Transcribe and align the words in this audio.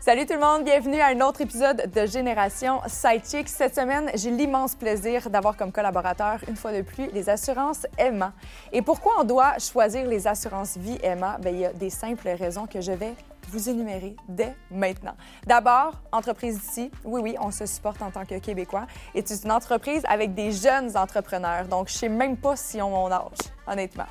Salut 0.00 0.26
tout 0.26 0.34
le 0.34 0.40
monde, 0.40 0.64
bienvenue 0.64 1.00
à 1.00 1.06
un 1.06 1.20
autre 1.20 1.40
épisode 1.40 1.90
de 1.90 2.06
Génération 2.06 2.80
Sidechick. 2.86 3.48
Cette 3.48 3.74
semaine, 3.74 4.10
j'ai 4.14 4.30
l'immense 4.30 4.74
plaisir 4.74 5.30
d'avoir 5.30 5.56
comme 5.56 5.72
collaborateur, 5.72 6.38
une 6.46 6.56
fois 6.56 6.72
de 6.72 6.82
plus, 6.82 7.06
les 7.12 7.30
assurances 7.30 7.86
Emma. 7.96 8.32
Et 8.72 8.82
pourquoi 8.82 9.14
on 9.20 9.24
doit 9.24 9.58
choisir 9.58 10.06
les 10.06 10.26
assurances 10.26 10.76
vie 10.76 10.98
Emma? 11.02 11.38
Bien, 11.38 11.50
il 11.50 11.58
y 11.58 11.64
a 11.64 11.72
des 11.72 11.90
simples 11.90 12.28
raisons 12.28 12.66
que 12.66 12.80
je 12.80 12.92
vais 12.92 13.14
vous 13.48 13.68
énumérer 13.68 14.16
dès 14.28 14.54
maintenant. 14.70 15.14
D'abord, 15.46 15.94
entreprise 16.12 16.60
d'ici, 16.60 16.90
oui, 17.04 17.20
oui, 17.22 17.36
on 17.40 17.50
se 17.50 17.66
supporte 17.66 18.02
en 18.02 18.10
tant 18.10 18.24
que 18.24 18.38
Québécois. 18.38 18.86
Et 19.14 19.22
c'est 19.24 19.44
une 19.44 19.52
entreprise 19.52 20.02
avec 20.08 20.34
des 20.34 20.52
jeunes 20.52 20.96
entrepreneurs. 20.96 21.66
Donc, 21.66 21.88
je 21.88 21.94
sais 21.94 22.08
même 22.08 22.36
pas 22.36 22.56
si 22.56 22.80
on 22.82 22.90
mon 22.90 23.10
âge, 23.10 23.38
honnêtement. 23.66 24.06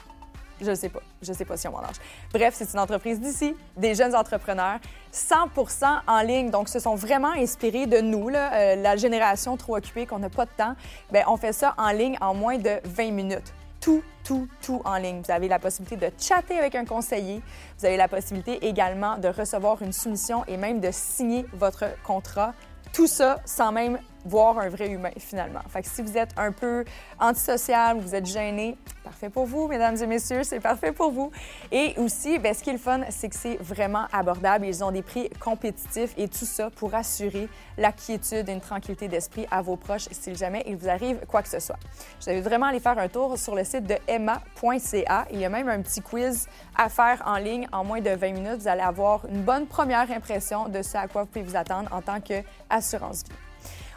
Je 0.63 0.73
sais 0.73 0.89
pas. 0.89 1.01
Je 1.21 1.33
sais 1.33 1.45
pas 1.45 1.57
si 1.57 1.67
on 1.67 1.71
m'en 1.71 1.83
âge. 1.83 1.95
Bref, 2.33 2.53
c'est 2.57 2.71
une 2.73 2.79
entreprise 2.79 3.19
d'ici, 3.19 3.55
des 3.77 3.95
jeunes 3.95 4.15
entrepreneurs, 4.15 4.79
100% 5.13 6.01
en 6.07 6.21
ligne. 6.21 6.49
Donc, 6.49 6.69
se 6.69 6.79
sont 6.79 6.95
vraiment 6.95 7.31
inspirés 7.31 7.85
de 7.85 7.99
nous, 7.99 8.29
euh, 8.29 8.75
la 8.75 8.95
génération 8.95 9.57
trop 9.57 9.77
occupée 9.77 10.05
qu'on 10.05 10.19
n'a 10.19 10.29
pas 10.29 10.45
de 10.45 10.51
temps. 10.57 10.75
Bien, 11.11 11.23
on 11.27 11.37
fait 11.37 11.53
ça 11.53 11.73
en 11.77 11.91
ligne 11.91 12.17
en 12.21 12.33
moins 12.33 12.57
de 12.57 12.79
20 12.85 13.11
minutes. 13.11 13.53
Tout, 13.81 14.01
tout, 14.23 14.47
tout 14.61 14.81
en 14.85 14.95
ligne. 14.95 15.21
Vous 15.21 15.31
avez 15.31 15.49
la 15.49 15.59
possibilité 15.59 15.97
de 15.97 16.11
chatter 16.17 16.57
avec 16.57 16.75
un 16.75 16.85
conseiller. 16.85 17.41
Vous 17.77 17.85
avez 17.85 17.97
la 17.97 18.07
possibilité 18.07 18.65
également 18.65 19.17
de 19.17 19.27
recevoir 19.27 19.81
une 19.81 19.91
soumission 19.91 20.45
et 20.47 20.55
même 20.55 20.79
de 20.79 20.89
signer 20.91 21.45
votre 21.53 21.85
contrat. 22.03 22.53
Tout 22.93 23.07
ça 23.07 23.39
sans 23.45 23.73
même 23.73 23.99
voir 24.25 24.57
un 24.59 24.69
vrai 24.69 24.89
humain, 24.89 25.11
finalement. 25.17 25.61
Fait 25.69 25.81
que 25.81 25.87
si 25.87 26.01
vous 26.01 26.17
êtes 26.17 26.31
un 26.37 26.51
peu 26.51 26.85
antisocial, 27.19 27.99
vous 27.99 28.15
êtes 28.15 28.25
gêné, 28.25 28.77
parfait 29.03 29.29
pour 29.29 29.45
vous, 29.45 29.67
mesdames 29.67 29.95
et 30.01 30.07
messieurs, 30.07 30.43
c'est 30.43 30.59
parfait 30.59 30.91
pour 30.91 31.11
vous. 31.11 31.31
Et 31.71 31.93
aussi, 31.97 32.39
bien, 32.39 32.53
ce 32.53 32.63
qui 32.63 32.69
est 32.69 32.73
le 32.73 32.79
fun, 32.79 33.01
c'est 33.09 33.29
que 33.29 33.35
c'est 33.35 33.57
vraiment 33.57 34.05
abordable. 34.11 34.65
Ils 34.65 34.83
ont 34.83 34.91
des 34.91 35.01
prix 35.01 35.29
compétitifs 35.39 36.13
et 36.17 36.27
tout 36.27 36.45
ça 36.45 36.69
pour 36.69 36.93
assurer 36.95 37.47
la 37.77 37.91
quiétude 37.91 38.47
et 38.47 38.53
une 38.53 38.61
tranquillité 38.61 39.07
d'esprit 39.07 39.45
à 39.51 39.61
vos 39.61 39.75
proches 39.75 40.07
si 40.11 40.35
jamais 40.35 40.63
il 40.67 40.77
vous 40.77 40.89
arrive 40.89 41.19
quoi 41.27 41.41
que 41.41 41.49
ce 41.49 41.59
soit. 41.59 41.79
Je 42.19 42.31
vais 42.31 42.41
vraiment 42.41 42.67
aller 42.67 42.79
faire 42.79 42.97
un 42.97 43.07
tour 43.07 43.37
sur 43.37 43.55
le 43.55 43.63
site 43.63 43.85
de 43.85 43.95
emma.ca. 44.07 45.25
Il 45.31 45.39
y 45.39 45.45
a 45.45 45.49
même 45.49 45.69
un 45.69 45.81
petit 45.81 46.01
quiz 46.01 46.47
à 46.75 46.89
faire 46.89 47.21
en 47.25 47.37
ligne 47.37 47.67
en 47.71 47.83
moins 47.83 48.01
de 48.01 48.09
20 48.09 48.31
minutes. 48.31 48.61
Vous 48.61 48.67
allez 48.67 48.81
avoir 48.81 49.25
une 49.27 49.41
bonne 49.41 49.67
première 49.67 50.09
impression 50.11 50.69
de 50.69 50.81
ce 50.81 50.97
à 50.97 51.07
quoi 51.07 51.23
vous 51.23 51.29
pouvez 51.29 51.43
vous 51.43 51.55
attendre 51.55 51.89
en 51.91 52.01
tant 52.01 52.19
qu'assurance 52.21 53.23
vie. 53.23 53.42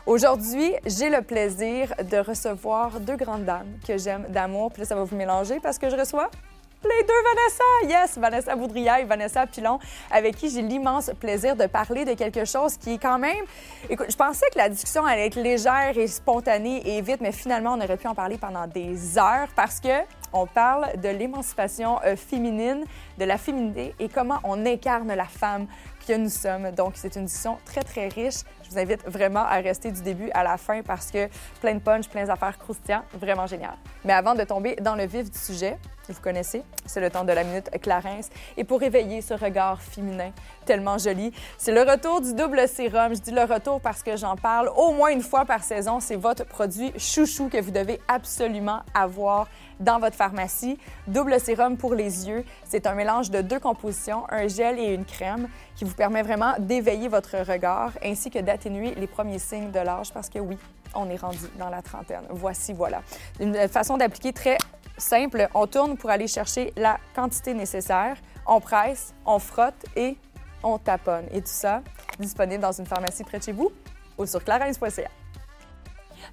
Aujourd'hui, 0.07 0.73
j'ai 0.87 1.11
le 1.11 1.21
plaisir 1.21 1.93
de 1.99 2.19
recevoir 2.19 3.01
deux 3.01 3.17
grandes 3.17 3.45
dames 3.45 3.67
que 3.85 3.99
j'aime 3.99 4.25
d'amour. 4.29 4.71
Puis 4.71 4.83
là, 4.83 4.87
ça 4.87 4.95
va 4.95 5.03
vous 5.03 5.17
mélanger 5.17 5.59
parce 5.59 5.79
que 5.79 5.91
je 5.91 5.97
reçois 5.97 6.31
les 6.85 7.03
deux 7.03 7.89
Vanessa. 7.89 8.01
Yes, 8.01 8.17
Vanessa 8.17 8.55
Boudria 8.55 9.01
et 9.01 9.05
Vanessa 9.05 9.45
Pilon, 9.49 9.81
avec 10.12 10.37
qui 10.37 10.49
j'ai 10.49 10.62
l'immense 10.62 11.11
plaisir 11.19 11.57
de 11.57 11.67
parler 11.67 12.05
de 12.05 12.15
quelque 12.15 12.45
chose 12.45 12.77
qui 12.77 13.01
quand 13.01 13.19
même. 13.19 13.45
Écoute, 13.91 14.07
je 14.09 14.17
pensais 14.17 14.47
que 14.53 14.59
la 14.59 14.69
discussion 14.69 15.05
allait 15.05 15.27
être 15.27 15.41
légère 15.41 15.99
et 15.99 16.07
spontanée 16.07 16.97
et 16.97 17.01
vite, 17.03 17.21
mais 17.21 17.33
finalement, 17.33 17.73
on 17.73 17.81
aurait 17.81 17.97
pu 17.97 18.07
en 18.07 18.15
parler 18.15 18.39
pendant 18.39 18.69
des 18.69 19.19
heures 19.19 19.49
parce 19.57 19.81
que 19.81 19.89
on 20.37 20.47
parle 20.47 21.01
de 21.01 21.09
l'émancipation 21.09 21.98
euh, 22.05 22.15
féminine, 22.15 22.84
de 23.19 23.25
la 23.25 23.39
féminité 23.39 23.95
et 23.98 24.09
comment 24.09 24.39
on 24.45 24.67
incarne 24.67 25.12
la 25.12 25.25
femme 25.25 25.67
que 26.06 26.17
nous 26.17 26.28
sommes. 26.28 26.70
Donc, 26.73 26.93
c'est 26.95 27.17
une 27.17 27.25
discussion 27.25 27.59
très, 27.65 27.83
très 27.83 28.09
riche. 28.09 28.43
Je 28.62 28.71
vous 28.71 28.78
invite 28.78 29.05
vraiment 29.06 29.44
à 29.44 29.56
rester 29.56 29.91
du 29.91 30.03
début 30.03 30.31
à 30.33 30.44
la 30.44 30.56
fin 30.56 30.83
parce 30.83 31.10
que 31.10 31.28
plein 31.60 31.75
de 31.75 31.81
punch, 31.81 32.09
plein 32.09 32.25
d'affaires 32.25 32.59
croustillantes, 32.59 33.05
vraiment 33.15 33.47
génial. 33.47 33.77
Mais 34.05 34.12
avant 34.12 34.34
de 34.34 34.44
tomber 34.44 34.77
dans 34.77 34.94
le 34.94 35.06
vif 35.06 35.31
du 35.31 35.38
sujet, 35.38 35.78
vous 36.12 36.21
connaissez, 36.21 36.62
c'est 36.84 37.00
le 37.00 37.10
temps 37.10 37.25
de 37.25 37.33
la 37.33 37.43
minute 37.43 37.69
Clarence. 37.83 38.28
Et 38.56 38.65
pour 38.65 38.83
éveiller 38.83 39.21
ce 39.21 39.34
regard 39.34 39.81
féminin 39.83 40.31
tellement 40.65 40.99
joli, 40.99 41.33
c'est 41.59 41.72
le 41.72 41.83
retour 41.83 42.21
du 42.21 42.33
double 42.34 42.69
sérum. 42.69 43.15
Je 43.15 43.21
dis 43.21 43.33
le 43.33 43.43
retour 43.43 43.81
parce 43.81 44.03
que 44.03 44.16
j'en 44.16 44.37
parle 44.37 44.71
au 44.77 44.93
moins 44.93 45.10
une 45.10 45.22
fois 45.22 45.44
par 45.44 45.65
saison. 45.65 45.99
C'est 46.00 46.16
votre 46.16 46.44
produit 46.44 46.93
chouchou 46.97 47.49
que 47.49 47.60
vous 47.60 47.72
devez 47.72 48.00
absolument 48.09 48.83
avoir 48.94 49.49
dans 49.81 49.98
votre 49.98 50.16
pharmacie. 50.16 50.78
Double 51.06 51.38
sérum 51.41 51.76
pour 51.76 51.94
les 51.94 52.28
yeux. 52.28 52.44
C'est 52.64 52.87
un 52.87 52.94
mélange 52.94 53.31
de 53.31 53.41
deux 53.41 53.60
compositions, 53.60 54.25
un 54.31 54.48
gel 54.48 54.78
et 54.78 54.94
une 54.94 55.04
crème, 55.04 55.48
qui 55.75 55.84
vous 55.84 55.94
permet 55.94 56.22
vraiment 56.22 56.54
d'éveiller 56.59 57.09
votre 57.09 57.37
regard 57.38 57.92
ainsi 58.03 58.31
que 58.31 58.38
d'atténuer 58.38 58.94
les 58.94 59.06
premiers 59.06 59.38
signes 59.38 59.70
de 59.70 59.81
l'âge 59.81 60.12
parce 60.12 60.28
que 60.28 60.38
oui, 60.38 60.59
on 60.94 61.09
est 61.10 61.16
rendu 61.16 61.47
dans 61.59 61.69
la 61.69 61.82
trentaine. 61.82 62.22
Voici, 62.31 62.72
voilà. 62.72 63.03
Une 63.41 63.69
façon 63.69 63.97
d'appliquer 63.97 64.32
très 64.32 64.59
simple. 64.97 65.48
On 65.54 65.66
tourne 65.66 65.97
pour 65.97 66.10
aller 66.10 66.26
chercher 66.26 66.72
la 66.76 66.98
quantité 67.15 67.54
nécessaire. 67.54 68.16
On 68.47 68.60
presse, 68.60 69.15
on 69.25 69.38
frotte 69.38 69.84
et 69.94 70.16
on 70.62 70.78
taponne. 70.78 71.26
Et 71.32 71.41
tout 71.41 71.47
ça 71.47 71.82
disponible 72.19 72.62
dans 72.62 72.72
une 72.72 72.86
pharmacie 72.86 73.25
près 73.25 73.38
de 73.38 73.44
chez 73.44 73.53
vous 73.53 73.70
ou 74.19 74.26
sur 74.26 74.42
clarence.ca. 74.42 75.10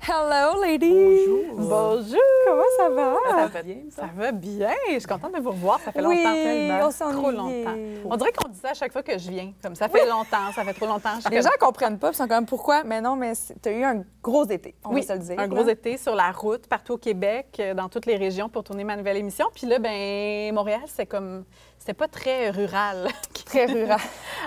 Hello, 0.05 0.61
ladies! 0.61 1.27
Bonjour! 1.55 1.55
Bonjour! 1.55 2.19
Comment 2.45 2.63
ça 2.77 2.89
va? 2.89 3.15
Ça 3.29 3.47
va 3.47 3.61
bien, 3.63 3.77
ça? 3.89 4.09
va 4.13 4.31
bien. 4.33 4.73
Je 4.89 4.99
suis 4.99 5.07
contente 5.07 5.33
de 5.33 5.39
vous 5.39 5.51
revoir. 5.51 5.79
Ça 5.79 5.93
fait 5.93 6.05
Oui, 6.05 6.17
longtemps 6.17 6.33
tellement. 6.33 6.87
on 6.87 6.91
s'en 6.91 7.11
Trop 7.11 7.31
longtemps. 7.31 7.75
On 8.09 8.17
dirait 8.17 8.33
qu'on 8.33 8.49
dit 8.49 8.59
ça 8.59 8.71
à 8.71 8.73
chaque 8.73 8.91
fois 8.91 9.01
que 9.01 9.17
je 9.17 9.31
viens. 9.31 9.53
Comme 9.63 9.75
ça 9.75 9.87
fait 9.87 10.05
longtemps, 10.05 10.51
ça 10.53 10.65
fait 10.65 10.73
trop 10.73 10.87
longtemps. 10.87 11.13
Les 11.31 11.41
gens 11.41 11.51
comprennent 11.57 11.97
pas, 11.99 12.09
puis 12.09 12.17
sont 12.17 12.27
comme 12.27 12.45
pourquoi? 12.45 12.83
Mais 12.83 12.99
non, 12.99 13.15
mais 13.15 13.31
tu 13.61 13.69
as 13.69 13.71
eu 13.71 13.83
un 13.85 14.03
gros 14.21 14.43
été, 14.45 14.75
on 14.83 14.93
oui, 14.93 15.05
va 15.05 15.07
se 15.07 15.13
le 15.13 15.19
dire. 15.19 15.39
un 15.39 15.47
gros 15.47 15.63
là. 15.63 15.71
été 15.71 15.95
sur 15.95 16.15
la 16.15 16.31
route, 16.31 16.67
partout 16.67 16.93
au 16.93 16.97
Québec, 16.97 17.55
euh, 17.61 17.73
dans 17.73 17.87
toutes 17.87 18.05
les 18.05 18.17
régions 18.17 18.49
pour 18.49 18.65
tourner 18.65 18.83
ma 18.83 18.97
nouvelle 18.97 19.17
émission. 19.17 19.45
Puis 19.55 19.67
là, 19.67 19.79
ben 19.79 20.53
Montréal, 20.53 20.81
c'est 20.87 21.05
comme... 21.05 21.45
C'était 21.79 21.93
pas 21.93 22.09
très 22.09 22.49
rural. 22.49 23.07
Très 23.45 23.65
rural. 23.67 23.99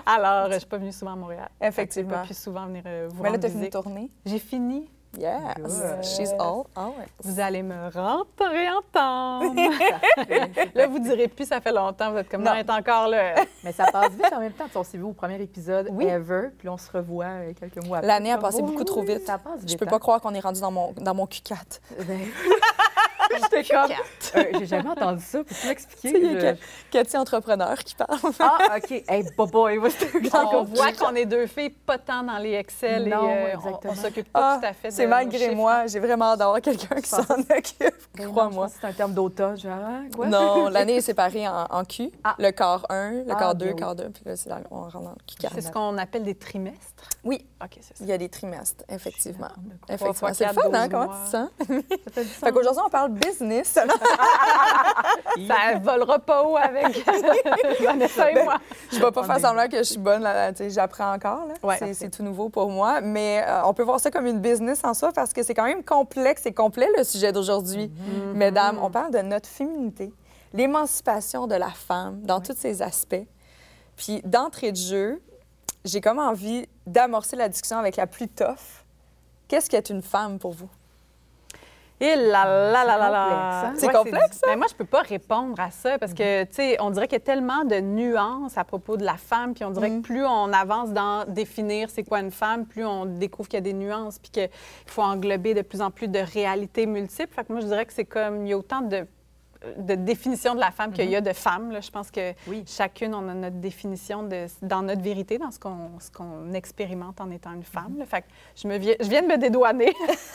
Alors, 0.04 0.50
je 0.50 0.58
suis 0.58 0.66
pas 0.66 0.78
venue 0.78 0.90
souvent 0.92 1.12
à 1.12 1.16
Montréal. 1.16 1.48
Effectivement. 1.60 2.10
Je 2.10 2.16
pas 2.16 2.24
plus 2.24 2.36
souvent 2.38 2.66
venir 2.66 2.82
euh, 2.86 3.08
vous 3.10 3.22
Mais 3.22 3.30
là, 3.30 3.38
tu 3.38 3.46
as 3.46 3.50
fini 3.50 3.70
tourner? 3.70 4.10
J'ai 4.24 4.38
fini. 4.40 4.90
Yes! 5.18 5.82
She's 6.02 6.32
all 6.38 6.66
ours. 6.76 7.08
Vous 7.22 7.40
allez 7.40 7.62
me 7.62 7.88
rentrer 7.90 8.68
entendre. 8.68 9.54
là, 10.74 10.86
vous 10.86 10.98
direz 10.98 11.28
plus, 11.28 11.46
ça 11.46 11.60
fait 11.60 11.72
longtemps. 11.72 12.12
Vous 12.12 12.18
êtes 12.18 12.28
comme, 12.28 12.42
non, 12.42 12.52
elle 12.54 12.66
est 12.66 12.70
encore 12.70 13.08
là. 13.08 13.34
Mais 13.64 13.72
ça 13.72 13.86
passe 13.90 14.12
vite 14.12 14.32
en 14.32 14.40
même 14.40 14.52
temps. 14.52 14.66
On 14.74 14.84
s'est 14.84 14.98
vu 14.98 15.04
au 15.04 15.12
premier 15.12 15.40
épisode 15.40 15.88
Oui. 15.92 16.04
ever, 16.06 16.48
puis 16.58 16.68
on 16.68 16.76
se 16.76 16.90
revoit 16.90 17.24
euh, 17.26 17.52
quelques 17.58 17.82
mois 17.84 17.98
après. 17.98 18.08
L'année 18.08 18.32
a 18.32 18.38
passé 18.38 18.60
beaucoup 18.60 18.78
oui, 18.78 18.84
trop 18.84 19.02
vite. 19.02 19.26
Ça 19.26 19.38
passe 19.38 19.60
vite. 19.60 19.70
Je 19.70 19.76
peux 19.76 19.86
hein. 19.86 19.90
pas 19.90 19.98
croire 19.98 20.20
qu'on 20.20 20.34
est 20.34 20.40
rendu 20.40 20.60
dans 20.60 20.70
mon, 20.70 20.92
dans 20.92 21.14
mon 21.14 21.24
Q4. 21.24 21.80
Ben, 22.06 22.20
J'étais 23.62 23.74
comme. 23.74 23.90
euh, 24.36 24.58
J'ai 24.58 24.66
jamais 24.66 24.88
entendu 24.90 25.22
ça. 25.22 25.38
Peux-tu 25.44 25.66
m'expliquer? 25.66 26.18
Il 26.18 26.32
y 26.32 26.36
a 26.46 26.54
Je- 26.54 26.60
Cathy 26.90 27.16
Entrepreneur 27.16 27.76
qui 27.78 27.94
parle. 27.94 28.18
Ah, 28.38 28.76
OK. 28.76 28.90
Hey, 28.90 29.24
c'était 29.24 29.34
On 30.34 30.64
voit 30.64 30.92
qu'on 30.92 31.14
est 31.14 31.26
deux 31.26 31.46
filles, 31.46 31.70
pas 31.70 31.98
tant 31.98 32.22
dans 32.22 32.38
les 32.38 32.52
Excel. 32.54 33.08
Non, 33.08 33.28
et, 33.28 33.32
euh, 33.32 33.44
on- 33.54 33.58
exactement. 33.58 33.92
on, 33.92 33.96
s'occupe 33.96 34.32
pas 34.32 34.40
Ah, 34.54 34.58
tout 34.60 34.66
à 34.66 34.72
fait 34.72 34.88
de 34.88 34.92
c'est 34.94 35.06
malgré 35.06 35.54
moi. 35.54 35.86
J'ai 35.86 36.00
vraiment 36.00 36.26
hâte 36.32 36.38
d'avoir 36.38 36.60
quelqu'un 36.60 36.96
qui 36.96 37.08
s'en 37.08 37.22
occupe. 37.22 37.94
Ben 38.16 38.30
Crois-moi. 38.30 38.66
que 38.68 38.72
C'est 38.80 38.86
un 38.86 38.92
terme 38.92 39.12
d'automne. 39.12 39.58
Genre, 39.58 39.72
hein, 39.72 40.04
quoi? 40.14 40.26
Non, 40.26 40.68
l'année 40.68 40.96
est 40.96 41.00
séparée 41.00 41.46
en, 41.48 41.66
en 41.70 41.84
Q. 41.84 42.10
Ah. 42.24 42.34
Le 42.38 42.50
quart 42.50 42.86
1, 42.88 43.10
le 43.10 43.24
Ah, 43.30 43.34
quart 43.36 43.54
bien 43.54 43.66
2, 43.68 43.72
oui. 43.72 43.78
quart 43.78 43.94
2, 43.94 44.08
puis 44.10 44.22
là, 44.24 44.34
on 44.70 44.82
rentre 44.82 45.00
dans 45.00 45.10
le 45.10 45.16
Q4. 45.48 45.50
C'est 45.54 45.60
ce 45.60 45.70
qu'on 45.70 45.98
appelle 45.98 46.22
des 46.22 46.34
trimestres? 46.34 47.04
Oui, 47.24 47.44
OK, 47.62 47.70
c'est 47.80 47.96
ça. 47.96 48.04
il 48.04 48.06
y 48.06 48.12
a 48.12 48.18
des 48.18 48.28
trimestres, 48.28 48.84
effectivement. 48.88 49.48
Effectivement. 49.88 50.32
C'est 50.32 50.46
le 50.46 50.52
fun, 50.52 50.70
hein? 50.72 50.88
Comment 50.88 51.08
tu 51.08 51.24
te 51.24 51.30
sens? 51.30 51.48
Ça 51.58 51.64
fait 52.12 52.22
du 52.24 52.28
Fait 52.28 52.46
sens. 52.46 52.50
qu'aujourd'hui, 52.52 52.82
on 52.86 52.90
parle 52.90 53.10
business. 53.12 53.36
Ça 55.48 55.78
volera 55.80 56.18
pas 56.18 56.42
haut 56.42 56.56
avec 56.56 57.04
Vanessa 57.80 58.30
et 58.30 58.42
moi. 58.42 58.56
Je 58.92 58.98
vais 58.98 59.10
pas 59.10 59.24
faire 59.24 59.40
semblant 59.40 59.68
que 59.68 59.78
je 59.78 59.82
suis 59.82 59.98
bonne, 59.98 60.26
j'apprends 60.68 61.14
encore. 61.14 61.48
Ouais. 61.62 61.94
c'est, 61.94 62.10
tout 62.10 62.22
nouveau 62.22 62.48
pour 62.48 62.70
moi. 62.70 63.00
Mais 63.00 63.44
euh, 63.46 63.64
on 63.64 63.74
peut 63.74 63.82
voir 63.82 64.00
ça 64.00 64.10
comme 64.10 64.26
une 64.26 64.40
business 64.40 64.82
en 64.84 64.94
soi 64.94 65.12
parce 65.12 65.32
que 65.32 65.42
c'est 65.42 65.54
quand 65.54 65.64
même 65.64 65.84
complexe 65.84 66.46
et 66.46 66.52
complet 66.52 66.88
le 66.96 67.04
sujet 67.04 67.32
d'aujourd'hui. 67.32 67.86
Mm-hmm. 67.86 68.32
Mesdames, 68.34 68.78
on 68.80 68.90
parle 68.90 69.12
de 69.12 69.18
notre 69.18 69.48
féminité, 69.48 70.12
l'émancipation 70.52 71.46
de 71.46 71.54
la 71.54 71.70
femme 71.70 72.20
dans 72.22 72.40
tous 72.40 72.56
ses 72.56 72.82
aspects. 72.82 73.26
Puis 73.96 74.20
d'entrée 74.24 74.72
de 74.72 74.76
jeu, 74.76 75.22
j'ai 75.84 76.00
comme 76.00 76.18
envie 76.18 76.66
d'amorcer 76.86 77.36
la 77.36 77.48
discussion 77.48 77.78
avec 77.78 77.96
la 77.96 78.06
plus 78.06 78.28
tough. 78.28 78.84
Qu'est-ce 79.48 79.70
qu'est 79.70 79.90
une 79.90 80.02
femme 80.02 80.38
pour 80.38 80.52
vous? 80.52 80.68
Et 81.98 82.14
là 82.14 82.44
là 82.44 82.84
là 82.84 82.98
là 82.98 83.10
là. 83.10 83.24
complexe, 83.30 83.64
hein? 83.64 83.72
C'est 83.76 83.92
complexe, 83.92 84.40
Mais 84.46 84.56
moi, 84.56 84.66
je 84.68 84.74
peux 84.74 84.84
pas 84.84 85.00
répondre 85.00 85.58
à 85.58 85.70
ça 85.70 85.98
parce 85.98 86.12
que, 86.12 86.44
tu 86.44 86.54
sais, 86.54 86.76
on 86.80 86.90
dirait 86.90 87.08
qu'il 87.08 87.16
y 87.16 87.22
a 87.22 87.24
tellement 87.24 87.64
de 87.64 87.80
nuances 87.80 88.58
à 88.58 88.64
propos 88.64 88.98
de 88.98 89.04
la 89.04 89.16
femme, 89.16 89.54
puis 89.54 89.64
on 89.64 89.70
dirait 89.70 89.90
que 89.90 90.00
plus 90.00 90.24
on 90.26 90.52
avance 90.52 90.90
dans 90.90 91.24
définir 91.26 91.88
c'est 91.88 92.02
quoi 92.02 92.20
une 92.20 92.30
femme, 92.30 92.66
plus 92.66 92.84
on 92.84 93.06
découvre 93.06 93.48
qu'il 93.48 93.56
y 93.56 93.62
a 93.62 93.62
des 93.62 93.72
nuances, 93.72 94.18
puis 94.18 94.30
qu'il 94.30 94.50
faut 94.86 95.02
englober 95.02 95.54
de 95.54 95.62
plus 95.62 95.80
en 95.80 95.90
plus 95.90 96.08
de 96.08 96.18
réalités 96.18 96.84
multiples. 96.86 97.32
Fait 97.34 97.44
que 97.44 97.52
moi, 97.52 97.60
je 97.62 97.66
dirais 97.66 97.86
que 97.86 97.94
c'est 97.94 98.04
comme, 98.04 98.44
il 98.44 98.50
y 98.50 98.52
a 98.52 98.58
autant 98.58 98.82
de 98.82 99.06
de 99.78 99.94
définition 99.94 100.54
de 100.54 100.60
la 100.60 100.70
femme 100.70 100.92
qu'il 100.92 101.08
y 101.10 101.16
a 101.16 101.20
de 101.20 101.32
femme. 101.32 101.70
là. 101.70 101.80
Je 101.80 101.90
pense 101.90 102.10
que 102.10 102.32
Oui. 102.46 102.64
chacune, 102.66 103.14
on 103.14 103.28
a 103.28 103.34
notre 103.34 103.56
définition 103.56 104.22
de, 104.22 104.46
dans 104.62 104.82
notre 104.82 105.02
vérité, 105.02 105.38
dans 105.38 105.50
ce 105.50 105.58
qu'on 105.58 105.90
qu'on 106.14 106.52
expérimente 106.52 107.20
en 107.20 107.30
étant 107.30 107.52
une 107.52 107.62
femme. 107.62 107.94
Mm-hmm. 107.94 107.98
là. 107.98 108.06
Fait 108.06 108.22
que 108.22 108.26
je, 108.54 108.68
me 108.68 108.78
viens, 108.78 108.94
je 109.00 109.08
viens 109.08 109.22
de 109.22 109.26
me 109.26 109.38
dédouaner. 109.38 109.92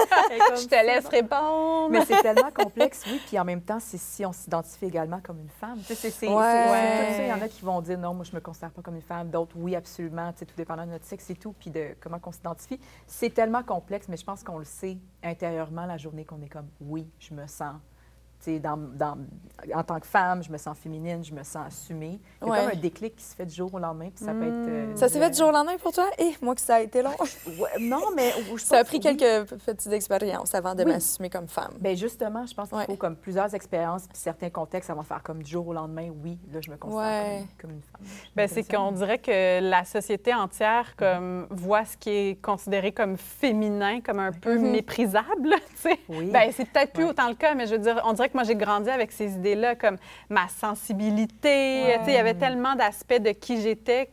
je 0.56 0.68
te 0.68 0.86
laisse 0.86 1.08
répondre. 1.08 1.90
Mais 1.90 2.06
c'est 2.06 2.22
tellement 2.22 2.52
complexe, 2.56 3.04
oui. 3.08 3.20
Puis 3.28 3.40
en 3.40 3.46
même 3.46 3.62
temps, 3.62 3.80
c'est 3.80 3.98
si 4.00 4.26
on 4.26 4.32
s'identifie 4.34 4.86
également 4.86 5.20
comme 5.22 5.40
une 5.40 5.50
femme. 5.50 5.80
Tu 5.86 5.96
sais, 5.96 6.10
c'est 6.10 6.28
Ouais. 6.28 7.18
Il 7.20 7.28
y 7.28 7.34
en 7.34 7.42
a 7.42 7.48
qui 7.48 7.64
vont 7.64 7.82
dire 7.82 7.98
non, 7.98 8.14
moi, 8.14 8.24
je 8.24 8.36
me 8.36 8.42
considère 8.42 8.72
pas 8.72 8.82
comme 8.82 8.96
une 8.96 9.02
femme. 9.02 9.30
D'autres, 9.30 9.56
oui, 9.58 9.76
absolument. 9.76 10.32
Tu 10.34 10.40
sais, 10.40 10.46
tout 10.46 10.56
dépendant 10.56 10.86
de 10.86 10.92
notre 10.92 11.06
sexe 11.06 11.30
et 11.30 11.36
tout, 11.36 11.54
puis 11.54 11.70
de 11.70 11.96
comment 12.00 12.20
on 12.26 12.32
s'identifie. 12.32 12.80
C'est 13.08 13.34
tellement 13.34 13.64
complexe, 13.64 14.08
mais 14.08 14.18
je 14.18 14.26
pense 14.26 14.44
qu'on 14.44 14.58
le 14.58 14.66
sait 14.66 14.98
intérieurement 15.24 15.86
la 15.86 15.98
journée 15.98 16.26
qu'on 16.26 16.42
est 16.42 16.50
comme 16.50 16.68
oui, 16.80 17.08
je 17.20 17.34
me 17.34 17.46
sens. 17.48 17.76
Dans, 18.48 18.78
dans- 18.78 19.18
en 19.76 19.84
tant 19.84 20.00
que 20.00 20.08
femme, 20.08 20.42
je 20.44 20.52
me 20.52 20.58
sens 20.58 20.76
féminine, 20.78 21.24
je 21.24 21.32
me 21.34 21.44
sens 21.44 21.68
assumée. 21.68 22.20
Il 22.42 22.48
y 22.48 22.50
a 22.50 22.52
Ouais. 22.52 22.60
comme 22.62 22.70
un 22.78 22.82
déclic 22.82 23.16
qui 23.16 23.24
se 23.24 23.36
fait 23.36 23.46
du 23.46 23.54
jour 23.54 23.72
au 23.72 23.78
lendemain, 23.78 24.10
puis 24.10 24.26
ça 24.26 24.34
peut 24.34 24.44
être. 24.48 24.68
euh, 24.68 24.96
Ça 24.96 25.08
s'est 25.08 25.20
fait 25.20 25.30
du 25.30 25.38
jour 25.38 25.50
au 25.50 25.52
lendemain 25.52 25.78
pour 25.78 25.92
toi? 25.92 26.08
Et 26.18 26.32
moi 26.42 26.56
que 26.56 26.62
ça 26.62 26.76
a 26.76 26.80
été 26.82 27.04
long. 27.04 27.12
Ouais, 27.60 27.70
non, 27.80 28.02
mais 28.16 28.32
je 28.58 28.64
Ça 28.64 28.80
a 28.80 28.84
pris 28.84 29.00
que 29.00 29.14
quelques 29.14 29.50
petites 29.64 29.94
expériences 29.94 30.56
avant 30.56 30.74
de 30.74 30.84
Oui. 30.84 30.92
m'assumer 30.94 31.30
comme 31.30 31.48
femme. 31.48 31.74
Bien, 31.80 31.94
justement, 31.94 32.46
je 32.48 32.54
pense 32.56 32.70
qu'il 32.70 32.78
Ouais. 32.80 32.86
faut 32.86 32.96
comme 32.96 33.16
plusieurs 33.16 33.54
expériences 33.54 34.08
puis 34.08 34.18
certains 34.18 34.50
contextes 34.50 34.90
avant 34.90 35.02
de 35.02 35.08
faire 35.08 35.22
comme 35.22 35.44
du 35.44 35.52
jour 35.52 35.68
au 35.68 35.74
lendemain, 35.74 36.10
oui, 36.24 36.40
là, 36.52 36.60
je 36.60 36.72
me 36.72 36.78
considère 36.78 37.04
Ouais. 37.06 37.44
comme, 37.60 37.70
comme 37.70 37.72
une 37.78 37.82
femme. 37.84 38.02
Ben, 38.36 38.48
c'est 38.48 38.64
qu'on 38.64 38.92
dirait 38.94 39.20
que 39.20 39.60
la 39.62 39.86
société 39.86 40.34
entière 40.34 40.96
comme, 40.96 41.46
voit 41.52 41.86
ce 41.86 41.98
qui 41.98 42.10
est 42.10 42.42
considéré 42.42 42.92
comme 42.92 43.16
féminin 43.18 44.02
comme 44.02 44.20
un 44.20 44.32
peu 44.32 44.58
Mhm. 44.58 44.72
méprisable. 44.72 45.50
tu 45.76 45.78
sais. 45.78 46.00
Oui. 46.10 46.32
Ben, 46.32 46.52
c'est 46.52 46.66
peut-être 46.66 46.94
plus 46.94 47.04
Ouais. 47.04 47.10
autant 47.12 47.30
le 47.30 47.36
cas, 47.36 47.54
mais 47.54 47.68
je 47.68 47.74
veux 47.74 47.80
dire, 47.80 48.02
on 48.06 48.14
dirait 48.14 48.30
que 48.32 48.38
moi, 48.38 48.44
j'ai 48.44 48.56
grandi 48.56 48.90
avec 48.90 49.12
ces 49.12 49.34
idées-là, 49.36 49.76
comme 49.76 49.98
ma 50.30 50.48
sensibilité. 50.48 51.96
Il 52.08 52.14
y 52.14 52.18
avait 52.18 52.34
tellement 52.34 52.76
d'aspects 52.76 53.22
de 53.22 53.32
qui 53.32 53.62
j'étais 53.62 54.10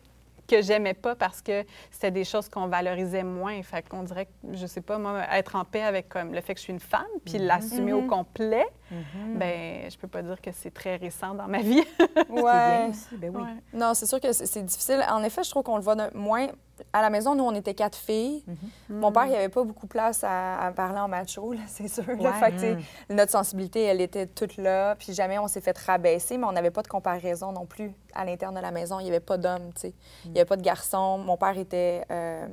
que 0.48 0.62
j'aimais 0.62 0.94
pas 0.94 1.14
parce 1.14 1.42
que 1.42 1.64
c'était 1.90 2.10
des 2.10 2.24
choses 2.24 2.48
qu'on 2.48 2.66
valorisait 2.66 3.22
moins. 3.22 3.62
Fait 3.62 3.86
qu'on 3.86 4.02
dirait 4.02 4.28
je 4.52 4.66
sais 4.66 4.80
pas, 4.80 4.98
moi, 4.98 5.22
être 5.32 5.54
en 5.56 5.64
paix 5.64 5.82
avec 5.82 6.08
comme, 6.08 6.32
le 6.32 6.40
fait 6.40 6.54
que 6.54 6.60
je 6.60 6.64
suis 6.64 6.72
une 6.72 6.80
femme, 6.80 7.06
puis 7.24 7.38
l'assumer 7.38 7.92
au 7.92 8.02
complet, 8.02 8.66
Mhm. 8.90 9.38
ben 9.38 9.90
je 9.90 9.96
peux 9.98 10.08
pas 10.08 10.22
dire 10.22 10.40
que 10.40 10.50
c'est 10.52 10.70
très 10.72 10.96
récent 10.96 11.34
dans 11.34 11.46
ma 11.48 11.58
vie. 11.60 11.82
C'est 11.98 12.32
bien 12.32 12.42
Ouais. 12.42 12.86
aussi, 12.90 13.16
ben 13.16 13.30
oui. 13.34 13.42
Ouais. 13.42 13.56
Non, 13.72 13.94
c'est 13.94 14.06
sûr 14.06 14.20
que 14.20 14.32
c'est 14.32 14.46
c'est 14.46 14.62
difficile. 14.62 15.04
En 15.10 15.22
effet, 15.22 15.42
je 15.44 15.50
trouve 15.50 15.62
qu'on 15.62 15.76
le 15.76 15.82
voit 15.82 15.94
de- 15.94 16.16
moins. 16.16 16.48
À 16.92 17.02
la 17.02 17.10
maison, 17.10 17.34
nous, 17.34 17.42
on 17.42 17.54
était 17.56 17.74
quatre 17.74 17.98
filles. 17.98 18.44
Mon 18.88 19.10
père, 19.10 19.24
il 19.26 19.30
n'y 19.30 19.36
avait 19.36 19.48
pas 19.48 19.64
beaucoup 19.64 19.86
de 19.86 19.90
place 19.90 20.22
à, 20.22 20.60
à 20.60 20.70
parler 20.70 21.00
en 21.00 21.08
macho, 21.08 21.52
là, 21.52 21.58
c'est 21.66 21.88
sûr. 21.88 22.04
là. 22.20 22.32
Fait 22.34 22.52
que, 22.52 22.58
sais, 22.60 22.76
Notre 23.10 23.32
sensibilité, 23.32 23.82
elle 23.82 24.00
était 24.00 24.26
toute 24.26 24.56
là. 24.58 24.94
Puis 24.94 25.12
jamais 25.12 25.38
on 25.40 25.48
s'est 25.48 25.60
fait 25.60 25.76
rabaisser, 25.76 26.38
mais 26.38 26.46
on 26.46 26.52
n'avait 26.52 26.70
pas 26.70 26.82
de 26.82 26.88
comparaison 26.88 27.50
non 27.52 27.66
plus 27.66 27.92
à 28.14 28.24
l'interne 28.24 28.54
de 28.54 28.60
la 28.60 28.70
maison. 28.70 29.00
Il 29.00 29.04
n'y 29.04 29.10
avait 29.10 29.18
pas 29.20 29.36
d'hommes, 29.38 29.72
tu 29.74 29.80
sais. 29.80 29.94
Il 30.26 30.30
n'y 30.32 30.38
avait 30.38 30.46
pas 30.48 30.56
de 30.56 30.62
garçons. 30.62 31.18
Mon 31.18 31.36
père 31.36 31.58
était 31.58 32.04
euh, 32.12 32.46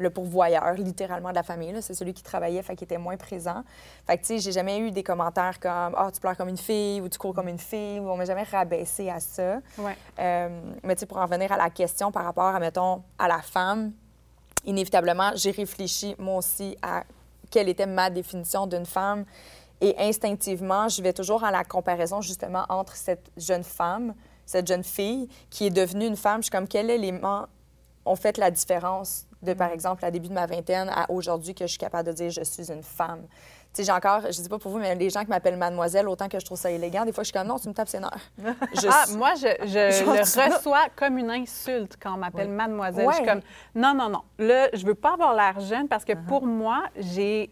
le 0.00 0.10
pourvoyeur, 0.10 0.72
littéralement, 0.74 1.30
de 1.30 1.34
la 1.34 1.42
famille. 1.42 1.76
C'est 1.82 1.94
celui 1.94 2.14
qui 2.14 2.22
travaillait, 2.22 2.62
fait 2.62 2.74
qu'il 2.74 2.86
était 2.86 2.98
moins 2.98 3.16
présent. 3.16 3.62
Fait 4.06 4.16
que, 4.16 4.22
tu 4.22 4.26
sais, 4.26 4.38
j'ai 4.38 4.52
jamais 4.52 4.78
eu 4.78 4.90
des 4.90 5.02
commentaires 5.02 5.60
comme 5.60 5.94
«Ah, 5.96 6.10
tu 6.12 6.20
pleures 6.20 6.36
comme 6.36 6.48
une 6.48 6.56
fille» 6.56 7.00
ou 7.02 7.08
«Tu 7.10 7.18
cours 7.18 7.34
comme 7.34 7.48
une 7.48 7.58
fille» 7.58 8.00
ou 8.00 8.08
on 8.08 8.16
m'a 8.16 8.24
jamais 8.24 8.44
rabaissé 8.44 9.10
à 9.10 9.20
ça. 9.20 9.60
Ouais. 9.78 9.96
Euh, 10.18 10.48
mais 10.82 10.94
tu 10.94 11.00
sais, 11.00 11.06
pour 11.06 11.18
en 11.18 11.26
venir 11.26 11.52
à 11.52 11.56
la 11.56 11.70
question 11.70 12.10
par 12.10 12.24
rapport 12.24 12.46
à, 12.46 12.58
mettons, 12.58 13.02
à 13.18 13.28
la 13.28 13.42
femme, 13.42 13.92
inévitablement, 14.64 15.32
j'ai 15.34 15.50
réfléchi, 15.50 16.16
moi 16.18 16.38
aussi, 16.38 16.76
à 16.82 17.04
quelle 17.50 17.68
était 17.68 17.86
ma 17.86 18.10
définition 18.10 18.66
d'une 18.66 18.86
femme. 18.86 19.24
Et 19.82 19.94
instinctivement, 19.98 20.88
je 20.88 21.02
vais 21.02 21.12
toujours 21.12 21.44
à 21.44 21.50
la 21.50 21.64
comparaison, 21.64 22.20
justement, 22.20 22.64
entre 22.68 22.96
cette 22.96 23.30
jeune 23.36 23.64
femme, 23.64 24.14
cette 24.46 24.66
jeune 24.66 24.84
fille 24.84 25.28
qui 25.50 25.66
est 25.66 25.70
devenue 25.70 26.06
une 26.06 26.16
femme. 26.16 26.40
Je 26.40 26.44
suis 26.44 26.50
comme, 26.50 26.68
quel 26.68 26.90
élément 26.90 27.46
ont 28.04 28.16
fait 28.16 28.38
la 28.38 28.50
différence 28.50 29.26
de, 29.42 29.52
par 29.54 29.70
exemple, 29.70 30.04
à 30.04 30.10
début 30.10 30.28
de 30.28 30.34
ma 30.34 30.46
vingtaine 30.46 30.88
à 30.90 31.10
aujourd'hui 31.10 31.54
que 31.54 31.64
je 31.64 31.70
suis 31.70 31.78
capable 31.78 32.08
de 32.08 32.12
dire 32.12 32.30
je 32.30 32.42
suis 32.44 32.70
une 32.70 32.82
femme? 32.82 33.22
Tu 33.72 33.82
sais, 33.82 33.84
j'ai 33.84 33.92
encore, 33.92 34.22
je 34.26 34.32
sais 34.32 34.48
pas 34.48 34.58
pour 34.58 34.72
vous, 34.72 34.78
mais 34.78 34.94
les 34.96 35.10
gens 35.10 35.20
qui 35.22 35.28
m'appellent 35.28 35.56
mademoiselle, 35.56 36.08
autant 36.08 36.28
que 36.28 36.40
je 36.40 36.44
trouve 36.44 36.58
ça 36.58 36.72
élégant, 36.72 37.04
des 37.04 37.12
fois, 37.12 37.22
je 37.22 37.28
suis 37.28 37.32
comme, 37.32 37.46
non, 37.46 37.56
tu 37.56 37.68
me 37.68 37.72
tapes 37.72 37.88
ses 37.88 38.00
nerfs. 38.00 38.32
Je 38.74 38.88
Ah, 38.90 39.04
moi, 39.16 39.34
je, 39.36 39.46
je 39.64 40.04
le 40.48 40.54
reçois 40.54 40.86
comme 40.96 41.18
une 41.18 41.30
insulte 41.30 41.96
quand 42.02 42.14
on 42.14 42.16
m'appelle 42.16 42.48
mademoiselle. 42.48 43.06
Je 43.08 43.14
suis 43.14 43.24
comme, 43.24 43.42
non, 43.76 43.94
non, 43.94 44.08
non. 44.08 44.22
Là, 44.38 44.68
je 44.72 44.84
veux 44.84 44.96
pas 44.96 45.12
avoir 45.12 45.34
l'air 45.34 45.60
jeune 45.60 45.86
parce 45.86 46.04
que 46.04 46.14
pour 46.14 46.44
moi, 46.46 46.82
j'ai... 46.96 47.50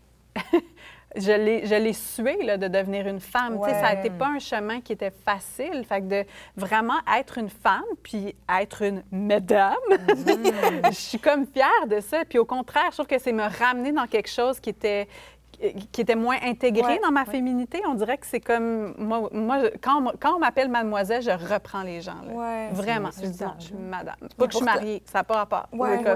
Je 1.17 1.33
l'ai, 1.33 1.67
je 1.67 1.75
l'ai 1.75 1.95
sué 1.95 2.43
là, 2.43 2.59
de 2.59 2.69
devenir 2.69 3.07
une 3.09 3.19
femme. 3.21 3.59
Tu 3.63 3.69
sais, 3.71 3.75
Ça 3.81 3.89
Ouais. 3.89 3.97
n'était 3.97 4.11
pas 4.11 4.27
un 4.29 4.39
chemin 4.39 4.81
qui 4.83 4.93
était 4.93 5.11
facile. 5.25 5.85
Fait 5.89 6.01
que 6.03 6.07
de 6.07 6.25
vraiment 6.57 6.99
être 7.19 7.39
une 7.39 7.49
femme, 7.49 7.83
puis 8.03 8.35
être 8.61 8.83
une 8.83 9.03
mesdames, 9.11 9.75
je 10.85 10.91
suis 10.93 11.19
comme 11.19 11.47
fière 11.47 11.87
de 11.89 12.01
ça. 12.01 12.25
Puis 12.29 12.39
au 12.39 12.45
contraire, 12.45 12.87
je 12.91 12.97
trouve 12.97 13.07
que 13.07 13.19
c'est 13.19 13.33
me 13.33 13.45
ramener 13.59 13.93
dans 13.93 14.07
quelque 14.07 14.29
chose 14.29 14.61
qui 14.61 14.71
était 14.71 15.09
qui 15.93 16.01
était 16.01 16.15
moins 16.15 16.37
intégré 16.43 16.83
Ouais, 16.87 17.01
dans 17.03 17.11
ma 17.11 17.25
féminité. 17.25 17.83
On 17.89 17.95
dirait 17.95 18.17
que 18.19 18.27
c'est 18.27 18.41
comme... 18.41 18.95
Moi, 18.99 19.63
quand, 19.83 20.01
on- 20.07 20.13
quand 20.21 20.37
on 20.37 20.39
m'appelle 20.39 20.69
mademoiselle, 20.69 21.23
je 21.23 21.31
reprends 21.31 21.83
les 21.83 22.01
gens. 22.01 22.15
là. 22.27 22.33
Ouais. 22.33 22.69
Vraiment. 22.73 23.09
Je 23.21 23.27
dis, 23.27 23.39
je 23.59 23.65
suis 23.65 23.75
madame. 23.75 24.15
Pas 24.37 24.47
que 24.47 24.53
je 24.53 24.57
suis 24.57 24.65
mariée, 24.65 25.03
ça 25.07 25.19
n'a 25.19 25.25
pas 25.25 25.35
rapport. 25.37 25.67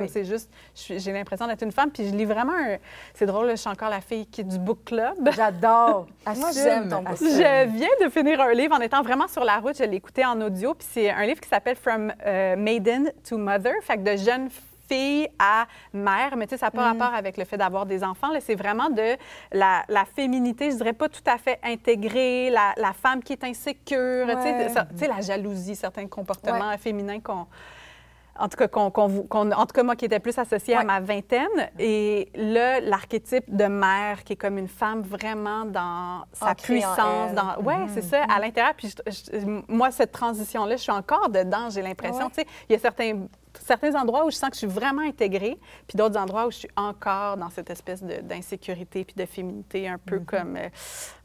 C'est 0.09 0.25
juste, 0.25 0.51
j'ai 0.75 1.13
l'impression 1.13 1.47
d'être 1.47 1.63
une 1.63 1.73
femme. 1.73 1.91
Puis 1.91 2.09
je 2.09 2.15
lis 2.15 2.25
vraiment 2.25 2.53
un- 2.53 2.77
C'est 3.15 3.27
drôle, 3.27 3.47
là, 3.47 3.53
je 3.57 3.61
suis 3.61 3.71
encore 3.71 3.91
la 3.91 4.01
fille 4.01 4.27
qui 4.27 4.43
est 4.43 4.45
du 4.45 4.59
book 4.59 4.85
club. 4.85 5.17
J'adore. 5.35 6.07
Moi, 6.37 6.49
Assume, 6.49 6.63
j'aime 6.63 6.89
ton 6.89 7.05
assume. 7.05 7.29
Je 7.29 7.67
viens 7.77 7.89
de 8.07 8.09
finir 8.11 8.41
un 8.41 8.53
livre 8.53 8.77
en 8.77 8.81
étant 8.81 9.03
vraiment 9.03 9.27
sur 9.29 9.45
la 9.45 9.59
route. 9.59 9.77
Je 9.77 9.85
l'ai 9.85 9.97
écouté 9.97 10.25
en 10.25 10.41
audio. 10.41 10.75
Puis 10.75 10.87
c'est 10.91 11.11
un 11.11 11.25
livre 11.27 11.41
qui 11.41 11.49
s'appelle 11.49 11.77
From 11.77 12.13
euh, 12.25 12.57
Maiden 12.57 13.11
to 13.29 13.39
Mother. 13.39 13.73
Fait 13.83 13.97
que 13.97 14.03
de 14.13 14.17
jeune 14.17 14.49
fille 14.89 15.29
à 15.39 15.67
mère, 15.93 16.37
mais 16.37 16.47
tu 16.47 16.51
sais, 16.51 16.59
ça 16.59 16.67
n'a 16.67 16.71
pas 16.71 16.83
rapport 16.93 17.15
avec 17.15 17.37
le 17.37 17.45
fait 17.45 17.57
d'avoir 17.57 17.87
des 17.87 18.03
enfants. 18.05 18.31
là. 18.33 18.41
C'est 18.41 18.55
vraiment 18.55 18.89
de 18.91 19.17
la, 19.53 19.85
la 19.89 20.05
féminité, 20.05 20.71
je 20.71 20.77
dirais 20.77 20.93
pas 20.93 21.09
tout 21.09 21.23
à 21.27 21.39
fait 21.39 21.59
intégrée, 21.63 22.51
la, 22.51 22.73
la 22.77 22.93
femme 22.93 23.23
qui 23.23 23.33
est 23.33 23.45
insécure, 23.45 24.27
tu 24.27 24.33
sais, 24.43 24.53
Ouais. 24.53 24.69
ça- 24.69 24.85
tu 24.87 24.99
sais, 24.99 25.09
la 25.09 25.21
jalousie, 25.21 25.77
certains 25.77 26.07
comportements 26.07 26.77
féminins 26.79 27.21
qu'on... 27.21 27.47
En 28.39 28.49
tout 28.49 28.57
cas, 28.57 28.67
qu'on, 28.67 28.91
qu'on 28.91 29.09
vous- 29.09 29.25
qu'on- 29.25 29.51
en 29.53 29.67
tout 29.67 29.75
cas, 29.75 29.83
moi 29.83 29.95
qui 29.95 30.07
étais 30.07 30.19
plus 30.19 30.37
associée 30.39 30.75
à 30.75 30.83
ma 30.85 31.01
vingtaine. 31.01 31.69
Et 31.79 32.31
là, 32.35 32.81
l'archétype 32.81 33.45
de 33.55 33.67
mère 33.67 34.25
qui 34.25 34.33
est 34.33 34.37
comme 34.37 34.57
une 34.57 34.69
femme 34.69 35.03
vraiment 35.03 35.67
dans 35.67 36.25
sa 36.33 36.53
en 36.53 36.55
puissance. 36.55 37.35
Dans... 37.35 37.63
Oui, 37.63 37.75
c'est 37.93 38.01
ça, 38.01 38.25
à 38.35 38.41
l'intérieur. 38.41 38.73
Puis 38.75 38.89
je- 39.07 39.13
je- 39.39 39.63
moi, 39.69 39.91
cette 39.91 40.13
transition-là, 40.13 40.77
je 40.77 40.83
suis 40.83 40.91
encore 40.93 41.29
dedans, 41.29 41.69
j'ai 41.69 41.83
l'impression. 41.83 42.25
Ouais. 42.25 42.31
Tu 42.35 42.41
sais, 42.41 42.47
Il 42.71 42.73
y 42.73 42.77
a 42.77 42.79
certains, 42.79 43.27
certains 43.61 43.95
endroits 43.95 44.25
où 44.25 44.31
je 44.31 44.37
sens 44.37 44.51
que 44.51 44.55
je 44.55 44.61
suis 44.61 44.67
vraiment 44.67 45.03
intégrée, 45.03 45.59
puis 45.87 45.97
d'autres 45.97 46.19
endroits 46.19 46.47
où 46.47 46.51
je 46.51 46.59
suis 46.59 46.71
encore 46.77 47.37
dans 47.37 47.51
cette 47.51 47.71
espèce 47.71 48.03
d'insécurité 48.03 49.05
puis 49.05 49.15
de 49.17 49.27
féminité 49.27 49.89
un 49.89 49.99
peu 49.99 50.21
comme 50.21 50.57
euh, 50.57 50.69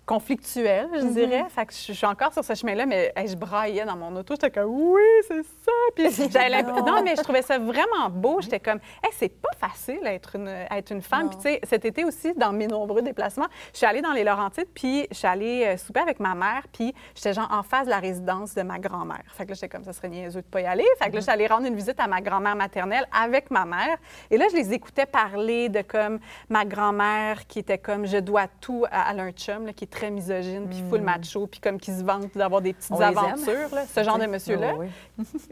conflictuelle, 0.08 0.88
je 0.94 1.06
dirais. 1.08 1.44
Fait 1.50 1.66
que 1.66 1.74
je, 1.74 1.88
je 1.88 1.94
suis 1.94 2.06
encore 2.06 2.32
sur 2.32 2.44
ce 2.44 2.56
chemin-là, 2.56 2.86
mais 2.86 3.12
hey, 3.16 3.28
je 3.28 3.36
braillais 3.36 3.86
dans 3.86 3.98
mon 3.98 4.16
auto. 4.16 4.36
J'étais 4.36 4.50
comme, 4.50 4.72
oui, 4.72 5.02
c'est 5.28 5.44
ça. 5.44 5.72
Puis. 5.94 6.08
Non, 6.88 7.04
mais 7.04 7.16
je 7.18 7.22
trouvais 7.22 7.42
ça 7.42 7.60
vraiment 7.60 8.10
beau. 8.10 8.40
J'étais 8.40 8.62
comme, 8.62 8.80
hey, 9.04 9.12
c'est 9.12 9.30
pas 9.30 9.52
facile 9.60 10.00
d'être 10.02 10.38
une, 10.38 10.48
être 10.48 10.92
une 10.92 11.02
femme. 11.02 11.24
Non. 11.24 11.30
Puis 11.30 11.38
tu 11.38 11.44
sais, 11.44 11.60
cet 11.64 11.84
été 11.84 12.06
aussi, 12.06 12.34
dans 12.36 12.54
mes 12.54 12.68
nombreux 12.68 13.02
déplacements, 13.02 13.48
je 13.74 13.78
suis 13.78 13.86
allée 13.86 14.02
dans 14.02 14.14
les 14.14 14.24
Laurentides, 14.24 14.70
puis 14.74 15.06
je 15.12 15.18
suis 15.18 15.28
allée 15.28 15.66
euh, 15.66 15.78
souper 15.78 16.00
avec 16.00 16.22
ma 16.22 16.34
mère, 16.36 16.64
puis 16.72 16.94
j'étais 17.14 17.34
genre 17.34 17.50
en 17.52 17.64
face 17.64 17.86
de 17.86 17.90
la 17.90 18.00
résidence 18.00 18.56
de 18.56 18.62
ma 18.62 18.80
grand-mère. 18.80 19.24
Fait 19.34 19.44
que 19.44 19.50
là, 19.50 19.56
j'étais 19.56 19.68
comme, 19.68 19.84
ça 19.84 19.92
serait 19.92 20.08
niaiseux 20.08 20.42
de 20.42 20.48
pas 20.48 20.62
y 20.62 20.66
aller. 20.66 20.86
Fait 21.00 21.10
que 21.10 21.16
là, 21.16 21.20
je 21.20 21.24
suis 21.24 21.32
allée 21.32 21.48
rendre 21.48 21.68
une 21.68 21.76
visite 21.76 22.00
à 22.00 22.08
ma 22.08 22.22
grand-mère 22.22 22.56
maternelle 22.56 23.06
avec 23.12 23.52
ma 23.52 23.66
mère. 23.66 23.98
Et 24.32 24.38
là, 24.38 24.46
je 24.50 24.56
les 24.56 24.72
écoutais 24.72 25.06
parler 25.06 25.68
de 25.68 25.82
comme 25.82 26.20
ma 26.48 26.64
grand-mère 26.64 27.46
qui 27.48 27.60
était 27.60 27.78
comme, 27.78 28.06
je 28.06 28.18
dois 28.18 28.48
tout 28.62 28.86
à, 28.90 29.10
à 29.10 29.14
un 29.14 29.32
chum, 29.32 29.66
là, 29.66 29.74
qui 29.74 29.84
est 29.84 29.88
très 29.98 30.12
misogyne, 30.12 30.68
puis 30.70 30.84
full 30.90 31.02
macho, 31.02 31.48
puis 31.48 31.60
comme 31.60 31.80
qui 31.80 31.92
se 31.92 32.04
vante 32.04 32.30
d'avoir 32.36 32.62
des 32.62 32.74
petites 32.74 32.92
On 32.92 33.00
aventures, 33.00 33.74
là, 33.74 33.84
ce 33.86 34.04
genre 34.04 34.20
de 34.20 34.28
monsieur-là. 34.28 34.74
Oui. 34.78 34.88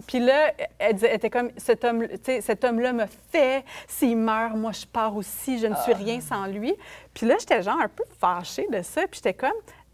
Puis 0.08 0.20
là, 0.20 0.52
elle, 0.78 0.94
disait- 0.94 1.08
elle 1.10 1.16
était 1.16 1.30
comme, 1.30 1.50
cet 1.58 1.84
homme, 1.84 2.06
cet 2.42 2.64
homme-là 2.64 2.94
me 2.94 3.06
fait, 3.32 3.64
s'il 3.88 4.18
meurt, 4.18 4.56
moi, 4.56 4.72
je 4.72 4.86
pars 4.86 5.16
aussi, 5.16 5.58
je 5.60 5.68
ne 5.68 5.76
suis 5.76 5.94
rien 5.94 6.22
sans 6.22 6.46
lui. 6.46 6.74
Puis 7.14 7.26
là, 7.26 7.36
j'étais 7.40 7.62
genre 7.64 7.80
un 7.82 7.88
peu 7.90 8.04
fâchée 8.20 8.68
de 8.72 8.82
ça, 8.82 9.02
puis 9.08 9.16
j'étais 9.24 9.34
comme, 9.34 9.50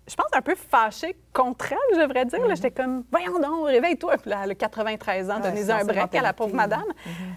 je 0.07 0.15
pense 0.15 0.27
un 0.33 0.41
peu 0.41 0.55
fâchée 0.55 1.15
contre 1.31 1.71
elle, 1.71 1.95
je 1.95 2.01
devrais 2.01 2.25
dire. 2.25 2.45
là. 2.45 2.55
J'étais 2.55 2.71
comme, 2.71 3.03
voyons 3.09 3.39
donc, 3.39 3.67
réveille-toi. 3.67 4.17
Puis 4.17 4.31
là, 4.31 4.41
elle 4.43 4.51
a 4.51 4.55
93 4.55 5.29
ans, 5.29 5.35
Ouais, 5.35 5.41
donnez-en 5.41 5.65
c'est 5.65 5.71
un 5.71 5.85
break 5.85 6.15
à 6.15 6.21
la 6.21 6.33
pauvre 6.33 6.53
madame. 6.55 6.83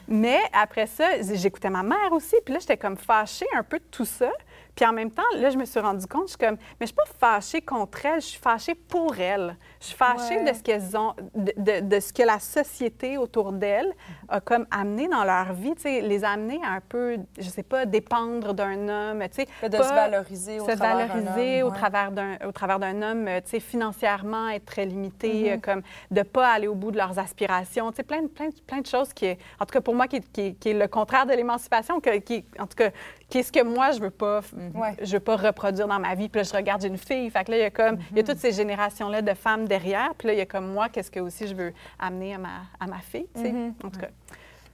Mais 0.08 0.38
après 0.52 0.86
ça, 0.86 1.04
j'écoutais 1.34 1.70
ma 1.70 1.82
mère 1.84 2.10
aussi, 2.10 2.34
puis 2.44 2.54
là, 2.54 2.60
j'étais 2.60 2.76
comme 2.78 2.96
fâchée 2.96 3.46
un 3.56 3.62
peu 3.62 3.78
de 3.78 3.84
tout 3.90 4.04
ça. 4.06 4.30
Puis 4.74 4.84
en 4.84 4.92
même 4.92 5.10
temps, 5.10 5.22
là, 5.36 5.50
je 5.50 5.56
me 5.56 5.64
suis 5.64 5.80
rendu 5.80 6.06
compte, 6.06 6.24
je 6.24 6.30
suis 6.30 6.38
comme, 6.38 6.56
mais 6.80 6.86
je 6.86 6.86
suis 6.86 6.94
pas 6.94 7.04
fâchée 7.04 7.60
contre 7.60 8.06
elles, 8.06 8.20
je 8.20 8.26
suis 8.26 8.40
fâchée 8.40 8.74
pour 8.74 9.18
elles. 9.18 9.56
Je 9.84 9.88
suis 9.88 9.96
fâchée 9.98 10.38
Ouais. 10.38 10.50
de 10.50 10.56
ce 10.56 10.62
qu'elles 10.62 10.96
ont, 10.96 11.12
de, 11.34 11.52
de- 11.58 11.80
de 11.86 12.00
ce 12.00 12.10
que 12.10 12.22
la 12.22 12.38
société 12.38 13.18
autour 13.18 13.52
d'elles 13.52 13.92
a 14.30 14.40
comme 14.40 14.66
amené 14.70 15.08
dans 15.08 15.24
leur 15.24 15.52
vie, 15.52 15.74
tu 15.74 15.82
sais, 15.82 16.00
les 16.00 16.24
amener 16.24 16.58
à 16.64 16.76
un 16.76 16.80
peu, 16.80 17.18
je 17.38 17.42
sais 17.50 17.62
pas, 17.62 17.84
dépendre 17.84 18.54
d'un 18.54 18.88
homme, 18.88 19.22
tu 19.28 19.42
sais. 19.44 19.68
De 19.68 19.76
pas- 19.76 19.82
se 19.86 19.92
valoriser 19.92 20.58
au 20.58 20.64
se 20.66 20.74
travers 20.74 20.96
d'un 20.96 21.06
valoriser 21.20 21.62
homme, 21.62 21.68
au 21.68 21.72
ouais. 21.72 21.78
travers 21.78 22.12
d'un 22.12 22.36
au 22.46 22.52
travers 22.52 22.78
d'un 22.78 23.02
homme, 23.02 23.26
tu 23.44 23.50
sais, 23.50 23.60
financièrement 23.60 24.48
être 24.48 24.64
très 24.64 24.86
limité, 24.86 25.28
Mm-hmm. 25.50 25.52
euh, 25.56 25.58
comme 25.60 25.82
de 26.10 26.22
pas 26.22 26.48
aller 26.48 26.66
au 26.66 26.74
bout 26.74 26.90
de 26.90 26.96
leurs 26.96 27.18
aspirations, 27.18 27.90
tu 27.90 27.96
sais, 27.96 28.02
plein, 28.04 28.22
de- 28.22 28.28
plein, 28.28 28.48
plein 28.66 28.80
de 28.80 28.86
choses 28.86 29.12
qui, 29.12 29.26
est- 29.26 29.38
en 29.60 29.66
tout 29.66 29.72
cas 29.74 29.82
pour 29.82 29.94
moi, 29.94 30.06
qui, 30.08 30.16
est- 30.16 30.32
qui 30.32 30.40
est- 30.40 30.52
qui 30.54 30.70
est 30.70 30.74
le 30.74 30.88
contraire 30.88 31.26
de 31.26 31.32
l'émancipation, 31.34 32.00
qui, 32.00 32.44
en 32.58 32.66
tout 32.66 32.76
cas, 32.76 32.88
qui 33.28 33.38
est 33.38 33.42
ce 33.42 33.52
que 33.52 33.62
moi 33.62 33.90
je 33.90 34.00
veux 34.00 34.10
pas, 34.10 34.40
Ouais. 34.74 34.96
je 35.02 35.12
veux 35.12 35.20
pas 35.20 35.36
reproduire 35.36 35.88
dans 35.88 35.98
ma 35.98 36.14
vie. 36.14 36.28
Puis 36.30 36.40
là, 36.40 36.48
je 36.50 36.56
regarde 36.56 36.82
une 36.84 36.96
fille, 36.98 37.28
fait 37.30 37.44
que 37.44 37.50
là 37.50 37.58
il 37.58 37.60
y 37.60 37.64
a 37.64 37.70
comme, 37.70 37.98
il 38.12 38.16
y 38.16 38.20
a 38.20 38.22
Mm-hmm. 38.22 38.26
toutes 38.26 38.38
ces 38.38 38.52
générations 38.52 39.08
là 39.10 39.20
de 39.22 39.34
femmes 39.34 39.66
derrière, 39.78 40.14
puis 40.16 40.28
là 40.28 40.34
il 40.34 40.38
y 40.38 40.42
a 40.42 40.46
comme 40.46 40.72
moi, 40.72 40.88
qu'est-ce 40.88 41.10
que 41.10 41.20
aussi 41.20 41.46
je 41.48 41.54
veux 41.54 41.72
amener 41.98 42.34
à 42.34 42.38
ma, 42.38 42.48
à 42.80 42.86
ma 42.86 42.98
fille, 43.00 43.26
tu 43.34 43.42
sais, 43.42 43.50
Mm-hmm. 43.52 43.86
en 43.86 43.90
tout 43.90 44.00
cas. 44.00 44.08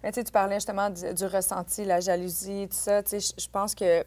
Mais 0.02 0.12
tu 0.12 0.22
parlais 0.24 0.54
justement 0.56 0.88
du, 0.90 1.12
du 1.14 1.26
ressenti, 1.26 1.84
la 1.84 2.00
jalousie, 2.00 2.66
tout 2.70 2.76
ça. 2.76 3.02
Tu 3.02 3.20
sais, 3.20 3.34
je- 3.38 3.48
pense 3.50 3.74
que, 3.74 4.00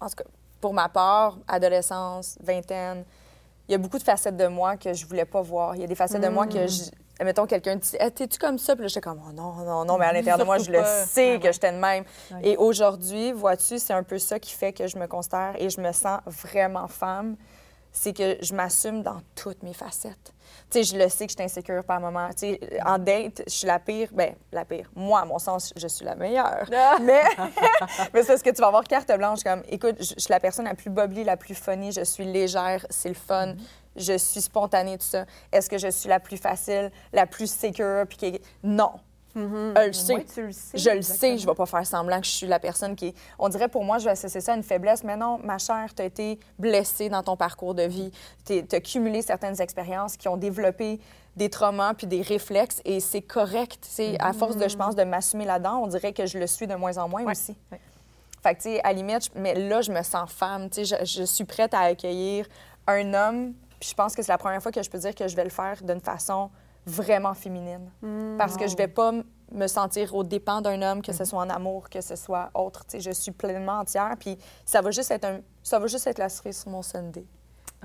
en 0.00 0.08
tout 0.08 0.16
cas, 0.16 0.24
pour 0.60 0.74
ma 0.74 0.88
part, 0.88 1.38
adolescence, 1.46 2.36
vingtaine, 2.42 3.04
il 3.68 3.72
y 3.72 3.74
a 3.76 3.78
beaucoup 3.78 3.98
de 3.98 4.02
facettes 4.02 4.36
de 4.36 4.46
moi 4.48 4.76
que 4.76 4.92
je 4.92 5.06
voulais 5.06 5.24
pas 5.24 5.42
voir. 5.42 5.76
Il 5.76 5.80
y 5.80 5.84
a 5.84 5.86
des 5.86 5.94
facettes 5.94 6.22
de 6.22 6.28
moi 6.28 6.46
Mm. 6.46 6.48
que, 6.48 6.66
je, 6.66 6.82
mettons, 7.24 7.46
quelqu'un 7.46 7.76
dit 7.76 7.96
hey, 8.00 8.10
T'es-tu 8.10 8.36
comme 8.38 8.58
ça? 8.58 8.74
Puis 8.74 8.82
là, 8.82 8.88
j'étais 8.88 9.00
comme 9.00 9.20
oh, 9.26 9.32
non, 9.32 9.52
non, 9.64 9.84
non. 9.84 9.96
Mais 9.96 10.06
à 10.06 10.12
l'intérieur 10.16 10.38
de 10.38 10.44
moi, 10.44 10.58
je 10.58 10.70
le 10.72 10.82
sais 11.06 11.38
que 11.40 11.52
j'étais 11.52 11.70
de 11.72 11.78
même. 11.78 12.04
Et 12.42 12.56
aujourd'hui, 12.56 13.30
vois-tu, 13.32 13.78
c'est 13.78 13.92
un 13.94 14.02
peu 14.02 14.18
ça 14.18 14.38
qui 14.40 14.52
fait 14.52 14.72
que 14.72 14.86
je 14.88 14.98
me 14.98 15.06
considère 15.06 15.54
et 15.58 15.70
je 15.70 15.80
me 15.80 15.92
sens 15.92 16.18
vraiment 16.26 16.88
femme. 16.88 17.36
C'est 17.96 18.12
que 18.12 18.36
je 18.42 18.54
m'assume 18.54 19.02
dans 19.02 19.20
toutes 19.36 19.62
mes 19.62 19.72
facettes. 19.72 20.34
Tu 20.68 20.82
sais, 20.82 20.82
je 20.82 20.98
le 20.98 21.08
sais 21.08 21.26
que 21.26 21.32
je 21.32 21.36
suis 21.36 21.44
insécure 21.44 21.84
par 21.84 22.00
moment. 22.00 22.28
Tu 22.30 22.38
sais, 22.38 22.60
en 22.84 22.98
date, 22.98 23.42
je 23.46 23.52
suis 23.52 23.66
la 23.68 23.78
pire. 23.78 24.08
Ben, 24.12 24.34
la 24.50 24.64
pire. 24.64 24.90
Moi, 24.96 25.20
à 25.20 25.24
mon 25.24 25.38
sens, 25.38 25.72
je 25.76 25.86
suis 25.86 26.04
la 26.04 26.16
meilleure. 26.16 26.68
mais 27.00 27.22
mais 28.12 28.22
c'est 28.22 28.26
parce 28.26 28.42
que 28.42 28.50
tu 28.50 28.60
vas 28.60 28.66
avoir 28.66 28.84
carte 28.84 29.10
blanche 29.16 29.44
comme, 29.44 29.62
écoute, 29.68 29.96
je, 30.00 30.14
je 30.16 30.20
suis 30.20 30.30
la 30.30 30.40
personne 30.40 30.64
la 30.64 30.74
plus 30.74 30.90
bubbly, 30.90 31.22
la 31.22 31.36
plus 31.36 31.54
funny, 31.54 31.92
je 31.92 32.02
suis 32.02 32.24
légère, 32.24 32.84
c'est 32.90 33.08
le 33.08 33.14
fun, 33.14 33.54
je 33.96 34.18
suis 34.18 34.40
spontanée, 34.40 34.98
tout 34.98 35.06
ça. 35.06 35.24
Est-ce 35.52 35.70
que 35.70 35.78
je 35.78 35.88
suis 35.88 36.08
la 36.08 36.20
plus 36.20 36.36
facile, 36.36 36.90
la 37.12 37.26
plus 37.26 37.50
secure, 37.50 38.06
puis 38.08 38.18
qui... 38.18 38.40
Tu 39.34 39.40
le 39.40 39.92
sais. 39.92 40.24
Je 40.74 40.90
le 40.90 41.02
sais, 41.02 41.38
je 41.38 41.44
ne 41.44 41.50
vais 41.50 41.54
pas 41.56 41.66
faire 41.66 41.86
semblant 41.86 42.20
que 42.20 42.26
je 42.26 42.30
suis 42.32 42.46
la 42.46 42.58
personne 42.60 42.94
qui. 42.94 43.14
On 43.38 43.48
dirait 43.48 43.68
pour 43.68 43.84
moi, 43.84 43.98
je 43.98 44.04
vais 44.04 44.12
associer 44.12 44.40
ça 44.40 44.52
à 44.52 44.56
une 44.56 44.62
faiblesse, 44.62 45.02
mais 45.04 45.16
non, 45.16 45.38
ma 45.42 45.58
chère, 45.58 45.92
tu 45.94 46.02
as 46.02 46.04
été 46.04 46.38
blessée 46.58 47.08
dans 47.08 47.22
ton 47.22 47.36
parcours 47.36 47.74
de 47.74 47.82
vie. 47.82 48.12
Tu 48.44 48.62
as 48.70 48.80
cumulé 48.80 49.22
certaines 49.22 49.60
expériences 49.60 50.16
qui 50.16 50.28
ont 50.28 50.36
développé 50.36 51.00
des 51.36 51.50
traumas 51.50 51.94
puis 51.94 52.06
des 52.06 52.22
réflexes 52.22 52.80
et 52.84 53.00
c'est 53.00 53.22
correct. 53.22 53.84
C'est 53.88 54.16
À 54.20 54.32
force 54.32 54.56
de, 54.56 54.68
je 54.68 54.76
pense, 54.76 54.94
de 54.94 55.02
m'assumer 55.02 55.44
là-dedans, 55.44 55.80
on 55.82 55.88
dirait 55.88 56.12
que 56.12 56.26
je 56.26 56.38
le 56.38 56.46
suis 56.46 56.68
de 56.68 56.74
moins 56.76 56.96
en 56.98 57.08
moins 57.08 57.24
Ouais, 57.24 57.32
aussi. 57.32 57.56
ouais. 57.72 57.80
Fait 58.40 58.54
que, 58.54 58.62
tu 58.62 58.68
sais, 58.74 58.80
à 58.84 58.88
la 58.88 58.92
limite, 58.92 59.24
je- 59.34 59.40
mais 59.40 59.54
là, 59.54 59.80
je 59.80 59.90
me 59.90 60.02
sens 60.02 60.30
femme. 60.30 60.70
Tu 60.70 60.84
sais, 60.84 60.96
je, 61.04 61.04
je 61.04 61.24
suis 61.24 61.44
prête 61.44 61.74
à 61.74 61.80
accueillir 61.80 62.46
un 62.86 63.12
homme. 63.14 63.54
Puis 63.80 63.88
je 63.90 63.94
pense 63.94 64.14
que 64.14 64.22
c'est 64.22 64.30
la 64.30 64.38
première 64.38 64.62
fois 64.62 64.70
que 64.70 64.82
je 64.82 64.88
peux 64.90 64.98
dire 64.98 65.14
que 65.14 65.26
je 65.26 65.34
vais 65.34 65.44
le 65.44 65.50
faire 65.50 65.82
d'une 65.82 66.00
façon 66.00 66.50
vraiment 66.86 67.34
féminine. 67.34 67.90
Parce 68.38 68.56
que 68.56 68.66
je 68.66 68.76
vais 68.76 68.88
pas 68.88 69.12
me 69.52 69.66
sentir 69.66 70.14
aux 70.14 70.24
dépens 70.24 70.60
d'un 70.60 70.80
homme, 70.82 71.02
que 71.02 71.12
ce 71.12 71.24
soit 71.24 71.40
en 71.40 71.48
amour, 71.48 71.88
que 71.88 72.00
ce 72.00 72.16
soit 72.16 72.50
autre. 72.54 72.84
Je 72.98 73.10
suis 73.10 73.30
pleinement 73.32 73.80
entière. 73.80 74.14
Puis 74.18 74.38
ça 74.64 74.80
va 74.80 74.90
juste 74.90 75.10
être 75.10 75.24
un, 75.24 75.40
ça 75.62 75.78
va 75.78 75.86
juste 75.86 76.06
être 76.06 76.18
la 76.18 76.28
cerise 76.28 76.60
sur 76.60 76.70
mon 76.70 76.82
Sunday. 76.82 77.24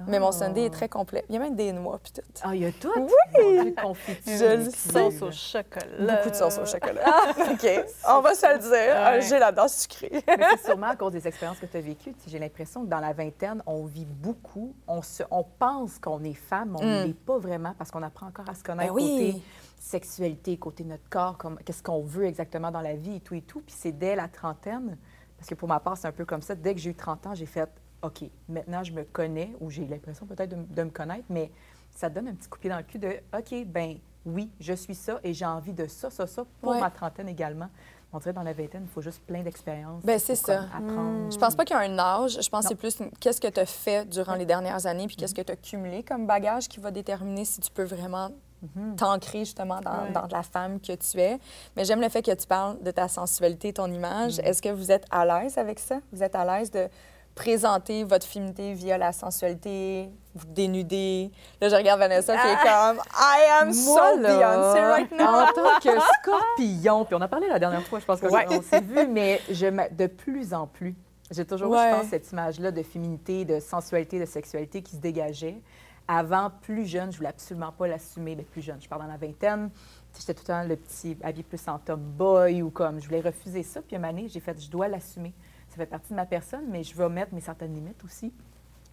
Mais 0.08 0.20
mon 0.20 0.32
Sunday 0.32 0.66
est 0.66 0.70
très 0.70 0.90
complet. 0.90 1.26
Il 1.30 1.36
y 1.36 1.38
a 1.38 1.42
même 1.42 1.56
des 1.56 1.72
noix 1.72 2.00
puis 2.02 2.12
tout. 2.12 2.22
Ah, 2.44 2.56
il 2.56 2.62
y 2.62 2.66
a 2.66 2.72
tout? 2.72 2.92
Oui! 2.98 3.76
Confiture. 3.76 4.22
Je 4.38 4.56
le 4.58 4.70
sais. 4.70 4.92
Sauce 5.12 5.22
au 5.22 5.32
chocolat. 5.32 6.16
Beaucoup 6.18 6.30
de 6.30 6.36
sauce 6.36 6.58
au 6.58 6.66
chocolat. 6.66 7.04
OK. 7.52 7.68
On 8.08 8.22
va 8.22 8.34
se 8.36 8.54
le 8.54 8.60
dire. 8.60 8.72
Ouais. 9.14 9.22
J'ai 9.22 9.40
la 9.40 9.52
dent 9.52 9.68
sucrée. 9.68 10.24
C'est 10.28 10.66
sûrement 10.66 10.88
à 10.88 10.96
cause 10.96 11.12
des 11.12 11.28
expériences 11.28 11.60
que 11.60 11.66
tu 11.66 11.78
as 11.78 11.82
vécues. 11.82 12.14
J'ai 12.28 12.40
l'impression 12.40 12.84
que 12.84 12.88
dans 12.90 13.00
la 13.00 13.14
vingtaine, 13.14 13.62
on 13.66 13.86
vit 13.86 14.06
beaucoup. 14.06 14.74
On, 14.88 15.02
se, 15.02 15.24
on 15.32 15.44
pense 15.44 16.00
qu'on 16.00 16.24
est 16.24 16.34
femme, 16.34 16.72
mais 16.72 16.80
on 16.82 16.86
ne 16.86 17.04
Mm. 17.04 17.08
l'est 17.08 17.14
pas 17.14 17.38
vraiment 17.38 17.74
parce 17.78 17.92
qu'on 17.92 18.04
apprend 18.04 18.28
encore 18.28 18.50
à 18.50 18.56
se 18.56 18.64
connaître 18.64 18.94
Ben 18.94 19.02
oui. 19.04 19.32
côté 19.34 19.44
sexualité, 19.80 20.58
côté 20.58 20.84
notre 20.84 21.08
corps, 21.10 21.38
qu'est-ce 21.66 21.82
qu'on 21.84 22.02
veut 22.04 22.26
exactement 22.26 22.70
dans 22.72 22.82
la 22.82 22.96
vie 22.96 23.16
et 23.16 23.20
tout 23.22 23.34
et 23.36 23.42
tout. 23.42 23.62
Puis 23.62 23.76
c'est 23.78 23.92
dès 23.92 24.16
la 24.16 24.28
trentaine, 24.28 24.98
parce 25.38 25.50
que 25.50 25.56
pour 25.56 25.68
ma 25.70 25.80
part, 25.80 25.98
c'est 25.98 26.08
un 26.08 26.12
peu 26.12 26.26
comme 26.26 26.42
ça. 26.42 26.54
Dès 26.56 26.76
que 26.76 26.82
j'ai 26.82 26.90
eu 26.90 26.96
30 26.96 27.28
ans, 27.28 27.34
j'ai 27.34 27.46
fait 27.46 27.70
OK, 28.02 28.24
maintenant 28.48 28.84
je 28.84 28.92
me 28.94 29.04
connais, 29.04 29.54
ou 29.60 29.70
j'ai 29.70 29.86
l'impression 29.86 30.26
peut-être 30.26 30.50
de, 30.50 30.84
me 30.84 30.90
connaître, 30.90 31.26
mais 31.30 31.52
ça 31.92 32.10
te 32.10 32.16
donne 32.16 32.30
un 32.30 32.34
petit 32.34 32.48
coup 32.48 32.58
de 32.58 32.62
pied 32.62 32.70
dans 32.70 32.78
le 32.78 32.84
cul 32.84 33.00
de 33.00 33.20
OK, 33.38 33.66
ben 33.66 33.98
oui, 34.26 34.50
je 34.60 34.74
suis 34.74 34.96
ça 34.96 35.20
et 35.24 35.34
j'ai 35.34 35.46
envie 35.46 35.74
de 35.74 35.88
ça, 35.88 36.10
ça, 36.10 36.28
ça 36.28 36.44
pour 36.62 36.72
Ouais. 36.72 36.80
ma 36.80 36.92
trentaine 36.92 37.30
également. 37.30 37.70
On 38.12 38.18
dirait 38.18 38.34
dans 38.34 38.44
la 38.44 38.54
vingtaine, 38.54 38.84
il 38.86 38.90
faut 38.90 39.02
juste 39.02 39.22
plein 39.22 39.44
d'expériences. 39.44 40.04
Ben, 40.04 40.18
c'est 40.18 40.36
ça. 40.36 40.64
apprendre. 40.76 41.32
Je 41.32 41.38
pense 41.38 41.56
pas 41.56 41.64
qu'il 41.64 41.76
y 41.76 41.80
a 41.80 41.84
un 41.84 42.00
âge. 42.00 42.40
Je 42.42 42.50
pense 42.50 42.64
que 42.64 42.70
c'est 42.70 42.76
plus 42.76 43.00
une- 43.00 43.12
qu'est-ce 43.20 43.40
que 43.40 43.48
tu 43.48 43.60
as 43.60 43.68
fait 43.68 44.10
durant 44.10 44.34
les 44.34 44.48
dernières 44.48 44.88
années 44.88 45.06
puis 45.06 45.16
qu'est-ce 45.16 45.36
que 45.36 45.42
tu 45.42 45.52
as 45.52 45.56
cumulé 45.56 46.02
comme 46.04 46.26
bagage 46.26 46.68
qui 46.68 46.80
va 46.80 46.90
déterminer 46.90 47.46
si 47.46 47.62
tu 47.62 47.70
peux 47.70 47.84
vraiment 47.84 48.32
t'ancrer 48.98 49.40
justement 49.40 49.80
dans, 49.80 50.28
la 50.30 50.44
femme 50.44 50.80
que 50.80 50.94
tu 50.94 51.20
es. 51.20 51.40
Mais 51.76 51.86
j'aime 51.86 52.02
le 52.02 52.10
fait 52.10 52.22
que 52.22 52.34
tu 52.34 52.46
parles 52.46 52.82
de 52.82 52.92
ta 52.92 53.08
sensualité, 53.08 53.74
ton 53.74 53.92
image. 53.92 54.40
Est-ce 54.40 54.62
que 54.62 54.70
vous 54.70 54.92
êtes 54.92 55.06
à 55.12 55.26
l'aise 55.26 55.58
avec 55.58 55.80
ça? 55.80 56.00
Vous 56.12 56.24
êtes 56.24 56.36
à 56.36 56.44
l'aise 56.46 56.72
de 56.72 56.90
présenter 57.36 58.04
votre 58.04 58.26
féminité 58.26 58.74
via 58.74 58.98
la 58.98 59.12
sensualité, 59.12 60.10
vous 60.36 60.46
dénuder? 60.48 61.32
Là, 61.62 61.70
je 61.70 61.76
regarde 61.76 62.00
Vanessa 62.00 62.36
qui 62.38 62.48
est 62.48 62.56
comme 62.64 62.98
I 63.18 63.62
am 63.62 63.74
so 63.74 63.94
Moi, 63.94 64.18
Beyoncé 64.18 64.80
right 64.82 65.12
now. 65.12 65.26
En 65.26 65.46
tant 65.54 65.80
que 65.82 65.90
scorpion, 66.22 67.06
puis 67.06 67.16
on 67.16 67.22
a 67.22 67.28
parlé 67.28 67.48
la 67.48 67.60
dernière 67.60 67.84
fois, 67.84 68.00
je 68.00 68.06
pense 68.06 68.20
qu'on 68.20 68.30
Ouais. 68.30 68.46
s'est 68.62 68.82
vu, 68.82 69.08
mais 69.08 69.42
je 69.50 69.68
de 69.96 70.08
plus 70.08 70.54
en 70.54 70.68
plus, 70.68 70.96
j'ai 71.32 71.46
toujours 71.46 71.74
eu, 71.74 71.78
Ouais. 71.78 71.92
je 71.92 72.00
pense, 72.02 72.10
cette 72.10 72.32
image-là 72.32 72.72
de 72.72 72.84
féminité, 72.84 73.46
de 73.46 73.60
sensualité, 73.60 74.20
de 74.20 74.26
sexualité 74.26 74.82
qui 74.82 74.96
se 74.96 75.02
dégageait. 75.02 75.62
Avant, 76.12 76.50
plus 76.64 76.88
jeune, 76.88 77.12
je 77.12 77.18
voulais 77.18 77.30
absolument 77.30 77.72
pas 77.72 77.88
l'assumer, 77.88 78.36
mais 78.36 78.42
plus 78.42 78.64
jeune, 78.64 78.82
je 78.82 78.90
parle 78.90 79.04
dans 79.04 79.08
la 79.08 79.18
vingtaine. 79.18 79.70
J'étais 80.20 80.34
tout 80.34 80.42
le 80.42 80.48
temps 80.48 80.64
le 80.64 80.76
petit 80.76 81.16
habillé 81.24 81.44
plus 81.44 81.62
en 81.68 81.78
tomboy 81.78 82.64
ou 82.64 82.72
comme 82.72 83.00
je 83.00 83.06
voulais 83.06 83.22
refuser 83.22 83.62
ça. 83.62 83.80
Puis 83.84 83.96
une 83.96 84.04
année, 84.04 84.28
j'ai 84.28 84.40
fait, 84.40 84.60
je 84.60 84.70
dois 84.72 84.88
l'assumer. 84.88 85.34
Ça 85.70 85.76
fait 85.78 85.86
partie 85.86 86.10
de 86.10 86.16
ma 86.16 86.26
personne, 86.26 86.66
mais 86.70 86.84
je 86.84 86.96
vais 86.96 87.10
mettre 87.10 87.34
mes 87.34 87.42
certaines 87.42 87.74
limites 87.74 88.04
aussi, 88.04 88.34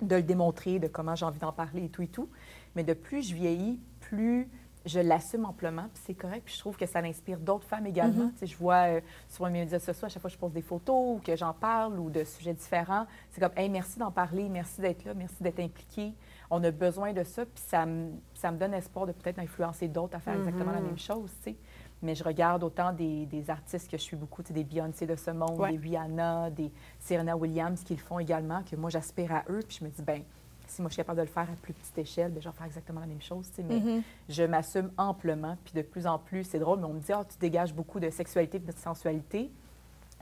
de 0.00 0.16
le 0.16 0.22
démontrer, 0.22 0.78
de 0.78 0.88
comment 0.88 1.14
j'ai 1.14 1.24
envie 1.24 1.38
d'en 1.38 1.52
parler 1.52 1.84
et 1.84 1.88
tout 1.88 2.02
et 2.02 2.08
tout. 2.08 2.28
Mais 2.74 2.84
de 2.84 2.92
plus 2.92 3.28
je 3.28 3.34
vieillis, 3.34 3.80
plus 4.00 4.48
je 4.86 5.00
l'assume 5.00 5.44
amplement, 5.44 5.88
puis 5.92 6.02
c'est 6.06 6.14
correct. 6.14 6.42
Puis 6.44 6.54
je 6.54 6.60
trouve 6.60 6.76
que 6.76 6.86
ça 6.86 7.00
inspire 7.00 7.38
d'autres 7.38 7.66
femmes 7.66 7.86
également. 7.86 8.28
Tu 8.30 8.38
sais, 8.38 8.46
Je 8.46 8.56
vois 8.56 8.88
euh, 8.88 9.00
sur 9.28 9.44
mes 9.46 9.60
médias 9.60 9.80
sociaux, 9.80 10.06
à 10.06 10.08
chaque 10.08 10.20
fois 10.20 10.30
que 10.30 10.34
je 10.34 10.38
pose 10.38 10.52
des 10.52 10.62
photos 10.62 11.16
ou 11.16 11.20
que 11.24 11.34
j'en 11.36 11.52
parle 11.52 11.98
ou 11.98 12.08
de 12.08 12.22
sujets 12.24 12.54
différents, 12.54 13.06
c'est 13.30 13.40
comme, 13.40 13.56
hey, 13.56 13.68
merci 13.68 13.98
d'en 13.98 14.12
parler, 14.12 14.48
merci 14.48 14.80
d'être 14.80 15.04
là, 15.04 15.14
merci 15.14 15.42
d'être 15.42 15.58
impliqué. 15.60 16.14
On 16.50 16.62
a 16.62 16.70
besoin 16.70 17.12
de 17.12 17.24
ça, 17.24 17.44
puis 17.44 17.62
ça 17.66 17.84
me, 17.84 18.12
ça 18.34 18.52
me 18.52 18.58
donne 18.58 18.74
espoir 18.74 19.06
de 19.06 19.12
peut-être 19.12 19.40
influencer 19.40 19.88
d'autres 19.88 20.16
à 20.16 20.20
faire 20.20 20.34
exactement 20.34 20.70
la 20.72 20.80
même 20.80 20.98
chose, 20.98 21.32
tu 21.42 21.50
sais. 21.50 21.56
Mais 22.02 22.14
je 22.14 22.22
regarde 22.22 22.62
autant 22.62 22.92
des, 22.92 23.26
des 23.26 23.48
artistes 23.50 23.90
que 23.90 23.96
je 23.96 24.02
suis 24.02 24.16
beaucoup, 24.16 24.42
des 24.42 24.64
Beyoncé 24.64 25.06
de 25.06 25.16
ce 25.16 25.30
monde, 25.30 25.58
Ouais. 25.58 25.72
des 25.72 25.78
Rihanna, 25.78 26.50
des 26.50 26.70
Serena 27.00 27.36
Williams 27.36 27.82
qui 27.82 27.94
le 27.94 28.00
font 28.00 28.18
également, 28.18 28.62
que 28.62 28.76
moi 28.76 28.90
j'aspire 28.90 29.32
à 29.32 29.44
eux, 29.48 29.60
puis 29.66 29.78
je 29.80 29.84
me 29.84 29.90
dis, 29.90 30.02
ben 30.02 30.22
si 30.66 30.82
moi 30.82 30.88
je 30.88 30.94
suis 30.94 31.00
capable 31.00 31.18
de 31.18 31.22
le 31.22 31.28
faire 31.30 31.44
à 31.50 31.56
plus 31.62 31.72
petite 31.72 31.96
échelle, 31.96 32.32
ben, 32.32 32.42
je 32.42 32.48
vais 32.48 32.54
faire 32.54 32.66
exactement 32.66 33.00
la 33.00 33.06
même 33.06 33.22
chose. 33.22 33.48
Mais 33.58 33.80
Mhm. 33.80 34.02
je 34.28 34.42
m'assume 34.42 34.90
amplement, 34.98 35.56
puis 35.64 35.72
de 35.74 35.82
plus 35.82 36.06
en 36.06 36.18
plus, 36.18 36.44
c'est 36.44 36.58
drôle, 36.58 36.80
mais 36.80 36.86
on 36.86 36.92
me 36.92 37.00
dit, 37.00 37.12
ah, 37.12 37.24
tu 37.28 37.38
dégages 37.38 37.72
beaucoup 37.72 37.98
de 38.00 38.10
sexualité, 38.10 38.58
de 38.58 38.72
sensualité. 38.72 39.50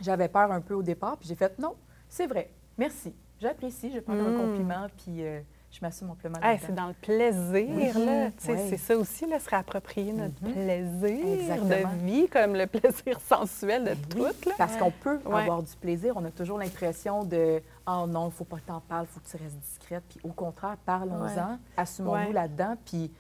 J'avais 0.00 0.28
peur 0.28 0.52
un 0.52 0.60
peu 0.60 0.74
au 0.74 0.82
départ, 0.82 1.16
puis 1.16 1.28
j'ai 1.28 1.34
fait, 1.34 1.58
non, 1.58 1.74
c'est 2.08 2.26
vrai, 2.26 2.50
merci, 2.78 3.14
j'apprécie, 3.40 3.90
je 3.92 4.00
prends 4.00 4.12
un 4.12 4.30
Mm. 4.30 4.34
compliment, 4.36 4.86
puis 4.96 5.24
euh, 5.24 5.40
je 5.74 5.80
m'assume 5.82 6.10
amplement. 6.10 6.38
Hey, 6.42 6.58
c'est 6.64 6.74
dans 6.74 6.86
le 6.86 6.92
plaisir, 6.94 7.98
là. 7.98 8.28
C'est 8.38 8.76
ça 8.76 8.96
aussi, 8.96 9.26
là, 9.26 9.40
se 9.40 9.50
réapproprier 9.50 10.12
notre 10.12 10.42
Mhm. 10.42 10.52
plaisir 10.52 11.26
Exactement. 11.34 11.68
de 11.92 12.06
vie, 12.06 12.28
comme 12.28 12.54
le 12.54 12.66
plaisir 12.66 13.18
sensuel 13.28 13.84
de 13.84 13.90
Oui, 14.20 14.30
tout, 14.40 14.48
là. 14.50 14.54
Parce 14.56 14.76
qu'on 14.76 14.90
peut 14.92 15.18
Ouais. 15.24 15.42
avoir 15.42 15.62
du 15.62 15.74
plaisir. 15.76 16.14
On 16.16 16.24
a 16.24 16.30
toujours 16.30 16.58
l'impression 16.58 17.24
de 17.24 17.60
Oh 17.86 18.06
non, 18.08 18.28
il 18.28 18.32
faut 18.32 18.44
pas 18.44 18.56
que 18.56 18.66
tu 18.66 18.72
en 18.72 18.80
parles, 18.80 19.06
il 19.10 19.12
faut 19.12 19.20
que 19.20 19.28
tu 19.36 19.42
restes 19.42 19.58
discrète. 19.58 20.04
Puis 20.08 20.18
au 20.24 20.32
contraire, 20.32 20.76
parlons-en, 20.86 21.24
Ouais. 21.50 21.56
assumons-nous 21.76 22.28
Ouais. 22.28 22.32
là-dedans. 22.32 22.76
Puis 22.84 23.12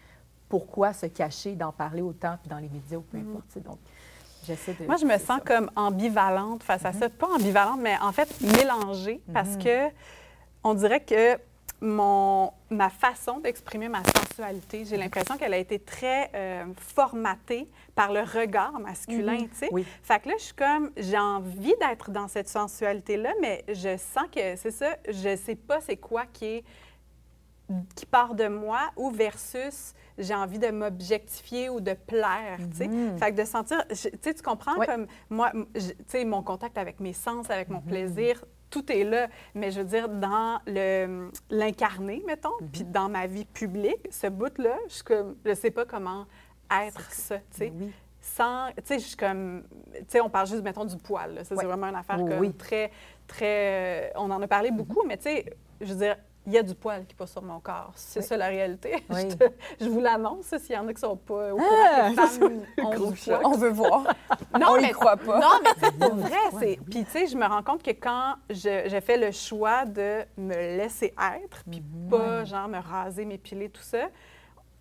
pourquoi 0.48 0.92
se 0.92 1.06
cacher 1.06 1.54
d'en 1.54 1.72
parler 1.72 2.00
autant, 2.02 2.36
puis 2.40 2.48
dans 2.48 2.58
les 2.58 2.68
médias 2.68 2.98
ou 2.98 3.02
peu 3.02 3.18
importe. 3.18 3.46
tu 3.48 3.54
sais. 3.54 3.60
Donc, 3.60 3.78
de. 4.46 4.86
Moi, 4.86 4.96
je 4.96 5.06
me 5.06 5.16
sens 5.18 5.26
ça. 5.26 5.40
comme 5.44 5.70
ambivalente 5.74 6.62
face 6.62 6.84
à 6.84 6.92
ça. 6.92 7.08
Pas 7.08 7.26
ambivalente, 7.34 7.80
mais 7.80 7.96
en 8.00 8.12
fait 8.12 8.28
mélangée, 8.40 9.20
parce 9.32 9.56
Mhm. 9.56 9.64
que 9.64 9.88
on 10.62 10.74
dirait 10.74 11.00
que 11.00 11.38
mon, 11.84 12.52
ma 12.70 12.88
façon 12.88 13.38
d'exprimer 13.38 13.88
ma 13.88 14.02
sensualité, 14.02 14.84
j'ai 14.84 14.96
l'impression 14.96 15.36
qu'elle 15.36 15.54
a 15.54 15.58
été 15.58 15.78
très 15.78 16.30
euh, 16.34 16.64
formatée 16.78 17.68
par 17.94 18.12
le 18.12 18.20
regard 18.20 18.80
masculin, 18.80 19.38
tu 19.38 19.48
sais. 19.52 19.68
Oui. 19.70 19.84
Fait 20.02 20.20
que 20.20 20.30
là, 20.30 20.34
je 20.38 20.44
suis 20.44 20.54
comme, 20.54 20.90
j'ai 20.96 21.18
envie 21.18 21.74
d'être 21.80 22.10
dans 22.10 22.26
cette 22.26 22.48
sensualité-là, 22.48 23.32
mais 23.40 23.64
je 23.68 23.96
sens 23.98 24.24
que 24.34 24.56
c'est 24.56 24.70
ça, 24.70 24.96
je 25.06 25.36
sais 25.36 25.56
pas 25.56 25.80
c'est 25.80 25.96
quoi 25.96 26.24
qui 26.26 26.46
est 26.46 26.64
qui 27.96 28.04
part 28.04 28.34
de 28.34 28.46
moi 28.46 28.90
ou 28.96 29.10
versus 29.10 29.94
j'ai 30.18 30.34
envie 30.34 30.58
de 30.58 30.68
m'objectifier 30.70 31.68
ou 31.68 31.80
de 31.80 31.92
plaire, 31.94 32.58
tu 32.70 32.76
sais. 32.78 32.90
Fait 33.18 33.32
que 33.32 33.40
de 33.40 33.44
sentir, 33.44 33.84
tu 33.88 33.96
sais, 33.96 34.34
tu 34.34 34.42
comprends 34.42 34.74
comme 34.86 35.06
moi, 35.30 35.50
tu 35.74 35.80
sais, 36.06 36.24
mon 36.24 36.42
contact 36.42 36.78
avec 36.78 37.00
mes 37.00 37.12
sens, 37.12 37.50
avec 37.50 37.68
mon 37.68 37.80
plaisir, 37.80 38.44
tout 38.70 38.90
est 38.90 39.04
là. 39.04 39.28
Mais 39.54 39.70
je 39.70 39.80
veux 39.80 39.86
dire, 39.86 40.08
dans 40.08 40.58
le 40.66 41.30
l'incarné, 41.50 42.22
mettons, 42.26 42.54
puis 42.72 42.84
dans 42.84 43.08
ma 43.08 43.26
vie 43.26 43.44
publique, 43.44 44.08
ce 44.10 44.26
bout-là, 44.26 44.76
je 44.88 45.32
je 45.44 45.54
sais 45.54 45.70
pas 45.70 45.84
comment 45.84 46.26
être 46.70 47.10
ça, 47.12 47.38
tu 47.38 47.44
sais. 47.52 47.72
Oui. 47.74 47.92
Sans, 48.20 48.68
tu 48.78 48.82
sais, 48.84 48.98
je 48.98 49.04
suis 49.04 49.16
comme, 49.16 49.64
tu 49.92 50.04
sais, 50.08 50.20
on 50.22 50.30
parle 50.30 50.46
juste, 50.46 50.62
mettons, 50.62 50.86
du 50.86 50.96
poil. 50.96 51.40
c'est 51.44 51.54
vraiment 51.54 51.88
une 51.88 51.94
affaire 51.94 52.18
Oui, 52.22 52.48
comme 52.48 52.52
très, 52.54 52.90
très, 53.26 54.08
euh, 54.08 54.10
on 54.16 54.30
en 54.30 54.40
a 54.40 54.48
parlé 54.48 54.70
beaucoup, 54.70 55.02
mais 55.06 55.18
tu 55.18 55.24
sais, 55.24 55.44
je 55.82 55.92
veux 55.92 55.98
dire, 55.98 56.16
il 56.46 56.52
y 56.52 56.58
a 56.58 56.62
du 56.62 56.74
poil 56.74 57.06
qui 57.06 57.14
passe 57.14 57.32
sur 57.32 57.42
mon 57.42 57.58
corps. 57.60 57.92
C'est 57.94 58.20
Oui. 58.20 58.26
ça 58.26 58.36
la 58.36 58.46
réalité. 58.48 59.04
Oui. 59.10 59.30
Je, 59.30 59.34
te- 59.36 59.52
je 59.80 59.88
vous 59.88 60.00
l'annonce, 60.00 60.46
s'il 60.58 60.74
y 60.74 60.78
en 60.78 60.86
a 60.88 60.92
qui 60.94 61.00
sont 61.00 61.16
pas 61.16 61.52
au 61.54 61.56
courant 61.56 61.68
Ah! 61.92 62.08
les 62.10 62.14
femmes 62.16 62.42
ont 62.42 62.62
On, 62.84 63.10
du 63.10 63.16
poil. 63.20 63.40
on 63.44 63.52
veut 63.56 63.70
voir. 63.70 64.04
Non, 64.60 64.66
on 64.70 64.80
mais- 64.80 64.90
croit 64.92 65.16
pas. 65.16 65.40
Non, 65.40 65.48
mais 65.62 65.70
sais, 65.80 65.92
pour 65.92 66.14
vrai, 66.16 66.36
c'est. 66.60 66.78
Puis, 66.88 67.04
tu 67.04 67.10
sais, 67.10 67.26
je 67.26 67.36
me 67.36 67.44
rends 67.46 67.62
compte 67.62 67.82
que 67.82 67.90
quand 67.90 68.34
je, 68.50 68.88
je 68.88 69.00
fais 69.00 69.16
le 69.16 69.32
choix 69.32 69.84
de 69.84 70.20
me 70.36 70.54
laisser 70.54 71.12
être, 71.42 71.62
puis 71.68 71.80
Mhm. 71.80 72.08
pas, 72.10 72.44
genre, 72.44 72.68
me 72.68 72.78
raser, 72.78 73.24
m'épiler, 73.24 73.68
tout 73.68 73.82
ça, 73.82 74.06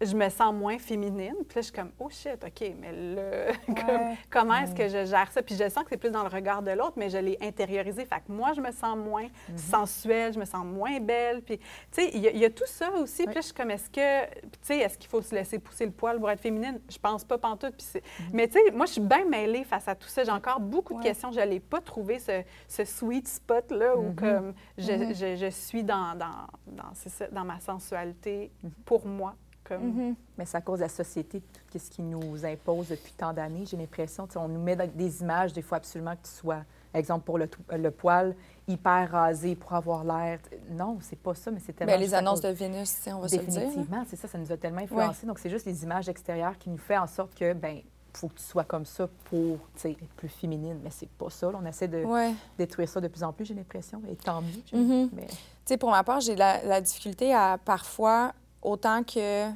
je 0.05 0.15
me 0.15 0.29
sens 0.29 0.53
moins 0.53 0.77
féminine. 0.77 1.36
Puis 1.48 1.55
là, 1.55 1.62
je 1.62 1.62
suis 1.62 1.72
comme, 1.74 1.91
oh 2.00 2.10
shit, 2.10 2.43
OK, 2.45 2.74
mais 2.79 2.91
comme, 3.67 3.75
Ouais. 3.95 4.17
comment 4.29 4.55
est-ce 4.55 4.74
que 4.75 4.88
je 4.88 5.05
gère 5.05 5.31
ça? 5.31 5.41
Puis 5.41 5.55
je 5.55 5.67
sens 5.69 5.83
que 5.83 5.89
c'est 5.91 5.98
plus 5.98 6.12
dans 6.12 6.24
le 6.24 6.29
regard 6.29 6.62
de 6.62 6.72
l'autre, 6.72 6.93
mais 6.98 7.10
je 7.10 7.17
l'ai 7.17 7.38
intériorisé. 7.41 8.05
Fait 8.05 8.17
que 8.25 8.31
moi, 8.31 8.53
je 8.53 8.62
me 8.62 8.72
sens 8.72 8.98
moins 8.98 9.27
Mhm. 9.50 9.57
sensuelle, 9.57 10.33
je 10.33 10.39
me 10.39 10.45
sens 10.45 10.65
moins 10.65 11.00
belle. 11.00 11.41
Puis, 11.41 11.57
tu 11.57 11.65
sais, 11.91 12.10
il 12.13 12.19
y, 12.22 12.27
a- 12.27 12.31
il 12.31 12.38
y 12.39 12.45
a 12.45 12.50
tout 12.50 12.65
ça 12.67 12.91
aussi. 12.93 13.25
Puis 13.25 13.36
là, 13.36 13.41
je 13.41 13.45
suis 13.48 13.53
comme, 13.53 13.72
est-ce 13.72 13.89
que, 13.89 14.25
tu 14.41 14.50
sais, 14.62 14.77
est-ce 14.79 14.98
qu'il 14.98 15.10
faut 15.10 15.22
se 15.22 15.33
laisser 15.36 15.60
pousser 15.60 15.86
le 15.86 15.91
poil 15.91 16.19
pour 16.19 16.29
être 16.29 16.39
féminine? 16.41 16.79
Je 16.89 16.98
pense 16.98 17.24
pas 17.24 17.38
pantoute. 17.38 17.75
Puis 17.77 17.88
c'est- 17.89 18.03
Mais 18.33 18.48
tu 18.48 18.53
sais, 18.53 18.72
moi, 18.72 18.86
je 18.86 18.93
suis 18.93 19.01
bien 19.01 19.25
mêlée 19.25 19.63
face 19.63 19.88
à 19.88 19.95
tout 19.95 20.07
ça. 20.07 20.24
J'ai 20.24 20.31
encore 20.31 20.60
beaucoup 20.60 20.93
Ouais. 20.95 21.00
de 21.00 21.03
questions. 21.05 21.31
Je 21.31 21.39
n'ai 21.39 21.60
pas 21.60 21.81
trouvé 21.81 22.19
ce, 22.19 22.41
ce 22.67 22.83
sweet 22.86 23.27
spot-là 23.27 23.98
où 23.98 24.13
comme 24.13 24.53
je, 24.77 24.91
Mhm. 24.91 25.13
je- 25.15 25.36
je 25.36 25.50
suis 25.50 25.83
dans, 25.83 26.15
dans, 26.17 26.48
dans, 26.67 26.93
ça, 26.93 27.27
dans 27.27 27.43
ma 27.43 27.60
sensualité 27.60 28.51
pour 28.86 29.05
moi. 29.05 29.36
Comme... 29.63 29.84
Mhm. 29.84 30.15
Mais 30.38 30.46
c'est 30.46 30.58
à 30.58 30.62
cause 30.62 30.79
de 30.79 30.84
la 30.84 30.89
société, 30.89 31.41
tout 31.72 31.79
ce 31.79 31.89
qui 31.89 32.01
nous 32.01 32.46
impose 32.46 32.89
depuis 32.89 33.13
tant 33.13 33.34
d'années. 33.34 33.65
J'ai 33.65 33.77
l'impression, 33.77 34.27
on 34.36 34.48
nous 34.48 34.62
met 34.62 34.75
des 34.75 35.22
images, 35.22 35.53
des 35.53 35.62
fois 35.62 35.77
absolument 35.77 36.15
que 36.15 36.24
tu 36.27 36.32
sois, 36.32 36.63
exemple 36.93 37.24
pour 37.25 37.38
le, 37.38 37.48
tou- 37.48 37.62
le 37.72 37.91
poil, 37.91 38.36
hyper 38.67 39.12
rasé 39.12 39.55
pour 39.55 39.74
avoir 39.74 40.03
l'air. 40.03 40.39
Non, 40.72 40.98
c'est 41.01 41.17
pas 41.20 41.34
ça, 41.36 41.51
mais 41.51 41.60
c'est 41.65 41.74
tellement. 41.74 41.93
Ben, 41.93 42.00
les 42.00 42.13
annonces 42.13 42.41
cause- 42.41 42.50
de 42.51 42.55
Vénus, 42.55 42.93
on 43.08 43.20
va 43.20 43.27
se 43.27 43.38
le 43.38 43.43
dire. 43.43 43.53
Définitivement, 43.62 44.03
c'est 44.08 44.15
ça, 44.17 44.27
ça 44.27 44.38
nous 44.38 44.51
a 44.51 44.58
tellement 44.58 44.82
influencé. 44.82 45.25
Donc, 45.25 45.39
c'est 45.39 45.50
juste 45.50 45.65
les 45.65 45.84
images 45.84 46.10
extérieures 46.10 46.58
qui 46.58 46.70
nous 46.70 46.77
fait 46.77 46.98
en 46.98 47.08
sorte 47.08 47.34
que, 47.36 47.53
ben 47.53 47.79
faut 48.15 48.27
que 48.27 48.36
tu 48.36 48.43
sois 48.43 48.63
comme 48.63 48.86
ça 48.86 49.08
pour 49.24 49.58
être 49.84 50.08
plus 50.17 50.29
féminine. 50.29 50.79
Mais 50.84 50.91
c'est 50.91 51.10
pas 51.10 51.32
ça. 51.32 51.51
là. 51.51 51.58
On 51.60 51.65
essaie 51.65 51.88
de 51.88 52.03
Ouais. 52.03 52.32
détruire 52.60 52.88
ça 52.88 53.01
de 53.01 53.08
plus 53.08 53.24
en 53.24 53.34
plus, 53.34 53.43
j'ai 53.46 53.55
l'impression. 53.55 54.03
Et 54.08 54.15
tant 54.15 54.39
mieux. 54.41 55.10
Mais 55.13 55.25
Tu 55.25 55.36
sais, 55.65 55.77
pour 55.77 55.89
ma 55.89 56.03
part, 56.03 56.20
j'ai 56.22 56.36
la, 56.36 56.63
la 56.63 56.79
difficulté 56.79 57.34
à 57.34 57.58
parfois, 57.58 58.34
autant 58.63 59.03
que 59.03 59.50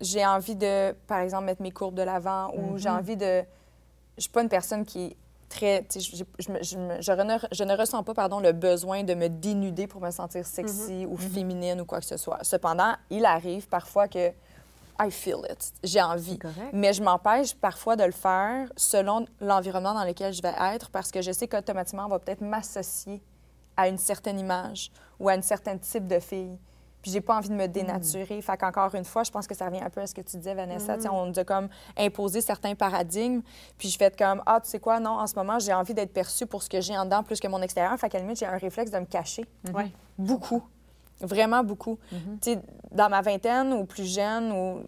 j'ai 0.00 0.24
envie 0.26 0.56
de, 0.56 0.92
par 1.06 1.20
exemple, 1.20 1.44
mettre 1.44 1.62
mes 1.62 1.70
courbes 1.70 1.94
de 1.94 2.02
l'avant 2.02 2.50
ou 2.54 2.76
j'ai 2.78 2.88
envie 2.90 3.16
de. 3.16 3.42
Je 4.16 4.22
suis 4.22 4.30
pas 4.30 4.42
une 4.42 4.48
personne 4.48 4.84
qui 4.84 5.06
est 5.06 5.16
très. 5.48 5.86
je, 5.94 6.22
me- 6.52 6.62
je 6.62 6.76
me- 6.78 7.00
je 7.00 7.12
ne, 7.12 7.38
je 7.52 7.64
ne 7.64 7.76
ressens 7.76 8.02
pas 8.02 8.14
pardon, 8.14 8.40
le 8.40 8.52
besoin 8.52 9.04
de 9.04 9.14
me 9.14 9.28
dénuder 9.28 9.86
pour 9.86 10.00
me 10.02 10.10
sentir 10.10 10.44
sexy 10.46 11.06
ou 11.06 11.16
féminine 11.16 11.80
ou 11.80 11.84
quoi 11.86 12.00
que 12.00 12.06
ce 12.06 12.16
soit. 12.16 12.38
Cependant, 12.42 12.94
il 13.10 13.24
arrive 13.24 13.68
parfois 13.68 14.06
que 14.08 14.32
I 14.98 15.10
feel 15.10 15.40
it. 15.50 15.72
J'ai 15.84 16.00
envie. 16.00 16.38
Mais 16.72 16.92
je 16.94 17.02
m'empêche 17.02 17.54
parfois 17.54 17.96
de 17.96 18.04
le 18.04 18.12
faire 18.12 18.68
selon 18.76 19.26
l'environnement 19.40 19.92
dans 19.92 20.04
lequel 20.04 20.32
je 20.32 20.40
vais 20.40 20.54
être 20.74 20.88
parce 20.90 21.10
que 21.10 21.20
je 21.20 21.32
sais 21.32 21.46
qu'automatiquement, 21.48 22.06
on 22.06 22.08
va 22.08 22.18
peut-être 22.18 22.40
m'associer 22.40 23.22
à 23.76 23.88
une 23.88 23.98
certaine 23.98 24.38
image 24.38 24.90
ou 25.20 25.28
à 25.28 25.32
un 25.32 25.42
certain 25.42 25.76
type 25.76 26.06
de 26.06 26.18
fille. 26.18 26.56
Puis 27.06 27.12
j'ai 27.12 27.20
pas 27.20 27.36
envie 27.36 27.48
de 27.50 27.54
me 27.54 27.68
dénaturer. 27.68 28.42
Fait 28.42 28.56
qu'encore 28.56 28.92
une 28.96 29.04
fois, 29.04 29.22
je 29.22 29.30
pense 29.30 29.46
que 29.46 29.54
ça 29.54 29.66
revient 29.66 29.80
un 29.80 29.90
peu 29.90 30.00
à 30.00 30.08
ce 30.08 30.12
que 30.12 30.22
tu 30.22 30.36
disais, 30.38 30.54
Vanessa. 30.54 30.98
Sais, 30.98 31.08
On 31.08 31.26
nous 31.26 31.38
a 31.38 31.44
comme 31.44 31.68
imposé 31.96 32.40
certains 32.40 32.74
paradigmes. 32.74 33.42
Puis 33.78 33.90
je 33.90 33.96
fais 33.96 34.10
comme, 34.10 34.42
ah, 34.44 34.60
tu 34.60 34.68
sais 34.68 34.80
quoi, 34.80 34.98
non, 34.98 35.10
en 35.12 35.26
ce 35.28 35.36
moment, 35.36 35.60
j'ai 35.60 35.72
envie 35.72 35.94
d'être 35.94 36.12
perçue 36.12 36.46
pour 36.46 36.64
ce 36.64 36.68
que 36.68 36.80
j'ai 36.80 36.98
en 36.98 37.04
dedans 37.04 37.22
plus 37.22 37.38
que 37.38 37.46
mon 37.46 37.62
extérieur. 37.62 37.96
Fait 37.96 38.08
qu'à 38.08 38.18
la 38.18 38.22
limite, 38.24 38.40
j'ai 38.40 38.46
un 38.46 38.58
réflexe 38.58 38.90
de 38.90 38.98
me 38.98 39.04
cacher. 39.04 39.44
Ouais. 39.72 39.92
Beaucoup. 40.18 40.64
Vraiment 41.20 41.62
beaucoup. 41.62 41.96
Mhm. 42.10 42.38
Tu 42.42 42.54
sais, 42.54 42.58
dans 42.90 43.08
ma 43.08 43.20
vingtaine 43.22 43.72
ou 43.72 43.84
plus 43.84 44.12
jeune, 44.12 44.50
ou 44.50 44.80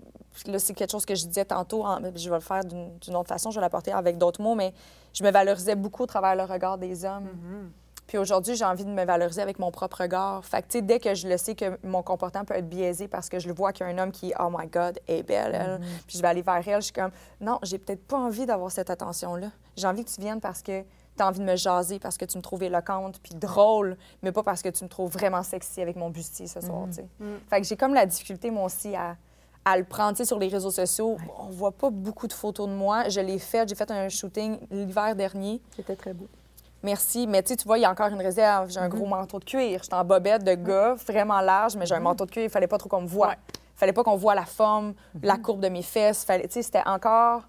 là, 0.50 0.59
c'est 0.59 0.74
quelque 0.74 0.90
chose 0.90 1.07
que 1.07 1.14
je 1.14 1.24
disais 1.24 1.44
tantôt, 1.44 1.85
en- 1.87 2.00
je 2.16 2.28
vais 2.28 2.35
le 2.37 2.40
faire 2.42 2.64
d'une 2.64 3.14
autre 3.14 3.28
façon, 3.28 3.52
je 3.52 3.54
vais 3.61 3.61
l'apporter 3.61 3.92
avec 3.92 4.18
d'autres 4.18 4.42
mots, 4.42 4.57
mais 4.57 4.74
je 5.14 5.22
me 5.22 5.31
valorisais 5.31 5.76
beaucoup 5.76 6.02
au 6.02 6.07
travers 6.07 6.35
le 6.35 6.42
regard 6.42 6.78
des 6.78 7.04
hommes. 7.04 7.28
Mhm. 7.33 7.70
Puis 8.08 8.18
aujourd'hui, 8.18 8.56
j'ai 8.56 8.64
envie 8.64 8.84
de 8.84 8.90
me 8.90 9.04
valoriser 9.04 9.42
avec 9.42 9.58
mon 9.60 9.70
propre 9.70 10.00
regard. 10.00 10.44
Fait 10.44 10.62
que, 10.62 10.68
tu 10.68 10.78
sais, 10.78 10.82
dès 10.82 10.98
que 10.98 11.14
je 11.14 11.28
le 11.28 11.36
sais 11.36 11.54
que 11.54 11.78
mon 11.86 12.02
comportement 12.02 12.44
peut 12.44 12.54
être 12.54 12.68
biaisé 12.68 13.06
parce 13.06 13.28
que 13.28 13.38
je 13.38 13.46
le 13.46 13.54
vois 13.54 13.72
qu'il 13.72 13.86
y 13.86 13.90
a 13.90 13.92
un 13.92 13.98
homme 13.98 14.10
qui, 14.10 14.32
oh 14.40 14.48
my 14.50 14.66
God, 14.66 14.98
est 15.06 15.22
belle, 15.22 15.54
elle, 15.54 15.80
puis 16.06 16.16
je 16.16 16.22
vais 16.22 16.28
aller 16.28 16.42
vers 16.42 16.66
elle, 16.66 16.80
je 16.80 16.86
suis 16.86 16.92
comme, 16.92 17.10
non, 17.40 17.58
j'ai 17.62 17.78
peut-être 17.78 18.04
pas 18.06 18.16
envie 18.16 18.46
d'avoir 18.46 18.72
cette 18.72 18.90
attention-là. 18.90 19.50
J'ai 19.76 19.86
envie 19.86 20.04
que 20.04 20.10
tu 20.10 20.20
viennes 20.20 20.40
parce 20.40 20.62
que 20.62 20.80
tu 20.80 21.22
as 21.22 21.26
envie 21.28 21.40
de 21.40 21.44
me 21.44 21.54
jaser, 21.54 21.98
parce 21.98 22.16
que 22.16 22.24
tu 22.24 22.38
me 22.38 22.42
trouves 22.42 22.62
éloquente, 22.62 23.20
puis 23.22 23.34
drôle, 23.34 23.96
mais 24.22 24.32
pas 24.32 24.42
parce 24.42 24.62
que 24.62 24.70
tu 24.70 24.84
me 24.84 24.88
trouves 24.88 25.12
vraiment 25.12 25.42
sexy 25.42 25.82
avec 25.82 25.96
mon 25.96 26.08
bustier 26.10 26.46
ce 26.46 26.60
soir, 26.62 26.84
tu 26.86 26.94
sais. 26.94 27.06
Fait 27.50 27.60
que 27.60 27.66
j'ai 27.66 27.76
comme 27.76 27.92
la 27.92 28.06
difficulté, 28.06 28.50
moi 28.50 28.64
aussi, 28.64 28.96
à, 28.96 29.16
à 29.66 29.76
le 29.76 29.84
prendre. 29.84 30.12
Tu 30.12 30.18
sais, 30.18 30.24
sur 30.24 30.38
les 30.38 30.48
réseaux 30.48 30.70
sociaux, 30.70 31.18
on 31.38 31.50
voit 31.50 31.72
pas 31.72 31.90
beaucoup 31.90 32.26
de 32.26 32.32
photos 32.32 32.68
de 32.68 32.72
moi. 32.72 33.08
Je 33.10 33.20
l'ai 33.20 33.38
fait, 33.38 33.68
j'ai 33.68 33.74
fait 33.74 33.90
un 33.90 34.08
shooting 34.08 34.58
l'hiver 34.70 35.14
dernier. 35.14 35.60
C'était 35.76 35.96
très 35.96 36.14
beau. 36.14 36.26
Merci. 36.82 37.26
Mais 37.26 37.42
tu 37.42 37.54
vois, 37.64 37.78
il 37.78 37.82
y 37.82 37.84
a 37.84 37.90
encore 37.90 38.08
une 38.08 38.20
réserve. 38.20 38.70
J'ai 38.70 38.80
un 38.80 38.88
gros 38.88 39.06
manteau 39.06 39.38
de 39.38 39.44
cuir. 39.44 39.80
J'étais 39.82 39.94
en 39.94 40.04
bobette 40.04 40.44
de 40.44 40.54
gars, 40.54 40.94
vraiment 41.06 41.40
large, 41.40 41.76
mais 41.76 41.86
j'ai 41.86 41.94
un 41.94 42.00
manteau 42.00 42.26
de 42.26 42.30
cuir. 42.30 42.44
Il 42.44 42.50
fallait 42.50 42.66
pas 42.66 42.78
trop 42.78 42.88
qu'on 42.88 43.02
me 43.02 43.08
voie. 43.08 43.28
Ouais. 43.28 43.38
Il 43.54 43.78
fallait 43.78 43.92
pas 43.92 44.02
qu'on 44.02 44.16
voit 44.16 44.34
la 44.34 44.44
forme, 44.44 44.94
la 45.22 45.36
courbe 45.36 45.60
de 45.60 45.68
mes 45.68 45.82
fesses. 45.82 46.24
Fallait, 46.24 46.46
tu 46.46 46.54
sais, 46.54 46.62
c'était 46.62 46.86
encore... 46.86 47.42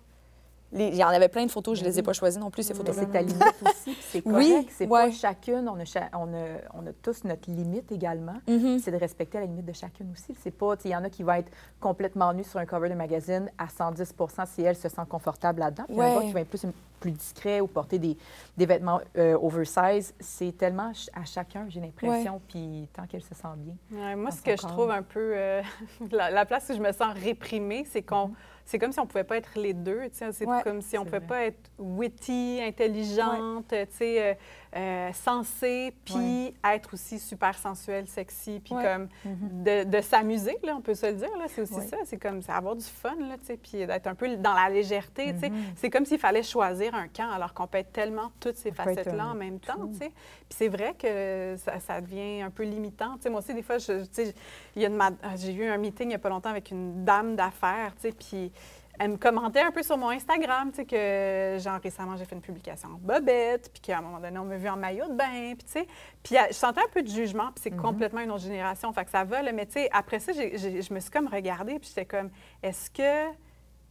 les- 0.71 0.88
Il 0.89 0.95
y 0.95 1.03
en 1.03 1.08
avait 1.10 1.29
plein 1.29 1.45
de 1.45 1.51
photos. 1.51 1.79
Je 1.79 1.84
les 1.84 1.97
ai 1.99 2.03
pas 2.03 2.13
choisies 2.13 2.39
non 2.39 2.49
plus, 2.51 2.63
ces 2.63 2.73
Mais 2.73 2.77
photos-là. 2.79 3.03
c'est 3.05 3.12
ta 3.12 3.21
limite 3.21 3.41
aussi, 3.65 3.91
puis 3.93 3.97
c'est 4.10 4.21
correct. 4.21 4.38
Oui, 4.38 4.67
c'est 4.71 4.88
ouais. 4.88 5.08
pas 5.08 5.12
chacune, 5.12 5.67
on 5.69 5.79
a, 5.79 5.86
cha- 5.86 6.10
on, 6.13 6.34
a, 6.34 6.45
on 6.73 6.86
a 6.88 6.93
tous 7.01 7.23
notre 7.23 7.49
limite 7.49 7.91
également. 7.91 8.36
Mhm. 8.47 8.79
C'est 8.79 8.91
de 8.91 8.97
respecter 8.97 9.39
la 9.39 9.45
limite 9.45 9.65
de 9.65 9.73
chacune 9.73 10.12
aussi. 10.12 10.36
C'est 10.41 10.51
pas, 10.51 10.75
il 10.86 10.91
y 10.91 10.95
en 10.95 11.03
a 11.03 11.10
qui 11.10 11.23
vont 11.23 11.34
être 11.34 11.51
complètement 11.79 12.34
nus 12.34 12.43
sur 12.43 12.60
un 12.60 12.65
cover 12.65 12.89
de 12.89 12.95
magazine 12.95 13.49
à 13.58 13.65
110% 13.67 14.45
si 14.47 14.62
elle 14.62 14.75
se 14.75 14.89
sent 14.89 15.01
confortable 15.10 15.60
là-dedans. 15.60 15.84
Puis 15.88 15.95
il 15.95 15.99
y 15.99 16.01
en 16.03 16.17
a 16.17 16.21
qui 16.21 16.32
vont 16.34 16.39
être 16.39 16.49
plus, 16.49 16.65
plus 16.99 17.12
discrets 17.12 17.62
ou 17.62 17.67
porter 17.67 17.97
des, 17.99 18.17
des 18.58 18.65
vêtements 18.65 18.99
euh, 19.17 19.38
oversize. 19.41 20.13
C'est 20.19 20.55
tellement 20.58 20.93
ch- 20.93 21.10
à 21.13 21.23
chacun, 21.25 21.65
j'ai 21.69 21.79
l'impression, 21.79 22.41
puis 22.47 22.88
tant 22.93 23.08
qu'elle 23.08 23.23
se 23.23 23.34
sent 23.34 23.47
bien. 23.58 23.73
Ouais, 23.91 24.15
moi, 24.15 24.32
ce 24.32 24.41
que 24.41 24.51
je 24.51 24.67
trouve 24.67 24.91
un 24.91 25.03
peu. 25.03 25.32
euh, 25.36 25.62
la, 26.12 26.29
la 26.29 26.45
place 26.45 26.69
où 26.69 26.73
je 26.73 26.79
me 26.82 26.91
sens 26.91 27.13
réprimée, 27.15 27.86
c'est 27.89 28.01
qu'on. 28.01 28.27
Mhm. 28.27 28.34
C'est 28.69 28.77
comme 28.77 28.91
si 28.91 28.99
on 28.99 29.08
pouvait 29.08 29.23
pas 29.23 29.38
être 29.38 29.58
les 29.58 29.73
deux. 29.73 30.03
C'est 30.12 30.45
Ouais. 30.45 30.62
comme 30.63 30.79
si 30.84 30.95
on 30.95 31.03
pouvait 31.03 31.17
vrai. 31.17 31.27
pas 31.27 31.43
être 31.45 31.71
witty, 31.79 32.60
intelligente, 32.62 33.65
tu 33.69 33.75
sais, 33.97 34.21
euh, 34.23 34.34
euh, 34.77 35.12
sensée, 35.13 35.91
puis 36.05 36.53
être 36.63 36.93
aussi 36.93 37.17
super 37.17 37.58
sensuelle, 37.58 38.08
sexy, 38.08 38.62
puis 38.63 38.75
Ouais. 38.75 38.84
comme 38.84 39.08
Mhm. 39.25 39.63
de, 39.63 39.84
de 39.86 40.01
s'amuser, 40.01 40.55
là, 40.62 40.75
on 40.77 40.82
peut 40.82 40.93
se 40.93 41.08
le 41.08 41.13
dire. 41.13 41.36
là. 41.39 41.45
C'est 41.47 41.63
aussi 41.63 41.73
Ouais. 41.73 41.88
ça. 41.88 41.97
C'est 42.05 42.19
comme 42.19 42.41
avoir 42.47 42.75
du 42.75 42.86
fun, 42.86 43.15
là, 43.19 43.38
puis 43.43 43.88
d'être 43.88 44.05
un 44.05 44.13
peu 44.13 44.36
dans 44.38 44.53
la 44.53 44.69
légèreté. 44.69 45.34
Mhm. 45.34 45.51
C'est 45.75 45.89
comme 45.89 46.05
s'il 46.05 46.19
fallait 46.19 46.43
choisir 46.43 46.93
un 46.93 47.08
camp, 47.08 47.32
alors 47.32 47.55
qu'on 47.55 47.65
peut 47.65 47.79
être 47.79 47.91
tellement 47.91 48.32
toutes 48.39 48.58
ces 48.58 48.71
facettes-là 48.71 49.29
en 49.29 49.34
même 49.36 49.60
temps. 49.60 49.73
tout. 49.79 49.88
Puis 49.97 50.10
c'est 50.49 50.67
vrai 50.67 50.93
que 50.93 51.55
ça, 51.58 51.79
ça 51.79 52.01
devient 52.01 52.41
un 52.43 52.51
peu 52.51 52.63
limitant. 52.63 53.15
Tu 53.15 53.23
sais, 53.23 53.29
moi 53.32 53.39
aussi, 53.39 53.53
des 53.55 53.63
fois, 53.63 53.79
je- 53.79 54.03
tu 54.03 54.08
sais, 54.12 54.36
il 54.75 54.82
y 54.84 54.86
a 54.86 54.89
une 54.89 54.95
mad- 54.95 55.15
j'ai 55.38 55.53
eu 55.53 55.65
un 55.65 55.77
meeting 55.77 56.05
il 56.05 56.10
n'y 56.10 56.15
a 56.15 56.19
pas 56.19 56.29
longtemps 56.29 56.49
avec 56.49 56.69
une 56.71 57.03
dame 57.03 57.36
d'affaires, 57.36 57.93
puis 58.19 58.51
elle 58.99 59.12
me 59.12 59.17
commentait 59.17 59.62
un 59.62 59.71
peu 59.71 59.81
sur 59.81 59.97
mon 59.97 60.09
Instagram, 60.09 60.71
tu 60.71 60.77
sais, 60.77 60.85
que 60.85 61.57
genre 61.63 61.79
récemment, 61.81 62.17
j'ai 62.17 62.25
fait 62.25 62.35
une 62.35 62.41
publication 62.41 62.89
en 62.89 62.97
bobette, 62.97 63.71
puis 63.71 63.81
qu'à 63.81 63.99
un 63.99 64.01
moment 64.01 64.19
donné, 64.19 64.38
on 64.38 64.43
m'a 64.43 64.57
vu 64.57 64.67
en 64.67 64.75
maillot 64.75 65.07
de 65.07 65.13
bain, 65.13 65.53
puis 65.55 65.65
tu 65.65 65.71
sais, 65.71 65.88
puis 66.21 66.35
je 66.49 66.53
sentais 66.53 66.81
un 66.81 66.89
peu 66.91 67.01
de 67.01 67.07
jugement, 67.07 67.51
puis 67.53 67.63
c'est 67.63 67.75
complètement 67.75 68.19
une 68.19 68.31
autre 68.31 68.43
génération, 68.43 68.91
fait 68.91 69.05
que 69.05 69.12
ça 69.12 69.23
va, 69.23 69.41
là, 69.41 69.53
mais 69.53 69.65
tu 69.65 69.73
sais, 69.73 69.89
après 69.93 70.19
ça, 70.19 70.33
je 70.33 70.93
me 70.93 70.99
suis 70.99 71.12
comme 71.12 71.27
regardée, 71.27 71.79
puis 71.79 71.88
j'étais 71.88 72.05
comme, 72.05 72.29
est-ce 72.62 72.91
que, 72.91 73.33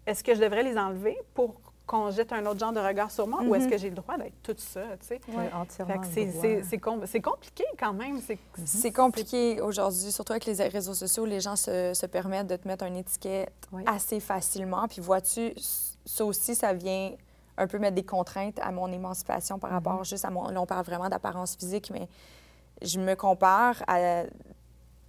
est-ce 0.07 0.23
que 0.23 0.35
je 0.35 0.41
devrais 0.41 0.63
les 0.63 0.77
enlever 0.77 1.17
pour 1.33 1.68
qu'on 1.89 2.11
jette 2.13 2.33
un 2.33 2.47
autre 2.47 2.61
genre 2.61 2.73
de 2.73 2.79
regard 2.79 3.11
sur 3.11 3.27
moi 3.27 3.41
ou 3.43 3.55
est-ce 3.57 3.65
Mhm. 3.65 3.71
que 3.71 3.79
j'ai 3.79 3.89
le 3.91 3.97
droit 3.97 4.17
d'être 4.17 4.41
tout 4.43 4.55
ça, 4.59 4.83
tu 5.01 5.07
sais? 5.07 5.21
As 5.53 5.59
entièrement 5.59 6.03
c'est- 6.13 6.27
droit. 6.27 6.43
c'est- 6.43 6.63
c'est 6.63 6.79
com- 6.79 7.03
c'est 7.07 7.21
compliqué 7.21 7.65
quand 7.79 7.93
même. 7.95 8.21
C'est 8.21 8.39
C'est 8.65 8.93
compliqué 8.93 9.61
aujourd'hui, 9.61 10.13
surtout 10.13 10.33
avec 10.35 10.45
les 10.45 10.55
réseaux 10.69 10.95
sociaux. 10.95 11.25
Les 11.25 11.41
gens 11.41 11.57
se, 11.57 11.93
se 11.95 12.07
permettent 12.07 12.47
de 12.47 12.57
te 12.57 12.69
mettre 12.69 12.85
une 12.85 12.97
étiquette 12.97 13.53
Oui. 13.73 13.83
assez 13.87 14.21
facilement. 14.21 14.87
Puis 14.87 15.01
vois-tu, 15.01 15.55
ça 16.05 16.25
aussi, 16.25 16.55
ça 16.55 16.73
vient 16.75 17.13
un 17.57 17.67
peu 17.67 17.79
mettre 17.79 17.97
des 17.97 18.05
contraintes 18.05 18.59
à 18.63 18.71
mon 18.71 18.87
émancipation 18.93 19.59
par 19.59 19.71
rapport 19.71 20.05
juste 20.05 20.25
à 20.25 20.31
mon... 20.31 20.49
Là, 20.49 20.61
on 20.61 20.67
parle 20.67 20.85
vraiment 20.85 21.09
d'apparence 21.09 21.57
physique, 21.57 21.91
mais 21.91 22.09
je 22.83 23.01
me 23.01 23.15
compare 23.17 23.83
à 23.89 24.23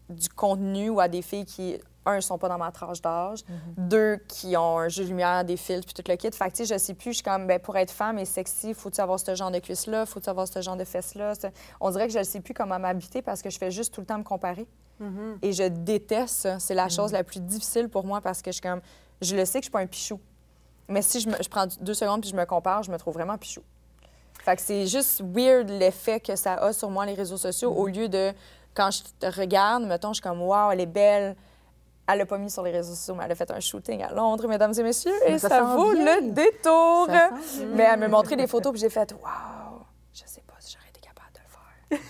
du 0.10 0.30
contenu 0.30 0.90
ou 0.90 1.00
à 1.00 1.08
des 1.08 1.22
filles 1.22 1.46
qui, 1.46 1.78
un, 2.06 2.22
sont 2.22 2.38
pas 2.38 2.50
dans 2.50 2.58
ma 2.58 2.72
tranche 2.72 3.02
d'âge, 3.02 3.40
deux, 3.78 4.18
qui 4.28 4.56
ont 4.58 4.80
un 4.80 4.88
jeu 4.90 5.04
de 5.04 5.10
lumière, 5.10 5.44
des 5.44 5.58
filtres, 5.58 5.86
puis 5.86 5.94
tout 5.94 6.10
le 6.10 6.16
kit. 6.16 6.30
Fait 6.32 6.46
que, 6.50 6.56
tu 6.56 6.66
sais, 6.66 6.74
je 6.74 6.80
sais 6.80 6.94
plus, 6.94 7.12
je 7.12 7.16
suis 7.18 7.24
comme, 7.24 7.46
ben, 7.46 7.60
pour 7.60 7.78
être 7.78 7.92
femme 7.92 8.18
et 8.20 8.26
sexy, 8.26 8.74
faut-tu 8.74 9.00
avoir 9.02 9.20
ce 9.20 9.36
genre 9.36 9.52
de 9.52 9.60
cuisses-là, 9.60 10.06
faut-tu 10.06 10.30
avoir 10.30 10.48
ce 10.48 10.62
genre 10.62 10.78
de 10.78 10.84
fesses-là? 10.86 11.34
On 11.80 11.92
dirait 11.92 12.08
que 12.08 12.14
je 12.14 12.20
ne 12.20 12.24
sais 12.24 12.40
plus 12.40 12.54
comment 12.54 12.80
m'habiter 12.80 13.22
parce 13.22 13.42
que 13.42 13.50
je 13.50 13.58
fais 13.58 13.70
juste 13.72 13.94
tout 13.94 14.02
le 14.02 14.08
temps 14.08 14.18
me 14.18 14.24
comparer. 14.24 14.66
Mhm. 15.00 15.38
Et 15.42 15.54
je 15.54 15.64
déteste 15.64 16.36
ça. 16.36 16.60
C'est 16.60 16.74
la 16.74 16.90
chose 16.90 17.12
la 17.12 17.24
plus 17.24 17.40
difficile 17.40 17.88
pour 17.90 18.06
moi 18.06 18.22
parce 18.22 18.42
que 18.42 18.50
je 18.52 18.56
suis 18.56 18.62
comme, 18.62 18.82
je 19.22 19.36
le 19.36 19.46
sais 19.46 19.60
que 19.60 19.64
je 19.64 19.68
suis 19.68 19.72
pas 19.72 19.80
un 19.80 19.88
pichou. 19.88 20.20
Mais 20.88 21.02
si 21.02 21.20
je, 21.20 21.30
me- 21.30 21.42
je 21.42 21.48
prends 21.48 21.68
deux 21.80 21.94
secondes 21.94 22.22
puis 22.22 22.30
je 22.32 22.36
me 22.36 22.46
compare, 22.46 22.84
je 22.84 22.92
me 22.92 22.98
trouve 22.98 23.14
vraiment 23.14 23.38
pichou. 23.38 23.62
Fait 24.44 24.56
que 24.56 24.62
c'est 24.62 24.88
juste 24.88 25.22
weird 25.36 25.70
l'effet 25.70 26.20
que 26.20 26.36
ça 26.36 26.54
a 26.56 26.74
sur 26.74 26.90
moi, 26.90 27.06
les 27.06 27.14
réseaux 27.14 27.38
sociaux, 27.38 27.72
au 27.72 27.88
lieu 27.88 28.10
de, 28.10 28.34
quand 28.74 28.90
je 28.90 29.04
te 29.20 29.26
regarde, 29.40 29.84
mettons, 29.84 30.10
je 30.10 30.16
suis 30.16 30.24
comme, 30.24 30.42
waouh, 30.42 30.72
elle 30.72 30.80
est 30.82 30.86
belle. 30.86 31.36
Elle 32.12 32.18
l'a 32.20 32.26
pas 32.26 32.38
mis 32.38 32.50
sur 32.50 32.64
les 32.64 32.72
réseaux 32.72 32.94
sociaux, 32.96 33.16
mais 33.16 33.24
elle 33.26 33.32
a 33.32 33.36
fait 33.36 33.52
un 33.52 33.60
shooting 33.60 34.02
à 34.02 34.12
Londres, 34.14 34.48
mesdames 34.48 34.74
et 34.78 34.84
messieurs, 34.84 35.14
et 35.28 35.38
ça, 35.38 35.62
vaut 35.62 35.94
bien. 35.94 36.22
le 36.22 36.32
détour. 36.32 37.08
Mais 37.76 37.84
elle 37.84 38.00
m'a 38.00 38.08
montré 38.08 38.36
des 38.36 38.48
photos, 38.48 38.72
puis 38.72 38.82
j'ai 38.82 38.90
fait, 38.90 39.12
waouh, 39.14 39.82
je 40.14 40.22
sais 40.26 40.42
pas 40.48 40.56
si 40.60 40.76
j'aurais 40.76 40.90
été 40.90 41.00
capable 41.02 41.32
de 41.34 41.40
le 41.92 41.98
faire. 41.98 42.06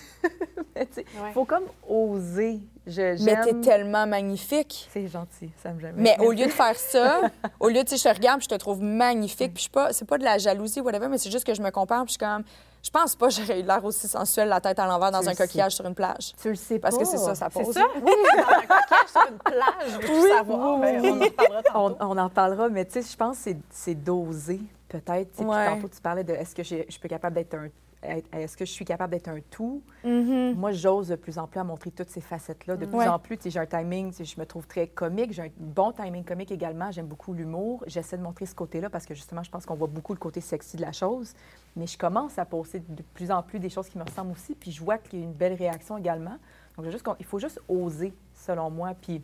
Ouais. 1.22 1.32
faut 1.34 1.44
comme 1.44 1.64
oser. 1.86 2.60
Je, 2.90 3.22
Mais 3.24 3.40
t'es 3.42 3.54
tellement 3.60 4.06
magnifique. 4.06 4.88
C'est 4.92 5.06
gentil, 5.06 5.50
ça 5.62 5.72
me 5.72 5.80
j'aime. 5.80 5.94
Mais 5.96 6.16
au 6.20 6.32
lieu 6.32 6.46
de 6.46 6.50
faire 6.50 6.76
ça, 6.76 7.20
au 7.60 7.68
lieu 7.68 7.76
de, 7.76 7.88
tu 7.88 7.96
sais, 7.96 8.08
je 8.08 8.12
te 8.12 8.14
regarde, 8.20 8.42
je 8.42 8.48
te 8.48 8.54
trouve 8.56 8.82
magnifique, 8.82 9.54
puis 9.54 9.58
je 9.58 9.60
suis 9.62 9.70
pas, 9.70 9.92
c'est 9.92 10.04
pas 10.06 10.18
de 10.18 10.24
la 10.24 10.38
jalousie, 10.38 10.80
whatever, 10.80 11.08
mais 11.08 11.18
c'est 11.18 11.30
juste 11.30 11.46
que 11.46 11.54
je 11.54 11.62
me 11.62 11.70
compare, 11.70 12.04
puis 12.04 12.08
je 12.08 12.18
suis 12.18 12.18
comme, 12.18 12.42
je 12.82 12.90
pense 12.90 13.14
pas 13.14 13.28
que 13.28 13.34
j'aurais 13.34 13.60
eu 13.60 13.62
l'air 13.62 13.84
aussi 13.84 14.08
sensuelle, 14.08 14.48
la 14.48 14.60
tête 14.60 14.78
à 14.78 14.86
l'envers, 14.86 15.10
dans 15.10 15.18
un 15.28 15.34
sais. 15.34 15.36
coquillage 15.46 15.72
sur 15.72 15.84
une 15.86 15.94
plage. 15.94 16.32
Tu 16.40 16.48
le 16.48 16.54
sais 16.54 16.78
Parce 16.78 16.96
pas. 16.96 17.02
que 17.02 17.08
c'est 17.08 17.18
ça, 17.18 17.34
ça 17.34 17.48
C'est 17.52 17.62
pose. 17.62 17.74
ça? 17.74 17.84
Oui, 17.94 18.02
dans 18.36 18.42
un 18.42 18.60
coquillage 18.60 19.08
sur 19.10 19.28
une 19.30 19.38
plage, 19.38 20.10
Oui, 20.10 20.28
savoir? 20.30 20.74
oui, 20.74 20.80
Ben, 20.80 21.00
oui. 21.02 21.10
on 21.10 21.16
en 21.20 21.24
reparlera 21.24 21.62
On, 21.74 21.90
tantôt. 21.90 21.96
on 22.00 22.18
en 22.18 22.28
parlera, 22.30 22.68
mais 22.70 22.84
tu 22.86 23.02
sais, 23.02 23.10
je 23.12 23.16
pense 23.16 23.36
que 23.36 23.42
c'est- 23.44 23.58
c'est 23.70 23.94
dosé, 23.94 24.60
peut-être. 24.88 25.30
Puis 25.36 25.44
Ouais. 25.44 25.66
tantôt, 25.68 25.88
tu 25.88 26.00
parlais 26.00 26.24
de 26.24 26.32
est-ce 26.32 26.54
que 26.54 26.62
j'ai- 26.62 26.86
je 26.88 26.92
suis 26.98 27.08
capable 27.08 27.34
d'être 27.36 27.54
un. 27.54 27.68
Est-ce 28.02 28.56
que 28.56 28.64
je 28.64 28.70
suis 28.70 28.84
capable 28.86 29.12
d'être 29.12 29.28
un 29.28 29.40
tout? 29.50 29.82
Mhm. 30.04 30.54
Moi, 30.54 30.72
j'ose 30.72 31.08
de 31.08 31.16
plus 31.16 31.36
en 31.38 31.46
plus 31.46 31.60
à 31.60 31.64
montrer 31.64 31.90
toutes 31.90 32.08
ces 32.08 32.22
facettes-là. 32.22 32.76
De 32.76 32.86
plus 32.86 32.96
Ouais. 32.96 33.06
en 33.06 33.18
plus, 33.18 33.38
j'ai 33.44 33.58
un 33.58 33.66
timing, 33.66 34.12
je 34.12 34.40
me 34.40 34.46
trouve 34.46 34.66
très 34.66 34.86
comique. 34.86 35.32
J'ai 35.32 35.42
un 35.42 35.48
bon 35.58 35.92
timing 35.92 36.24
comique 36.24 36.50
également. 36.50 36.90
J'aime 36.90 37.06
beaucoup 37.06 37.34
l'humour. 37.34 37.84
J'essaie 37.86 38.16
de 38.16 38.22
montrer 38.22 38.46
ce 38.46 38.54
côté-là 38.54 38.88
parce 38.88 39.04
que 39.04 39.14
justement, 39.14 39.42
je 39.42 39.50
pense 39.50 39.66
qu'on 39.66 39.74
voit 39.74 39.86
beaucoup 39.86 40.14
le 40.14 40.18
côté 40.18 40.40
sexy 40.40 40.78
de 40.78 40.82
la 40.82 40.92
chose. 40.92 41.34
Mais 41.76 41.86
je 41.86 41.98
commence 41.98 42.38
à 42.38 42.46
poster 42.46 42.80
de 42.80 43.02
plus 43.14 43.30
en 43.30 43.42
plus 43.42 43.58
des 43.58 43.68
choses 43.68 43.88
qui 43.88 43.98
me 43.98 44.04
ressemblent 44.04 44.32
aussi. 44.32 44.54
Puis 44.54 44.70
je 44.70 44.82
vois 44.82 44.96
qu'il 44.96 45.18
y 45.18 45.22
a 45.22 45.24
une 45.26 45.34
belle 45.34 45.54
réaction 45.54 45.98
également. 45.98 46.38
Donc, 46.78 46.88
juste 46.90 47.04
il 47.18 47.26
faut 47.26 47.38
juste 47.38 47.60
oser, 47.68 48.14
selon 48.34 48.70
moi. 48.70 48.94
Puis 48.98 49.22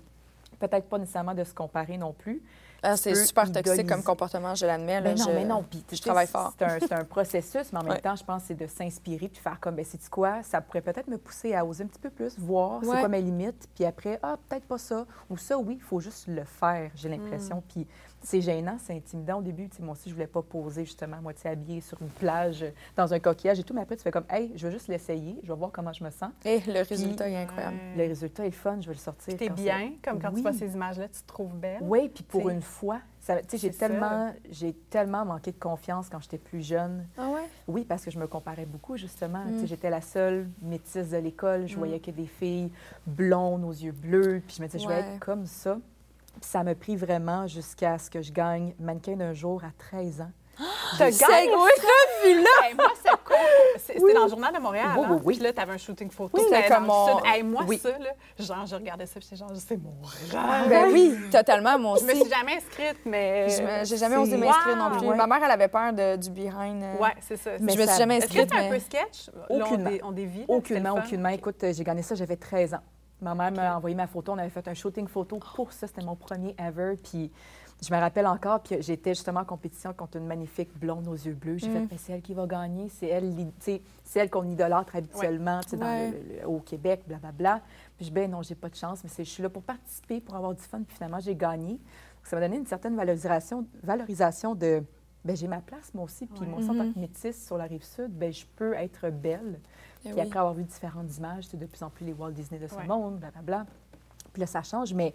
peut-être 0.58 0.86
pas 0.88 0.98
nécessairement 0.98 1.34
de 1.34 1.44
se 1.44 1.54
comparer 1.54 1.96
non 1.96 2.12
plus. 2.12 2.42
Ah, 2.82 2.96
c'est 2.96 3.14
super 3.14 3.50
toxique 3.50 3.88
comme 3.88 4.02
comportement, 4.02 4.54
je 4.54 4.66
l'admets. 4.66 5.00
Mais 5.00 5.14
non, 5.14 5.24
je- 5.24 5.30
mais 5.30 5.44
non. 5.44 5.64
Puis, 5.68 5.84
je 5.92 6.00
travaille 6.00 6.26
fort. 6.26 6.54
C'est 6.58 6.92
un, 6.92 7.00
un 7.00 7.04
processus, 7.04 7.72
mais 7.72 7.78
en 7.78 7.82
même 7.82 7.92
Ouais. 7.92 8.00
temps, 8.00 8.14
je 8.16 8.24
pense 8.24 8.42
que 8.42 8.48
c'est 8.48 8.54
de 8.54 8.66
s'inspirer 8.66 9.28
puis 9.28 9.40
faire 9.40 9.58
comme, 9.60 9.74
ben 9.74 9.84
c'est 9.84 10.08
quoi, 10.08 10.42
ça 10.42 10.60
pourrait 10.60 10.82
peut-être 10.82 11.08
me 11.08 11.18
pousser 11.18 11.54
à 11.54 11.64
oser 11.64 11.84
un 11.84 11.86
petit 11.86 11.98
peu 12.00 12.10
plus, 12.10 12.38
voir 12.38 12.80
Ouais. 12.82 12.88
c'est 12.92 12.98
quoi 13.00 13.08
mes 13.08 13.22
limites, 13.22 13.68
puis 13.74 13.84
après, 13.84 14.18
ah, 14.22 14.36
peut-être 14.48 14.66
pas 14.66 14.78
ça, 14.78 15.04
ou 15.30 15.36
ça, 15.36 15.58
oui, 15.58 15.74
il 15.78 15.82
faut 15.82 16.00
juste 16.00 16.26
le 16.28 16.44
faire, 16.44 16.90
j'ai 16.94 17.08
Mm. 17.08 17.12
l'impression. 17.12 17.62
Puis 17.68 17.86
c'est 18.26 18.40
gênant, 18.40 18.76
c'est 18.80 18.92
intimidant 18.94 19.38
au 19.38 19.42
début. 19.42 19.68
Tu 19.68 19.76
sais, 19.76 19.82
moi 19.84 19.92
aussi, 19.92 20.08
je 20.10 20.14
voulais 20.14 20.26
pas 20.26 20.42
poser 20.42 20.84
justement 20.84 21.18
à 21.18 21.20
moitié 21.20 21.48
habillée 21.48 21.80
sur 21.80 22.02
une 22.02 22.08
plage, 22.08 22.64
euh, 22.64 22.70
dans 22.96 23.14
un 23.14 23.20
coquillage 23.20 23.60
et 23.60 23.62
tout, 23.62 23.72
mais 23.72 23.82
après, 23.82 23.96
tu 23.96 24.02
fais 24.02 24.10
comme, 24.10 24.24
hey, 24.28 24.50
je 24.56 24.66
veux 24.66 24.72
juste 24.72 24.88
l'essayer, 24.88 25.38
je 25.44 25.48
vais 25.52 25.56
voir 25.58 25.70
comment 25.70 25.92
je 25.92 26.02
me 26.02 26.10
sens. 26.10 26.30
Et 26.44 26.58
le 26.66 26.82
résultat 26.86 27.28
est 27.30 27.36
incroyable. 27.36 27.76
Le 27.96 28.02
résultat 28.02 28.44
est 28.44 28.50
fun, 28.50 28.78
je 28.80 28.88
vais 28.88 28.94
le 28.94 28.98
sortir. 28.98 29.36
T'es 29.36 29.48
bien, 29.48 29.92
comme 30.02 30.18
quand 30.20 30.30
Oui. 30.30 30.36
tu 30.36 30.42
vois 30.42 30.52
ces 30.52 30.74
images-là, 30.74 31.06
tu 31.08 31.20
te 31.22 31.26
trouves 31.28 31.54
belle. 31.54 31.78
oui, 31.82 32.08
puis 32.12 32.24
pour 32.24 32.42
T'sais. 32.42 32.52
une 32.52 32.62
fois, 32.62 32.98
ça- 33.20 33.40
tu 33.42 33.50
sais, 33.50 33.58
j'ai 33.58 33.70
tellement, 33.70 34.32
j'ai 34.50 34.72
tellement 34.72 35.24
manqué 35.24 35.52
de 35.52 35.58
confiance 35.58 36.08
quand 36.10 36.20
j'étais 36.20 36.38
plus 36.38 36.66
jeune. 36.66 37.06
Ah 37.16 37.28
ouais? 37.28 37.48
Oui, 37.68 37.84
parce 37.84 38.04
que 38.04 38.10
je 38.10 38.18
me 38.18 38.26
comparais 38.26 38.66
beaucoup, 38.66 38.96
justement. 38.96 39.44
Mm. 39.44 39.52
Tu 39.54 39.60
sais, 39.60 39.66
J'étais 39.68 39.90
la 39.90 40.00
seule 40.00 40.48
métisse 40.62 41.10
de 41.10 41.16
l'école. 41.18 41.68
Je 41.68 41.74
Mm. 41.76 41.78
voyais 41.78 42.00
que 42.00 42.10
des 42.10 42.26
filles 42.26 42.70
blondes 43.06 43.62
aux 43.64 43.70
yeux 43.72 43.92
bleus. 43.92 44.42
Puis 44.44 44.56
je 44.58 44.62
me 44.62 44.66
disais, 44.66 44.78
je 44.82 44.88
vais 44.88 44.98
être 45.00 45.20
comme 45.20 45.46
ça. 45.46 45.78
Ça 46.40 46.62
m'a 46.62 46.74
pris 46.74 46.96
vraiment 46.96 47.46
jusqu'à 47.46 47.98
ce 47.98 48.10
que 48.10 48.22
je 48.22 48.32
gagne 48.32 48.74
mannequin 48.78 49.16
d'un 49.16 49.32
jour 49.32 49.62
à 49.64 49.70
13 49.78 50.20
ans. 50.22 50.30
T'as 50.98 51.12
C'est 51.12 51.26
gagné 51.28 51.50
oui, 51.54 52.34
là! 52.42 52.66
Hey, 52.66 52.74
moi, 52.74 52.86
c'est 53.02 53.10
cool. 53.24 53.36
C'est- 53.78 53.92
C'était 53.98 54.14
dans 54.14 54.24
le 54.24 54.30
Journal 54.30 54.54
de 54.54 54.58
Montréal. 54.58 54.86
Oui, 54.96 55.04
hein? 55.04 55.08
oui, 55.10 55.20
oui. 55.24 55.34
Puis 55.34 55.42
là, 55.44 55.52
t'avais 55.52 55.72
un 55.72 55.76
shooting 55.76 56.10
photo. 56.10 56.30
Oui, 56.38 56.44
c'était 56.48 56.66
comme 56.68 56.86
mon-. 56.86 57.22
Hey, 57.26 57.42
moi, 57.42 57.62
Oui. 57.68 57.76
ça, 57.76 57.90
là, 57.98 58.10
genre, 58.38 58.64
je 58.64 58.74
regardais 58.74 59.04
ça, 59.04 59.20
puis 59.20 59.24
j'étais 59.24 59.36
genre, 59.36 59.50
c'est 59.54 59.76
mon 59.76 59.92
rêve. 60.02 60.68
Ben 60.70 60.90
oui, 60.90 61.14
totalement, 61.30 61.78
moi 61.78 61.98
Je 62.00 62.06
me 62.06 62.14
suis 62.14 62.30
jamais 62.30 62.54
inscrite, 62.56 63.00
mais. 63.04 63.50
Je 63.50 63.84
J'ai 63.84 63.96
jamais 63.98 64.14
c'est- 64.14 64.20
osé 64.22 64.36
m'inscrire 64.38 64.76
non 64.76 64.96
plus. 64.98 65.06
Ouais. 65.08 65.16
Ma 65.16 65.26
mère, 65.26 65.40
elle 65.44 65.50
avait 65.50 65.68
peur 65.68 65.92
de- 65.92 66.16
du 66.16 66.30
behind. 66.30 66.82
euh, 66.82 66.96
Ouais, 67.02 67.14
c'est 67.20 67.36
ça. 67.36 67.50
Mais 67.60 67.74
je 67.74 67.78
me 67.78 67.86
suis 67.86 67.98
jamais 67.98 68.16
Est-ce 68.16 68.26
que 68.26 68.30
inscrite, 68.30 68.50
c'était 68.50 68.64
un 68.64 68.68
peu 68.68 68.74
mais... 68.74 68.80
sketch? 68.80 69.30
Là, 69.50 69.56
Aucunement. 69.66 69.88
on, 69.88 69.92
dé- 69.92 70.00
on 70.04 70.12
dévie. 70.12 70.38
là, 70.40 70.44
Aucunement, 70.54 70.92
aucunement. 70.92 71.28
Écoute, 71.28 71.56
j'ai 71.70 71.84
gagné 71.84 72.00
ça, 72.00 72.14
j'avais 72.14 72.36
13 72.36 72.72
ans. 72.72 72.80
Ma 73.22 73.34
mère 73.34 73.52
m'a 73.52 73.76
envoyé 73.76 73.96
ma 73.96 74.06
photo. 74.06 74.32
On 74.32 74.38
avait 74.38 74.50
fait 74.50 74.66
un 74.68 74.74
shooting 74.74 75.08
photo 75.08 75.38
pour 75.54 75.72
ça. 75.72 75.86
C'était 75.86 76.04
mon 76.04 76.16
premier 76.16 76.54
ever. 76.58 76.94
Puis 77.02 77.30
je 77.82 77.92
me 77.94 77.98
rappelle 77.98 78.26
encore, 78.26 78.60
puis 78.62 78.76
j'étais 78.80 79.14
justement 79.14 79.40
en 79.40 79.44
compétition 79.44 79.92
contre 79.92 80.16
une 80.16 80.26
magnifique 80.26 80.70
blonde 80.78 81.08
aux 81.08 81.14
yeux 81.14 81.34
bleus. 81.34 81.58
J'ai 81.58 81.70
fait, 81.70 81.80
Mm. 81.80 81.88
mais 81.90 81.98
c'est 81.98 82.12
elle 82.12 82.22
qui 82.22 82.34
va 82.34 82.46
gagner. 82.46 82.88
C'est 82.88 83.06
elle, 83.08 83.34
c'est 83.60 83.80
elle 84.16 84.30
qu'on 84.30 84.44
idolâtre 84.50 84.96
habituellement 84.96 85.60
tu 85.60 85.70
sais, 85.70 85.76
dans 85.76 85.86
Ouais. 85.86 86.10
le- 86.10 86.40
le- 86.42 86.46
au 86.48 86.60
Québec, 86.60 87.02
blablabla. 87.06 87.60
Puis 87.96 88.04
je 88.06 88.10
dis, 88.10 88.10
ben 88.10 88.30
non, 88.30 88.42
j'ai 88.42 88.54
pas 88.54 88.68
de 88.68 88.74
chance, 88.76 89.02
mais 89.04 89.10
je 89.16 89.22
suis 89.30 89.42
là 89.42 89.48
pour 89.50 89.62
participer, 89.62 90.20
pour 90.20 90.34
avoir 90.36 90.54
du 90.54 90.62
fun. 90.62 90.82
Puis 90.86 90.94
finalement, 90.96 91.20
j'ai 91.20 91.34
gagné. 91.36 91.72
Donc, 91.72 91.80
ça 92.24 92.36
m'a 92.36 92.42
donné 92.42 92.56
une 92.58 92.66
certaine 92.66 92.96
valorisation, 92.96 93.66
valorisation 93.82 94.54
de, 94.54 94.82
ben 95.24 95.36
j'ai 95.36 95.48
ma 95.48 95.60
place 95.60 95.92
moi 95.92 96.04
aussi. 96.04 96.26
Puis 96.26 96.40
Ouais. 96.40 96.46
moi 96.46 96.58
aussi, 96.60 96.70
en 96.70 96.76
tant 96.76 96.92
que 96.92 96.98
métisse 96.98 97.44
sur 97.46 97.58
la 97.58 97.64
rive 97.64 97.82
sud, 97.84 98.10
ben 98.10 98.32
je 98.32 98.46
peux 98.56 98.72
être 98.74 99.10
belle. 99.10 99.58
Eh 100.06 100.10
Puis 100.12 100.20
oui. 100.20 100.26
après 100.26 100.38
avoir 100.38 100.54
vu 100.54 100.62
différentes 100.64 101.16
images, 101.16 101.44
c'est 101.50 101.56
de 101.56 101.66
plus 101.66 101.82
en 101.82 101.90
plus 101.90 102.04
les 102.06 102.12
Walt 102.12 102.30
Disney 102.32 102.58
de 102.60 102.66
ce 102.68 102.74
Ouais. 102.76 102.86
monde, 102.86 103.18
blablabla. 103.18 103.66
Puis 104.32 104.40
là, 104.40 104.46
ça 104.46 104.62
change, 104.62 104.92
mais 104.94 105.14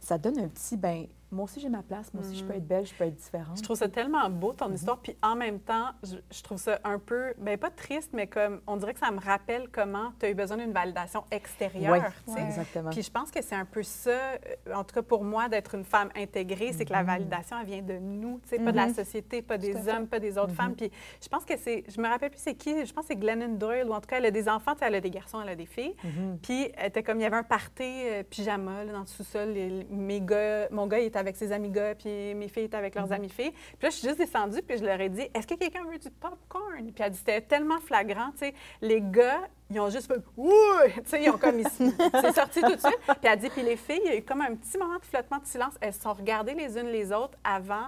ça 0.00 0.18
donne 0.18 0.38
un 0.38 0.48
petit, 0.48 0.76
ben 0.76 1.06
moi 1.34 1.44
aussi 1.44 1.60
j'ai 1.60 1.68
ma 1.68 1.82
place, 1.82 2.14
moi 2.14 2.22
aussi 2.24 2.36
je 2.36 2.44
peux 2.44 2.52
Mhm. 2.52 2.58
être 2.58 2.66
belle, 2.66 2.86
je 2.86 2.94
peux 2.94 3.04
être 3.04 3.14
différente. 3.16 3.56
Je 3.58 3.62
trouve 3.62 3.76
ça 3.76 3.88
tellement 3.88 4.30
beau, 4.30 4.52
ton 4.52 4.68
Mhm. 4.68 4.74
histoire. 4.74 4.98
Puis 5.00 5.16
en 5.22 5.34
même 5.34 5.58
temps, 5.60 5.90
je, 6.02 6.16
je 6.30 6.42
trouve 6.42 6.58
ça 6.58 6.78
un 6.84 6.98
peu, 6.98 7.34
ben 7.38 7.58
pas 7.58 7.70
triste, 7.70 8.10
mais 8.12 8.26
comme, 8.26 8.60
on 8.66 8.76
dirait 8.76 8.94
que 8.94 9.00
ça 9.00 9.10
me 9.10 9.20
rappelle 9.20 9.68
comment 9.70 10.12
tu 10.20 10.26
as 10.26 10.30
eu 10.30 10.34
besoin 10.34 10.56
d'une 10.56 10.72
validation 10.72 11.24
extérieure. 11.30 11.92
Oui, 11.92 12.00
tu 12.26 12.32
sais. 12.32 12.40
Ouais. 12.40 12.46
exactement. 12.46 12.90
Puis 12.90 13.02
je 13.02 13.10
pense 13.10 13.30
que 13.30 13.42
c'est 13.42 13.54
un 13.56 13.64
peu 13.64 13.82
ça, 13.82 14.10
euh, 14.10 14.74
en 14.74 14.84
tout 14.84 14.94
cas 14.94 15.02
pour 15.02 15.24
moi, 15.24 15.48
d'être 15.48 15.74
une 15.74 15.84
femme 15.84 16.08
intégrée, 16.16 16.72
c'est 16.72 16.84
que 16.84 16.92
la 16.92 17.00
Mhm. 17.02 17.06
validation, 17.06 17.56
elle 17.60 17.66
vient 17.66 17.82
de 17.82 17.98
nous, 17.98 18.40
tu 18.42 18.50
sais, 18.50 18.58
pas 18.58 18.70
de 18.72 18.76
la 18.76 18.86
Mhm. 18.86 18.94
société, 18.94 19.42
pas 19.42 19.58
des 19.58 19.88
hommes, 19.88 20.06
pas 20.06 20.20
des 20.20 20.38
autres 20.38 20.54
femmes. 20.54 20.74
Puis 20.76 20.90
je 21.22 21.28
pense 21.28 21.44
que 21.44 21.56
c'est, 21.56 21.84
je 21.88 22.00
me 22.00 22.08
rappelle 22.08 22.30
plus 22.30 22.40
c'est 22.40 22.54
qui, 22.54 22.84
je 22.86 22.92
pense 22.92 23.06
que 23.06 23.08
c'est 23.14 23.16
Glennon 23.20 23.54
Doyle, 23.56 23.88
ou 23.88 23.92
en 23.92 24.00
tout 24.00 24.06
cas, 24.06 24.18
elle 24.18 24.26
a 24.26 24.30
des 24.30 24.48
enfants, 24.48 24.72
tu 24.74 24.80
sais, 24.80 24.86
elle 24.86 24.94
a 24.94 25.00
des 25.00 25.10
garçons, 25.10 25.40
elle 25.42 25.48
a 25.48 25.56
des 25.56 25.66
filles. 25.66 25.94
Puis, 26.42 26.70
elle 26.76 26.88
était 26.88 27.02
comme, 27.02 27.18
il 27.18 27.22
y 27.22 27.26
avait 27.26 27.36
un 27.36 27.42
party 27.42 27.82
euh, 27.82 28.22
pyjama 28.22 28.84
là, 28.84 28.92
dans 28.92 29.00
le 29.00 29.06
sous-sol. 29.06 29.54
Mes 29.90 30.20
gars, 30.20 30.68
mon 30.70 30.86
gars, 30.86 30.98
il 31.00 31.06
était 31.06 31.18
avec 31.24 31.36
ses 31.36 31.52
amis 31.52 31.70
gars, 31.70 31.94
puis 31.94 32.34
mes 32.34 32.48
filles 32.48 32.64
étaient 32.64 32.76
avec 32.76 32.94
leurs 32.94 33.06
Mhm. 33.06 33.12
amis 33.12 33.28
filles. 33.28 33.50
Puis 33.52 33.82
là, 33.82 33.90
je 33.90 33.96
suis 33.96 34.06
juste 34.06 34.18
descendue, 34.18 34.62
puis 34.62 34.78
je 34.78 34.84
leur 34.84 35.00
ai 35.00 35.08
dit, 35.08 35.28
est-ce 35.34 35.46
que 35.46 35.54
quelqu'un 35.54 35.84
veut 35.84 35.98
du 35.98 36.10
popcorn? 36.10 36.92
Puis 36.92 36.94
elle 37.04 37.10
dit, 37.10 37.18
c'était 37.18 37.40
tellement 37.40 37.78
flagrant, 37.80 38.30
tu 38.32 38.38
sais. 38.46 38.54
Les 38.80 39.00
gars, 39.00 39.40
ils 39.70 39.80
ont 39.80 39.90
juste 39.90 40.06
fait, 40.06 40.20
oui! 40.36 40.52
Tu 40.96 41.00
sais, 41.06 41.22
ils 41.24 41.30
ont 41.30 41.38
comme 41.38 41.58
ici. 41.58 41.92
C'est 42.20 42.34
sorti 42.34 42.60
tout 42.60 42.74
de 42.74 42.80
suite. 42.80 42.98
Puis 43.06 43.16
elle 43.22 43.38
dit, 43.38 43.50
puis 43.50 43.62
les 43.62 43.76
filles, 43.76 44.00
il 44.04 44.10
y 44.10 44.14
a 44.14 44.16
eu 44.16 44.22
comme 44.22 44.40
un 44.42 44.54
petit 44.54 44.78
moment 44.78 44.98
de 44.98 45.04
flottement 45.04 45.38
de 45.38 45.46
silence. 45.46 45.74
Elles 45.80 45.94
se 45.94 46.00
sont 46.02 46.12
regardées 46.12 46.54
les 46.54 46.78
unes 46.78 46.88
les 46.88 47.12
autres 47.12 47.36
avant 47.42 47.86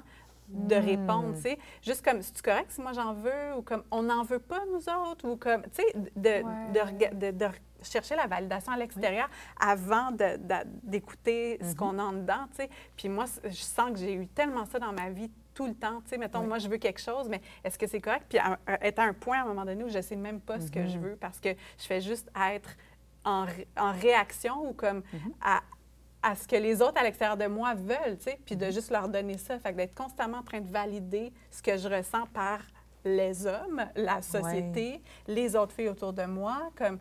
de 0.48 0.76
Mm. 0.76 0.78
répondre, 0.84 1.34
tu 1.34 1.42
sais. 1.42 1.58
Juste 1.82 2.04
comme, 2.04 2.22
c'est-tu 2.22 2.42
correct 2.42 2.70
si 2.70 2.80
moi 2.80 2.92
j'en 2.92 3.12
veux? 3.14 3.54
Ou 3.58 3.62
comme, 3.62 3.82
on 3.90 4.02
n'en 4.02 4.22
veut 4.22 4.38
pas, 4.38 4.60
nous 4.72 4.88
autres? 4.88 5.28
Ou 5.28 5.36
comme, 5.36 5.62
tu 5.64 5.82
sais, 5.82 5.92
de, 6.14 6.44
Ouais. 6.44 7.12
de, 7.12 7.30
de- 7.32 7.36
de 7.38 7.46
chercher 7.82 8.16
la 8.16 8.26
validation 8.26 8.72
à 8.72 8.76
l'extérieur 8.76 9.28
avant 9.60 10.10
d'écouter 10.82 11.58
ce 11.60 11.66
Mhm. 11.70 11.74
qu'on 11.76 11.98
a 11.98 12.02
en 12.02 12.12
dedans, 12.12 12.46
tu 12.50 12.56
sais. 12.62 12.70
Puis 12.96 13.08
moi, 13.08 13.24
je 13.44 13.50
sens 13.54 13.90
que 13.92 13.98
j'ai 13.98 14.14
eu 14.14 14.26
tellement 14.28 14.66
ça 14.66 14.78
dans 14.78 14.92
ma 14.92 15.10
vie 15.10 15.30
tout 15.54 15.66
le 15.66 15.74
temps, 15.74 16.00
tu 16.02 16.10
sais. 16.10 16.18
Mettons, 16.18 16.40
Oui. 16.40 16.46
moi, 16.46 16.58
je 16.58 16.68
veux 16.68 16.76
quelque 16.78 17.00
chose, 17.00 17.28
mais 17.28 17.40
est-ce 17.64 17.78
que 17.78 17.86
c'est 17.86 18.00
correct? 18.00 18.26
Puis 18.28 18.38
à, 18.38 18.58
à- 18.66 18.84
être 18.86 18.98
à 18.98 19.04
un 19.04 19.12
point, 19.14 19.38
à 19.38 19.42
un 19.42 19.46
moment 19.46 19.64
donné, 19.64 19.84
où 19.84 19.88
je 19.88 20.00
sais 20.00 20.16
même 20.16 20.40
pas 20.40 20.60
ce 20.60 20.70
que 20.70 20.86
je 20.86 20.96
Mhm. 20.98 21.04
veux 21.04 21.16
parce 21.16 21.40
que 21.40 21.50
je 21.78 21.86
fais 21.86 22.00
juste 22.00 22.30
être 22.52 22.70
en, 23.24 23.46
en 23.76 23.92
réaction 23.92 24.68
ou 24.68 24.72
comme 24.72 24.98
Mhm. 25.12 25.32
à, 25.42 25.60
à 26.26 26.34
ce 26.34 26.48
que 26.48 26.56
les 26.56 26.82
autres 26.82 26.98
à 26.98 27.04
l'extérieur 27.04 27.36
de 27.36 27.46
moi 27.46 27.74
veulent, 27.74 28.18
tu 28.18 28.24
sais, 28.24 28.38
puis 28.44 28.56
de 28.56 28.68
juste 28.70 28.90
leur 28.90 29.08
donner 29.08 29.38
ça. 29.38 29.58
Fait 29.60 29.70
que 29.72 29.76
d'être 29.76 29.94
constamment 29.94 30.38
en 30.38 30.42
train 30.42 30.60
de 30.60 30.68
valider 30.70 31.32
ce 31.52 31.62
que 31.62 31.76
je 31.76 31.88
ressens 31.88 32.26
par 32.34 32.58
les 33.04 33.46
hommes, 33.46 33.84
la 33.94 34.20
société, 34.22 35.00
les 35.28 35.54
autres 35.54 35.72
filles 35.72 35.88
autour 35.88 36.12
de 36.12 36.24
moi, 36.24 36.70
comme... 36.76 36.98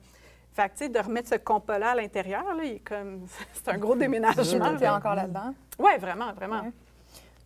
Fait 0.54 0.70
que, 0.70 0.74
tu 0.74 0.78
sais, 0.86 0.90
de 0.90 1.00
remettre 1.00 1.30
ce 1.30 1.36
compas-là 1.36 1.92
à 1.92 1.96
l'intérieur, 1.96 2.44
là, 2.54 2.64
il 2.64 2.74
est 2.74 2.80
comme... 2.80 3.26
C'est 3.54 3.68
un 3.70 3.78
gros 3.80 3.96
déménagement. 4.06 4.78
Tu 4.78 4.84
es 4.84 4.90
encore 4.90 5.16
là-dedans? 5.16 5.54
Oui, 5.80 5.92
vraiment, 6.00 6.32
vraiment. 6.34 6.62
Ouais. 6.62 6.72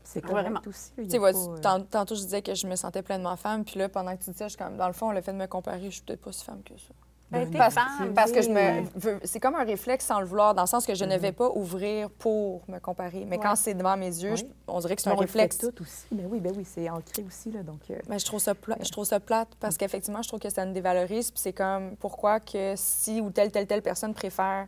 C'est 0.03 0.25
Vraiment. 0.25 0.59
aussi. 0.67 0.91
Tu 1.07 1.17
vois, 1.17 1.31
pas, 1.31 1.37
euh, 1.37 1.57
tant- 1.59 1.81
tantôt, 1.83 2.15
je 2.15 2.21
disais 2.21 2.41
que 2.41 2.55
je 2.55 2.65
me 2.67 2.75
sentais 2.75 3.03
pleinement 3.03 3.35
femme, 3.35 3.63
puis 3.63 3.79
là, 3.79 3.87
pendant 3.89 4.17
que 4.17 4.23
tu 4.23 4.31
disais, 4.31 4.45
je 4.45 4.49
suis 4.49 4.57
comme, 4.57 4.75
dans 4.75 4.87
le 4.87 4.93
fond, 4.93 5.11
le 5.11 5.21
fait 5.21 5.31
de 5.31 5.37
me 5.37 5.45
comparer, 5.45 5.85
je 5.85 5.89
suis 5.95 6.01
peut-être 6.01 6.21
pas 6.21 6.31
si 6.31 6.43
femme 6.43 6.63
que 6.63 6.75
ça. 6.77 6.93
Ben, 7.31 7.47
t'es 7.49 7.57
Parce, 7.59 7.75
parce 8.15 8.31
que 8.31 8.41
je 8.41 8.49
me 8.49 9.19
c'est 9.23 9.39
comme 9.39 9.53
un 9.55 9.63
réflexe 9.63 10.05
sans 10.05 10.19
le 10.19 10.25
vouloir, 10.25 10.55
dans 10.55 10.63
le 10.63 10.67
sens 10.67 10.85
que 10.85 10.95
je 10.95 11.05
ne 11.05 11.15
vais 11.17 11.31
pas 11.31 11.49
ouvrir 11.53 12.09
pour 12.09 12.61
me 12.67 12.79
comparer. 12.79 13.23
Mais 13.27 13.37
Ouais. 13.37 13.43
quand 13.43 13.55
c'est 13.55 13.75
devant 13.75 13.95
mes 13.97 14.07
yeux, 14.07 14.35
je- 14.35 14.45
on 14.67 14.79
dirait 14.79 14.95
que 14.95 15.01
c'est 15.03 15.09
un 15.11 15.15
réflexe. 15.15 15.57
tout 15.59 15.81
aussi. 15.81 16.05
Ben 16.11 16.25
oui, 16.29 16.39
ben 16.39 16.51
oui, 16.57 16.65
c'est 16.65 16.89
ancré 16.89 17.23
aussi, 17.23 17.51
là, 17.51 17.61
donc... 17.61 17.81
euh, 17.91 17.99
Mais 18.09 18.17
je 18.17 18.25
trouve 18.25 18.39
ça 18.39 18.55
pla- 18.55 18.77
je 18.81 18.89
trouve 18.89 19.05
ça 19.05 19.19
plate 19.19 19.49
parce 19.59 19.77
qu'effectivement, 19.77 20.21
je 20.23 20.27
trouve 20.27 20.39
que 20.39 20.49
ça 20.49 20.65
me 20.65 20.73
dévalorise. 20.73 21.29
Puis 21.29 21.39
c'est 21.41 21.53
comme 21.53 21.95
pourquoi 21.97 22.39
que 22.39 22.73
si 22.75 23.21
ou 23.21 23.29
telle 23.29 23.51
telle 23.51 23.67
telle 23.67 23.81
personne 23.83 24.13
préfère, 24.15 24.67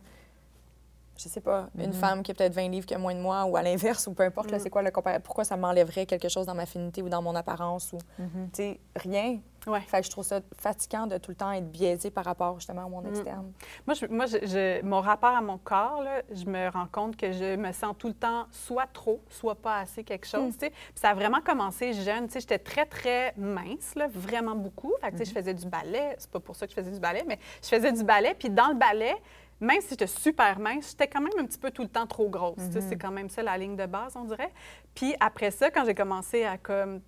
je 1.22 1.28
sais 1.28 1.40
pas, 1.40 1.68
une 1.78 1.86
Mhm. 1.88 1.92
femme 1.92 2.22
qui 2.22 2.30
a 2.30 2.34
peut-être 2.34 2.54
20 2.54 2.68
livres 2.68 2.86
que 2.86 2.94
moins 2.96 3.14
de 3.14 3.20
moi 3.20 3.44
ou 3.44 3.56
à 3.56 3.62
l'inverse 3.62 4.06
ou 4.06 4.12
peu 4.14 4.22
importe, 4.24 4.52
Mm. 4.52 4.58
c'est 4.58 4.70
quoi 4.70 4.82
le 4.82 4.90
compar- 4.90 5.20
Pourquoi 5.20 5.44
ça 5.44 5.56
m'enlèverait 5.56 6.06
quelque 6.06 6.28
chose 6.28 6.46
dans 6.46 6.54
ma 6.54 6.66
finité 6.66 7.02
ou 7.02 7.08
dans 7.08 7.22
mon 7.22 7.34
apparence 7.34 7.92
ou 7.92 7.98
mhm. 8.18 8.50
tu 8.52 8.56
sais 8.62 8.80
rien. 8.96 9.38
Ouais. 9.68 9.80
Fait 9.82 10.00
que 10.00 10.06
je 10.06 10.10
trouve 10.10 10.24
ça 10.24 10.40
fatigant 10.58 11.06
de 11.06 11.18
tout 11.18 11.30
le 11.30 11.36
temps 11.36 11.52
être 11.52 11.70
biaisé 11.70 12.10
par 12.10 12.24
rapport 12.24 12.58
justement 12.58 12.84
à 12.84 12.88
mon 12.88 13.00
Mm. 13.02 13.06
externe. 13.10 13.52
Moi, 13.86 13.94
je, 13.94 14.06
moi 14.06 14.26
je- 14.26 14.38
je- 14.44 14.82
mon 14.84 15.00
rapport 15.00 15.36
à 15.36 15.40
mon 15.40 15.56
corps, 15.56 16.02
là, 16.02 16.22
je 16.32 16.44
me 16.46 16.68
rends 16.68 16.88
compte 16.90 17.16
que 17.16 17.30
je 17.30 17.54
me 17.54 17.70
sens 17.70 17.94
tout 17.96 18.08
le 18.08 18.14
temps 18.14 18.46
soit 18.50 18.88
trop, 18.92 19.20
soit 19.30 19.54
pas 19.54 19.78
assez 19.78 20.02
quelque 20.02 20.26
chose. 20.26 20.56
Puis 20.58 20.70
ça 20.96 21.10
a 21.10 21.14
vraiment 21.14 21.40
commencé 21.40 21.92
jeune. 21.92 22.28
J'étais 22.28 22.58
très, 22.58 22.86
très 22.86 23.34
mince, 23.36 23.94
là, 23.94 24.08
vraiment 24.12 24.56
beaucoup. 24.56 24.92
Fait 25.00 25.12
que, 25.12 25.24
Je 25.24 25.30
faisais 25.30 25.54
du 25.54 25.66
ballet. 25.66 26.16
C'est 26.18 26.30
pas 26.30 26.40
pour 26.40 26.56
ça 26.56 26.66
que 26.66 26.72
je 26.72 26.76
faisais 26.76 26.90
du 26.90 26.98
ballet, 26.98 27.22
mais 27.28 27.38
je 27.62 27.68
faisais 27.68 27.92
du 27.92 28.02
ballet. 28.02 28.34
Puis 28.36 28.50
dans 28.50 28.66
le 28.68 28.74
ballet, 28.74 29.14
même 29.62 29.80
si 29.80 29.90
j'étais 29.90 30.06
super 30.06 30.58
mince, 30.58 30.90
j'étais 30.90 31.06
quand 31.06 31.20
même 31.20 31.32
un 31.38 31.46
petit 31.46 31.58
peu 31.58 31.70
tout 31.70 31.82
le 31.82 31.88
temps 31.88 32.06
trop 32.06 32.28
grosse. 32.28 32.58
sais. 32.72 32.80
C'est 32.80 32.96
quand 32.96 33.12
même 33.12 33.28
ça 33.28 33.42
la 33.42 33.56
ligne 33.56 33.76
de 33.76 33.86
base, 33.86 34.16
on 34.16 34.24
dirait. 34.24 34.52
Puis 34.94 35.14
après 35.20 35.50
ça, 35.50 35.70
quand 35.70 35.84
j'ai 35.84 35.94
commencé 35.94 36.44
à 36.44 36.58
comme 36.58 37.00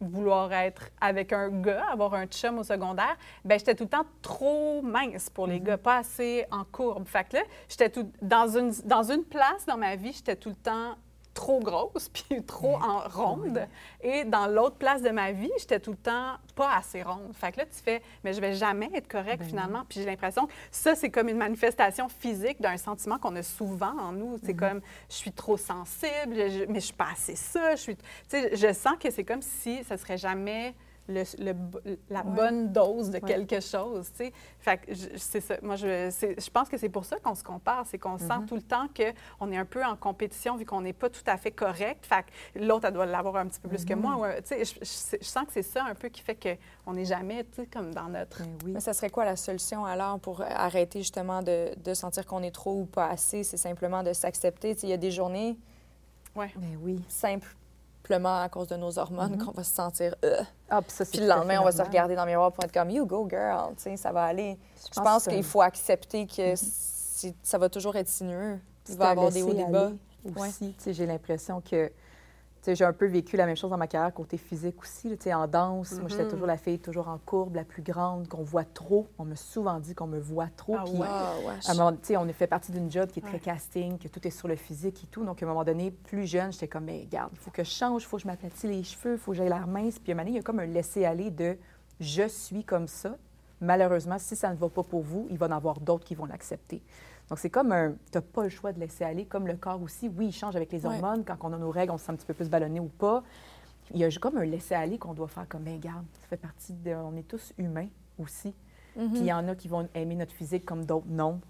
vouloir 0.00 0.52
être 0.52 0.88
avec 1.00 1.32
un 1.32 1.48
gars, 1.48 1.84
avoir 1.92 2.14
un 2.14 2.26
chum 2.26 2.58
au 2.58 2.64
secondaire, 2.64 3.16
ben 3.44 3.58
j'étais 3.58 3.74
tout 3.74 3.84
le 3.84 3.90
temps 3.90 4.06
trop 4.22 4.82
mince 4.82 5.30
pour 5.30 5.46
les 5.46 5.60
gars, 5.60 5.78
pas 5.78 5.98
assez 5.98 6.46
en 6.50 6.64
courbe. 6.64 7.06
Fait 7.06 7.24
que 7.28 7.36
là, 7.36 7.42
j'étais 7.68 7.92
dans 8.22 8.48
une 8.58 8.72
dans 8.84 9.04
une 9.04 9.24
place 9.24 9.66
dans 9.66 9.76
ma 9.76 9.94
vie, 9.96 10.12
j'étais 10.12 10.36
tout 10.36 10.48
le 10.48 10.56
temps 10.56 10.96
trop 11.34 11.60
grosse 11.60 12.08
puis 12.12 12.42
trop 12.44 12.74
en 12.76 13.00
ronde. 13.08 13.66
Et 14.02 14.24
dans 14.24 14.46
l'autre 14.46 14.76
place 14.76 15.00
de 15.02 15.10
ma 15.10 15.32
vie, 15.32 15.50
j'étais 15.58 15.80
tout 15.80 15.92
le 15.92 15.96
temps 15.96 16.34
pas 16.54 16.74
assez 16.76 17.02
ronde. 17.02 17.32
Fait 17.34 17.52
que 17.52 17.58
là 17.58 17.66
tu 17.66 17.80
fais 17.82 18.02
mais 18.24 18.32
je 18.32 18.40
vais 18.40 18.52
jamais 18.54 18.90
être 18.94 19.08
correcte 19.08 19.44
finalement, 19.44 19.84
puis 19.88 20.00
j'ai 20.00 20.06
l'impression 20.06 20.46
que 20.46 20.52
ça 20.70 20.94
c'est 20.94 21.10
comme 21.10 21.28
une 21.28 21.38
manifestation 21.38 22.08
physique 22.08 22.60
d'un 22.60 22.76
sentiment 22.76 23.18
qu'on 23.18 23.36
a 23.36 23.42
souvent 23.42 23.96
en 23.98 24.12
nous, 24.12 24.38
c'est 24.44 24.54
comme 24.54 24.80
je 25.08 25.14
suis 25.14 25.32
trop 25.32 25.56
sensible, 25.56 26.34
je- 26.34 26.64
mais 26.68 26.80
je 26.80 26.86
suis 26.86 26.94
pas 26.94 27.08
assez 27.12 27.36
ça, 27.36 27.74
je 27.76 27.80
suis 27.80 27.96
tu 27.96 28.02
sais 28.28 28.56
je 28.56 28.72
sens 28.72 28.94
que 29.00 29.10
c'est 29.10 29.24
comme 29.24 29.42
si 29.42 29.82
ça 29.84 29.96
serait 29.96 30.18
jamais 30.18 30.74
le- 31.10 31.44
le 31.44 31.52
bo- 31.52 31.80
la 32.08 32.22
bonne 32.22 32.72
dose 32.72 33.10
de 33.10 33.18
quelque 33.18 33.60
chose, 33.60 34.10
tu 34.12 34.24
sais. 34.26 34.32
Fait 34.58 34.78
que 34.78 34.94
je- 34.94 35.16
c'est 35.16 35.40
ça. 35.40 35.56
Moi, 35.62 35.76
je, 35.76 36.10
je 36.38 36.50
pense 36.50 36.68
que 36.68 36.76
c'est 36.78 36.88
pour 36.88 37.04
ça 37.04 37.16
qu'on 37.18 37.34
se 37.34 37.44
compare, 37.44 37.84
c'est 37.86 37.98
qu'on 37.98 38.16
sent 38.18 38.26
tout 38.46 38.54
le 38.54 38.62
temps 38.62 38.86
qu'on 39.38 39.50
est 39.52 39.56
un 39.56 39.64
peu 39.64 39.84
en 39.84 39.96
compétition 39.96 40.56
vu 40.56 40.64
qu'on 40.64 40.80
n'est 40.80 40.92
pas 40.92 41.10
tout 41.10 41.22
à 41.26 41.36
fait 41.36 41.50
correct. 41.50 42.06
Fait 42.06 42.24
que 42.54 42.58
l'autre, 42.64 42.86
elle 42.86 42.94
doit 42.94 43.06
l'avoir 43.06 43.36
un 43.36 43.46
petit 43.46 43.60
peu 43.60 43.68
plus 43.68 43.84
que 43.84 43.94
moi. 43.94 44.16
Ouais, 44.16 44.40
tu 44.42 44.48
sais, 44.48 44.64
je, 44.64 44.74
je- 44.80 45.16
je 45.20 45.26
sens 45.26 45.44
que 45.46 45.52
c'est 45.52 45.62
ça 45.62 45.84
un 45.84 45.94
peu 45.94 46.08
qui 46.08 46.20
fait 46.22 46.58
qu'on 46.84 46.92
n'est 46.94 47.04
jamais, 47.04 47.44
tu 47.44 47.62
sais, 47.62 47.66
comme 47.66 47.92
dans 47.94 48.08
notre... 48.08 48.42
Ben 48.42 48.58
oui. 48.64 48.72
Mais 48.72 48.80
ça 48.80 48.92
serait 48.92 49.10
quoi 49.10 49.24
la 49.24 49.36
solution 49.36 49.84
alors 49.84 50.18
pour 50.20 50.42
arrêter 50.42 51.00
justement 51.00 51.42
de, 51.42 51.70
de 51.82 51.94
sentir 51.94 52.26
qu'on 52.26 52.42
est 52.42 52.50
trop 52.50 52.80
ou 52.80 52.86
pas 52.86 53.06
assez? 53.08 53.42
C'est 53.44 53.56
simplement 53.56 54.02
de 54.02 54.12
s'accepter. 54.12 54.74
Tu 54.74 54.80
sais, 54.82 54.86
Il 54.86 54.90
y 54.90 54.94
a 54.94 54.96
des 54.96 55.10
journées 55.10 55.56
Ouais. 56.36 56.52
Ben 56.56 56.78
oui. 56.80 57.02
Simplement 58.10 58.40
à 58.42 58.48
cause 58.48 58.66
de 58.68 58.76
nos 58.76 58.98
hormones 58.98 59.38
qu'on 59.38 59.52
va 59.52 59.62
se 59.62 59.72
sentir 59.74 60.14
euh. 60.24 60.42
Ah, 60.68 60.82
puis 60.82 60.90
ça, 60.92 61.04
Puis 61.04 61.20
le 61.20 61.26
lendemain, 61.26 61.60
on 61.60 61.64
va 61.64 61.72
se 61.72 61.82
regarder 61.82 62.16
dans 62.16 62.24
le 62.24 62.30
miroir 62.30 62.50
pour 62.52 62.64
être 62.64 62.72
comme 62.72 62.90
You 62.90 63.06
go 63.06 63.26
girl, 63.30 63.74
tu 63.76 63.82
sais, 63.84 63.96
ça 63.96 64.10
va 64.12 64.24
aller. 64.24 64.58
Je 64.94 65.00
pense 65.00 65.24
qu'il 65.28 65.44
faut 65.44 65.62
accepter 65.62 66.26
que 66.26 66.54
c'est- 66.56 67.34
ça 67.42 67.58
va 67.58 67.68
toujours 67.68 67.94
être 67.96 68.08
sinueux. 68.08 68.58
Il 68.88 68.92
C'est 68.92 68.98
va 68.98 69.04
y 69.04 69.08
un 69.08 69.10
avoir 69.12 69.30
des 69.30 69.42
hauts, 69.42 69.50
des 69.52 69.58
laisser 69.58 69.70
bas. 69.70 69.90
Ouais. 70.36 70.48
Aussi, 70.48 70.74
Tu 70.76 70.84
sais, 70.84 70.92
j'ai 70.92 71.06
l'impression 71.06 71.60
que 71.60 71.86
tu 71.86 71.92
j'ai 72.66 72.84
un 72.84 72.92
peu 72.92 73.06
vécu 73.06 73.36
la 73.36 73.46
même 73.46 73.56
chose 73.56 73.70
dans 73.70 73.76
ma 73.78 73.86
carrière 73.86 74.12
côté 74.12 74.36
physique 74.36 74.80
aussi. 74.82 75.08
là, 75.08 75.16
tu 75.16 75.24
sais, 75.24 75.34
en 75.34 75.46
danse, 75.48 75.92
moi, 75.98 76.08
j'étais 76.08 76.24
Mhm. 76.24 76.30
toujours 76.30 76.46
la 76.46 76.56
fille 76.56 76.78
toujours 76.78 77.08
en 77.08 77.18
courbe, 77.18 77.54
la 77.56 77.64
plus 77.64 77.82
grande, 77.82 78.28
qu'on 78.28 78.42
voit 78.42 78.64
trop. 78.64 79.08
On 79.18 79.24
m'a 79.24 79.36
souvent 79.36 79.80
dit 79.80 79.94
qu'on 79.94 80.06
me 80.06 80.18
voit 80.18 80.48
trop. 80.56 80.76
Ah 80.78 80.84
puis 80.84 80.98
ouais? 80.98 81.08
À 81.08 81.70
un 81.70 81.74
moment, 81.74 81.92
tu 81.92 81.98
sais, 82.02 82.16
on 82.16 82.26
est 82.28 82.32
fait 82.34 82.46
partie 82.46 82.70
d'une 82.72 82.90
job 82.90 83.10
qui 83.10 83.20
est 83.20 83.22
très 83.22 83.32
Ouais. 83.34 83.38
casting, 83.38 83.98
que 83.98 84.08
tout 84.08 84.26
est 84.26 84.30
sur 84.30 84.46
le 84.48 84.56
physique 84.56 85.04
et 85.04 85.06
tout. 85.06 85.24
Donc, 85.24 85.42
à 85.42 85.46
un 85.46 85.48
moment 85.48 85.64
donné, 85.64 85.90
plus 85.90 86.26
jeune, 86.26 86.52
j'étais 86.52 86.68
comme, 86.68 86.84
mais 86.84 87.00
regarde, 87.00 87.30
il 87.32 87.38
faut 87.38 87.50
que 87.50 87.64
je 87.64 87.70
change, 87.70 88.02
il 88.02 88.06
faut 88.06 88.16
que 88.18 88.22
je 88.22 88.28
m'aplatis 88.28 88.64
les 88.68 88.82
cheveux, 88.82 89.14
il 89.14 89.18
faut 89.18 89.30
que 89.32 89.38
j'aille 89.38 89.48
l'air 89.48 89.66
mince. 89.66 89.98
Puis 89.98 90.12
à 90.12 90.14
un 90.14 90.16
moment 90.16 90.24
donné, 90.24 90.32
il 90.32 90.36
y 90.36 90.40
a 90.40 90.42
comme 90.42 90.60
un 90.60 90.66
laisser-aller 90.66 91.30
de 91.30 91.56
je 91.98 92.28
suis 92.28 92.64
comme 92.64 92.86
ça. 92.88 93.16
Malheureusement, 93.62 94.16
si 94.18 94.36
ça 94.36 94.50
ne 94.50 94.56
va 94.56 94.68
pas 94.70 94.82
pour 94.82 95.02
vous, 95.02 95.26
il 95.30 95.36
va 95.36 95.46
y 95.46 95.48
en 95.50 95.56
avoir 95.56 95.80
d'autres 95.80 96.04
qui 96.04 96.14
vont 96.14 96.24
l'accepter. 96.24 96.82
Donc, 97.30 97.38
c'est 97.38 97.48
comme 97.50 97.70
un. 97.72 97.92
Tu 97.92 97.96
n'as 98.18 98.20
pas 98.22 98.42
le 98.42 98.48
choix 98.48 98.72
de 98.72 98.80
laisser 98.80 99.04
aller, 99.04 99.24
comme 99.24 99.46
le 99.46 99.54
corps 99.56 99.80
aussi. 99.80 100.08
Oui, 100.18 100.26
il 100.26 100.32
change 100.32 100.56
avec 100.56 100.70
les 100.72 100.84
Ouais. 100.84 100.94
hormones. 100.94 101.24
Quand 101.24 101.36
on 101.42 101.52
a 101.52 101.58
nos 101.58 101.70
règles, 101.70 101.92
on 101.92 101.98
se 101.98 102.04
sent 102.04 102.12
un 102.12 102.16
petit 102.16 102.26
peu 102.26 102.34
plus 102.34 102.50
ballonné 102.50 102.80
ou 102.80 102.88
pas. 102.88 103.22
Il 103.92 103.98
y 104.00 104.04
a 104.04 104.10
comme 104.20 104.36
un 104.36 104.44
laisser-aller 104.44 104.98
qu'on 104.98 105.14
doit 105.14 105.28
faire 105.28 105.48
comme, 105.48 105.62
mais 105.62 105.74
regarde, 105.74 106.04
ça 106.20 106.26
fait 106.28 106.36
partie 106.36 106.72
de. 106.74 106.90
On 106.92 107.16
est 107.16 107.26
tous 107.26 107.52
humains 107.58 107.88
aussi. 108.18 108.54
Mhm. 108.96 109.10
Puis 109.10 109.20
il 109.20 109.26
y 109.26 109.32
en 109.32 109.46
a 109.48 109.54
qui 109.54 109.68
vont 109.68 109.88
aimer 109.94 110.16
notre 110.16 110.32
physique 110.32 110.64
comme 110.64 110.84
d'autres 110.84 111.06
non. 111.08 111.40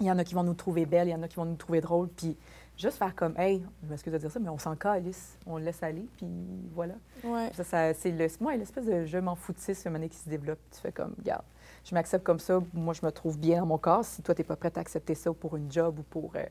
Il 0.00 0.06
y 0.06 0.10
en 0.10 0.18
a 0.18 0.24
qui 0.24 0.34
vont 0.34 0.42
nous 0.42 0.54
trouver 0.54 0.84
belles, 0.84 1.08
il 1.08 1.12
y 1.12 1.14
en 1.14 1.22
a 1.22 1.28
qui 1.28 1.36
vont 1.36 1.44
nous 1.46 1.56
trouver 1.56 1.80
drôles. 1.80 2.08
Puis 2.08 2.36
juste 2.76 2.98
faire 2.98 3.14
comme, 3.14 3.34
hey, 3.38 3.64
je 3.82 3.88
m'excuse 3.90 4.12
de 4.12 4.18
dire 4.18 4.30
ça, 4.30 4.38
mais 4.38 4.50
on 4.50 4.58
s'en 4.58 4.76
calisse, 4.76 5.38
on 5.46 5.56
le 5.56 5.64
laisse 5.64 5.82
aller, 5.82 6.06
puis 6.18 6.26
voilà. 6.74 6.94
Ouais. 7.24 7.50
Ça, 7.54 7.64
ça- 7.64 7.94
c'est 7.94 8.10
le, 8.10 8.26
moi, 8.40 8.54
l'espèce 8.56 8.84
de 8.84 9.06
je 9.06 9.16
m'en 9.16 9.34
foutisse, 9.34 9.84
donné, 9.84 10.10
qui 10.10 10.18
se 10.18 10.28
développe. 10.28 10.58
Tu 10.70 10.80
fais 10.80 10.92
comme, 10.92 11.14
regarde, 11.18 11.44
je 11.88 11.94
m'accepte 11.94 12.24
comme 12.24 12.40
ça, 12.40 12.58
moi, 12.74 12.92
je 12.94 13.06
me 13.06 13.10
trouve 13.12 13.38
bien 13.38 13.60
dans 13.60 13.66
mon 13.66 13.78
corps. 13.78 14.04
Si 14.04 14.20
toi, 14.22 14.34
tu 14.34 14.40
n'es 14.40 14.44
pas 14.44 14.56
prête 14.56 14.76
à 14.76 14.80
accepter 14.80 15.14
ça 15.14 15.32
pour 15.32 15.56
une 15.56 15.70
job 15.70 15.98
ou 16.00 16.02
pour, 16.02 16.32
euh, 16.34 16.44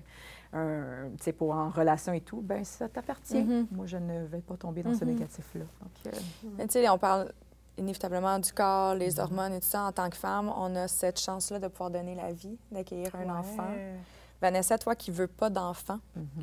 un, 0.53 1.09
tu 1.17 1.23
sais, 1.25 1.33
pour 1.33 1.51
en 1.51 1.69
relation 1.69 2.13
et 2.13 2.21
tout, 2.21 2.41
ben 2.41 2.63
ça 2.63 2.87
t'appartient. 2.87 3.43
Mhm. 3.43 3.67
Moi, 3.71 3.85
je 3.85 3.97
ne 3.97 4.23
vais 4.25 4.39
pas 4.41 4.55
tomber 4.55 4.81
dans 4.81 4.93
ce 4.93 5.03
Mhm. 5.03 5.11
négatif-là. 5.11 5.65
Euh, 6.07 6.11
Mais 6.57 6.65
tu 6.67 6.73
sais, 6.73 6.89
on 6.89 6.97
parle 6.97 7.31
inévitablement 7.77 8.39
du 8.39 8.53
corps, 8.53 8.95
les 8.95 9.19
hormones 9.19 9.51
et 9.53 9.59
tout 9.59 9.67
ça. 9.67 9.81
En 9.83 9.91
tant 9.91 10.09
que 10.09 10.15
femme, 10.15 10.49
on 10.55 10.73
a 10.77 10.87
cette 10.87 11.19
chance-là 11.19 11.59
de 11.59 11.67
pouvoir 11.67 11.91
donner 11.91 12.15
la 12.15 12.31
vie, 12.31 12.57
d'accueillir 12.71 13.13
un 13.15 13.37
enfant. 13.37 13.67
Ouais. 13.73 13.95
Vanessa, 14.41 14.77
toi 14.77 14.95
qui 14.95 15.11
veux 15.11 15.27
pas 15.27 15.49
d'enfant, 15.49 15.99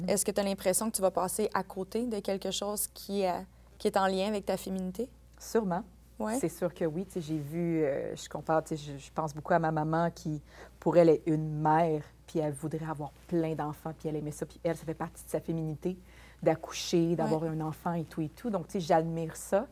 est-ce 0.09 0.25
que 0.25 0.31
tu 0.31 0.41
as 0.41 0.45
l'impression 0.45 0.91
que 0.91 0.97
tu 0.97 1.03
vas 1.03 1.11
passer 1.11 1.49
à 1.55 1.63
côté 1.63 2.07
de 2.07 2.21
quelque 2.21 2.51
chose 2.51 2.87
qui 2.89 3.23
est 3.23 3.97
en 3.97 4.07
lien 4.07 4.29
avec 4.29 4.45
ta 4.45 4.57
féminité? 4.59 5.09
Sûrement. 5.39 5.83
Ouais. 6.23 6.39
C'est 6.39 6.49
sûr 6.49 6.73
que 6.73 6.85
oui. 6.85 7.07
J'ai 7.17 7.39
vu, 7.39 7.83
euh, 7.85 8.15
je 8.17 8.29
compare, 8.29 8.63
je, 8.71 8.77
je 8.77 9.11
pense 9.13 9.35
beaucoup 9.35 9.55
à 9.55 9.59
ma 9.59 9.71
maman 9.73 10.11
qui, 10.11 10.41
pour 10.79 10.97
elle, 10.97 11.09
est 11.09 11.23
une 11.27 11.61
mère, 11.61 12.03
puis 12.27 12.39
elle 12.39 12.53
voudrait 12.53 12.87
avoir 12.89 13.13
plein 13.27 13.55
d'enfants, 13.55 13.93
puis 13.99 14.09
elle 14.09 14.17
aimait 14.17 14.31
ça, 14.31 14.47
puis 14.47 14.61
elle, 14.63 14.77
ça 14.77 14.85
fait 14.85 14.95
partie 14.95 15.25
de 15.25 15.31
sa 15.31 15.41
féminité, 15.41 15.99
d'accoucher, 16.43 17.15
d'avoir 17.17 17.45
un 17.45 17.61
enfant 17.61 17.93
et 17.95 18.05
tout 18.05 18.21
et 18.21 18.29
tout. 18.29 18.51
Donc, 18.51 18.67
tu 18.69 18.73
sais, 18.75 18.81
j'admire 18.81 19.37
ça. 19.37 19.67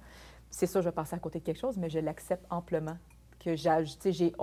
C'est 0.50 0.66
sûr, 0.66 0.80
je 0.82 0.88
vais 0.88 0.94
passer 0.94 1.14
à 1.14 1.18
côté 1.18 1.38
de 1.38 1.44
quelque 1.44 1.60
chose, 1.60 1.76
mais 1.78 1.88
je 1.88 1.98
l'accepte 1.98 2.44
amplement. 2.50 2.96
Que 3.38 3.56
j'ai, 3.56 4.34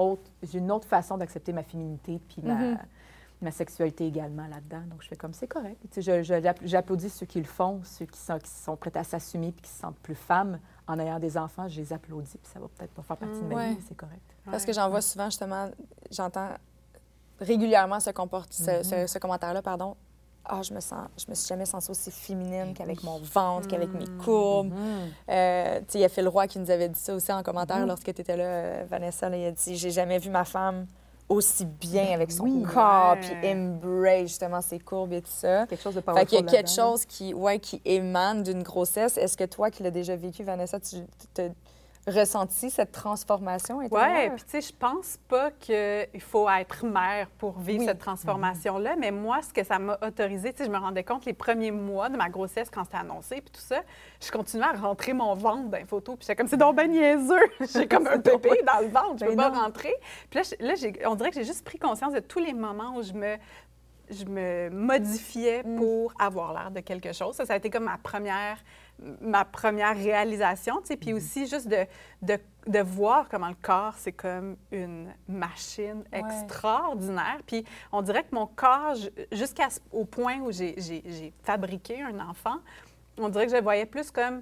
une 0.53 0.71
autre 0.71 0.87
façon 0.87 1.17
d'accepter 1.17 1.53
ma 1.53 1.61
féminité, 1.63 2.19
puis 2.27 2.41
ma, 2.41 2.55
Mhm. 2.55 2.77
ma 3.41 3.51
sexualité 3.51 4.07
également 4.07 4.47
là-dedans. 4.47 4.81
Donc, 4.89 5.03
je 5.03 5.07
fais 5.07 5.15
comme, 5.15 5.33
c'est 5.33 5.47
correct. 5.47 5.77
J'applaudis 6.63 7.09
ceux 7.09 7.27
qui 7.27 7.39
le 7.39 7.45
font, 7.45 7.81
ceux 7.83 8.05
qui 8.05 8.17
sont, 8.19 8.39
qui 8.39 8.49
sont 8.49 8.75
prêts 8.75 8.95
à 8.97 9.03
s'assumer, 9.03 9.51
puis 9.51 9.61
qui 9.61 9.69
se 9.69 9.79
sentent 9.81 9.99
plus 9.99 10.15
femmes 10.15 10.59
en 10.87 10.99
ayant 10.99 11.19
des 11.19 11.37
enfants, 11.37 11.67
je 11.67 11.81
les 11.81 11.91
applaudis, 11.93 12.37
puis 12.37 12.51
ça 12.53 12.59
va 12.59 12.67
peut-être 12.67 12.91
pas 12.93 13.01
faire 13.01 13.17
partie 13.17 13.39
de 13.39 13.45
ma 13.45 13.55
Ouais. 13.55 13.69
vie, 13.73 13.81
c'est 13.87 13.95
correct. 13.97 14.21
Parce 14.49 14.63
que 14.65 14.71
j'en 14.73 14.89
vois 14.89 15.01
souvent, 15.01 15.25
justement, 15.25 15.69
j'entends 16.11 16.49
régulièrement 17.39 17.99
ce, 17.99 18.09
comport- 18.11 18.45
ce, 18.49 18.83
ce- 18.83 19.07
ce 19.07 19.19
commentaire-là, 19.19 19.61
pardon. 19.61 19.95
Ah, 20.49 20.61
je 20.61 20.73
me 20.73 20.79
sens, 20.79 21.09
je 21.17 21.25
me 21.29 21.35
suis 21.35 21.45
jamais 21.47 21.65
sentie 21.65 21.91
aussi 21.91 22.09
féminine 22.09 22.73
qu'avec 22.73 23.03
mon 23.03 23.19
ventre, 23.19 23.67
qu'avec 23.67 23.93
mes 23.93 24.07
courbes. 24.23 24.71
Euh, 25.29 25.79
tu 25.79 25.85
sais, 25.89 25.97
il 25.99 26.01
y 26.01 26.05
a 26.05 26.09
Phil 26.09 26.25
Roy 26.27 26.47
qui 26.47 26.57
nous 26.57 26.71
avait 26.71 26.87
dit 26.87 26.97
ça 26.99 27.13
aussi 27.13 27.33
en 27.33 27.43
commentaire 27.43 27.85
lorsque 27.85 28.05
tu 28.13 28.21
étais 28.21 28.37
là, 28.37 28.43
euh, 28.45 28.85
Vanessa. 28.89 29.27
là, 29.29 29.35
il 29.35 29.45
a 29.45 29.51
dit 29.51 29.75
J'ai 29.75 29.91
jamais 29.91 30.19
vu 30.19 30.29
ma 30.29 30.45
femme 30.45 30.87
aussi 31.29 31.65
bien 31.65 32.13
avec 32.13 32.31
son 32.31 32.43
oui. 32.45 32.63
corps, 32.63 33.17
puis 33.19 33.51
embrace 33.51 34.27
justement 34.27 34.61
ses 34.61 34.79
courbes 34.79 35.13
et 35.13 35.21
tout 35.21 35.29
ça. 35.31 35.65
Quelque 35.67 35.81
chose 35.81 35.95
de 35.95 36.01
Fait 36.01 36.25
qu'il 36.25 36.39
y 36.39 36.41
a 36.41 36.45
quelque 36.45 36.69
chose 36.69 37.05
qui, 37.05 37.33
ouais, 37.33 37.59
qui 37.59 37.81
émane 37.83 38.43
d'une 38.43 38.63
grossesse. 38.63 39.17
Est-ce 39.17 39.35
que 39.35 39.43
toi 39.43 39.69
qui 39.69 39.83
l'as 39.83 39.91
déjà 39.91 40.15
vécu, 40.15 40.43
Vanessa, 40.43 40.79
tu, 40.79 40.97
te- 41.33 41.49
ressenti 42.07 42.69
cette 42.69 42.91
transformation 42.93 43.77
Oui, 43.77 43.87
puis 43.89 44.43
tu 44.45 44.49
sais, 44.49 44.61
je 44.61 44.73
pense 44.73 45.17
pas 45.27 45.51
qu'il 45.51 46.21
faut 46.21 46.49
être 46.49 46.85
mère 46.85 47.29
pour 47.37 47.59
vivre 47.59 47.79
Oui. 47.81 47.85
cette 47.85 47.99
transformation-là, 47.99 48.95
mais 48.97 49.11
moi, 49.11 49.41
ce 49.41 49.53
que 49.53 49.63
ça 49.63 49.77
m'a 49.77 49.97
autorisé, 50.01 50.51
tu 50.53 50.59
sais, 50.59 50.65
je 50.65 50.71
me 50.71 50.77
rendais 50.77 51.03
compte 51.03 51.25
les 51.25 51.33
premiers 51.33 51.71
mois 51.71 52.09
de 52.09 52.15
ma 52.17 52.29
grossesse, 52.29 52.69
quand 52.69 52.85
c'était 52.85 52.97
annoncé, 52.97 53.41
puis 53.41 53.51
tout 53.51 53.61
ça, 53.61 53.81
je 54.21 54.31
continuais 54.31 54.65
à 54.67 54.73
rentrer 54.73 55.13
mon 55.13 55.33
ventre 55.35 55.69
dans 55.69 55.77
les 55.77 55.85
photos, 55.85 56.15
puis 56.15 56.23
j'étais 56.25 56.35
comme, 56.37 56.47
c'est 56.47 56.57
donc 56.57 56.75
ben 56.75 56.89
niaiseux! 56.89 57.35
J'ai 57.73 57.87
comme 57.87 58.07
un 58.07 58.17
bébé 58.17 58.61
dans 58.65 58.79
le 58.79 58.87
ventre, 58.87 59.17
je 59.19 59.25
peux 59.25 59.35
Ben 59.35 59.49
pas 59.49 59.49
non. 59.51 59.61
rentrer. 59.63 59.93
Puis 60.29 60.39
là, 60.39 60.73
là 60.73 60.73
on 61.09 61.15
dirait 61.15 61.29
que 61.29 61.35
j'ai 61.35 61.43
juste 61.45 61.65
pris 61.65 61.77
conscience 61.77 62.13
de 62.13 62.19
tous 62.19 62.39
les 62.39 62.53
moments 62.53 62.95
où 62.95 63.01
je 63.03 63.13
me 63.13 63.35
je 64.09 64.23
me 64.23 64.69
modifiais 64.69 65.63
Mm. 65.65 65.75
pour 65.75 66.13
avoir 66.17 66.53
l'air 66.53 66.71
de 66.71 66.79
quelque 66.79 67.11
chose. 67.11 67.35
Ça, 67.35 67.45
ça 67.45 67.53
a 67.53 67.57
été 67.57 67.69
comme 67.69 67.83
ma 67.83 67.97
première, 67.97 68.57
ma 69.21 69.45
première 69.45 69.95
réalisation, 69.95 70.79
tu 70.81 70.87
sais. 70.87 70.93
Mm-hmm. 70.95 70.99
Puis 70.99 71.13
aussi, 71.13 71.47
juste 71.47 71.67
de, 71.67 71.85
de, 72.21 72.37
de 72.67 72.79
voir 72.79 73.27
comment 73.29 73.49
le 73.49 73.55
corps, 73.61 73.93
c'est 73.97 74.11
comme 74.11 74.57
une 74.71 75.13
machine 75.27 76.03
extraordinaire. 76.11 77.37
Puis 77.45 77.63
on 77.91 78.01
dirait 78.01 78.23
que 78.23 78.33
mon 78.33 78.47
corps, 78.47 78.95
ju- 78.95 79.09
jusqu'à 79.31 79.69
ce- 79.69 79.79
au 79.91 80.05
point 80.05 80.39
où 80.39 80.51
j'ai- 80.51 81.33
fabriqué 81.43 82.01
un 82.01 82.19
enfant, 82.19 82.57
on 83.17 83.29
dirait 83.29 83.45
que 83.45 83.51
je 83.51 83.57
le 83.57 83.63
voyais 83.63 83.85
plus 83.85 84.11
comme 84.11 84.41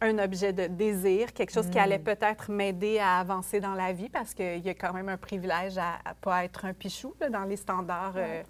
un 0.00 0.18
objet 0.18 0.52
de 0.52 0.66
désir, 0.66 1.32
quelque 1.32 1.52
chose 1.52 1.70
qui 1.70 1.78
allait 1.78 1.98
peut-être 2.00 2.50
m'aider 2.50 2.98
à 2.98 3.18
avancer 3.20 3.60
dans 3.60 3.74
la 3.74 3.92
vie 3.92 4.08
parce 4.08 4.34
qu'il 4.34 4.58
y 4.58 4.68
a 4.68 4.74
quand 4.74 4.92
même 4.92 5.08
un 5.08 5.16
privilège 5.16 5.78
à 5.78 5.98
ne 6.08 6.14
pas 6.20 6.44
être 6.44 6.64
un 6.64 6.74
pichou 6.74 7.14
là, 7.20 7.30
dans 7.30 7.44
les 7.44 7.56
standards 7.56 8.14
euh, 8.16 8.42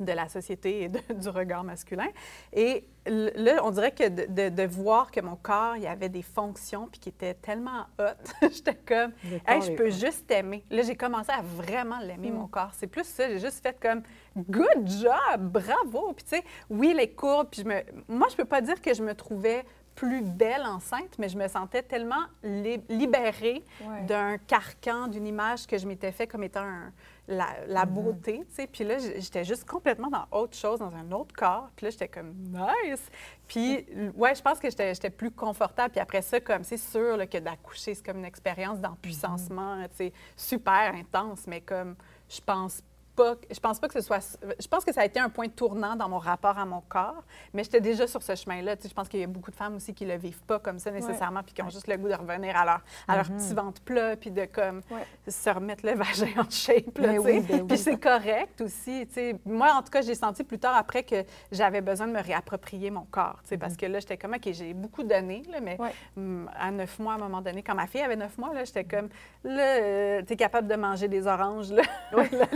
de 0.00 0.12
la 0.12 0.28
société 0.28 0.82
et 0.82 0.88
de- 0.88 1.00
du 1.14 1.28
regard 1.28 1.62
masculin. 1.62 2.08
Et 2.52 2.84
là, 3.06 3.60
on 3.64 3.70
dirait 3.70 3.92
que 3.92 4.08
de, 4.08 4.26
de- 4.26 4.48
de 4.54 4.62
voir 4.66 5.10
que 5.10 5.20
mon 5.20 5.36
corps, 5.36 5.76
il 5.76 5.82
y 5.82 5.86
avait 5.86 6.08
des 6.08 6.22
fonctions 6.22 6.88
puis 6.90 6.98
qui 7.00 7.08
étaient 7.10 7.34
tellement 7.34 7.86
hot, 7.98 8.04
j'étais 8.52 8.74
comme, 8.74 9.12
hey, 9.46 9.62
je 9.62 9.72
peux 9.72 9.90
juste 9.90 10.30
aimer. 10.30 10.64
Là, 10.70 10.82
j'ai 10.82 10.96
commencé 10.96 11.30
à 11.30 11.42
vraiment 11.42 11.98
l'aimer, 12.00 12.30
Mm. 12.30 12.34
mon 12.34 12.46
corps. 12.46 12.70
C'est 12.74 12.86
plus 12.86 13.04
ça, 13.04 13.28
j'ai 13.28 13.38
juste 13.38 13.62
fait 13.62 13.76
comme, 13.80 14.02
good 14.36 14.86
job, 14.88 15.40
bravo. 15.40 16.12
Puis 16.14 16.24
tu 16.24 16.36
sais, 16.36 16.44
oui, 16.68 16.94
les 16.96 17.10
courbes, 17.10 17.48
puis 17.50 17.62
je 17.62 17.68
me... 17.68 17.80
Moi, 18.08 18.28
je 18.30 18.36
peux 18.36 18.44
pas 18.44 18.60
dire 18.60 18.80
que 18.80 18.94
je 18.94 19.02
me 19.02 19.14
trouvais 19.14 19.64
plus 19.96 20.22
belle 20.22 20.62
enceinte, 20.64 21.18
mais 21.18 21.28
je 21.28 21.36
me 21.36 21.46
sentais 21.46 21.82
tellement 21.82 22.22
li- 22.42 22.80
libérée 22.88 23.62
Ouais. 23.84 24.02
d'un 24.06 24.38
carcan, 24.38 25.08
d'une 25.08 25.26
image 25.26 25.66
que 25.66 25.76
je 25.76 25.86
m'étais 25.86 26.12
fait 26.12 26.26
comme 26.26 26.42
étant 26.44 26.62
un- 26.62 26.92
la, 27.30 27.46
la 27.66 27.84
Mm-hmm. 27.86 27.88
beauté, 27.88 28.44
tu 28.48 28.54
sais. 28.54 28.66
Puis 28.66 28.84
là, 28.84 28.98
j'étais 28.98 29.44
juste 29.44 29.64
complètement 29.64 30.08
dans 30.08 30.26
autre 30.38 30.56
chose, 30.56 30.80
dans 30.80 30.94
un 30.94 31.10
autre 31.12 31.34
corps. 31.34 31.70
Puis 31.76 31.86
là, 31.86 31.90
j'étais 31.90 32.08
comme 32.08 32.32
nice. 32.34 33.08
Puis, 33.46 33.86
ouais, 34.16 34.34
je 34.34 34.42
pense 34.42 34.58
que 34.58 34.68
j'étais 34.68 35.10
plus 35.10 35.30
confortable. 35.30 35.92
Puis 35.92 36.00
après 36.00 36.22
ça, 36.22 36.40
comme 36.40 36.64
c'est 36.64 36.76
sûr 36.76 37.16
là, 37.16 37.26
que 37.26 37.38
d'accoucher, 37.38 37.94
c'est 37.94 38.04
comme 38.04 38.18
une 38.18 38.24
expérience 38.24 38.78
d'empuissancement, 38.80 39.76
Mm-hmm. 39.76 39.88
tu 39.90 39.96
sais, 39.96 40.12
super 40.36 40.92
intense, 40.94 41.46
mais 41.46 41.60
comme 41.60 41.94
je 42.28 42.40
pense 42.40 42.82
pas, 43.20 43.36
je 43.50 43.60
pense 43.60 43.78
pas 43.78 43.88
que 43.88 43.94
ce 43.94 44.00
soit, 44.00 44.38
je 44.58 44.66
pense 44.66 44.84
que 44.84 44.92
ça 44.92 45.02
a 45.02 45.04
été 45.04 45.20
un 45.20 45.28
point 45.28 45.48
tournant 45.48 45.96
dans 45.96 46.08
mon 46.08 46.18
rapport 46.18 46.58
à 46.58 46.64
mon 46.64 46.80
corps, 46.80 47.22
mais 47.52 47.64
j'étais 47.64 47.80
déjà 47.80 48.06
sur 48.06 48.22
ce 48.22 48.34
chemin-là. 48.34 48.76
Tu 48.76 48.82
sais, 48.82 48.88
je 48.88 48.94
pense 48.94 49.08
qu'il 49.08 49.20
y 49.20 49.24
a 49.24 49.26
beaucoup 49.26 49.50
de 49.50 49.56
femmes 49.56 49.76
aussi 49.76 49.94
qui 49.94 50.04
le 50.04 50.16
vivent 50.16 50.42
pas 50.42 50.58
comme 50.58 50.78
ça 50.78 50.90
nécessairement, 50.90 51.42
puis 51.42 51.54
qui 51.54 51.62
ont 51.62 51.68
juste 51.68 51.86
le 51.86 51.96
goût 51.96 52.08
de 52.08 52.14
revenir 52.14 52.56
à 52.56 52.64
leur, 52.64 52.80
à 53.08 53.16
leur 53.16 53.26
petit 53.26 53.54
ventre 53.54 53.82
plat, 53.82 54.16
puis 54.16 54.30
de 54.30 54.44
comme 54.46 54.80
se 55.26 55.50
remettre 55.50 55.84
le 55.84 55.94
vagin 55.96 56.28
en 56.38 56.48
shape, 56.50 56.98
là, 56.98 57.08
Ben 57.08 57.18
oui, 57.18 57.40
ben 57.40 57.60
oui. 57.60 57.66
Puis 57.68 57.78
c'est 57.78 57.98
correct 57.98 58.60
aussi, 58.60 59.06
tu 59.06 59.14
sais. 59.14 59.36
Moi, 59.44 59.70
en 59.72 59.82
tout 59.82 59.90
cas, 59.90 60.00
j'ai 60.00 60.14
senti 60.14 60.44
plus 60.44 60.58
tard 60.58 60.76
après 60.76 61.02
que 61.02 61.24
j'avais 61.52 61.80
besoin 61.80 62.06
de 62.06 62.12
me 62.12 62.22
réapproprier 62.22 62.90
mon 62.90 63.04
corps, 63.10 63.40
tu 63.42 63.50
sais, 63.50 63.58
parce 63.58 63.76
que 63.76 63.86
là, 63.86 64.00
j'étais 64.00 64.16
comme, 64.16 64.34
OK, 64.34 64.48
j'ai 64.52 64.72
beaucoup 64.74 65.02
donné, 65.02 65.42
là, 65.50 65.60
mais 65.60 65.78
hum, 66.16 66.50
à 66.58 66.70
neuf 66.70 66.98
mois, 66.98 67.14
à 67.14 67.16
un 67.16 67.20
moment 67.20 67.42
donné, 67.42 67.62
quand 67.62 67.74
ma 67.74 67.86
fille 67.86 68.02
avait 68.02 68.16
neuf 68.16 68.38
mois, 68.38 68.52
j'étais 68.64 68.84
comme, 68.84 69.08
là, 69.44 70.22
tu 70.22 70.32
es 70.32 70.36
capable 70.36 70.68
de 70.68 70.76
manger 70.76 71.08
des 71.08 71.26
oranges, 71.26 71.70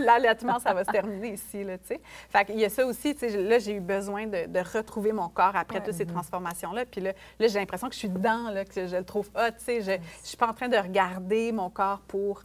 là. 0.55 0.61
Ça 0.61 0.75
va 0.75 0.85
se 0.85 0.91
terminer 0.91 1.35
ici, 1.35 1.65
là, 1.65 1.79
tu 1.79 1.87
sais. 1.89 2.01
Fait 2.31 2.45
qu'il 2.45 2.59
y 2.59 2.65
a 2.65 2.69
ça 2.69 2.87
aussi, 2.87 3.15
tu 3.15 3.21
sais, 3.21 3.37
là, 3.37 3.59
j'ai 3.59 3.75
eu 3.75 3.81
besoin 3.81 4.27
de, 4.27 4.47
de 4.47 4.61
retrouver 4.61 5.13
mon 5.13 5.29
corps 5.29 5.57
après 5.57 5.83
toutes 5.83 5.95
ces 5.95 6.07
transformations-là. 6.07 6.87
Puis 6.87 7.01
là, 7.01 7.13
là 7.39 7.49
j'ai 7.49 7.59
l'impression 7.59 7.89
que 7.89 7.95
je 7.95 7.99
suis 7.99 8.09
dedans, 8.09 8.51
là, 8.51 8.65
que 8.65 8.87
je 8.87 8.97
le 8.97 9.05
trouve 9.05 9.29
hot, 9.35 9.51
tu 9.59 9.65
sais. 9.65 9.81
Je 9.81 9.93
je 10.23 10.29
suis 10.29 10.37
pas 10.37 10.49
en 10.49 10.55
train 10.55 10.69
de 10.69 10.77
regarder 10.77 11.53
mon 11.53 11.71
corps 11.71 12.01
pour 12.01 12.43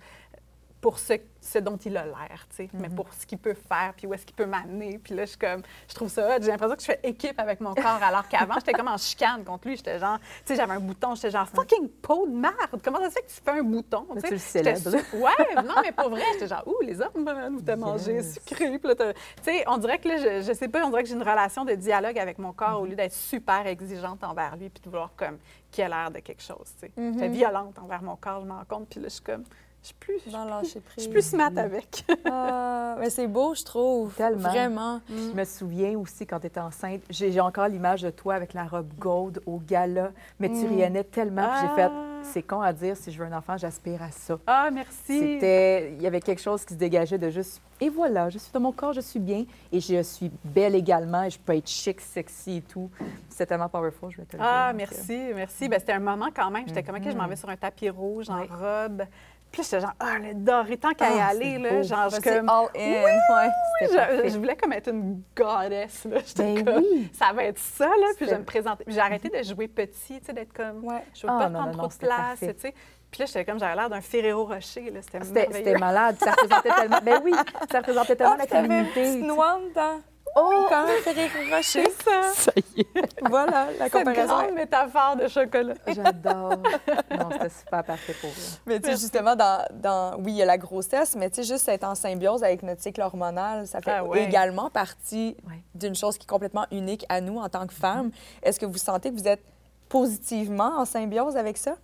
pour 0.81 0.97
ce, 0.97 1.13
ce 1.41 1.59
dont 1.59 1.75
il 1.75 1.97
a 1.97 2.05
l'air, 2.05 2.47
tu 2.49 2.55
sais, 2.55 2.69
mais 2.73 2.87
pour 2.87 3.13
ce 3.13 3.25
qu'il 3.25 3.37
peut 3.37 3.53
faire, 3.53 3.93
puis 3.97 4.07
où 4.07 4.13
est-ce 4.13 4.25
qu'il 4.25 4.35
peut 4.35 4.45
m'amener. 4.45 4.97
Puis 4.97 5.13
là, 5.13 5.23
je 5.25 5.31
suis 5.31 5.37
comme, 5.37 5.61
je 5.89 5.93
trouve 5.93 6.07
ça. 6.07 6.39
J'ai 6.39 6.47
l'impression 6.47 6.75
que 6.77 6.81
je 6.81 6.85
fais 6.87 6.99
équipe 7.03 7.37
avec 7.37 7.59
mon 7.59 7.73
corps, 7.73 8.01
alors 8.01 8.25
qu'avant, 8.29 8.53
j'étais 8.55 8.71
comme 8.71 8.87
en 8.87 8.95
chicane 8.95 9.43
contre 9.43 9.67
lui. 9.67 9.75
J'étais 9.75 9.99
genre, 9.99 10.19
tu 10.19 10.25
sais, 10.45 10.55
j'avais 10.55 10.73
un 10.73 10.79
bouton, 10.79 11.15
j'étais 11.15 11.31
genre, 11.31 11.47
fucking 11.49 11.89
peau 11.89 12.25
de 12.27 12.33
merde! 12.33 12.55
Comment 12.81 12.99
ça 12.99 13.09
se 13.09 13.15
fait 13.15 13.21
que 13.23 13.27
tu 13.27 13.41
fais 13.43 13.59
un 13.59 13.63
bouton? 13.63 14.07
Là, 14.15 14.21
tu 14.21 14.31
le 14.31 14.37
célèbres. 14.37 14.89
Ouais, 15.15 15.63
non, 15.63 15.75
mais 15.83 15.91
pour 15.91 16.09
vrai, 16.11 16.21
j'étais 16.33 16.47
genre, 16.47 16.63
ouh, 16.65 16.81
les 16.81 17.01
hommes 17.01 17.25
nous 17.51 17.61
t'as 17.61 17.75
mangé 17.75 18.13
Yes. 18.13 18.35
sucré. 18.35 18.79
Puis 18.79 18.87
là, 18.87 18.95
tu 18.95 19.03
sais, 19.43 19.63
on 19.67 19.77
dirait 19.77 19.97
que 19.99 20.07
là, 20.07 20.17
je, 20.17 20.41
je 20.47 20.53
sais 20.53 20.69
pas, 20.69 20.85
on 20.85 20.89
dirait 20.91 21.03
que 21.03 21.09
j'ai 21.09 21.15
une 21.15 21.21
relation 21.23 21.65
de 21.65 21.73
dialogue 21.75 22.17
avec 22.17 22.39
mon 22.39 22.53
corps 22.53 22.81
au 22.81 22.85
lieu 22.85 22.95
d'être 22.95 23.13
super 23.13 23.67
exigeante 23.67 24.23
envers 24.23 24.55
lui, 24.55 24.69
puis 24.69 24.81
de 24.81 24.89
vouloir 24.89 25.11
comme 25.17 25.37
qu'il 25.71 25.83
a 25.83 25.89
l'air 25.89 26.09
de 26.11 26.19
quelque 26.19 26.41
chose, 26.41 26.71
tu 26.79 26.87
sais. 26.87 26.91
J'étais 26.95 27.27
violente 27.27 27.77
envers 27.79 28.01
mon 28.01 28.15
corps, 28.15 28.39
je 28.41 28.45
m'en 28.47 28.55
rends 28.59 28.65
compte, 28.65 28.87
puis 28.89 28.99
là, 29.01 29.07
je 29.09 29.13
suis 29.15 29.21
comme, 29.23 29.43
suis 29.89 29.95
plus, 29.99 30.21
je 30.25 30.31
Dans 30.31 30.63
suis 30.97 31.09
plus 31.09 31.25
smart 31.25 31.51
avec. 31.55 32.05
Ah, 32.25 32.95
mais 32.99 33.09
c'est 33.09 33.27
beau, 33.27 33.53
je 33.55 33.63
trouve. 33.63 34.13
Tellement. 34.15 34.49
Vraiment. 34.49 35.01
Je 35.09 35.33
me 35.35 35.43
souviens 35.45 35.97
aussi 35.97 36.25
quand 36.25 36.39
tu 36.39 36.47
étais 36.47 36.59
enceinte, 36.59 37.01
j'ai 37.09 37.39
encore 37.39 37.67
l'image 37.67 38.01
de 38.01 38.09
toi 38.09 38.35
avec 38.35 38.53
la 38.53 38.65
robe 38.65 38.91
gold 38.97 39.41
au 39.45 39.57
gala, 39.59 40.11
mais 40.39 40.49
tu 40.49 40.65
riais 40.65 41.03
tellement. 41.05 41.47
puis 41.49 41.61
J'ai 41.61 41.75
fait, 41.75 41.89
Ah. 41.91 42.19
c'est 42.23 42.41
con 42.43 42.61
à 42.61 42.73
dire, 42.73 42.95
si 42.97 43.11
je 43.11 43.19
veux 43.21 43.25
un 43.31 43.37
enfant, 43.37 43.57
j'aspire 43.57 44.01
à 44.03 44.11
ça. 44.11 44.37
Ah, 44.47 44.69
merci. 44.71 45.19
C'était, 45.19 45.93
il 45.93 46.01
y 46.01 46.07
avait 46.07 46.19
quelque 46.21 46.41
chose 46.41 46.65
qui 46.65 46.73
se 46.73 46.79
dégageait 46.79 47.17
de 47.17 47.29
juste, 47.29 47.61
et 47.81 47.89
voilà, 47.89 48.29
je 48.29 48.37
suis 48.37 48.51
dans 48.51 48.59
mon 48.59 48.71
corps, 48.73 48.93
je 48.93 49.01
suis 49.01 49.19
bien, 49.19 49.45
et 49.71 49.79
je 49.79 50.01
suis 50.03 50.29
belle 50.43 50.75
également, 50.75 51.23
et 51.23 51.29
je 51.29 51.39
peux 51.39 51.55
être 51.55 51.69
chic, 51.69 52.01
sexy 52.01 52.57
et 52.57 52.61
tout. 52.61 52.89
C'était 53.29 53.47
tellement 53.47 53.69
powerful, 53.69 54.11
je 54.11 54.17
vais 54.17 54.25
te 54.25 54.33
le 54.33 54.39
dire. 54.39 54.47
Ah, 54.49 54.73
merci, 54.75 55.17
merci. 55.33 55.69
Ben, 55.69 55.79
c'était 55.79 55.93
un 55.93 55.99
moment 55.99 56.29
quand 56.35 56.51
même. 56.51 56.67
J'étais 56.67 56.83
comme, 56.83 56.95
OK, 56.95 57.03
je 57.05 57.15
m'en 57.17 57.27
vais 57.27 57.35
sur 57.37 57.49
un 57.49 57.55
tapis 57.57 57.89
rouge 57.89 58.29
en 58.29 58.43
robe. 58.43 59.03
Puis 59.51 59.61
là, 59.61 59.67
j'étais 59.69 59.79
genre, 59.81 59.93
ah, 59.99 60.19
le 60.19 60.33
doré, 60.35 60.77
tant 60.77 60.91
qu'à 60.93 61.09
y 61.09 61.19
Ah, 61.19 61.27
aller, 61.27 61.57
là. 61.57 61.81
Genre, 61.81 62.09
je 62.09 62.21
comme. 62.21 62.49
all 62.49 62.67
in. 62.75 63.03
ouais. 63.03 63.49
c'était 63.81 64.29
Je, 64.29 64.37
voulais 64.37 64.55
comme 64.55 64.73
être 64.73 64.89
une 64.89 65.21
goddess, 65.35 66.05
là. 66.05 66.17
J'étais 66.25 66.53
Ben 66.53 66.65
comme, 66.65 66.83
oui. 66.83 67.09
ça 67.13 67.33
va 67.33 67.43
être 67.45 67.57
ça, 67.57 67.87
là. 67.87 68.07
Puis 68.15 68.25
je 68.25 68.31
vais 68.31 68.37
me 68.39 68.43
présenter. 68.45 68.83
Puis 68.85 68.93
J'ai 68.93 68.99
arrêté 69.01 69.29
de 69.29 69.41
jouer 69.43 69.67
petit, 69.67 70.19
tu 70.19 70.25
sais, 70.25 70.33
d'être 70.33 70.53
comme. 70.53 70.83
Ouais. 70.85 71.03
Je 71.15 71.25
veux 71.25 71.33
Ah, 71.33 71.39
pas 71.39 71.49
non, 71.49 71.59
prendre 71.61 71.77
trop 71.79 71.87
de 71.87 71.93
place, 72.05 72.39
tu 72.39 72.45
sais. 72.59 72.73
Puis 73.11 73.21
là, 73.21 73.25
j'étais 73.25 73.43
comme, 73.43 73.57
j'avais 73.59 73.75
l'air 73.75 73.89
d'un 73.89 74.01
Ferrero 74.01 74.45
Rocher, 74.45 74.91
là. 74.91 74.99
C'était 75.01 75.23
C'était, 75.23 75.77
malade, 75.79 76.15
ça 76.19 76.29
représentait 76.31 76.69
tellement, 76.69 76.99
ben 77.03 77.21
oui, 77.23 77.33
ça 77.71 77.79
représentait 77.79 78.15
tellement 78.17 78.33
Ah, 78.35 78.37
la 78.37 78.43
puis 78.45 78.51
t'avais 78.51 78.79
une 78.81 78.85
petite 78.87 79.21
dedans. 79.23 79.99
Oh! 80.35 80.65
Comme 80.69 80.77
un 80.85 81.01
Ferrero 81.03 81.55
Rocher. 81.55 81.83
C'est 81.85 82.03
ça. 82.03 82.33
Ça 82.33 82.51
y 82.75 82.81
est. 82.81 83.27
voilà, 83.29 83.67
la 83.77 83.85
Cette 83.85 83.93
comparaison. 83.93 84.27
grande 84.37 84.53
métaphore 84.53 85.15
de 85.15 85.27
chocolat. 85.27 85.73
J'adore. 85.87 86.53
Non, 87.19 87.29
c'était 87.31 87.49
super 87.49 87.83
parfait 87.83 88.13
pour 88.21 88.29
eux. 88.29 88.33
Mais 88.65 88.79
tu 88.79 88.85
sais, 88.89 88.97
justement, 88.97 89.35
dans, 89.35 89.65
dans- 89.73 90.15
oui, 90.19 90.31
il 90.31 90.35
y 90.37 90.41
a 90.41 90.45
la 90.45 90.57
grossesse, 90.57 91.15
mais 91.17 91.29
tu 91.29 91.37
sais, 91.43 91.53
juste 91.53 91.67
être 91.67 91.83
en 91.83 91.95
symbiose 91.95 92.43
avec 92.43 92.63
notre 92.63 92.81
cycle 92.81 93.01
hormonal, 93.01 93.67
ça 93.67 93.81
fait 93.81 93.91
Ah 93.91 94.05
ouais. 94.05 94.23
également 94.23 94.69
partie 94.69 95.35
Ouais. 95.47 95.61
d'une 95.75 95.95
chose 95.95 96.17
qui 96.17 96.23
est 96.25 96.29
complètement 96.29 96.65
unique 96.71 97.05
à 97.09 97.19
nous 97.21 97.37
en 97.39 97.49
tant 97.49 97.65
que 97.67 97.73
femmes. 97.73 98.11
Est-ce 98.43 98.59
que 98.59 98.65
vous 98.65 98.77
sentez 98.77 99.09
que 99.11 99.15
vous 99.17 99.27
êtes 99.27 99.43
positivement 99.89 100.77
en 100.77 100.85
symbiose 100.85 101.35
avec 101.35 101.57
ça? 101.57 101.75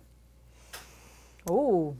Oh! 1.50 1.94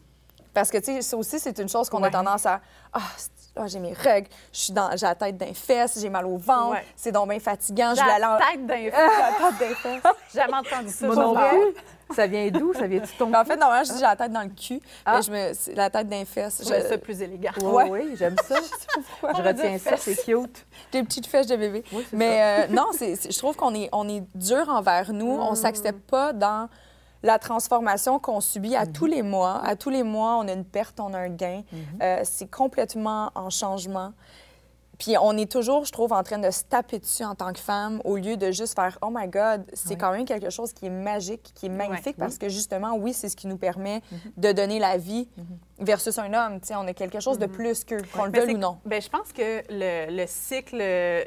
Parce 0.55 0.71
que, 0.71 0.79
tu 0.79 0.85
sais, 0.87 1.03
ça 1.03 1.17
aussi, 1.17 1.39
c'est 1.39 1.59
une 1.59 1.69
chose 1.69 1.91
qu'on 1.91 2.03
a 2.03 2.11
tendance 2.11 2.47
à... 2.47 2.61
Ah, 2.93 3.01
c'est- 3.17 3.31
ah, 3.57 3.67
j'ai 3.67 3.79
mes 3.79 3.93
règles, 3.93 4.29
je 4.53 4.59
suis 4.61 4.73
dans, 4.73 4.91
j'ai 4.97 5.07
la 5.07 5.15
tête 5.15 5.37
d'un 5.37 5.55
fesse, 5.55 5.99
j'ai 6.01 6.09
mal 6.11 6.27
au 6.27 6.37
ventre, 6.37 6.73
Ouais. 6.73 6.85
c'est 6.97 7.13
donc 7.13 7.29
bien 7.29 7.41
fatigant, 7.41 7.93
J'ai 7.95 8.03
la 8.21 8.39
tête 8.53 8.67
d'un 8.67 8.77
J'ai 8.77 8.91
la 8.91 9.51
tête 9.51 9.59
d'un 9.61 9.75
fesse. 9.75 10.03
J'ai 10.33 10.41
jamais 10.41 10.55
entendu 10.55 10.89
ça. 10.91 11.07
Moi 11.07 11.17
non 11.17 11.35
plus. 11.35 11.75
Ça 12.15 12.29
vient 12.29 12.49
d'où? 12.53 12.73
Ça 12.73 12.87
vient 12.87 13.01
de 13.01 13.07
ton 13.19 13.35
En 13.35 13.45
fait, 13.45 13.57
normalement, 13.57 13.83
je 13.85 13.91
dis 13.93 13.99
j'ai 13.99 14.05
la 14.05 14.15
tête 14.15 14.31
dans 14.31 14.43
le 14.43 14.51
cul, 14.51 14.81
Ah. 15.05 15.17
mais 15.17 15.23
je 15.23 15.31
me... 15.33 15.55
c'est 15.55 15.75
la 15.75 15.91
tête 15.91 16.09
d'un 16.09 16.25
fesse. 16.25 16.61
Je 16.63 16.89
ça 16.89 16.99
plus 16.99 17.21
élégant. 17.21 17.51
Oui, 17.63 17.67
Ouais. 17.85 17.91
oui, 17.91 18.15
j'aime 18.17 18.37
ça. 18.47 18.55
Je 19.37 19.43
retiens 19.43 19.77
ça, 19.79 19.97
c'est 19.97 20.15
cute. 20.25 20.65
Des 20.93 21.03
petites 21.03 21.27
fesses 21.27 21.49
de 21.49 21.57
bébé. 21.57 21.83
Oui, 21.93 22.07
c'est 22.09 22.17
Mais 22.17 22.67
euh, 22.69 22.73
non, 22.73 22.87
c'est, 22.93 23.17
c'est- 23.17 23.33
je 23.33 23.39
trouve 23.39 23.57
qu'on 23.57 23.75
est, 23.75 23.89
on 23.93 24.09
est 24.09 24.23
dur 24.37 24.69
envers 24.69 25.13
nous. 25.13 25.33
On 25.33 25.53
Mm. 25.53 25.57
s'accepte 25.57 26.09
pas 26.09 26.33
dans 26.33 26.69
la 27.23 27.39
transformation 27.39 28.19
qu'on 28.19 28.41
subit 28.41 28.77
à 28.77 28.87
tous 28.87 29.07
les 29.07 29.23
mois. 29.23 29.61
À 29.65 29.77
tous 29.77 29.91
les 29.91 30.03
mois, 30.03 30.37
on 30.37 30.49
a 30.49 30.53
une 30.53 30.65
perte, 30.65 31.01
on 31.01 31.13
a 31.15 31.19
un 31.19 31.29
gain. 31.29 31.63
Mm-hmm. 31.73 32.03
Euh, 32.03 32.21
c'est 32.25 32.51
complètement 32.51 33.31
en 33.35 33.51
changement. 33.51 34.13
Puis 34.99 35.15
on 35.21 35.37
est 35.37 35.51
toujours, 35.51 35.85
je 35.85 35.93
trouve, 35.93 36.15
en 36.15 36.23
train 36.23 36.39
de 36.39 36.51
se 36.51 36.63
taper 36.65 36.99
dessus 36.99 37.23
en 37.23 37.35
tant 37.35 37.53
que 37.53 37.59
femme 37.59 38.01
au 38.05 38.17
lieu 38.17 38.39
de 38.39 38.51
juste 38.51 38.75
faire 38.75 38.99
Oh 39.03 39.11
my 39.13 39.29
God, 39.29 39.67
c'est 39.75 39.97
quand 39.97 40.11
même 40.11 40.25
quelque 40.25 40.49
chose 40.49 40.73
qui 40.73 40.87
est 40.87 40.91
magique, 40.91 41.53
qui 41.55 41.67
est 41.67 41.69
magnifique 41.69 42.17
parce 42.17 42.39
que 42.39 42.49
justement, 42.49 42.95
oui, 42.97 43.13
c'est 43.13 43.29
ce 43.29 43.37
qui 43.37 43.47
nous 43.47 43.59
permet 43.59 43.77
Mm-hmm. 43.77 44.41
de 44.41 44.53
donner 44.53 44.79
la 44.79 44.97
vie 44.97 45.29
versus 45.79 46.19
un 46.19 46.33
homme. 46.33 46.61
On 46.71 46.87
a 46.87 46.93
quelque 46.95 47.21
chose 47.21 47.39
de 47.39 47.47
plus 47.47 47.85
qu'eux, 47.85 48.01
qu'on 48.15 48.25
le 48.25 48.31
Mais 48.31 48.41
veuille 48.41 48.55
ou 48.55 48.59
non. 48.59 48.79
Ben, 48.87 49.03
je 49.03 49.09
pense 49.11 49.33
que 49.33 49.63
le, 49.69 50.17
le 50.17 50.25
cycle 50.27 50.83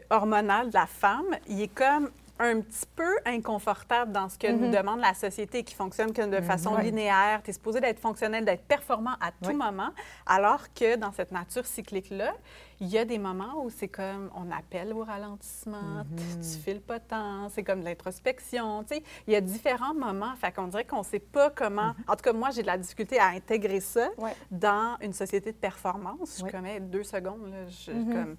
hormonal 0.09 0.69
de 0.69 0.73
la 0.73 0.87
femme, 0.87 1.25
il 1.47 1.61
est 1.61 1.67
comme 1.67 2.09
un 2.39 2.61
petit 2.61 2.85
peu 2.95 3.17
inconfortable 3.25 4.11
dans 4.13 4.29
ce 4.29 4.37
que 4.37 4.47
nous 4.47 4.71
demande 4.71 4.99
la 5.01 5.13
société 5.13 5.63
qui 5.63 5.75
fonctionne 5.75 6.13
que 6.13 6.21
de 6.25 6.41
façon 6.41 6.73
Ouais. 6.75 6.83
linéaire. 6.83 7.41
Tu 7.43 7.49
es 7.49 7.53
supposé 7.53 7.81
d'être 7.81 7.99
fonctionnel, 7.99 8.45
d'être 8.45 8.63
performant 8.63 9.15
à 9.19 9.31
tout 9.31 9.49
Oui. 9.49 9.55
moment, 9.55 9.89
alors 10.25 10.73
que 10.73 10.95
dans 10.95 11.11
cette 11.11 11.31
nature 11.31 11.65
cyclique-là, 11.65 12.31
il 12.79 12.87
y 12.87 12.97
a 12.97 13.03
des 13.03 13.17
moments 13.17 13.61
où 13.63 13.69
c'est 13.69 13.89
comme 13.89 14.29
on 14.35 14.49
appelle 14.51 14.93
au 14.93 15.03
ralentissement, 15.03 16.03
tu- 16.15 16.39
tu 16.49 16.57
files 16.59 16.79
pas 16.81 16.99
tant, 16.99 17.49
c'est 17.49 17.63
comme 17.63 17.81
de 17.81 17.85
l'introspection. 17.85 18.83
Tu 18.83 18.95
sais, 18.95 19.03
il 19.27 19.33
y 19.33 19.35
a 19.35 19.41
différents 19.41 19.93
moments. 19.93 20.33
Fait 20.37 20.53
qu'on 20.53 20.67
dirait 20.67 20.85
qu'on 20.85 21.03
sait 21.03 21.19
pas 21.19 21.49
comment. 21.49 21.93
En 22.07 22.15
tout 22.15 22.23
cas, 22.23 22.31
moi, 22.31 22.51
j'ai 22.51 22.61
de 22.61 22.67
la 22.67 22.77
difficulté 22.77 23.19
à 23.19 23.27
intégrer 23.27 23.81
ça 23.81 24.07
dans 24.49 24.95
une 25.01 25.11
société 25.13 25.51
de 25.51 25.57
performance. 25.57 26.37
Je 26.39 26.45
Oui. 26.45 26.51
connais 26.51 26.79
deux 26.79 27.03
secondes. 27.03 27.49
là, 27.49 27.65
je- 27.67 27.91
Mhm. 27.91 28.13
comme, 28.13 28.37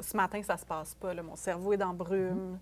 ce 0.00 0.16
matin, 0.16 0.40
ça 0.42 0.56
se 0.56 0.64
passe 0.64 0.94
pas. 0.94 1.12
là, 1.12 1.22
mon 1.22 1.36
cerveau 1.36 1.72
est 1.74 1.76
dans 1.76 1.92
brume. 1.92 2.58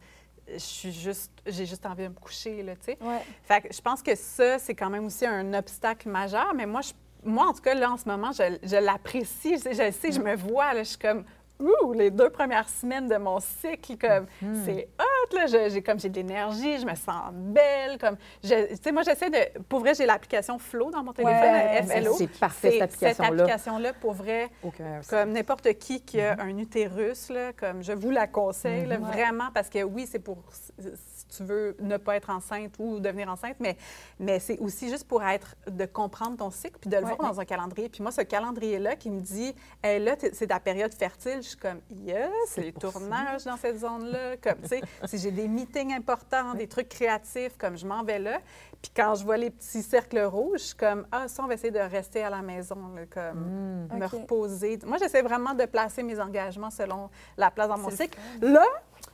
Je 0.52 0.58
suis 0.58 0.92
juste, 0.92 1.30
j'ai 1.46 1.66
juste 1.66 1.84
envie 1.86 2.04
de 2.04 2.08
me 2.08 2.14
coucher, 2.14 2.62
là, 2.62 2.74
tu 2.76 2.84
sais. 2.86 2.98
Ouais. 3.00 3.22
Fait 3.44 3.60
que 3.62 3.74
je 3.74 3.80
pense 3.80 4.02
que 4.02 4.14
ça, 4.14 4.58
c'est 4.58 4.74
quand 4.74 4.90
même 4.90 5.06
aussi 5.06 5.26
un 5.26 5.54
obstacle 5.54 6.08
majeur. 6.08 6.52
Mais 6.54 6.66
moi, 6.66 6.80
je, 6.80 6.92
moi 7.24 7.46
en 7.46 7.52
tout 7.52 7.62
cas, 7.62 7.74
là, 7.74 7.90
en 7.92 7.96
ce 7.96 8.08
moment, 8.08 8.32
je, 8.32 8.58
je 8.62 8.76
l'apprécie. 8.76 9.54
Je, 9.56 9.62
sais- 9.62 9.74
je 9.74 9.92
sais, 9.92 10.12
je 10.12 10.20
me 10.20 10.34
vois, 10.36 10.74
là, 10.74 10.82
je 10.82 10.88
suis 10.90 10.98
comme, 10.98 11.24
ouh, 11.60 11.92
les 11.92 12.10
deux 12.10 12.30
premières 12.30 12.68
semaines 12.68 13.08
de 13.08 13.16
mon 13.16 13.38
cycle, 13.40 13.96
comme, 13.98 14.26
c'est 14.64 14.88
hot, 14.98 15.36
là. 15.36 15.46
J'ai 15.68 15.82
comme, 15.82 15.98
j'ai 16.00 16.08
de 16.08 16.16
l'énergie, 16.16 16.78
je 16.78 16.86
me 16.86 16.94
sens 16.94 17.30
belle. 17.32 17.98
Comme, 17.98 18.16
tu 18.42 18.48
sais, 18.48 18.92
moi, 18.92 19.02
j'essaie 19.02 19.30
de. 19.30 19.62
Pour 19.68 19.80
vrai, 19.80 19.94
j'ai 19.94 20.06
l'application 20.06 20.58
Flow 20.58 20.90
dans 20.90 21.02
mon 21.02 21.12
téléphone, 21.12 21.38
Ouais, 21.40 21.82
FLO. 22.02 22.14
c'est 22.16 22.26
parfait, 22.38 22.70
cette 22.78 22.92
Cette 22.92 23.02
application-là. 23.20 23.42
application-là, 23.42 23.92
pour 23.94 24.12
vrai, 24.14 24.48
Aucun. 24.62 25.00
comme 25.08 25.32
n'importe 25.32 25.72
qui 25.74 26.00
qui 26.00 26.20
a 26.20 26.36
un 26.40 26.56
utérus, 26.58 27.28
là, 27.30 27.52
comme 27.52 27.82
je 27.82 27.92
vous 27.92 28.10
la 28.10 28.26
conseille, 28.26 28.86
là, 28.86 28.98
vraiment, 28.98 29.50
parce 29.54 29.68
que 29.68 29.82
oui, 29.82 30.06
c'est 30.10 30.18
pour 30.18 30.38
tu 31.36 31.44
veux 31.44 31.76
ne 31.80 31.96
pas 31.96 32.16
être 32.16 32.30
enceinte 32.30 32.74
ou 32.78 33.00
devenir 33.00 33.28
enceinte, 33.30 33.56
mais, 33.60 33.76
mais 34.18 34.38
c'est 34.38 34.58
aussi 34.58 34.88
juste 34.88 35.06
pour 35.06 35.22
être, 35.22 35.54
de 35.66 35.86
comprendre 35.86 36.36
ton 36.36 36.50
cycle 36.50 36.78
puis 36.80 36.90
de 36.90 36.96
le 36.96 37.04
Ouais. 37.04 37.14
voir 37.16 37.32
dans 37.32 37.40
un 37.40 37.44
calendrier. 37.44 37.88
Puis 37.88 38.02
moi, 38.02 38.12
ce 38.12 38.20
calendrier-là 38.22 38.96
qui 38.96 39.10
me 39.10 39.20
dit, 39.20 39.54
hey, 39.82 39.98
là, 40.02 40.16
c'est 40.32 40.46
ta 40.48 40.60
période 40.60 40.92
fertile, 40.92 41.38
je 41.42 41.48
suis 41.48 41.56
comme, 41.56 41.80
yes, 41.90 42.30
C'est 42.46 42.60
les 42.62 42.72
ça. 42.72 42.80
tournages 42.90 43.44
dans 43.44 43.56
cette 43.56 43.78
zone-là, 43.78 44.36
comme, 44.36 44.60
tu 44.62 44.68
sais, 44.68 44.80
si 45.06 45.18
j'ai 45.18 45.30
des 45.30 45.48
meetings 45.48 45.94
importants, 45.94 46.54
des 46.54 46.66
trucs 46.68 46.88
créatifs, 46.88 47.56
comme 47.58 47.76
je 47.76 47.86
m'en 47.86 48.02
vais 48.02 48.18
là. 48.18 48.40
Puis 48.82 48.90
quand 48.96 49.14
je 49.14 49.24
vois 49.24 49.36
les 49.36 49.50
petits 49.50 49.82
cercles 49.82 50.20
rouges, 50.20 50.60
je 50.60 50.64
suis 50.68 50.76
comme, 50.76 51.06
ah, 51.12 51.28
ça, 51.28 51.42
on 51.42 51.46
va 51.46 51.54
essayer 51.54 51.70
de 51.70 51.78
rester 51.78 52.22
à 52.22 52.30
la 52.30 52.40
maison, 52.42 52.76
là, 52.94 53.02
comme 53.10 53.88
me 53.92 54.06
OK. 54.06 54.12
reposer. 54.12 54.78
Moi, 54.86 54.96
j'essaie 54.98 55.22
vraiment 55.22 55.52
de 55.54 55.66
placer 55.66 56.02
mes 56.02 56.18
engagements 56.18 56.70
selon 56.70 57.10
la 57.36 57.50
place 57.50 57.68
dans 57.68 57.76
mon 57.78 57.90
cycle. 57.90 58.18
Là, 58.40 58.64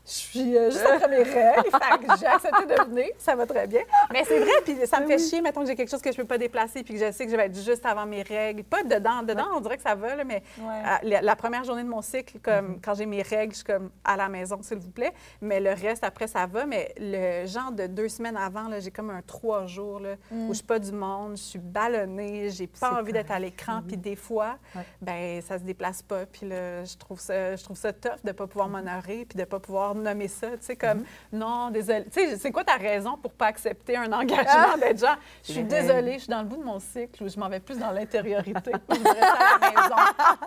je 0.05 0.11
suis 0.13 0.57
euh, 0.57 0.71
juste 0.71 0.85
après 0.87 1.09
mes 1.09 1.23
règles, 1.25 2.13
j'ai 2.21 2.27
accepté 2.27 2.65
de 2.67 2.89
venir, 2.91 3.09
ça 3.19 3.35
va 3.35 3.45
très 3.47 3.67
bien. 3.67 3.81
Mais 4.13 4.23
c'est 4.25 4.39
vrai, 4.39 4.53
puis 4.65 4.77
ça 4.87 5.01
me 5.01 5.07
fait 5.07 5.19
chier, 5.19 5.41
mettons 5.41 5.63
que 5.63 5.67
j'ai 5.67 5.75
quelque 5.75 5.91
chose 5.91 6.01
que 6.03 6.13
je 6.13 6.17
peux 6.17 6.25
pas 6.25 6.39
déplacer, 6.39 6.83
puis 6.85 6.95
que 6.95 7.07
je 7.07 7.11
sais 7.13 7.25
que 7.25 7.31
je 7.33 7.37
vais 7.37 7.47
être 7.47 7.59
juste 7.59 7.85
avant 7.85 8.07
mes 8.07 8.23
règles. 8.23 8.63
Pas 8.65 8.83
dedans, 8.85 9.23
dedans, 9.23 9.47
on 9.57 9.61
dirait 9.61 9.77
que 9.77 9.83
ça 9.83 9.95
va, 9.95 10.15
là, 10.15 10.25
mais 10.25 10.43
Ouais. 10.61 10.83
à- 10.85 11.01
la, 11.03 11.23
la 11.23 11.37
première 11.37 11.65
journée 11.65 11.83
de 11.83 11.89
mon 11.89 12.03
cycle, 12.03 12.39
comme 12.41 12.81
quand 12.81 12.95
j'ai 12.95 13.07
mes 13.07 13.23
règles, 13.23 13.53
je 13.53 13.57
suis 13.59 13.65
comme 13.65 13.91
à 14.05 14.17
la 14.17 14.29
maison, 14.29 14.59
s'il 14.63 14.79
vous 14.79 14.91
plaît. 14.91 15.13
Mais 15.41 15.61
le 15.61 15.71
reste, 15.71 16.05
après, 16.05 16.27
ça 16.29 16.47
va. 16.47 16.67
Mais 16.67 16.93
le 16.99 17.47
genre 17.47 17.73
de 17.73 17.87
deux 17.87 18.09
semaines 18.09 18.37
avant, 18.37 18.69
j'ai 18.79 18.91
comme 18.91 19.11
un 19.11 19.23
trois 19.23 19.67
jours 19.67 20.01
là, 20.01 20.15
où 20.31 20.49
je 20.51 20.55
suis 20.59 20.65
pas 20.67 20.79
du 20.79 20.93
monde, 20.93 21.33
je 21.37 21.43
suis 21.43 21.59
ballonnée, 21.59 22.51
j'ai 22.51 22.67
pas 22.67 22.93
envie 23.01 23.13
d'être 23.13 23.31
à 23.31 23.39
l'écran. 23.39 23.83
Puis 23.87 23.97
des 23.97 24.17
fois, 24.17 24.57
Ouais. 24.75 24.83
ben 25.01 25.41
ça 25.43 25.59
se 25.59 25.65
déplace 25.65 26.03
pas. 26.03 26.27
Puis 26.27 26.47
là, 26.49 26.85
je 26.85 26.97
trouve 26.97 27.21
ça, 27.21 27.57
je 27.57 27.65
trouve 27.65 27.77
ça 27.77 27.93
tough 27.93 28.23
de 28.25 28.33
pas 28.33 28.47
pouvoir 28.47 28.69
m'honorer 28.69 29.25
puis 29.29 29.39
de 29.39 29.45
pas 29.45 29.59
pouvoir 29.61 29.76
nommer 29.95 30.29
ça. 30.29 30.49
Tu 30.49 30.57
sais, 30.61 30.77
comme, 30.77 31.05
non, 31.33 31.71
désolé. 31.71 32.05
Tu 32.05 32.11
sais, 32.13 32.37
c'est 32.37 32.51
quoi 32.53 32.65
ta 32.65 32.77
raison 32.77 33.17
pour 33.21 33.33
pas 33.33 33.47
accepter 33.47 33.97
un 33.97 34.13
engagement 34.13 34.77
d'être 34.81 34.99
genre, 34.99 35.17
je 35.45 35.53
suis 35.53 35.63
désolée, 35.65 36.15
je 36.15 36.19
suis 36.25 36.29
dans 36.31 36.41
le 36.41 36.47
bout 36.47 36.57
de 36.57 36.65
mon 36.65 36.79
cycle 36.81 37.23
ou 37.23 37.29
je 37.29 37.39
m'en 37.39 37.49
vais 37.49 37.61
plus 37.61 37.79
dans 37.79 37.91
l'intériorité. 37.91 38.73
je 38.91 38.97
voudrais 38.97 39.13
rester 39.13 39.27
à 39.27 39.59
la 39.61 39.71
maison. 39.83 39.95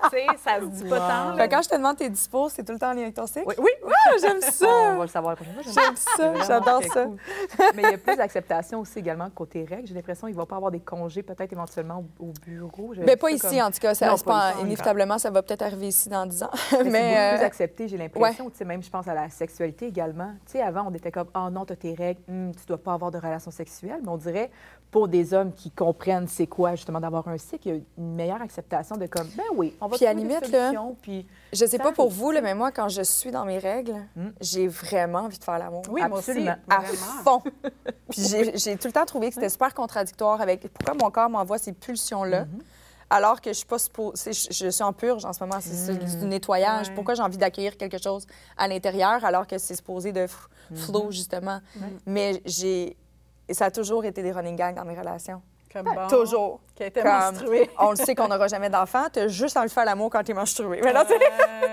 tu 0.04 0.10
sais, 0.10 0.26
ça 0.44 0.60
se 0.60 0.66
dit 0.66 0.90
pas 0.90 1.00
tant. 1.00 1.38
Fait 1.38 1.50
quand 1.50 1.62
je 1.62 1.70
te 1.70 1.76
demande 1.76 1.98
tes 1.98 2.10
dispos, 2.10 2.50
c'est 2.50 2.64
tout 2.64 2.74
le 2.74 2.80
temps 2.80 2.90
en 2.92 2.94
lien 2.94 3.04
avec 3.04 3.16
ton 3.16 3.28
cycle? 3.28 3.46
Oui, 3.48 3.56
oui. 3.60 3.72
Ah, 4.08 4.12
j'aime 4.22 4.42
ça! 4.42 4.68
On 4.68 4.96
va 4.98 5.04
le 5.04 5.08
savoir 5.10 5.32
la 5.34 5.36
prochaine 5.36 5.54
fois. 5.64 5.84
J'aime 5.84 5.96
ça, 5.96 6.34
j'adore 6.48 6.82
ça. 6.94 7.06
cool. 7.06 7.18
Mais 7.76 7.84
il 7.84 7.92
y 7.92 7.94
a 7.94 7.98
plus 7.98 8.16
d'acceptation 8.16 8.80
aussi 8.80 9.00
également 9.00 9.30
côté 9.30 9.66
règles. 9.70 9.88
J'ai 9.88 9.94
l'impression 9.94 10.28
qu'il 10.28 10.36
ne 10.36 10.42
va 10.42 10.46
pas 10.46 10.56
avoir 10.56 10.72
des 10.72 10.80
congés 10.80 11.24
peut-être 11.24 11.52
éventuellement 11.54 12.04
au, 12.20 12.26
au 12.26 12.34
bureau. 12.46 12.94
J'avais 12.94 13.06
Mais 13.06 13.16
pas 13.16 13.30
ici, 13.32 13.42
comme- 13.48 13.60
en 13.68 13.72
tout 13.72 13.80
cas. 13.80 13.94
Ça, 13.94 14.08
Non, 14.08 14.18
c'est 14.18 14.26
pas 14.26 14.32
pas- 14.40 14.52
ici. 14.54 14.62
inévitablement, 14.62 15.18
ça 15.18 15.30
va 15.30 15.42
peut-être 15.42 15.62
arriver 15.62 15.88
ici 15.88 16.10
dans 16.10 16.26
10 16.26 16.44
ans. 16.44 16.50
Mais, 16.54 16.60
c'est 16.70 16.78
beaucoup 16.78 16.90
Mais, 16.92 17.32
plus 17.36 17.44
euh, 17.44 17.46
accepté, 17.46 17.88
j'ai 17.88 17.98
l'impression. 17.98 18.50
Tu 18.50 18.58
sais, 18.58 18.66
Même, 18.66 18.84
je 18.84 18.90
pense 18.90 19.08
à 19.08 19.14
la 19.14 19.19
sexualité 19.28 19.88
également. 19.88 20.34
Tu 20.46 20.54
sais, 20.54 20.62
avant, 20.62 20.86
on 20.88 20.94
était 20.94 21.12
comme, 21.12 21.28
oh 21.36 21.50
non, 21.52 21.66
tu 21.66 21.74
as 21.74 21.76
tes 21.76 21.94
règles, 21.94 22.22
hum, 22.30 22.52
tu 22.56 22.66
dois 22.68 22.78
pas 22.78 22.94
avoir 22.94 23.12
de 23.12 23.18
relations 23.18 23.52
sexuelles. 23.52 24.00
Mais 24.04 24.10
on 24.10 24.18
dirait, 24.18 24.52
pour 24.92 25.08
des 25.08 25.34
hommes 25.34 25.52
qui 25.54 25.70
comprennent 25.72 26.28
c'est 26.28 26.48
quoi, 26.48 26.76
justement, 26.76 27.00
d'avoir 27.00 27.28
un 27.28 27.38
cycle, 27.38 27.68
il 27.68 27.76
y 27.76 27.78
a 27.78 27.82
une 27.98 28.16
meilleure 28.16 28.42
acceptation 28.42 28.96
de 28.98 29.06
comme, 29.08 29.28
ben 29.36 29.44
oui, 29.56 29.76
on 29.82 29.88
va 29.88 29.98
Puis 29.98 30.06
à 30.06 30.12
trouver 30.14 30.28
des 30.28 30.34
limite, 30.36 30.52
là, 30.52 30.68
solutions, 30.68 30.96
puis 31.02 31.28
je 31.54 31.66
sais 31.66 31.78
pas 31.78 31.92
pour 31.92 32.10
vous, 32.10 32.32
là, 32.32 32.42
mais 32.42 32.56
moi, 32.56 32.72
quand 32.72 32.88
je 32.90 33.02
suis 33.02 33.32
dans 33.32 33.46
mes 33.46 33.58
règles, 33.58 33.96
Mm. 34.16 34.28
j'ai 34.42 34.68
vraiment 34.68 35.20
envie 35.20 35.38
de 35.40 35.44
faire 35.44 35.60
l'amour. 35.60 35.84
oui, 35.90 36.02
moi 36.08 36.20
aussi, 36.20 36.32
absolument. 36.32 36.56
à 36.70 36.82
fond. 37.24 37.42
Puis 38.10 38.22
j'ai 38.56 38.78
tout 38.78 38.88
le 38.88 38.94
temps 38.94 39.06
trouvé 39.06 39.30
que 39.30 39.36
c'était 39.36 39.50
super 39.50 39.74
contradictoire 39.74 40.42
avec 40.42 40.68
pourquoi 40.74 40.94
mon 40.96 41.12
corps 41.12 41.30
m'envoie 41.30 41.58
ces 41.58 41.74
pulsions-là. 41.74 42.44
Mm-hmm. 42.46 42.62
Alors 43.10 43.42
que 43.42 43.50
je 43.50 43.56
suis 43.58 43.66
pas 43.66 43.80
supposée, 43.80 44.34
je, 44.34 44.48
je 44.52 44.70
suis 44.70 44.84
en 44.84 44.94
purge 44.94 45.26
en 45.26 45.34
ce 45.34 45.44
moment, 45.44 45.60
c'est 45.60 45.74
c'est 45.74 45.98
du 46.20 46.26
nettoyage. 46.26 46.90
Ouais. 46.90 46.94
Pourquoi 46.96 47.16
j'ai 47.16 47.24
envie 47.24 47.38
d'accueillir 47.38 47.76
quelque 47.76 47.98
chose 48.02 48.28
à 48.58 48.68
l'intérieur 48.68 49.24
alors 49.26 49.48
que 49.48 49.58
c'est 49.58 49.76
supposé 49.76 50.12
de 50.12 50.28
Mm-hmm. 50.72 50.86
flow 50.86 51.10
justement? 51.10 51.60
Mais 52.06 52.42
j'ai, 52.46 52.96
ça 53.50 53.66
a 53.66 53.72
toujours 53.72 54.06
été 54.06 54.22
des 54.22 54.32
running 54.32 54.56
gangs 54.56 54.76
dans 54.76 54.86
mes 54.86 54.94
relations. 55.00 55.42
Comme 55.74 55.86
bon, 55.86 56.08
Toujours. 56.08 56.60
Qui 56.76 56.84
a 56.84 56.86
été 56.88 57.02
Comme- 57.02 57.12
menstruée. 57.12 57.70
On 57.80 57.90
le 57.92 57.96
sait 57.96 58.14
qu'on 58.14 58.28
n'aura 58.28 58.48
jamais 58.48 58.70
d'enfant, 58.70 59.06
t'as 59.12 59.28
juste 59.28 59.58
à 59.58 59.64
le 59.64 59.70
faire 59.70 59.86
l'amour 59.86 60.10
quand 60.12 60.24
t'es 60.24 60.34
menstrué. 60.36 60.82
Mais 60.84 60.94
là, 60.94 61.06
tu 61.06 61.14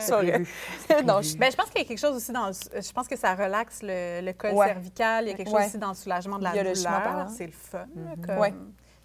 sais, 0.00 0.16
non, 1.04 1.20
je- 1.22 1.36
Ben, 1.36 1.50
je 1.50 1.56
pense 1.56 1.68
qu'il 1.70 1.80
y 1.82 1.84
a 1.84 1.88
quelque 1.88 1.98
chose 1.98 2.16
aussi 2.16 2.32
dans 2.32 2.46
le, 2.48 2.52
je 2.80 2.92
pense 2.92 3.06
que 3.08 3.16
ça 3.16 3.34
relaxe 3.34 3.80
le, 3.82 4.20
le 4.24 4.32
col 4.32 4.52
Ouais. 4.52 4.66
cervical. 4.68 5.24
Il 5.24 5.30
y 5.30 5.32
a 5.32 5.36
quelque 5.36 5.48
chose 5.48 5.56
Ouais. 5.56 5.66
aussi 5.66 5.78
dans 5.78 5.88
le 5.90 5.94
soulagement 5.94 6.38
de 6.38 6.44
la 6.44 6.50
douleur. 6.52 7.26
C'est 7.36 7.46
le 7.46 7.52
fun. 7.52 7.84
Mhm. 7.94 8.26
comme- 8.26 8.38
Ouais. 8.38 8.54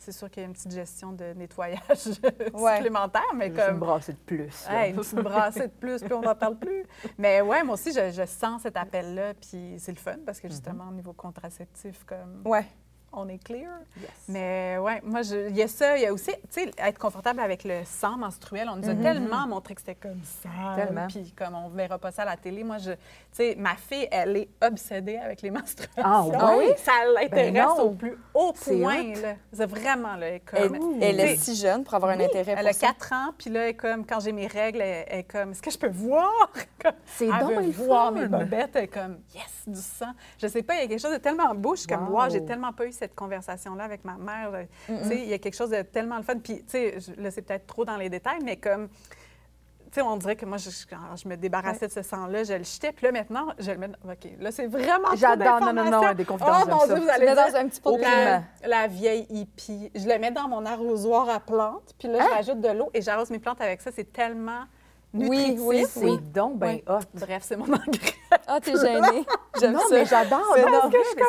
C'est 0.04 0.12
sûr 0.12 0.32
qu'il 0.32 0.41
y 0.41 0.45
a 0.45 0.47
une 0.47 0.54
petite 0.54 0.72
gestion 0.72 1.12
de 1.12 1.34
nettoyage 1.34 1.80
Ouais. 2.54 2.76
supplémentaire, 2.78 3.22
mais 3.36 3.49
Juste 3.49 3.60
une 3.60 3.66
comme 3.68 3.80
brassée 3.80 4.14
de 4.14 4.18
plus. 4.18 4.66
hey, 4.68 4.89
une 4.91 4.97
petite 4.97 5.16
brassée 5.20 5.68
de 5.68 5.74
plus, 5.74 6.02
puis 6.02 6.14
on 6.14 6.22
n'en 6.22 6.34
parle 6.34 6.58
plus. 6.58 6.84
Mais 7.20 7.41
ouais, 7.41 7.64
moi 7.64 7.76
aussi, 7.76 7.93
je, 7.93 8.10
je 8.12 8.26
sens 8.26 8.64
cet 8.64 8.78
appel-là, 8.78 9.36
puis 9.36 9.76
c'est 9.78 9.91
le 9.91 9.97
fun 9.99 10.16
parce 10.26 10.39
que 10.39 10.47
justement, 10.47 10.89
au 10.89 10.93
niveau 10.93 11.14
contraceptif, 11.14 12.04
comme 12.06 12.41
Ouais. 12.45 12.66
On 13.14 13.28
est 13.28 13.43
clear. 13.43 13.70
Yes. 13.99 14.09
Mais 14.30 14.78
ouais, 14.80 15.01
moi, 15.03 15.22
il 15.49 15.55
y 15.55 15.62
a 15.62 15.68
ça. 15.68 15.97
Il 15.97 16.03
y 16.03 16.05
a 16.05 16.14
aussi, 16.14 16.32
tu 16.32 16.62
sais, 16.64 16.72
être 16.78 16.97
confortable 16.97 17.39
avec 17.41 17.64
le 17.64 17.82
sang 17.86 18.18
menstruel. 18.18 18.70
On 18.70 18.78
nous 18.78 18.89
a 18.89 18.93
Mhm. 18.93 19.01
tellement 19.03 19.47
montré 19.47 19.76
que 19.76 19.82
c'était 19.82 19.95
comme 19.95 20.22
ça. 20.24 20.49
Tellement. 20.76 21.07
Puis 21.07 21.34
comme 21.38 21.55
on 21.55 21.70
verra 21.70 21.97
pas 21.99 22.12
ça 22.12 22.22
à 22.24 22.26
la 22.26 22.38
télé, 22.38 22.64
moi, 22.64 22.78
je, 22.78 22.91
tu 22.91 22.97
sais, 23.34 23.55
ma 23.57 23.76
fille, 23.76 24.07
elle 24.12 24.38
est 24.38 24.49
obsédée 24.66 25.18
avec 25.18 25.41
les 25.41 25.51
menstruations. 25.51 26.03
Ah 26.05 26.55
oui? 26.57 26.68
Ça 26.78 26.91
l'intéresse 27.14 27.53
Ben 27.53 27.68
au 27.80 27.91
plus 27.91 28.18
haut 28.34 28.53
point. 28.53 29.14
C'est 29.51 29.66
vraiment, 29.66 30.16
là, 30.16 30.28
elle 30.28 30.34
est 30.36 30.43
Elle, 30.53 30.70
comme... 30.72 31.01
elle 31.01 31.20
est 31.20 31.36
si 31.36 31.55
jeune 31.55 31.84
pour 31.84 31.93
avoir 31.95 32.12
un 32.12 32.20
intérêt 32.20 32.53
Elle 32.57 32.59
pour 32.59 32.68
a 32.70 32.74
ça. 32.74 32.88
4 32.88 33.14
ans, 33.14 33.34
puis 33.38 33.49
là, 33.49 33.64
elle 33.64 33.70
est 33.70 33.74
comme, 33.74 34.05
quand 34.05 34.20
j'ai 34.20 34.32
mes 34.32 34.47
règles, 34.47 34.82
elle, 34.82 35.05
elle 35.09 35.20
est 35.20 35.24
comme, 35.24 35.51
est-ce 35.51 35.62
que 35.62 35.72
je 35.72 35.78
peux 35.78 35.89
voir? 35.89 36.32
Comme, 36.82 36.93
C'est 37.05 37.28
elle 37.28 37.39
donc 37.41 37.51
veut 37.64 37.72
voir 37.86 38.05
fun. 38.12 38.20
mes 38.20 38.28
bobettes, 38.28 38.72
elle 38.76 38.86
est 38.86 38.88
comme, 38.88 39.20
yes, 39.36 39.43
du 39.68 39.80
sang. 39.80 40.14
Je 40.41 40.47
sais 40.47 40.64
pas, 40.64 40.74
il 40.76 40.82
y 40.82 40.86
a 40.86 40.88
quelque 40.88 40.99
chose 40.99 41.12
de 41.14 41.18
tellement 41.18 41.53
beau, 41.53 41.76
je 41.76 41.82
suis 41.82 41.88
comme, 41.88 42.07
Wow. 42.09 42.24
wow, 42.24 42.30
j'ai 42.32 42.43
tellement 42.43 42.74
pas 42.74 42.88
eu 42.88 42.91
cette 43.02 43.16
conversation-là 43.16 43.84
avec 43.84 44.06
ma 44.06 44.16
mère. 44.18 44.52
Tu 44.88 44.95
sais, 45.08 45.16
il 45.18 45.28
y 45.30 45.34
a 45.34 45.39
quelque 45.39 45.56
chose 45.56 45.72
de 45.72 45.82
tellement 45.82 46.18
le 46.18 46.24
fun. 46.24 46.38
Puis, 46.38 46.58
tu 46.64 46.70
sais, 46.70 46.97
là, 47.18 47.32
c'est 47.32 47.41
peut-être 47.41 47.66
trop 47.68 47.84
dans 47.86 47.97
les 47.97 48.10
détails, 48.10 48.39
mais 48.43 48.58
comme, 48.58 48.88
tu 48.89 49.95
sais, 49.95 50.02
on 50.04 50.16
dirait 50.18 50.36
que 50.38 50.45
moi, 50.45 50.58
je, 50.58 50.70
quand 50.89 51.16
je 51.16 51.28
me 51.28 51.36
débarrassais 51.36 51.88
de 51.88 51.91
ce 51.91 52.02
sang-là, 52.02 52.43
je 52.45 52.54
le 52.54 52.64
jetais. 52.64 52.91
Puis 52.93 53.06
là, 53.08 53.12
maintenant, 53.12 53.47
je 53.60 53.72
le 53.72 53.78
mets. 53.78 53.88
dans- 53.89 54.12
OK, 54.12 54.30
là, 54.39 54.52
c'est 54.52 54.68
vraiment. 54.68 55.14
J'adore. 55.16 55.60
Non, 55.60 55.74
non, 55.74 55.89
non, 55.91 56.14
des 56.14 56.24
confidences, 56.26 56.64
Oh 56.66 56.70
mon 56.70 56.86
Dieu, 56.86 56.95
ça. 56.95 57.02
vous 57.02 57.10
allez 57.10 57.26
dire- 57.26 57.36
dans 57.36 57.56
un 57.58 57.68
petit 57.68 57.82
pot 57.82 57.97
la, 57.97 58.43
la 58.66 58.88
vieille 58.88 59.26
hippie. 59.30 59.91
Je 59.95 60.08
le 60.08 60.18
mets 60.20 60.32
dans 60.32 60.47
mon 60.47 60.66
arrosoir 60.66 61.28
à 61.30 61.39
plantes, 61.39 61.93
puis 61.99 62.08
là, 62.08 62.20
Hein? 62.22 62.28
je 62.30 62.36
rajoute 62.36 62.62
de 62.62 62.70
l'eau 62.70 62.89
et 62.93 63.02
j'arrose 63.02 63.32
mes 63.32 63.39
plantes 63.39 63.60
avec 63.60 63.82
ça. 63.82 63.91
C'est 63.91 64.14
tellement 64.14 64.64
nutritif. 65.14 65.59
oui, 65.62 65.86
C'est 65.89 65.99
oui. 66.03 66.18
donc 66.22 66.57
bien 66.59 66.74
Oui. 66.76 66.84
hot. 66.88 66.99
Bref, 67.14 67.43
c'est 67.45 67.57
mon 67.57 67.66
engrais. 67.66 68.14
Ah, 68.47 68.59
t'es 68.62 68.74
gênée. 68.76 69.26
J'aime 69.59 69.74
Non, 69.74 69.80
ça. 69.82 69.86
mais 69.95 70.05
j'adore. 70.05 70.53
C'est 70.55 70.64
mais 70.66 70.72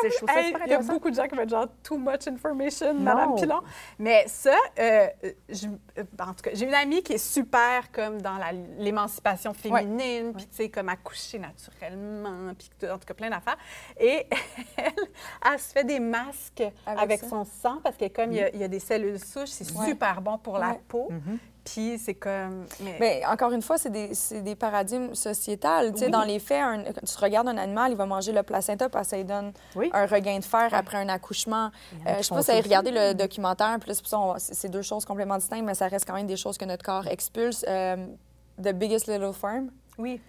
c'est- 0.01 0.09
je 0.09 0.25
Hey, 0.39 0.55
il 0.65 0.71
y 0.71 0.73
a 0.73 0.79
beaucoup 0.79 1.09
de 1.09 1.15
gens 1.15 1.27
qui 1.27 1.35
être 1.43 1.49
genre 1.49 1.67
too 1.83 1.97
much 1.97 2.25
information. 2.27 2.93
Madame 2.93 3.35
Pilon. 3.35 3.59
Mais 3.99 4.23
ça, 4.27 4.55
euh, 4.79 5.07
je- 5.49 5.67
euh, 5.97 6.03
en 6.21 6.33
tout 6.33 6.41
cas, 6.43 6.51
j'ai 6.53 6.65
une 6.65 6.73
amie 6.73 7.03
qui 7.03 7.13
est 7.13 7.17
super 7.17 7.91
comme 7.91 8.21
dans 8.21 8.37
la- 8.37 8.53
l'émancipation 8.53 9.53
féminine, 9.53 10.33
puis 10.33 10.45
tu 10.47 10.55
sais, 10.55 10.69
comme 10.69 10.87
accoucher 10.89 11.39
naturellement, 11.39 12.53
puis 12.57 12.69
en 12.89 12.97
tout 12.97 13.05
cas 13.05 13.13
plein 13.13 13.29
d'affaires. 13.29 13.57
Et 13.99 14.25
elle, 14.77 14.93
elle 15.51 15.59
se 15.59 15.71
fait 15.73 15.83
des 15.83 15.99
masques 15.99 16.63
Avec 16.85 17.19
son 17.21 17.43
sang 17.43 17.79
parce 17.83 17.97
que 17.97 18.07
comme 18.07 18.31
il 18.31 18.37
y 18.37 18.41
a- 18.41 18.49
il 18.53 18.61
y, 18.61 18.63
a 18.63 18.67
des 18.69 18.79
cellules 18.79 19.19
souches, 19.19 19.49
c'est 19.49 19.65
super 19.65 20.21
bon 20.21 20.37
pour 20.37 20.57
la 20.57 20.75
peau. 20.87 21.07
Mhm. 21.09 21.37
Puis 21.65 21.97
c'est 21.97 22.13
comme. 22.15 22.65
Mais, 22.99 23.21
encore 23.25 23.51
une 23.53 23.61
fois, 23.61 23.77
c'est 23.77 23.89
des, 23.89 24.11
des 24.41 24.55
paradigmes 24.55 25.13
sociétals. 25.15 25.93
Tu 25.93 25.99
sais, 25.99 26.05
Oui. 26.05 26.11
Dans 26.11 26.23
les 26.23 26.39
faits, 26.39 26.61
un- 26.61 26.83
tu 26.83 27.17
regardes 27.17 27.47
un 27.47 27.57
animal, 27.57 27.91
il 27.91 27.97
va 27.97 28.05
manger 28.05 28.33
le 28.33 28.43
placenta 28.43 28.89
parce 28.89 29.07
que 29.07 29.09
ça 29.11 29.17
lui 29.17 29.23
donne 29.25 29.53
Oui. 29.75 29.89
un 29.93 30.05
regain 30.05 30.39
de 30.39 30.43
fer 30.43 30.69
après 30.73 30.97
un 30.97 31.07
accouchement. 31.07 31.71
Euh, 32.05 32.15
je 32.17 32.23
sais 32.23 32.35
pas 32.35 32.41
si 32.41 32.45
vous 32.47 32.51
avez 32.51 32.61
regardé 32.61 32.91
le 32.91 33.13
documentaire, 33.13 33.77
puis 33.79 33.91
c'est 34.37 34.69
deux 34.69 34.81
choses 34.81 35.05
complètement 35.05 35.37
distinctes, 35.37 35.63
mais 35.63 35.73
ça 35.73 35.87
reste 35.87 36.05
quand 36.05 36.15
même 36.15 36.27
des 36.27 36.35
choses 36.37 36.57
que 36.57 36.65
notre 36.65 36.83
corps 36.83 37.07
expulse. 37.07 37.63
Euh, 37.67 37.95
The 38.61 38.73
Biggest 38.73 39.07
Little 39.07 39.31
Farm, 39.33 39.69
oui. 39.97 40.19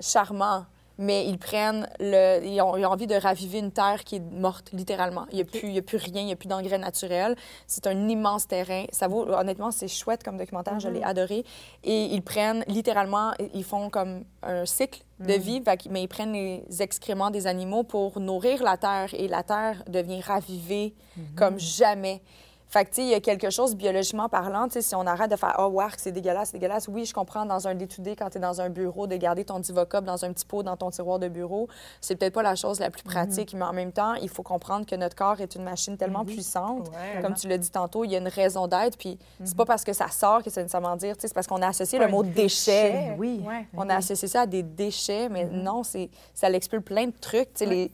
charmant, 0.00 0.64
mais 0.98 1.26
ils 1.26 1.38
prennent 1.38 1.88
le. 2.00 2.44
Ils 2.44 2.60
ont, 2.60 2.76
ils 2.76 2.84
ont 2.84 2.90
envie 2.90 3.06
de 3.06 3.14
raviver 3.14 3.58
une 3.60 3.70
terre 3.72 4.04
qui 4.04 4.16
est 4.16 4.20
morte, 4.32 4.70
littéralement. 4.72 5.26
Il 5.30 5.36
n'y 5.36 5.42
a, 5.42 5.44
plus- 5.44 5.60
il 5.68 5.72
y 5.72 5.78
a 5.78 5.82
plus 5.82 5.96
rien, 5.98 6.22
il 6.22 6.26
n'y 6.26 6.32
a 6.32 6.36
plus 6.36 6.48
d'engrais 6.48 6.78
naturels. 6.78 7.36
C'est 7.66 7.86
un 7.86 8.08
immense 8.08 8.46
terrain. 8.48 8.84
Ça 8.92 9.08
vaut, 9.08 9.26
honnêtement, 9.28 9.70
c'est 9.70 9.88
chouette 9.88 10.22
comme 10.24 10.36
documentaire, 10.36 10.80
je 10.80 10.88
l'ai 10.88 11.02
adoré. 11.02 11.44
Et 11.84 12.04
ils 12.06 12.22
prennent 12.22 12.64
littéralement, 12.66 13.32
ils 13.54 13.64
font 13.64 13.90
comme 13.90 14.24
un 14.42 14.66
cycle 14.66 15.02
de 15.20 15.32
vie, 15.38 15.60
fait 15.64 15.76
que- 15.76 15.88
mais 15.88 16.02
ils 16.02 16.08
prennent 16.08 16.32
les 16.32 16.64
excréments 16.80 17.30
des 17.30 17.46
animaux 17.46 17.82
pour 17.84 18.20
nourrir 18.20 18.62
la 18.62 18.76
terre 18.76 19.08
et 19.14 19.28
la 19.28 19.42
terre 19.42 19.82
devient 19.88 20.20
ravivée 20.20 20.94
comme 21.36 21.58
jamais. 21.58 22.22
Fait 22.68 22.84
que, 22.84 22.90
tu 22.90 22.96
sais, 22.96 23.02
il 23.02 23.08
y 23.08 23.14
a 23.14 23.20
quelque 23.20 23.48
chose 23.48 23.74
biologiquement 23.74 24.28
parlant, 24.28 24.66
tu 24.66 24.74
sais, 24.74 24.82
si 24.82 24.94
on 24.94 25.06
arrête 25.06 25.30
de 25.30 25.36
faire 25.36 25.56
«Oh, 25.58 25.68
wark, 25.68 25.94
c'est 25.98 26.12
dégueulasse, 26.12 26.50
c'est 26.50 26.58
dégueulasse», 26.58 26.86
oui, 26.88 27.06
je 27.06 27.14
comprends 27.14 27.46
dans 27.46 27.66
un 27.66 27.74
day-to-day, 27.74 28.14
quand 28.14 28.28
tu 28.28 28.36
es 28.36 28.40
dans 28.40 28.60
un 28.60 28.68
bureau, 28.68 29.06
de 29.06 29.16
garder 29.16 29.44
ton 29.44 29.58
Divocop 29.58 30.04
dans 30.04 30.22
un 30.26 30.34
petit 30.34 30.44
pot 30.44 30.62
dans 30.62 30.76
ton 30.76 30.90
tiroir 30.90 31.18
de 31.18 31.28
bureau, 31.28 31.66
c'est 32.02 32.16
peut-être 32.16 32.34
pas 32.34 32.42
la 32.42 32.56
chose 32.56 32.78
la 32.78 32.90
plus 32.90 33.02
pratique, 33.02 33.54
mais 33.54 33.64
en 33.64 33.72
même 33.72 33.90
temps, 33.90 34.14
il 34.14 34.28
faut 34.28 34.42
comprendre 34.42 34.84
que 34.84 34.94
notre 34.96 35.16
corps 35.16 35.40
est 35.40 35.54
une 35.54 35.64
machine 35.64 35.96
tellement 35.96 36.26
puissante. 36.26 36.88
Ouais. 36.88 37.22
Comme 37.22 37.32
tu 37.34 37.48
l'as 37.48 37.56
dit 37.56 37.70
tantôt, 37.70 38.04
il 38.04 38.10
y 38.10 38.16
a 38.16 38.18
une 38.18 38.28
raison 38.28 38.66
d'être, 38.66 38.98
puis 38.98 39.18
c'est 39.44 39.56
pas 39.56 39.64
parce 39.64 39.82
que 39.84 39.94
ça 39.94 40.08
sort 40.08 40.42
que 40.42 40.50
c'est 40.50 40.60
nécessairement 40.60 40.96
dire, 40.96 41.16
tu 41.16 41.22
sais, 41.22 41.28
c'est 41.28 41.34
parce 41.34 41.46
qu'on 41.46 41.62
a 41.62 41.68
associé 41.68 41.98
le 41.98 42.08
mot 42.08 42.22
déchet. 42.22 43.14
Oui. 43.18 43.42
Ouais. 43.46 43.66
On 43.74 43.88
a 43.88 43.96
associé 43.96 44.28
ça 44.28 44.42
à 44.42 44.46
des 44.46 44.62
déchets, 44.62 45.30
mais 45.30 45.46
non, 45.46 45.84
c'est 45.84 46.10
ça 46.34 46.50
l'expulse 46.50 46.84
plein 46.84 47.06
de 47.06 47.14
trucs. 47.18 47.54
Tu 47.54 47.64
sais, 47.64 47.66
les... 47.66 47.90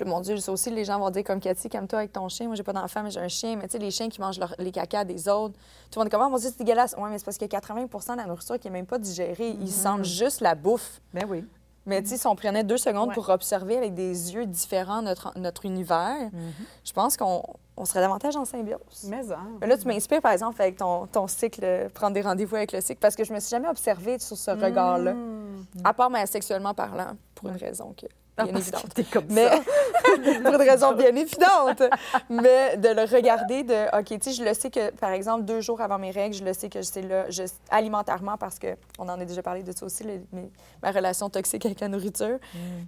Puis, 0.00 0.08
mon 0.08 0.20
Dieu, 0.20 0.36
ça 0.36 0.52
aussi, 0.52 0.70
les 0.70 0.84
gens 0.84 0.96
vont 1.00 1.10
dire 1.10 1.24
comme 1.24 1.40
Cathy, 1.40 1.68
calme-toi 1.68 1.98
avec 1.98 2.12
ton 2.12 2.28
chien. 2.28 2.46
Moi, 2.46 2.54
j'ai 2.54 2.62
pas 2.62 2.72
d'enfant, 2.72 3.02
mais 3.02 3.10
j'ai 3.10 3.18
un 3.18 3.26
chien. 3.26 3.56
Mais 3.56 3.64
tu 3.66 3.72
sais, 3.72 3.78
les 3.78 3.90
chiens 3.90 4.08
qui 4.08 4.20
mangent 4.20 4.38
leur- 4.38 4.54
les 4.58 4.70
cacas 4.70 5.02
des 5.04 5.28
autres. 5.28 5.54
Tout 5.90 5.98
le 5.98 6.00
monde 6.00 6.06
est 6.06 6.10
comme, 6.10 6.22
Ah, 6.22 6.28
mon 6.28 6.36
Dieu, 6.38 6.50
c'est 6.50 6.58
dégueulasse. 6.62 6.94
Oui, 6.96 7.10
mais 7.10 7.18
c'est 7.18 7.24
parce 7.24 7.36
qu'il 7.36 7.46
y 7.50 7.56
a 7.56 7.58
80% 7.58 8.12
de 8.12 8.18
la 8.18 8.26
nourriture 8.26 8.60
qui 8.60 8.68
est 8.68 8.70
même 8.70 8.86
pas 8.86 8.98
digérée. 8.98 9.56
Ils 9.60 9.72
sentent 9.72 10.04
juste 10.04 10.40
la 10.40 10.54
bouffe. 10.54 11.00
Ben 11.12 11.24
oui. 11.28 11.44
Mais 11.86 12.02
tu 12.02 12.10
sais, 12.10 12.16
si 12.18 12.26
on 12.26 12.36
prenait 12.36 12.62
deux 12.64 12.76
secondes 12.76 13.08
Ouais. 13.08 13.14
pour 13.14 13.28
observer 13.30 13.76
avec 13.78 13.94
des 13.94 14.34
yeux 14.34 14.44
différents 14.46 15.00
notre, 15.02 15.32
notre 15.38 15.64
univers, 15.64 16.30
je 16.84 16.92
pense 16.92 17.16
qu'on 17.16 17.42
on 17.78 17.84
serait 17.86 18.00
davantage 18.00 18.36
en 18.36 18.44
symbiose. 18.44 18.78
Mais 19.04 19.32
hein. 19.32 19.38
Mais 19.60 19.66
là, 19.66 19.78
tu 19.78 19.86
m'inspires, 19.88 20.20
par 20.20 20.32
exemple, 20.32 20.60
avec 20.60 20.76
ton, 20.76 21.06
ton 21.06 21.26
cycle, 21.26 21.88
prendre 21.94 22.12
des 22.12 22.20
rendez-vous 22.20 22.56
avec 22.56 22.72
le 22.72 22.80
cycle, 22.82 23.00
parce 23.00 23.16
que 23.16 23.24
je 23.24 23.32
me 23.32 23.40
suis 23.40 23.48
jamais 23.50 23.68
observée 23.68 24.18
sur 24.18 24.36
ce 24.36 24.50
regard-là, 24.50 25.14
Mm. 25.14 25.64
à 25.82 25.94
part 25.94 26.10
mais 26.10 26.26
sexuellement 26.26 26.74
parlant, 26.74 27.12
pour 27.34 27.48
une 27.48 27.56
raison 27.56 27.94
que, 27.96 28.06
bien 28.44 28.52
parce 28.54 28.68
évidente. 28.68 28.82
que 28.88 28.94
t'es 28.94 29.04
comme 29.04 29.24
Mais 29.30 29.48
ça. 29.48 29.58
pour 30.44 30.52
une 30.54 30.56
raison 30.68 30.92
bien 30.92 31.14
évidente. 31.14 31.82
Mais 32.30 32.76
de 32.76 32.88
le 32.88 33.02
regarder 33.04 33.62
de, 33.62 33.98
OK, 33.98 34.06
tu 34.06 34.18
sais, 34.20 34.32
je 34.32 34.42
le 34.44 34.54
sais 34.54 34.70
que, 34.70 34.90
par 34.92 35.10
exemple, 35.10 35.44
deux 35.44 35.60
jours 35.60 35.80
avant 35.80 35.98
mes 35.98 36.10
règles, 36.10 36.34
je 36.34 36.44
le 36.44 36.52
sais 36.52 36.68
que 36.68 36.82
c'est 36.82 37.02
là, 37.02 37.28
je, 37.30 37.42
alimentairement, 37.70 38.36
parce 38.36 38.58
que 38.58 38.68
on 38.98 39.08
en 39.08 39.20
a 39.20 39.24
déjà 39.24 39.42
parlé 39.42 39.62
de 39.62 39.72
ça 39.72 39.86
aussi, 39.86 40.04
le- 40.04 40.20
mes- 40.32 40.50
ma 40.82 40.90
relation 40.90 41.28
toxique 41.30 41.64
avec 41.66 41.80
la 41.80 41.88
nourriture. 41.88 42.38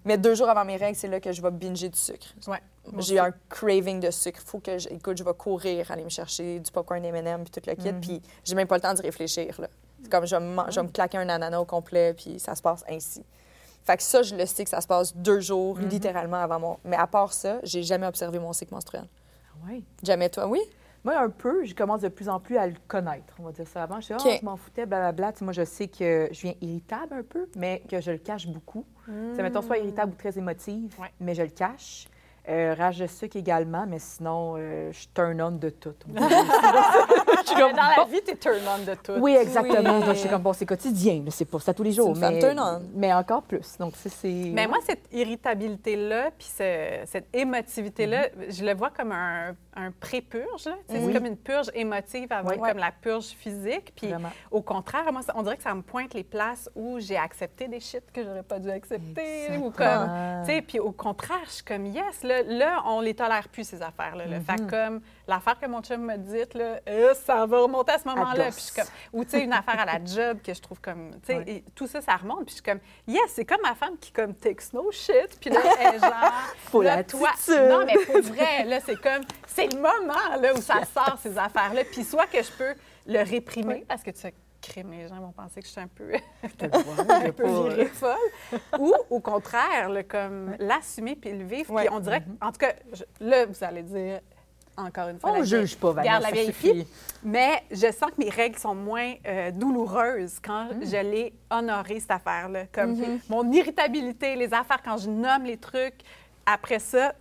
Mais 0.05 0.19
deux 0.19 0.35
jours 0.35 0.49
avant 0.49 0.65
mes 0.65 0.77
règles, 0.77 0.97
c'est 0.97 1.09
là 1.09 1.21
que 1.21 1.33
je 1.33 1.41
vais 1.43 1.51
binger 1.51 1.89
du 1.89 1.99
sucre. 1.99 2.27
Ouais. 2.47 2.59
J'ai 2.99 3.19
un 3.19 3.31
craving 3.49 4.01
de 4.01 4.11
sucre. 4.11 4.41
Faut 4.45 4.59
que, 4.59 4.79
je, 4.79 4.89
écoute, 4.89 5.17
je 5.19 5.23
vais 5.23 5.35
courir, 5.35 5.91
aller 5.91 6.03
me 6.03 6.09
chercher 6.09 6.59
du 6.61 6.71
popcorn 6.73 7.05
M&M 7.05 7.45
puis 7.45 7.51
tout 7.51 7.69
le 7.69 7.75
kit, 7.77 7.93
puis 8.01 8.23
j'ai 8.45 8.55
même 8.55 8.67
pas 8.67 8.77
le 8.77 8.81
temps 8.81 8.95
d'y 8.95 9.03
réfléchir. 9.03 9.55
là. 9.61 9.69
C'est 10.03 10.11
comme 10.11 10.27
je 10.27 10.35
vais, 10.35 10.41
me 10.41 10.63
je 10.71 10.77
vais 10.81 10.87
me 10.87 10.89
claquer 10.93 11.19
un 11.19 11.29
ananas 11.29 11.61
au 11.61 11.67
complet, 11.67 12.15
puis 12.15 12.41
ça 12.41 12.55
se 12.55 12.63
passe 12.63 12.83
ainsi. 12.89 13.23
Fait 13.85 13.97
que 13.97 14.03
ça, 14.03 14.23
je 14.23 14.35
le 14.37 14.47
sais 14.47 14.65
que 14.65 14.71
ça 14.71 14.81
se 14.81 14.87
passe 14.87 15.17
deux 15.17 15.41
jours, 15.41 15.79
littéralement, 15.79 16.37
avant 16.37 16.61
mon... 16.61 16.77
Mais 16.85 16.97
à 16.97 17.07
part 17.07 17.33
ça, 17.33 17.59
j'ai 17.63 17.83
jamais 17.83 18.07
observé 18.07 18.39
mon 18.39 18.53
cycle 18.53 18.75
menstruel. 18.75 19.05
Oui. 19.69 19.85
Jamais 20.03 20.29
toi, 20.29 20.47
oui? 20.47 20.61
Moi, 21.03 21.19
un 21.19 21.31
peu, 21.31 21.65
je 21.65 21.75
commence 21.75 22.03
de 22.03 22.09
plus 22.09 22.29
en 22.29 22.41
plus 22.41 22.59
à 22.59 22.67
le 22.67 22.75
connaître, 22.87 23.33
on 23.39 23.45
va 23.45 23.53
dire 23.53 23.67
ça. 23.67 23.83
Avant, 23.83 23.97
je 24.01 24.09
disais, 24.09 24.15
OK. 24.15 24.21
Ah, 24.27 24.37
je 24.41 24.45
m'en 24.45 24.57
foutais, 24.57 24.85
blablabla. 24.85 25.33
Tu 25.33 25.39
sais, 25.39 25.45
moi, 25.45 25.53
je 25.55 25.65
sais 25.65 25.89
que 25.89 26.29
je 26.31 26.41
viens 26.43 26.55
irritable 26.61 27.15
un 27.15 27.23
peu, 27.23 27.49
mais 27.57 27.83
que 27.91 28.01
je 28.03 28.11
le 28.11 28.19
cache 28.19 28.47
beaucoup. 28.47 28.85
C'est, 29.35 29.43
mettons, 29.43 29.63
soit 29.63 29.79
irritable 29.79 30.13
ou 30.13 30.17
très 30.17 30.37
émotive, 30.39 30.95
Ouais. 31.01 31.11
mais 31.19 31.35
je 31.35 31.43
le 31.43 31.49
cache. 31.49 32.07
Euh, 32.49 32.75
rage 32.77 32.99
de 32.99 33.07
sucre 33.07 33.37
également, 33.37 33.87
mais 33.87 33.99
sinon, 33.99 34.55
euh, 34.57 34.91
je 34.93 35.07
turn 35.15 35.41
on 35.43 35.51
de 35.53 35.69
tout. 35.71 35.95
Je 37.43 37.47
suis 37.47 37.57
comme, 37.57 37.73
dans 37.73 37.77
la 37.89 37.97
bon. 37.97 38.11
vie, 38.11 38.21
t'es 38.23 38.37
turn 38.37 38.57
on 38.69 38.85
de 38.85 38.95
tout. 38.97 39.13
Oui, 39.21 39.35
exactement. 39.37 39.77
Oui. 39.79 39.85
Donc, 39.85 40.05
je 40.07 40.13
suis 40.21 40.29
comme, 40.29 40.43
bon, 40.43 40.53
c'est 40.53 40.67
quotidien, 40.67 41.25
c'est 41.31 41.45
pas 41.45 41.59
ça 41.61 41.73
tous 41.75 41.83
les 41.83 41.93
jours. 41.93 42.17
mais, 42.17 42.39
turn 42.39 42.59
on. 42.61 42.83
mais 42.95 43.13
encore 43.13 43.43
plus. 43.43 43.77
Donc, 43.79 43.97
ça, 43.97 44.09
c'est. 44.11 44.29
Mais 44.53 44.67
moi, 44.67 44.79
cette 44.87 45.05
irritabilité-là, 45.13 46.31
puis 46.37 46.47
ce- 46.47 47.01
cette 47.07 47.29
émotivité-là, 47.35 48.29
je 48.49 48.65
le 48.65 48.75
vois 48.75 48.91
comme 48.91 49.13
un, 49.13 49.55
un 49.75 49.91
pré-purge. 49.91 50.69
C'est 50.89 51.13
comme 51.13 51.27
une 51.27 51.37
purge 51.37 51.71
émotive 51.75 52.27
avant 52.31 52.51
Oui. 52.51 52.59
comme 52.59 52.79
la 52.79 52.93
purge 52.93 53.27
physique. 53.29 53.93
Puis 53.97 54.09
Vraiment. 54.09 54.31
au 54.51 54.63
contraire, 54.63 55.11
moi, 55.13 55.23
ça- 55.23 55.33
on 55.37 55.43
dirait 55.43 55.57
que 55.57 55.63
ça 55.63 55.75
me 55.75 55.83
pointe 55.83 56.15
les 56.15 56.25
places 56.25 56.69
où 56.75 56.99
j'ai 56.99 57.17
accepté 57.17 57.69
des 57.69 57.81
shit 57.81 58.03
que 58.13 58.23
j'aurais 58.23 58.43
pas 58.43 58.59
dû 58.59 58.71
accepter. 58.71 59.57
Ou 59.59 59.71
comme, 59.71 60.11
tu 60.45 60.53
sais, 60.53 60.63
puis 60.63 60.79
au 60.79 60.93
contraire, 60.93 61.41
je 61.47 61.51
suis 61.53 61.65
comme, 61.65 61.87
yes, 61.87 62.23
là, 62.23 62.43
là 62.43 62.83
on 62.87 63.01
les 63.01 63.15
tolère 63.15 63.49
plus, 63.49 63.65
ces 63.65 63.83
affaires-là. 63.83 64.27
là. 64.27 64.41
Fait 64.41 64.57
que 64.57 64.71
comme 64.71 65.01
l'affaire 65.31 65.59
que 65.59 65.67
mon 65.67 65.81
chum 65.83 66.03
m'a 66.03 66.17
dite, 66.19 66.55
là, 66.55 66.81
euh, 66.89 67.15
ça 67.15 67.47
va 67.47 67.61
remonter 67.61 67.93
à 67.93 67.99
ce 67.99 68.07
moment-là. 68.09 68.45
Ados. 68.47 68.55
Puis 68.57 68.65
je 68.65 68.73
suis 68.73 68.75
comme, 68.75 68.91
ou 69.13 69.25
tu 69.25 69.31
sais, 69.31 69.45
une 69.45 69.53
affaire 69.53 69.81
à 69.81 69.87
la 69.87 70.05
job 70.05 70.39
que 70.45 70.53
je 70.53 70.61
trouve 70.61 70.81
comme, 70.81 71.13
tu 71.23 71.27
sais, 71.27 71.37
Ouais. 71.39 71.65
tout 71.75 71.87
ça, 71.87 72.01
ça 72.01 72.17
remonte. 72.17 72.45
Puis 72.47 72.51
je 72.51 72.55
suis 72.55 72.63
comme, 72.63 72.81
yes, 73.09 73.23
c'est 73.29 73.45
comme 73.45 73.63
ma 73.63 73.75
femme 73.75 73.97
qui 73.99 74.13
comme 74.13 74.35
takes 74.35 74.73
no 74.75 74.91
shit. 74.93 75.39
Puis 75.41 75.51
là, 75.51 75.61
elle 75.81 75.95
est 75.95 75.99
genre, 76.01 76.33
Faut 76.71 76.83
là, 76.83 77.03
toi, 77.05 77.31
non, 77.49 77.85
mais 77.87 77.95
pour 78.05 78.21
vrai, 78.21 78.65
là, 78.65 78.81
c'est 78.81 79.01
comme, 79.01 79.23
c'est 79.47 79.73
le 79.73 79.79
moment 79.81 80.37
là 80.41 80.53
où 80.55 80.61
ça 80.61 80.85
sort 80.85 81.17
ces 81.23 81.39
affaires-là. 81.39 81.83
Puis 81.91 82.05
soit 82.05 82.27
que 82.27 82.43
je 82.43 82.53
peux 82.53 82.75
le 83.07 83.23
réprimer 83.23 83.85
parce 83.89 84.03
que 84.03 84.11
tu 84.11 84.21
sais, 84.21 84.35
crime, 84.63 84.91
les 84.93 85.09
gens 85.09 85.19
vont 85.21 85.33
penser 85.33 85.61
que 85.63 85.67
je 85.67 85.73
suis 85.73 85.81
un 85.81 85.89
peu, 85.89 86.13
un 87.09 87.31
peu 87.33 87.47
virée 87.47 87.87
folle. 87.87 88.17
Ou 88.79 88.93
au 89.09 89.21
contraire, 89.21 89.89
comme 90.09 90.55
l'assumer 90.59 91.17
puis 91.17 91.33
le 91.33 91.45
vivre. 91.45 91.75
Puis 91.77 91.89
on 91.91 92.01
dirait, 92.01 92.21
que- 92.21 92.45
en 92.45 92.53
tout 92.53 92.59
cas, 92.59 92.73
je- 92.93 93.05
là, 93.25 93.47
vous 93.47 93.65
allez 93.65 93.83
dire. 93.83 94.21
Encore 94.87 95.09
une 95.09 95.19
fois, 95.21 95.31
On 95.31 95.43
vieille- 95.43 95.61
juge 95.67 95.77
pas, 95.77 95.93
Vanessa. 95.93 96.13
Garde 96.13 96.23
la 96.25 96.31
vieille 96.31 96.53
fille. 96.53 96.87
Mais 97.23 97.63
je 97.71 97.91
sens 97.93 98.11
que 98.11 98.23
mes 98.23 98.31
règles 98.31 98.59
sont 98.59 98.75
moins 98.75 99.15
euh, 99.27 99.51
douloureuses 99.51 100.39
quand 100.43 100.65
Mm. 100.75 100.85
je 100.85 100.97
l'ai 100.97 101.33
honoré, 101.51 102.01
cette 102.01 102.11
affaire-là. 102.13 102.65
Comme 102.73 102.97
mon 103.29 103.51
irritabilité, 103.53 104.37
les 104.37 104.53
affaires, 104.55 104.83
quand 104.85 104.97
je 104.99 105.09
nomme 105.11 105.45
les 105.45 105.57
trucs, 105.59 106.01
après 106.47 106.79
ça, 106.79 107.13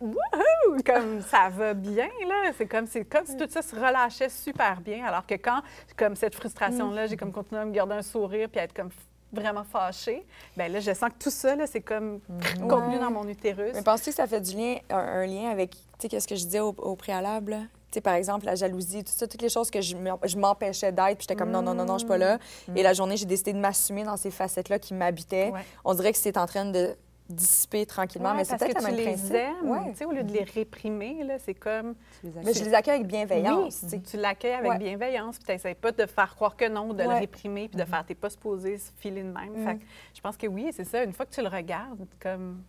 wouhou, 0.00 0.76
comme 0.86 1.20
ça 1.22 1.48
va 1.50 1.74
bien, 1.74 2.08
là. 2.28 2.52
C'est 2.56 2.66
comme, 2.66 2.86
c'est 2.86 3.04
comme 3.04 3.26
si 3.26 3.36
tout 3.36 3.48
ça 3.48 3.62
se 3.62 3.74
relâchait 3.74 4.28
super 4.28 4.80
bien. 4.80 5.04
Alors 5.04 5.26
que 5.26 5.34
quand, 5.34 5.60
comme 5.96 6.14
cette 6.14 6.34
frustration-là, 6.36 7.06
j'ai 7.06 7.16
comme 7.16 7.32
continué 7.32 7.60
à 7.60 7.64
me 7.64 7.72
garder 7.72 7.94
un 7.94 8.02
sourire 8.02 8.48
puis 8.48 8.60
à 8.60 8.64
être 8.64 8.74
comme 8.74 8.90
vraiment 9.32 9.64
fâchée, 9.64 10.24
bien 10.56 10.68
là, 10.68 10.80
je 10.80 10.92
sens 10.94 11.10
que 11.10 11.22
tout 11.22 11.30
ça, 11.30 11.54
là, 11.56 11.66
c'est 11.66 11.80
comme 11.80 12.20
contenu 12.68 12.94
Ouais. 12.94 12.98
dans 13.00 13.10
mon 13.10 13.26
utérus. 13.28 13.72
Mais 13.74 13.82
penses-tu 13.82 14.10
que 14.10 14.16
ça 14.16 14.26
fait 14.26 14.40
du 14.40 14.56
lien, 14.56 14.76
un, 14.90 14.96
un 14.96 15.26
lien 15.26 15.50
avec, 15.50 15.72
tu 15.72 15.78
sais, 16.00 16.08
qu'est-ce 16.08 16.26
que 16.28 16.36
je 16.36 16.44
disais 16.44 16.60
au, 16.60 16.74
au 16.78 16.96
préalable? 16.96 17.50
là? 17.52 17.58
Tu 17.90 17.94
sais, 17.94 18.00
par 18.02 18.14
exemple, 18.14 18.44
la 18.44 18.54
jalousie, 18.54 19.02
tout 19.02 19.12
ça, 19.14 19.26
toutes 19.26 19.40
les 19.40 19.48
choses 19.48 19.70
que 19.70 19.80
je 19.80 20.36
m'empêchais 20.36 20.92
d'être, 20.92 21.16
puis 21.16 21.22
j'étais 21.22 21.36
comme 21.36 21.50
non, 21.50 21.62
non, 21.62 21.72
non, 21.72 21.86
non, 21.86 21.94
je 21.94 22.00
suis 22.00 22.08
pas 22.08 22.18
là. 22.18 22.38
Et 22.76 22.82
la 22.82 22.92
journée, 22.92 23.16
j'ai 23.16 23.24
décidé 23.24 23.54
de 23.54 23.58
m'assumer 23.58 24.04
dans 24.04 24.18
ces 24.18 24.30
facettes-là 24.30 24.78
qui 24.78 24.92
m'habitaient. 24.92 25.50
Ouais. 25.50 25.64
On 25.86 25.94
dirait 25.94 26.12
que 26.12 26.18
c'est 26.18 26.36
en 26.36 26.44
train 26.46 26.66
de 26.66 26.94
dissiper 27.28 27.84
tranquillement, 27.86 28.30
Ouais, 28.30 28.36
mais 28.38 28.44
c'est 28.44 28.56
peut-être 28.56 28.78
tu 28.78 28.84
même 28.84 28.94
les 28.94 29.04
principe. 29.04 29.34
aimes, 29.34 29.70
Ouais. 29.70 29.90
tu 29.90 29.96
sais, 29.98 30.04
au 30.06 30.12
lieu 30.12 30.22
de 30.22 30.32
les 30.32 30.44
réprimer, 30.44 31.22
là, 31.24 31.38
c'est 31.38 31.54
comme... 31.54 31.94
Mais 32.24 32.54
je 32.54 32.64
les 32.64 32.72
accueille 32.74 32.94
avec 32.96 33.06
bienveillance. 33.06 33.80
tu 33.80 33.84
Oui, 33.84 33.90
sais. 33.90 34.00
tu 34.00 34.16
l'accueilles 34.16 34.52
avec 34.54 34.70
Ouais. 34.70 34.78
bienveillance, 34.78 35.36
puis 35.36 35.44
tu 35.44 35.52
n'essaies 35.52 35.74
pas 35.74 35.92
de 35.92 36.06
faire 36.06 36.34
croire 36.34 36.56
que 36.56 36.68
non, 36.68 36.92
de 36.94 37.02
le 37.02 37.10
réprimer, 37.10 37.68
puis 37.68 37.78
de 37.78 37.84
faire 37.84 38.04
t'es 38.06 38.14
pas 38.14 38.30
supposé 38.30 38.78
se 38.78 38.90
filer 38.96 39.22
de 39.22 39.30
même. 39.30 39.52
Mm. 39.54 39.64
Fait 39.66 39.76
que 39.76 39.82
je 40.14 40.20
pense 40.20 40.36
que 40.36 40.46
oui, 40.46 40.70
c'est 40.72 40.84
ça. 40.84 41.02
Une 41.04 41.12
fois 41.12 41.26
que 41.26 41.32
tu 41.34 41.42
le 41.42 41.48
regardes, 41.48 42.06
comme. 42.20 42.62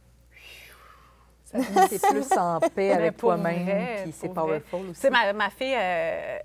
C'est 1.46 2.02
plus 2.08 2.32
en 2.38 2.60
paix 2.60 2.92
avec 2.94 3.18
toi-même, 3.18 4.04
puis 4.04 4.12
c'est 4.12 4.28
vrai. 4.28 4.36
powerful 4.36 4.90
aussi. 4.92 5.10
ma, 5.10 5.34
ma 5.34 5.50
fille, 5.50 5.74
euh, 5.76 6.38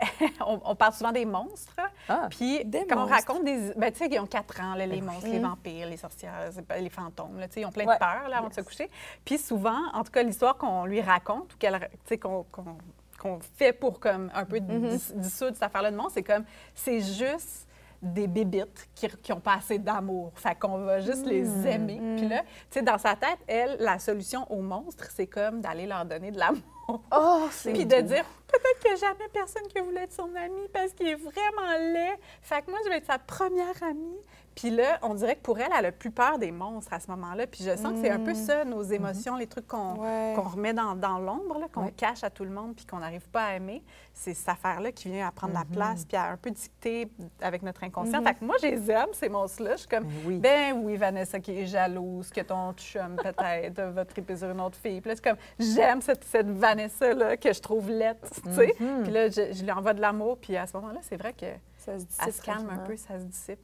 on, 0.46 0.60
on 0.64 0.74
parle 0.74 0.92
souvent 0.94 1.12
des 1.12 1.24
monstres. 1.26 1.74
Ah. 2.08 2.26
Puis 2.30 2.64
Des 2.64 2.86
quand 2.86 3.02
on 3.02 3.06
raconte 3.06 3.44
des. 3.44 3.72
Ben, 3.76 3.92
tu 3.92 3.98
sais, 3.98 4.08
ils 4.10 4.18
ont 4.18 4.26
quatre 4.26 4.60
ans, 4.60 4.74
là, 4.74 4.86
les 4.86 5.00
Ben 5.00 5.04
monstres, 5.12 5.28
les 5.28 5.38
vampires, 5.38 5.88
les 5.88 5.96
sorcières, 5.96 6.50
les 6.78 6.88
fantômes. 6.90 7.38
Là, 7.38 7.48
tu 7.48 7.54
sais, 7.54 7.60
ils 7.60 7.66
ont 7.66 7.72
plein 7.72 7.84
Ouais. 7.86 7.94
de 7.94 7.98
peurs 7.98 8.28
là, 8.28 8.38
avant 8.38 8.48
de 8.48 8.54
se 8.54 8.60
coucher. 8.62 8.90
Puis 9.24 9.38
souvent, 9.38 9.78
en 9.92 10.02
tout 10.02 10.12
cas, 10.12 10.22
l'histoire 10.22 10.56
qu'on 10.56 10.84
lui 10.86 11.00
raconte 11.02 11.54
ou 11.54 11.56
qu'elle, 11.58 11.88
qu'on, 12.20 12.44
qu'on- 12.50 12.78
qu'on 13.18 13.38
fait 13.56 13.74
pour 13.74 14.00
comme 14.00 14.30
un 14.34 14.46
peu 14.46 14.60
dis- 14.60 15.12
dissoudre 15.16 15.52
cette 15.54 15.62
affaire-là 15.62 15.90
de 15.90 15.96
monstre, 15.96 16.12
c'est 16.14 16.22
comme, 16.22 16.44
c'est 16.74 17.00
juste 17.00 17.66
des 18.00 18.26
bébites 18.26 18.88
qui 18.94 19.10
n'ont 19.30 19.40
pas 19.40 19.56
assez 19.56 19.78
d'amour. 19.78 20.32
Fait 20.36 20.54
qu'on 20.58 20.78
va 20.78 21.00
juste 21.00 21.26
les 21.26 21.42
Hmm. 21.44 21.66
aimer. 21.66 22.00
Puis 22.16 22.26
là, 22.28 22.40
tu 22.40 22.46
sais, 22.70 22.82
dans 22.82 22.96
sa 22.96 23.14
tête, 23.16 23.38
elle, 23.46 23.76
la 23.80 23.98
solution 23.98 24.50
aux 24.50 24.62
monstres, 24.62 25.04
c'est 25.10 25.26
comme 25.26 25.60
d'aller 25.60 25.84
leur 25.86 26.06
donner 26.06 26.30
de 26.30 26.38
l'amour. 26.38 26.62
Oh, 27.12 27.48
c'est 27.50 27.72
Puis 27.72 27.86
de 27.86 28.00
dire, 28.00 28.24
peut-être 28.48 28.92
a 28.92 28.96
jamais 28.96 29.28
personne 29.32 29.66
qui 29.68 29.80
voulait 29.80 30.02
être 30.02 30.12
son 30.12 30.34
ami 30.34 30.68
parce 30.72 30.92
qu'il 30.92 31.08
est 31.08 31.14
vraiment 31.14 31.76
laid. 31.78 32.18
Fait 32.42 32.62
que 32.62 32.70
moi, 32.70 32.80
je 32.84 32.90
vais 32.90 32.96
être 32.96 33.06
sa 33.06 33.18
première 33.18 33.82
amie. 33.82 34.20
Puis 34.54 34.70
là, 34.70 34.98
on 35.02 35.14
dirait 35.14 35.36
que 35.36 35.40
pour 35.42 35.58
elle, 35.58 35.70
elle 35.78 35.86
a 35.86 35.92
plus 35.92 36.10
peur 36.10 36.38
des 36.38 36.50
monstres 36.50 36.92
à 36.92 37.00
ce 37.00 37.08
moment-là. 37.10 37.46
Puis 37.46 37.64
je 37.64 37.76
sens 37.76 37.92
que 37.92 38.00
c'est 38.02 38.10
un 38.10 38.18
peu 38.20 38.34
ça, 38.34 38.64
nos 38.64 38.82
émotions, 38.82 39.36
les 39.36 39.46
trucs 39.46 39.66
qu'on 39.68 39.94
Ouais. 40.02 40.34
remet 40.34 40.74
dans, 40.74 40.94
dans 40.96 41.18
l'ombre, 41.18 41.68
qu'on 41.72 41.84
Ouais. 41.84 41.92
cache 41.92 42.24
à 42.24 42.30
tout 42.30 42.44
le 42.44 42.50
monde 42.50 42.74
puis 42.74 42.84
qu'on 42.84 42.98
n'arrive 42.98 43.28
pas 43.28 43.44
à 43.44 43.54
aimer. 43.54 43.82
C'est 44.12 44.34
cette 44.34 44.48
affaire-là 44.48 44.92
qui 44.92 45.08
vient 45.10 45.26
à 45.26 45.30
prendre 45.30 45.54
la 45.54 45.64
place 45.64 46.04
puis 46.04 46.16
à 46.16 46.30
un 46.32 46.36
peu 46.36 46.50
dicter 46.50 47.08
avec 47.40 47.62
notre 47.62 47.84
inconscient. 47.84 48.22
Fait 48.22 48.34
que 48.34 48.44
moi, 48.44 48.56
je 48.60 48.66
les 48.66 48.90
aime, 48.90 49.08
ces 49.12 49.28
monstres-là. 49.28 49.72
Je 49.72 49.78
suis 49.78 49.88
comme, 49.88 50.04
Ben 50.04 50.12
oui. 50.26 50.38
ben 50.38 50.72
oui, 50.82 50.96
Vanessa 50.96 51.38
qui 51.40 51.52
est 51.58 51.66
jalouse, 51.66 52.30
que 52.30 52.40
ton 52.40 52.72
chum 52.74 53.16
peut-être 53.16 53.80
va 53.94 54.04
triper 54.04 54.36
sur 54.36 54.50
une 54.50 54.60
autre 54.60 54.76
fille. 54.78 55.00
Puis 55.00 55.10
là, 55.10 55.16
c'est 55.16 55.24
comme, 55.24 55.38
j'aime 55.58 56.02
cette, 56.02 56.24
cette 56.24 56.50
Vanessa-là 56.50 57.36
que 57.36 57.52
je 57.52 57.60
trouve 57.60 57.88
laide, 57.88 58.18
tu 58.44 58.52
sais. 58.54 58.74
Puis 59.04 59.12
là, 59.12 59.28
je, 59.28 59.52
je 59.52 59.62
lui 59.62 59.70
envoie 59.72 59.94
de 59.94 60.00
l'amour. 60.00 60.38
Puis 60.38 60.56
à 60.56 60.66
ce 60.66 60.76
moment-là, 60.76 60.98
c'est 61.02 61.16
vrai 61.16 61.32
que 61.32 61.46
Ça 61.78 61.98
se 61.98 62.04
elle 62.26 62.32
se 62.32 62.42
calme 62.42 62.68
un 62.68 62.78
peu, 62.78 62.96
ça 62.96 63.18
se 63.18 63.24
dissipe. 63.24 63.60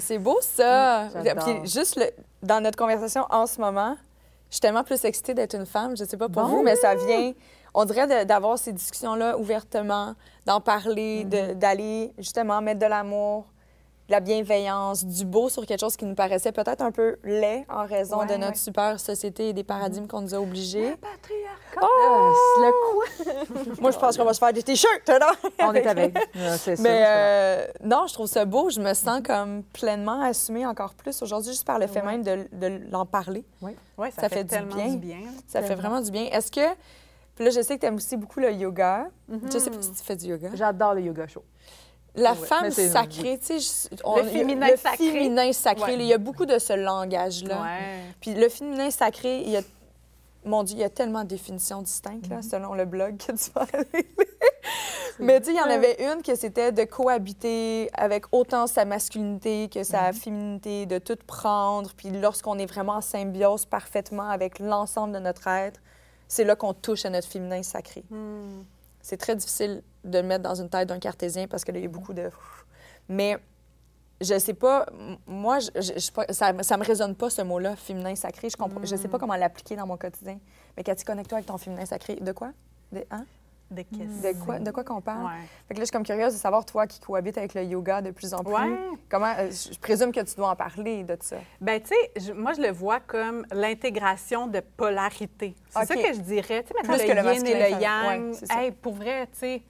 C'est 0.00 0.18
beau, 0.18 0.38
ça. 0.40 1.04
Mm. 1.14 1.38
Puis 1.44 1.70
juste 1.70 1.96
le- 1.96 2.10
dans 2.42 2.60
notre 2.62 2.76
conversation 2.76 3.26
en 3.30 3.46
ce 3.46 3.60
moment, 3.60 3.96
je 4.50 4.54
suis 4.56 4.60
tellement 4.60 4.84
plus 4.84 5.04
excitée 5.04 5.34
d'être 5.34 5.54
une 5.54 5.66
femme. 5.66 5.96
Je 5.96 6.04
sais 6.04 6.16
pas 6.16 6.28
pour 6.28 6.42
Bon. 6.42 6.48
vous, 6.48 6.62
mais 6.62 6.76
ça 6.76 6.94
vient. 6.94 7.32
On 7.74 7.84
dirait 7.84 8.24
d'avoir 8.24 8.58
ces 8.58 8.72
discussions-là 8.72 9.36
ouvertement, 9.38 10.14
d'en 10.46 10.60
parler, 10.60 11.24
de- 11.24 11.54
d'aller 11.54 12.12
justement 12.18 12.60
mettre 12.60 12.78
de 12.80 12.86
l'amour, 12.86 13.46
de 14.08 14.12
la 14.12 14.20
bienveillance, 14.20 15.04
du 15.04 15.24
beau 15.24 15.48
sur 15.48 15.64
quelque 15.64 15.80
chose 15.80 15.96
qui 15.96 16.04
nous 16.04 16.14
paraissait 16.14 16.52
peut-être 16.52 16.82
un 16.82 16.90
peu 16.90 17.16
laid 17.24 17.64
en 17.70 17.86
raison 17.86 18.18
Ouais, 18.18 18.26
de 18.26 18.34
notre 18.34 18.52
ouais. 18.52 18.54
super 18.58 19.00
société 19.00 19.48
et 19.48 19.52
des 19.54 19.64
paradigmes 19.64 20.06
qu'on 20.06 20.20
nous 20.20 20.34
a 20.34 20.38
obligés. 20.38 20.90
Patriarcat! 20.96 21.80
Ah, 21.80 22.32
c'est 22.54 22.60
le 22.66 22.72
quoi? 23.64 23.74
Moi, 23.80 23.90
je 23.92 23.98
pense 23.98 24.16
qu'on 24.18 24.24
va 24.24 24.34
se 24.34 24.38
faire 24.38 24.52
des 24.52 24.62
t-shirts, 24.62 25.08
là. 25.08 25.32
On 25.60 25.72
est 25.72 25.86
avec. 25.86 26.14
C'est 26.58 26.76
ça. 26.76 26.82
Mais 26.82 27.02
euh, 27.06 27.66
non, 27.82 28.04
je 28.06 28.12
trouve 28.12 28.26
ça 28.26 28.44
beau. 28.44 28.68
Je 28.68 28.80
me 28.80 28.92
sens 28.94 29.22
comme 29.24 29.62
pleinement 29.72 30.20
assumée 30.22 30.66
encore 30.66 30.94
plus 30.94 31.22
aujourd'hui, 31.22 31.52
juste 31.52 31.66
par 31.66 31.78
le 31.78 31.86
fait 31.86 32.02
même 32.02 32.22
de, 32.22 32.46
de 32.52 32.80
l'en 32.90 33.06
parler. 33.06 33.44
Oui, 33.62 33.72
ça, 33.98 34.22
Ça 34.22 34.28
fait, 34.28 34.36
fait 34.36 34.44
du 34.44 34.50
tellement 34.50 34.74
bien. 34.76 34.88
du 34.88 34.98
bien. 34.98 35.18
Ça 35.48 35.62
fait 35.62 35.74
vraiment 35.74 36.00
du 36.02 36.10
bien. 36.10 36.26
Est-ce 36.30 36.50
que. 36.52 36.74
Puis 37.36 37.44
là, 37.44 37.50
je 37.50 37.62
sais 37.62 37.74
que 37.76 37.80
tu 37.80 37.86
aimes 37.86 37.96
aussi 37.96 38.16
beaucoup 38.16 38.38
le 38.38 38.52
yoga. 38.52 39.08
Je 39.50 39.58
sais 39.58 39.70
pas 39.70 39.80
si 39.82 39.90
tu 39.92 40.02
fais 40.04 40.14
du 40.14 40.26
yoga. 40.26 40.50
J'adore 40.54 40.94
le 40.94 41.00
yoga 41.00 41.26
show. 41.26 41.42
La 42.16 42.32
Ouais. 42.32 42.46
femme 42.46 42.70
sacrée, 42.70 43.38
tu 43.44 43.58
sais. 43.60 43.88
Le 44.16 44.22
féminin 44.24 44.68
le 44.70 44.76
sacré. 44.76 45.10
féminin 45.10 45.52
sacré. 45.52 45.82
Ouais. 45.92 45.96
là, 45.96 46.02
Il 46.04 46.08
y 46.08 46.12
a 46.12 46.18
beaucoup 46.18 46.46
de 46.46 46.58
ce 46.58 46.72
langage-là. 46.72 47.60
Ouais. 47.60 48.02
Puis 48.20 48.34
le 48.34 48.48
féminin 48.48 48.90
sacré, 48.90 49.40
il 49.42 49.50
y 49.50 49.56
a. 49.56 49.62
Mon 50.44 50.62
Dieu, 50.62 50.76
il 50.76 50.80
y 50.80 50.84
a 50.84 50.90
tellement 50.90 51.22
de 51.22 51.28
définitions 51.28 51.80
distinctes, 51.82 52.26
Mhm. 52.28 52.36
là, 52.36 52.42
selon 52.42 52.74
le 52.74 52.84
blog 52.84 53.16
que 53.16 53.32
tu 53.32 53.50
vas 53.54 53.66
Mais 55.18 55.40
tu 55.40 55.46
sais, 55.46 55.52
il 55.52 55.56
y 55.56 55.60
en 55.60 55.70
avait 55.70 55.96
une 56.12 56.22
que 56.22 56.34
c'était 56.34 56.72
de 56.72 56.84
cohabiter 56.84 57.88
avec 57.94 58.24
autant 58.32 58.66
sa 58.66 58.84
masculinité 58.84 59.68
que 59.72 59.82
sa 59.84 60.08
Mhm. 60.08 60.14
féminité, 60.14 60.86
de 60.86 60.98
tout 60.98 61.16
prendre. 61.26 61.90
Puis 61.96 62.10
lorsqu'on 62.10 62.58
est 62.58 62.66
vraiment 62.66 62.94
en 62.94 63.00
symbiose 63.00 63.64
parfaitement 63.64 64.28
avec 64.28 64.58
l'ensemble 64.58 65.14
de 65.14 65.18
notre 65.20 65.46
être, 65.46 65.80
c'est 66.28 66.44
là 66.44 66.56
qu'on 66.56 66.74
touche 66.74 67.04
à 67.04 67.10
notre 67.10 67.28
féminin 67.28 67.62
sacré. 67.62 68.02
Hmm. 68.10 68.62
C'est 69.00 69.16
très 69.18 69.36
difficile 69.36 69.82
de 70.04 70.18
le 70.18 70.24
mettre 70.26 70.42
dans 70.42 70.54
une 70.54 70.68
tête 70.68 70.88
d'un 70.88 70.98
cartésien 70.98 71.46
parce 71.46 71.64
que 71.64 71.72
là, 71.72 71.78
il 71.78 71.82
y 71.82 71.86
a 71.86 71.88
beaucoup 71.90 72.12
de... 72.14 72.30
Mais 73.08 73.38
je 74.20 74.38
sais 74.38 74.54
pas, 74.54 74.86
moi, 75.26 75.58
je, 75.58 75.98
ça, 76.30 76.52
ça 76.62 76.76
me 76.76 76.84
résonne 76.84 77.14
pas 77.14 77.30
ce 77.30 77.42
mot-là, 77.42 77.76
féminin 77.76 78.14
sacré. 78.14 78.48
Je 78.48 78.56
comprends, 78.56 78.84
je 78.84 78.96
sais 78.96 79.08
pas 79.08 79.18
comment 79.18 79.36
l'appliquer 79.36 79.76
dans 79.76 79.86
mon 79.86 79.96
quotidien. 79.96 80.38
Mais 80.76 80.82
Cathy, 80.84 81.04
connecte-toi 81.04 81.38
avec 81.38 81.46
ton 81.46 81.58
féminin 81.58 81.84
sacré. 81.84 82.14
De 82.16 82.32
quoi? 82.32 82.52
De, 82.92 83.04
hein? 83.10 83.24
De 83.70 83.82
qu'est-ce? 83.82 84.22
De 84.34 84.44
quoi, 84.44 84.58
de 84.58 84.70
quoi 84.70 84.84
qu'on 84.84 85.00
parle? 85.00 85.24
Ouais. 85.24 85.46
Fait 85.66 85.74
que 85.74 85.80
là, 85.80 85.84
je 85.84 85.86
suis 85.86 85.92
comme 85.92 86.04
curieuse 86.04 86.34
de 86.34 86.38
savoir, 86.38 86.64
toi 86.64 86.86
qui 86.86 87.00
cohabites 87.00 87.38
avec 87.38 87.54
le 87.54 87.64
yoga 87.64 88.02
de 88.02 88.10
plus 88.12 88.32
en 88.34 88.44
plus, 88.44 88.52
Ouais. 88.54 88.78
comment, 89.10 89.32
euh, 89.38 89.50
je 89.50 89.78
présume 89.78 90.12
que 90.12 90.20
tu 90.20 90.36
dois 90.36 90.50
en 90.50 90.56
parler 90.56 91.02
de 91.02 91.16
ça. 91.20 91.36
Ben, 91.60 91.80
tu 91.82 91.88
sais, 92.20 92.32
moi, 92.34 92.52
je 92.52 92.60
le 92.60 92.70
vois 92.70 93.00
comme 93.00 93.44
l'intégration 93.52 94.46
de 94.46 94.60
polarité. 94.60 95.56
C'est 95.70 95.80
OK. 95.80 95.86
ça 95.86 95.94
que 95.96 96.12
je 96.14 96.20
dirais. 96.20 96.62
Tu 96.62 96.68
sais, 96.68 96.74
maintenant, 96.74 96.94
Plus 96.94 97.02
le 97.08 97.14
que 97.14 97.26
le 97.28 97.34
yin 97.34 97.46
et 97.46 97.70
le 97.72 97.80
yang. 97.82 98.30
ouais, 98.32 98.64
hey, 98.64 98.70
pour 98.70 98.94
vrai, 98.94 99.26
tu 99.32 99.38
sais, 99.38 99.62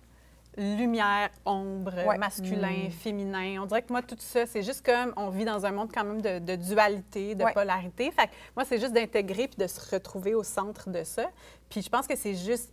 lumière, 0.57 1.31
ombre, 1.45 1.93
Ouais. 2.07 2.19
masculin, 2.19 2.89
féminin. 2.91 3.61
On 3.63 3.67
dirait 3.67 3.83
que 3.83 3.93
moi, 3.93 4.03
tout 4.03 4.17
ça, 4.19 4.47
c'est 4.47 4.63
juste 4.63 4.85
comme 4.85 5.13
on 5.17 5.29
vit 5.31 5.45
dans 5.45 5.67
un 5.67 5.73
monde 5.73 5.91
quand 5.93 6.05
même 6.05 6.21
de, 6.23 6.39
de 6.39 6.57
dualité, 6.57 7.35
de 7.35 7.45
Ouais. 7.45 7.53
polarité. 7.53 8.11
Fait 8.11 8.27
que 8.29 8.33
moi, 8.57 8.65
c'est 8.65 8.79
juste 8.79 8.93
d'intégrer 8.93 9.49
puis 9.49 9.57
de 9.59 9.67
se 9.67 9.95
retrouver 9.95 10.35
au 10.35 10.43
centre 10.43 10.91
de 10.91 11.03
ça. 11.05 11.27
Puis 11.69 11.83
je 11.83 11.89
pense 11.89 12.07
que 12.07 12.17
c'est 12.17 12.35
juste 12.35 12.73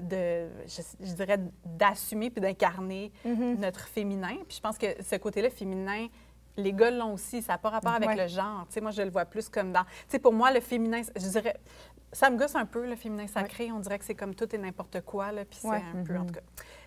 de, 0.00 0.48
je, 0.66 0.82
je 1.00 1.12
dirais, 1.14 1.38
d'assumer 1.64 2.30
puis 2.30 2.40
d'incarner 2.40 3.12
Mm-hmm. 3.24 3.58
notre 3.58 3.88
féminin. 3.88 4.36
Puis 4.48 4.56
je 4.56 4.60
pense 4.60 4.76
que 4.78 4.86
ce 5.02 5.16
côté-là 5.16 5.50
féminin, 5.50 6.08
les 6.56 6.72
gars 6.72 6.90
l'ont 6.90 7.14
aussi. 7.14 7.42
Ça 7.42 7.54
n'a 7.54 7.58
pas 7.58 7.70
rapport 7.70 7.92
avec 7.92 8.08
Ouais. 8.10 8.16
le 8.16 8.28
genre. 8.28 8.66
Tu 8.68 8.74
sais, 8.74 8.80
moi, 8.80 8.90
je 8.90 9.02
le 9.02 9.10
vois 9.10 9.24
plus 9.24 9.48
comme 9.48 9.72
dans. 9.72 9.82
Tu 9.84 9.90
sais, 10.08 10.18
pour 10.18 10.32
moi, 10.32 10.52
le 10.52 10.60
féminin, 10.60 11.00
je 11.16 11.26
dirais. 11.28 11.56
Ça 12.12 12.30
me 12.30 12.36
gosse 12.38 12.54
un 12.54 12.64
peu, 12.64 12.86
le 12.86 12.94
féminin 12.94 13.26
sacré. 13.26 13.72
On 13.72 13.80
dirait 13.80 13.98
que 13.98 14.04
c'est 14.04 14.14
comme 14.14 14.36
tout 14.36 14.54
et 14.54 14.58
n'importe 14.58 15.00
quoi, 15.00 15.32
là. 15.32 15.44
Puis 15.44 15.58
c'est 15.62 15.68
un 15.68 16.04
peu, 16.04 16.16
en 16.16 16.24
tout 16.26 16.34
cas. 16.34 16.40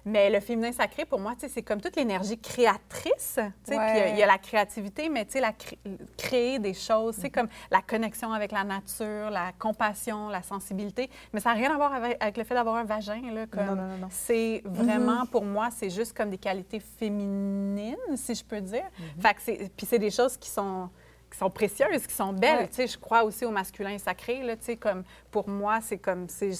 Mais 0.09 0.29
le 0.29 0.39
féminin 0.39 0.71
sacré, 0.71 1.03
pour 1.03 1.19
moi, 1.19 1.33
c'est 1.37 1.61
comme 1.61 1.81
toute 1.81 1.97
l'énergie 1.97 2.39
créatrice. 2.39 3.39
Puis 3.67 3.77
Ouais. 3.77 4.11
il 4.13 4.17
y, 4.17 4.23
a 4.23 4.25
la 4.25 4.37
créativité, 4.37 5.09
mais 5.09 5.27
la 5.35 5.51
cré- 5.51 5.77
créer 6.17 6.59
des 6.59 6.73
choses, 6.73 7.15
c'est 7.19 7.29
comme 7.29 7.49
la 7.69 7.81
connexion 7.81 8.31
avec 8.31 8.53
la 8.53 8.63
nature, 8.63 9.29
la 9.29 9.51
compassion, 9.59 10.29
la 10.29 10.41
sensibilité. 10.41 11.09
Mais 11.33 11.41
ça 11.41 11.49
n'a 11.49 11.55
rien 11.55 11.73
à 11.73 11.75
voir 11.75 11.93
avec, 11.93 12.15
avec 12.21 12.37
le 12.37 12.43
fait 12.45 12.53
d'avoir 12.55 12.75
un 12.75 12.85
vagin, 12.85 13.21
là. 13.33 13.45
Comme, 13.47 13.65
Non, 13.65 13.75
non, 13.75 13.97
non. 13.97 14.07
C'est 14.09 14.61
vraiment, 14.63 15.25
pour 15.25 15.43
moi, 15.43 15.67
c'est 15.75 15.89
juste 15.89 16.15
comme 16.15 16.29
des 16.29 16.37
qualités 16.37 16.79
féminines, 16.79 17.97
si 18.15 18.33
je 18.33 18.45
peux 18.45 18.61
dire. 18.61 18.85
Fait 19.19 19.33
que 19.33 19.41
c'est, 19.41 19.71
puis 19.75 19.85
c'est 19.85 19.99
des 19.99 20.11
choses 20.11 20.37
qui 20.37 20.49
sont 20.49 20.89
qui 21.31 21.37
sont 21.37 21.49
précieuses, 21.49 22.07
qui 22.07 22.13
sont 22.13 22.33
belles. 22.33 22.59
Ouais. 22.61 22.67
Tu 22.67 22.75
sais, 22.75 22.87
je 22.87 22.97
crois 22.97 23.23
aussi 23.23 23.45
au 23.45 23.51
masculin 23.51 23.97
sacré. 23.97 24.43
Là, 24.43 24.55
tu 24.55 24.63
sais, 24.65 24.75
comme 24.77 25.03
pour 25.31 25.47
moi, 25.49 25.79
c'est 25.81 25.97
comme 25.97 26.27
c'est, 26.29 26.51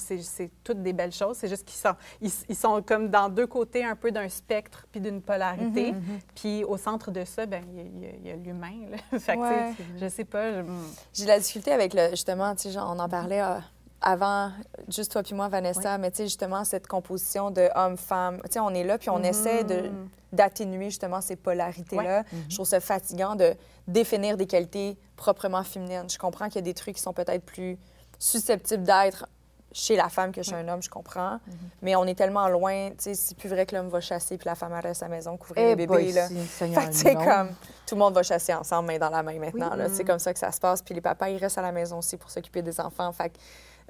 toutes 0.62 0.82
des 0.82 0.92
belles 0.92 1.12
choses. 1.12 1.36
C'est 1.38 1.48
juste 1.48 1.64
qu'ils 1.64 1.78
sont 1.80 1.94
ils, 2.20 2.30
ils 2.48 2.56
sont 2.56 2.82
comme 2.82 3.08
dans 3.08 3.28
deux 3.28 3.46
côtés 3.46 3.84
un 3.84 3.96
peu 3.96 4.10
d'un 4.12 4.28
spectre 4.28 4.86
puis 4.92 5.00
d'une 5.00 5.22
polarité. 5.22 5.94
Puis 6.34 6.64
au 6.64 6.76
centre 6.76 7.10
de 7.10 7.24
ça, 7.24 7.46
ben 7.46 7.64
il 7.74 8.26
y 8.26 8.30
a- 8.30 8.36
l'humain. 8.36 8.72
Ouais. 9.12 9.72
je 10.00 10.08
sais 10.08 10.24
pas. 10.24 10.52
je- 10.52 10.66
J'ai 11.14 11.26
la 11.26 11.38
difficulté 11.38 11.72
avec 11.72 11.94
le. 11.94 12.10
Justement, 12.10 12.54
tu 12.54 12.62
sais, 12.64 12.70
genre, 12.72 12.92
on 12.94 12.98
en 12.98 13.08
parlait 13.08 13.40
euh, 13.42 13.58
avant, 14.00 14.52
juste 14.88 15.12
toi 15.12 15.22
puis 15.22 15.34
moi, 15.34 15.48
Vanessa, 15.48 15.98
mais 15.98 16.10
tu 16.10 16.18
sais, 16.18 16.24
justement, 16.24 16.64
cette 16.64 16.86
composition 16.86 17.50
de 17.50 17.68
homme-femme. 17.74 18.40
Tu 18.44 18.52
sais, 18.52 18.60
on 18.60 18.70
est 18.70 18.84
là 18.84 18.98
puis 18.98 19.10
on 19.10 19.22
essaie 19.22 19.64
de 19.64 19.90
d'atténuer 20.30 20.90
justement 20.90 21.22
ces 21.22 21.36
polarités-là. 21.36 22.22
Je 22.48 22.54
trouve 22.54 22.66
ça 22.66 22.80
fatigant 22.80 23.34
de 23.34 23.54
définir 23.86 24.36
des 24.36 24.46
qualités 24.46 24.98
proprement 25.16 25.64
féminines. 25.64 26.08
Je 26.10 26.18
comprends 26.18 26.46
qu'il 26.46 26.56
y 26.56 26.58
a 26.58 26.62
des 26.62 26.74
trucs 26.74 26.96
qui 26.96 27.02
sont 27.02 27.14
peut-être 27.14 27.44
plus 27.44 27.78
susceptibles 28.18 28.82
d'être 28.84 29.26
chez 29.72 29.96
la 29.96 30.08
femme 30.08 30.32
que 30.32 30.42
chez 30.42 30.54
un 30.54 30.66
homme, 30.68 30.82
je 30.82 30.90
comprends. 30.90 31.38
Mais 31.82 31.94
on 31.96 32.04
est 32.04 32.14
tellement 32.14 32.48
loin, 32.48 32.90
tu 32.90 32.96
sais, 32.98 33.14
c'est 33.14 33.36
plus 33.36 33.48
vrai 33.48 33.66
que 33.66 33.74
l'homme 33.76 33.88
va 33.88 34.00
chasser 34.00 34.36
puis 34.38 34.46
la 34.46 34.54
femme 34.54 34.72
reste 34.72 35.02
à 35.02 35.08
la 35.08 35.16
maison 35.16 35.36
couvrir 35.36 35.64
Eh 35.64 35.68
les 35.70 35.76
bébés, 35.76 35.86
boy, 35.86 36.12
là. 36.12 36.28
Fait 36.28 36.68
que, 36.68 36.86
tu 36.86 36.92
sais, 36.92 37.14
non. 37.14 37.24
comme 37.24 37.48
tout 37.86 37.94
le 37.94 37.98
monde 37.98 38.14
va 38.14 38.22
chasser 38.22 38.54
ensemble, 38.54 38.88
main 38.88 38.98
dans 38.98 39.10
la 39.10 39.22
main 39.22 39.38
maintenant. 39.38 39.74
là. 39.74 39.88
C'est 39.88 40.04
comme 40.04 40.18
ça 40.18 40.32
que 40.32 40.38
ça 40.38 40.52
se 40.52 40.60
passe. 40.60 40.82
Puis 40.82 40.94
les 40.94 41.00
papas, 41.00 41.28
ils 41.28 41.38
restent 41.38 41.58
à 41.58 41.62
la 41.62 41.72
maison 41.72 41.98
aussi 41.98 42.16
pour 42.16 42.30
s'occuper 42.30 42.62
des 42.62 42.80
enfants. 42.80 43.12
Fait 43.12 43.30
que 43.30 43.38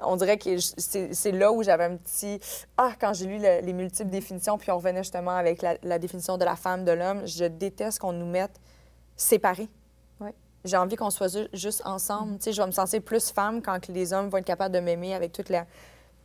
on 0.03 0.17
dirait 0.17 0.39
que 0.39 0.57
c'est 0.59 1.33
là 1.33 1.53
où 1.53 1.63
j'avais 1.63 1.85
un 1.85 1.97
petit. 1.97 2.41
Ah, 2.77 2.93
quand 3.01 3.13
j'ai 3.15 3.27
lu 3.27 3.39
le- 3.39 3.61
les 3.65 3.73
multiples 3.73 4.11
définitions, 4.11 4.59
puis 4.59 4.71
on 4.71 4.77
revenait 4.77 5.03
justement 5.03 5.37
avec 5.37 5.63
la, 5.63 5.77
la 5.83 5.99
définition 5.99 6.39
de 6.39 6.45
la 6.45 6.57
femme, 6.57 6.85
de 6.85 6.93
l'homme, 6.93 7.27
je 7.27 7.45
déteste 7.45 7.99
qu'on 7.99 8.13
nous 8.13 8.27
mette 8.27 8.61
séparés. 9.17 9.69
Ouais. 10.21 10.35
J'ai 10.65 10.77
envie 10.77 10.97
qu'on 10.97 11.11
soit 11.11 11.29
ju- 11.29 11.49
juste 11.53 11.83
ensemble. 11.85 12.39
Tu 12.39 12.45
sais, 12.45 12.53
je 12.53 12.61
vais 12.61 12.67
me 12.67 12.73
sentir 12.73 13.03
plus 13.03 13.31
femme 13.31 13.63
quand 13.63 13.81
que 13.81 13.93
les 13.93 14.13
hommes 14.13 14.29
vont 14.29 14.39
être 14.39 14.45
capables 14.45 14.75
de 14.75 14.81
m'aimer 14.81 15.15
avec 15.15 15.33
toute 15.33 15.49
la 15.49 15.67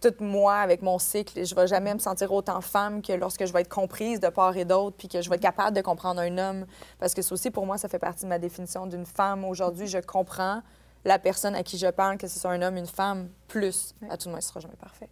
toute 0.02 0.20
moi, 0.20 0.56
avec 0.58 0.82
mon 0.82 1.00
cycle. 1.00 1.46
Je 1.46 1.56
vais 1.56 1.66
jamais 1.66 1.94
me 1.94 2.00
sentir 2.00 2.30
autant 2.34 2.60
femme 2.60 3.02
que 3.02 3.14
lorsque 3.14 3.46
je 3.46 3.54
vais 3.54 3.62
être 3.62 3.70
comprise 3.74 4.20
de 4.20 4.28
part 4.28 4.58
et 4.58 4.66
d'autre, 4.66 4.98
puis 4.98 5.08
que 5.08 5.22
je 5.22 5.30
vais 5.30 5.38
être 5.38 5.42
capable 5.42 5.74
de 5.78 5.82
comprendre 5.82 6.20
un 6.20 6.38
homme. 6.38 6.66
Parce 7.00 7.14
que 7.14 7.22
ça 7.22 7.34
aussi, 7.34 7.52
pour 7.52 7.66
moi, 7.66 7.78
ça 7.78 7.88
fait 7.88 8.00
partie 8.00 8.26
de 8.26 8.30
ma 8.30 8.38
définition 8.38 8.86
d'une 8.86 9.06
femme. 9.06 9.46
Aujourd'hui, 9.46 9.88
je 9.88 10.00
comprends 10.00 10.62
la 11.06 11.20
personne 11.20 11.56
à 11.56 11.64
qui 11.64 11.78
je 11.78 11.88
parle, 11.88 12.18
que 12.18 12.28
ce 12.28 12.40
soit 12.40 12.52
un 12.52 12.62
homme, 12.62 12.78
une 12.78 12.88
femme, 12.88 13.30
plus. 13.48 13.94
À 14.10 14.18
tout 14.18 14.28
le 14.28 14.32
moins, 14.34 14.42
ce 14.42 14.50
sera 14.50 14.60
jamais 14.60 14.76
parfait. 14.76 15.10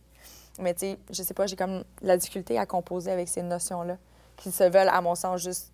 Mais 0.60 0.74
tu 0.74 0.80
sais, 0.82 1.00
je 1.10 1.24
sais 1.24 1.34
pas, 1.34 1.48
j'ai 1.48 1.56
comme 1.56 1.84
la 2.02 2.18
difficulté 2.18 2.58
à 2.58 2.66
composer 2.66 3.12
avec 3.12 3.28
ces 3.30 3.42
notions-là, 3.44 3.98
qui 4.38 4.52
se 4.52 4.64
veulent, 4.64 4.90
à 4.90 5.02
mon 5.02 5.16
sens, 5.16 5.42
juste 5.42 5.72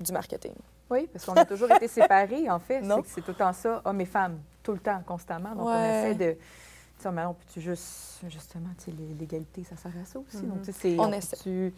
du 0.00 0.12
marketing. 0.12 0.54
Oui, 0.90 1.06
parce 1.12 1.24
qu'on 1.26 1.34
a 1.34 1.44
toujours 1.44 1.70
été 1.72 1.86
séparés, 1.88 2.48
en 2.50 2.58
fait. 2.58 2.80
Non. 2.82 3.02
C'est 3.06 3.20
tout 3.20 3.32
le 3.32 3.36
temps 3.36 3.52
ça, 3.52 3.82
hommes 3.84 4.00
et 4.00 4.06
femmes, 4.06 4.40
tout 4.62 4.72
le 4.72 4.78
temps, 4.78 5.02
constamment. 5.06 5.54
Donc, 5.54 5.66
on 5.68 5.84
essaie 5.84 6.14
de. 6.14 6.32
Tu 6.32 7.02
sais, 7.02 7.10
mais 7.12 7.24
on 7.24 7.34
peut-tu 7.34 7.60
juste. 7.60 8.20
Justement, 8.28 8.70
tu 8.78 8.84
sais, 8.86 8.90
l'é- 8.92 9.14
l'égalité, 9.18 9.64
ça 9.64 9.76
sert 9.76 9.92
à 10.00 10.04
ça 10.04 10.18
aussi. 10.18 10.42
Donc, 10.46 10.60
tu 10.62 10.72
sais, 10.72 10.78
c'est. 10.80 10.96
On 10.98 11.10
peut-tu- 11.10 11.74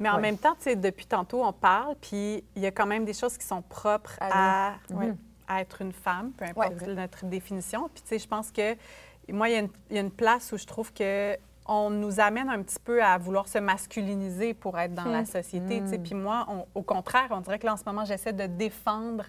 Mais 0.00 0.08
en 0.08 0.16
Ouais. 0.16 0.22
même 0.22 0.38
temps, 0.38 0.54
tu 0.54 0.62
sais, 0.64 0.76
depuis 0.76 1.06
tantôt, 1.06 1.44
on 1.44 1.52
parle, 1.52 1.94
puis 2.00 2.42
il 2.56 2.62
y 2.62 2.66
a 2.66 2.70
quand 2.70 2.86
même 2.86 3.04
des 3.04 3.12
choses 3.12 3.36
qui 3.36 3.46
sont 3.46 3.62
propres 3.62 4.16
à, 4.20 4.68
À 4.68 4.74
ouais, 4.94 5.10
à 5.10 5.14
être 5.58 5.82
une 5.82 5.92
femme, 5.92 6.32
peu 6.32 6.44
importe 6.44 6.80
Ouais. 6.82 6.94
notre 6.94 7.24
définition. 7.26 7.88
Puis, 7.94 8.02
tu 8.02 8.08
sais, 8.08 8.18
je 8.18 8.28
pense 8.28 8.50
que 8.50 8.76
moi, 9.30 9.48
il 9.48 9.52
y, 9.52 9.56
a 9.56 9.60
une- 9.60 9.70
il 9.90 9.96
y 9.96 9.98
a 9.98 10.02
une 10.02 10.10
place 10.10 10.52
où 10.52 10.58
je 10.58 10.64
trouve 10.66 10.92
que 10.92 11.36
on 11.70 11.90
nous 11.90 12.18
amène 12.18 12.48
un 12.48 12.62
petit 12.62 12.78
peu 12.82 13.02
à 13.04 13.18
vouloir 13.18 13.46
se 13.46 13.58
masculiniser 13.58 14.54
pour 14.54 14.78
être 14.78 14.94
dans 14.94 15.04
la 15.04 15.26
société. 15.26 15.82
tu 15.82 15.88
sais. 15.88 15.98
Mm. 15.98 16.02
Puis 16.02 16.14
moi, 16.14 16.46
on- 16.48 16.64
au 16.74 16.82
contraire, 16.82 17.28
on 17.30 17.40
dirait 17.42 17.58
que 17.58 17.66
là, 17.66 17.74
en 17.74 17.76
ce 17.76 17.84
moment, 17.84 18.04
j'essaie 18.06 18.32
de 18.32 18.46
défendre 18.46 19.24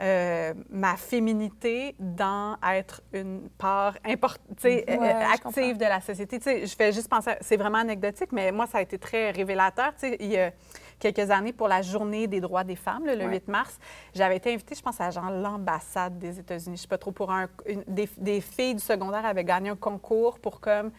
euh, 0.00 0.54
ma 0.70 0.96
féminité 0.96 1.96
dans 1.98 2.56
être 2.72 3.02
une 3.12 3.48
part 3.58 3.94
Ouais, 4.04 4.84
euh, 4.88 5.24
active 5.34 5.76
de 5.76 5.84
la 5.84 6.00
société. 6.00 6.38
Tu 6.38 6.44
sais, 6.44 6.66
je 6.66 6.76
fais 6.76 6.92
juste 6.92 7.08
penser, 7.08 7.30
à- 7.30 7.38
c'est 7.40 7.56
vraiment 7.56 7.78
anecdotique, 7.78 8.30
mais 8.30 8.52
moi, 8.52 8.68
ça 8.68 8.78
a 8.78 8.80
été 8.82 8.96
très 8.96 9.32
révélateur. 9.32 9.92
Tu 9.94 10.08
sais, 10.10 10.16
il 10.20 10.28
y 10.30 10.38
a 10.38 10.52
quelques 10.98 11.30
années, 11.30 11.52
pour 11.52 11.68
la 11.68 11.82
journée 11.82 12.26
des 12.26 12.40
droits 12.40 12.64
des 12.64 12.76
femmes, 12.76 13.06
là, 13.06 13.14
le 13.14 13.24
Ouais. 13.26 13.32
8 13.32 13.48
mars, 13.48 13.78
j'avais 14.14 14.36
été 14.36 14.52
invitée, 14.52 14.74
je 14.74 14.82
pense, 14.82 15.00
à 15.00 15.10
genre 15.10 15.30
l'ambassade 15.30 16.18
des 16.18 16.38
États-Unis. 16.38 16.76
Je 16.76 16.82
sais 16.82 16.88
pas 16.88 16.98
trop, 16.98 17.12
pour 17.12 17.30
un, 17.30 17.48
une- 17.66 17.84
des, 17.86 18.08
des 18.16 18.40
filles 18.40 18.74
du 18.74 18.80
secondaire 18.80 19.24
avaient 19.26 19.44
gagné 19.44 19.70
un 19.70 19.76
concours 19.76 20.38
pour 20.38 20.60
comme 20.60 20.90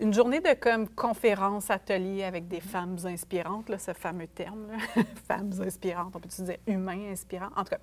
une 0.00 0.14
journée 0.14 0.40
de 0.40 0.54
comme 0.54 0.88
conférence, 0.88 1.70
atelier 1.70 2.22
avec 2.24 2.46
des 2.46 2.60
femmes 2.60 2.96
inspirantes, 3.04 3.68
là, 3.68 3.78
ce 3.78 3.92
fameux 3.92 4.28
terme, 4.28 4.68
là. 4.70 5.02
femmes 5.28 5.50
inspirantes, 5.60 6.14
on 6.14 6.20
peut-tu 6.20 6.42
dire 6.42 6.56
humains 6.66 7.10
inspirants, 7.10 7.50
en 7.56 7.64
tout 7.64 7.70
cas. 7.70 7.78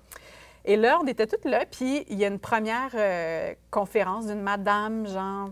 Et 0.64 0.76
là, 0.76 0.98
on 1.00 1.06
était 1.06 1.26
toutes 1.26 1.44
là, 1.44 1.64
puis 1.70 2.04
il 2.08 2.18
y 2.18 2.24
a 2.24 2.28
une 2.28 2.38
première 2.40 2.90
euh, 2.94 3.54
conférence 3.70 4.26
d'une 4.26 4.40
madame, 4.40 5.06
genre, 5.06 5.50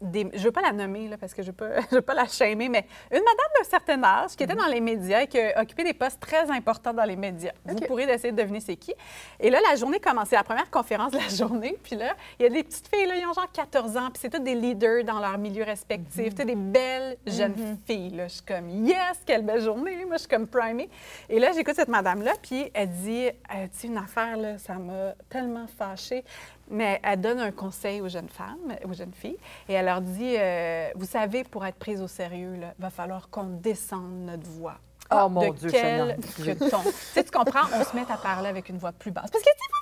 des- 0.00 0.28
je 0.32 0.38
ne 0.38 0.44
veux 0.44 0.50
pas 0.52 0.60
la 0.62 0.72
nommer, 0.72 1.08
là, 1.08 1.16
parce 1.18 1.32
que 1.34 1.42
je 1.42 1.48
ne 1.48 1.52
veux, 1.52 1.56
pas- 1.56 1.80
je 1.90 1.94
veux 1.96 2.02
pas 2.02 2.14
la 2.14 2.26
shamer, 2.26 2.68
mais 2.68 2.86
une 3.10 3.18
madame 3.18 3.50
d'un 3.58 3.64
certain 3.68 4.02
âge 4.04 4.36
qui 4.36 4.44
était 4.44 4.54
dans 4.54 4.66
les 4.66 4.80
médias 4.80 5.22
et 5.22 5.26
qui 5.26 5.38
a 5.40 5.60
occupé 5.60 5.84
des 5.84 5.94
postes 5.94 6.20
très 6.20 6.50
importants 6.50 6.92
dans 6.94 7.04
les 7.04 7.16
médias. 7.16 7.52
Vous 7.64 7.74
OK. 7.76 7.86
pourrez 7.86 8.04
essayer 8.04 8.32
de 8.32 8.36
deviner 8.40 8.60
c'est 8.60 8.76
qui. 8.76 8.94
Et 9.40 9.50
là, 9.50 9.58
la 9.68 9.76
journée 9.76 10.00
commençait, 10.00 10.36
la 10.36 10.44
première 10.44 10.70
conférence 10.70 11.12
de 11.12 11.18
la 11.18 11.28
journée, 11.34 11.76
puis 11.82 11.96
là, 11.96 12.14
il 12.38 12.42
y 12.42 12.46
a 12.46 12.50
des 12.50 12.62
petites 12.62 12.88
filles, 12.94 13.06
là, 13.06 13.16
ils 13.16 13.26
ont 13.26 13.32
genre 13.32 13.50
14 13.52 13.96
ans, 13.96 14.08
puis 14.12 14.20
c'est 14.20 14.30
toutes 14.30 14.44
des 14.44 14.54
leaders 14.54 15.04
dans 15.04 15.18
leur 15.18 15.38
milieu 15.38 15.64
respectif, 15.64 16.30
tu 16.34 16.36
sais, 16.36 16.44
des 16.44 16.54
belles 16.54 17.16
jeunes 17.26 17.78
filles. 17.86 18.10
Là. 18.10 18.28
Je 18.28 18.34
suis 18.34 18.42
comme, 18.42 18.68
yes, 18.86 19.20
quelle 19.24 19.42
belle 19.44 19.60
journée! 19.62 20.04
Moi, 20.04 20.16
je 20.16 20.20
suis 20.20 20.28
comme 20.28 20.46
primée. 20.46 20.88
Et 21.28 21.38
là, 21.38 21.52
j'écoute 21.52 21.74
cette 21.76 21.88
madame-là, 21.88 22.32
puis 22.42 22.70
elle 22.74 22.90
dit, 22.90 23.26
euh, 23.28 23.30
tu 23.72 23.78
sais, 23.78 23.86
une 23.88 23.98
affaire, 23.98 24.36
là, 24.36 24.58
ça 24.58 24.74
m'a 24.74 25.12
tellement 25.28 25.66
fâchée. 25.66 26.24
Mais 26.70 27.00
elle 27.02 27.20
donne 27.20 27.38
un 27.38 27.52
conseil 27.52 28.00
aux 28.00 28.08
jeunes 28.08 28.28
femmes, 28.28 28.74
aux 28.84 28.92
jeunes 28.92 29.14
filles, 29.14 29.38
et 29.68 29.74
elle 29.74 29.86
leur 29.86 30.00
dit 30.00 30.34
euh, 30.36 30.88
Vous 30.96 31.06
savez, 31.06 31.44
pour 31.44 31.64
être 31.64 31.76
prise 31.76 32.00
au 32.02 32.08
sérieux, 32.08 32.54
il 32.56 32.74
va 32.78 32.90
falloir 32.90 33.28
qu'on 33.30 33.44
descende 33.44 34.26
notre 34.26 34.48
voix. 34.48 34.78
Oh, 35.12 35.28
mon 35.28 35.52
de 35.52 35.56
Dieu, 35.56 35.70
quel 35.70 36.16
que 36.16 36.68
ton. 36.68 36.82
tu 36.82 36.90
sais, 36.92 37.22
tu 37.22 37.30
comprends 37.30 37.66
On 37.72 37.84
se 37.84 37.94
met 37.94 38.10
à 38.10 38.16
parler 38.16 38.48
avec 38.48 38.68
une 38.68 38.78
voix 38.78 38.90
plus 38.90 39.12
basse. 39.12 39.30
Parce 39.30 39.44
que 39.44 39.50
si 39.50 39.68
vous 39.70 39.76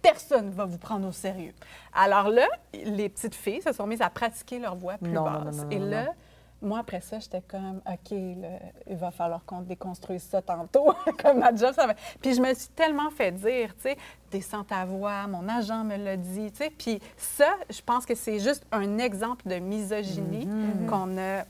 personne 0.00 0.46
ne 0.46 0.52
va 0.54 0.64
vous 0.64 0.78
prendre 0.78 1.06
au 1.06 1.12
sérieux. 1.12 1.52
Alors 1.92 2.28
là, 2.28 2.48
les 2.72 3.08
petites 3.08 3.34
filles 3.34 3.62
se 3.62 3.72
sont 3.72 3.86
mises 3.86 4.02
à 4.02 4.10
pratiquer 4.10 4.58
leur 4.58 4.76
voix 4.76 4.96
plus 4.98 5.12
Non, 5.12 5.24
basse. 5.24 5.56
non, 5.56 5.64
non, 5.64 5.70
et 5.70 5.78
là, 5.78 6.04
non. 6.04 6.12
Moi, 6.62 6.80
après 6.80 7.00
ça, 7.00 7.18
j'étais 7.18 7.42
comme, 7.42 7.80
OK, 7.86 8.10
là, 8.10 8.48
il 8.88 8.96
va 8.96 9.10
falloir 9.10 9.44
qu'on 9.44 9.60
déconstruise 9.62 10.22
ça 10.22 10.42
tantôt. 10.42 10.92
comme 11.22 11.38
ma 11.38 11.54
job, 11.54 11.72
ça 11.74 11.86
va. 11.86 11.94
Puis 12.20 12.34
je 12.34 12.40
me 12.40 12.52
suis 12.54 12.68
tellement 12.68 13.10
fait 13.10 13.32
dire, 13.32 13.74
tu 13.76 13.82
sais, 13.82 13.96
descends 14.30 14.64
ta 14.64 14.84
voix, 14.84 15.26
mon 15.26 15.48
agent 15.48 15.84
me 15.84 15.96
l'a 15.96 16.16
dit, 16.16 16.50
tu 16.52 16.58
sais. 16.58 16.70
Puis 16.70 17.00
ça, 17.16 17.54
je 17.70 17.80
pense 17.80 18.04
que 18.06 18.14
c'est 18.14 18.38
juste 18.38 18.64
un 18.72 18.98
exemple 18.98 19.48
de 19.48 19.56
misogynie 19.56 20.20
Mm-hmm. 20.20 20.86
qu'on 20.86 21.18
a 21.18 21.44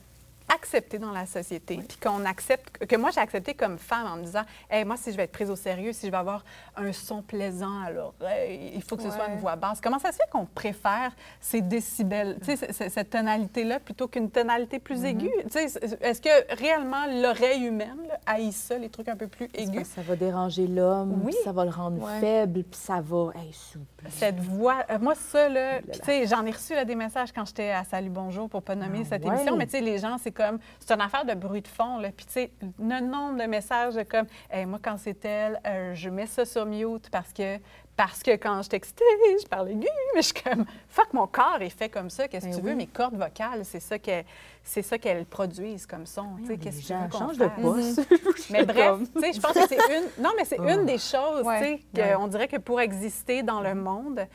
accepté 0.54 0.98
dans 0.98 1.12
la 1.12 1.26
société, 1.26 1.76
puis 1.86 1.96
qu'on 2.02 2.24
accepte, 2.24 2.84
que 2.86 2.96
moi 2.96 3.10
j'ai 3.10 3.20
accepté 3.20 3.54
comme 3.54 3.78
femme 3.78 4.06
en 4.06 4.16
me 4.16 4.24
disant, 4.24 4.42
hey, 4.70 4.84
moi 4.84 4.96
si 4.96 5.12
je 5.12 5.16
vais 5.16 5.24
être 5.24 5.32
prise 5.32 5.50
au 5.50 5.56
sérieux, 5.56 5.92
si 5.92 6.06
je 6.06 6.10
vais 6.10 6.16
avoir 6.16 6.44
un 6.76 6.92
son 6.92 7.22
plaisant 7.22 7.80
à 7.82 7.90
l'oreille, 7.90 8.72
il 8.74 8.82
faut 8.82 8.96
que 8.96 9.02
ce 9.02 9.10
soit 9.10 9.28
une 9.28 9.38
voix 9.38 9.56
basse. 9.56 9.80
Comment 9.80 9.98
ça 9.98 10.12
se 10.12 10.16
fait 10.16 10.28
qu'on 10.30 10.46
préfère 10.46 11.12
ces 11.40 11.60
décibels, 11.60 12.36
c- 12.42 12.56
cette 12.88 13.10
tonalité-là 13.10 13.80
plutôt 13.80 14.08
qu'une 14.08 14.30
tonalité 14.30 14.78
plus 14.78 15.04
aiguë? 15.04 15.30
Tu 15.44 15.50
sais, 15.50 15.68
c- 15.68 15.80
Est-ce 16.00 16.20
que 16.20 16.54
réellement 16.56 17.06
l'oreille 17.22 17.64
humaine 17.64 17.98
là, 18.08 18.18
haït 18.26 18.52
ça, 18.52 18.76
les 18.78 18.88
trucs 18.88 19.08
un 19.08 19.16
peu 19.16 19.26
plus 19.28 19.48
aigus? 19.54 19.86
Ça 19.86 20.02
va 20.02 20.16
déranger 20.16 20.66
l'homme, 20.66 21.22
Oui. 21.24 21.34
ça 21.44 21.52
va 21.52 21.64
le 21.64 21.70
rendre 21.70 22.02
Ouais. 22.02 22.20
faible, 22.20 22.62
puis 22.64 22.80
ça 22.80 23.00
va. 23.00 23.30
Hey, 23.36 23.52
plaît. 23.96 24.10
Cette 24.10 24.40
voix, 24.40 24.84
euh, 24.90 24.98
moi, 25.00 25.14
ça, 25.14 25.48
là, 25.48 25.80
j'en 26.26 26.44
ai 26.46 26.50
reçu 26.50 26.74
là, 26.74 26.84
des 26.84 26.94
messages 26.94 27.32
quand 27.32 27.44
j'étais 27.46 27.70
à 27.70 27.84
Salut 27.84 28.10
Bonjour 28.10 28.48
pour 28.48 28.62
pas 28.62 28.74
nommer 28.74 29.00
Ah 29.02 29.06
cette 29.10 29.24
ouais? 29.24 29.34
émission, 29.34 29.56
mais 29.56 29.66
tu 29.66 29.72
sais, 29.72 29.80
les 29.80 29.98
gens, 29.98 30.16
c'est 30.18 30.30
comme, 30.42 30.58
c'est 30.78 30.92
une 30.94 31.00
affaire 31.00 31.24
de 31.24 31.34
bruit 31.34 31.62
de 31.62 31.68
fond, 31.68 31.98
là. 31.98 32.10
Puis, 32.16 32.26
tu 32.26 32.32
sais, 32.32 32.50
le 32.78 33.00
nombre 33.00 33.38
de 33.42 33.46
messages 33.48 33.94
comme, 34.10 34.26
Hey, 34.50 34.66
moi, 34.66 34.78
quand 34.82 34.96
c'est 34.98 35.24
elle, 35.24 35.60
euh, 35.66 35.94
je 35.94 36.08
mets 36.10 36.26
ça 36.26 36.44
sur 36.44 36.66
mute 36.66 37.10
parce 37.10 37.32
que, 37.32 37.58
parce 37.96 38.22
que 38.22 38.30
quand 38.32 38.62
je 38.62 38.68
textais, 38.70 39.04
je 39.42 39.46
parle 39.46 39.68
aigu, 39.70 39.86
mais 40.14 40.22
je 40.22 40.28
suis 40.32 40.42
comme, 40.42 40.64
fuck, 40.88 41.12
mon 41.12 41.26
corps 41.26 41.58
est 41.60 41.68
fait 41.68 41.90
comme 41.90 42.08
ça, 42.08 42.28
qu'est-ce 42.28 42.46
que 42.46 42.50
Ben 42.52 42.56
tu 42.56 42.62
veux? 42.62 42.70
oui. 42.70 42.76
Mes 42.76 42.86
cordes 42.86 43.16
vocales, 43.16 43.64
c'est 43.64 43.80
ça 43.80 43.98
qu'elles 43.98 44.24
c'est 44.62 44.82
ça 44.82 44.96
qu'elles 44.98 45.24
produisent 45.26 45.86
comme 45.86 46.06
son, 46.06 46.36
tu 46.38 46.46
sais, 46.46 46.52
Les 46.52 46.58
qu'est-ce 46.58 46.82
que 46.82 46.86
tu 46.86 46.92
veux 46.94 47.08
qu'on 47.08 47.32
de 47.32 47.34
fasse? 47.34 48.06
poste. 48.06 48.50
Mais 48.50 48.64
bref, 48.64 48.98
tu 49.14 49.20
sais, 49.20 49.32
je 49.34 49.40
pense 49.40 49.52
que 49.52 49.66
c'est 49.68 49.76
une. 49.76 50.22
Non, 50.22 50.30
mais 50.36 50.44
c'est 50.44 50.58
Oh. 50.60 50.68
une 50.68 50.84
des 50.86 50.98
choses, 50.98 51.44
Ouais. 51.44 51.78
tu 51.94 52.00
sais, 52.02 52.14
qu'on 52.16 52.28
dirait 52.28 52.48
que 52.48 52.56
pour 52.58 52.80
exister 52.80 53.42
dans 53.42 53.60
le 53.60 53.74
monde, 53.74 54.26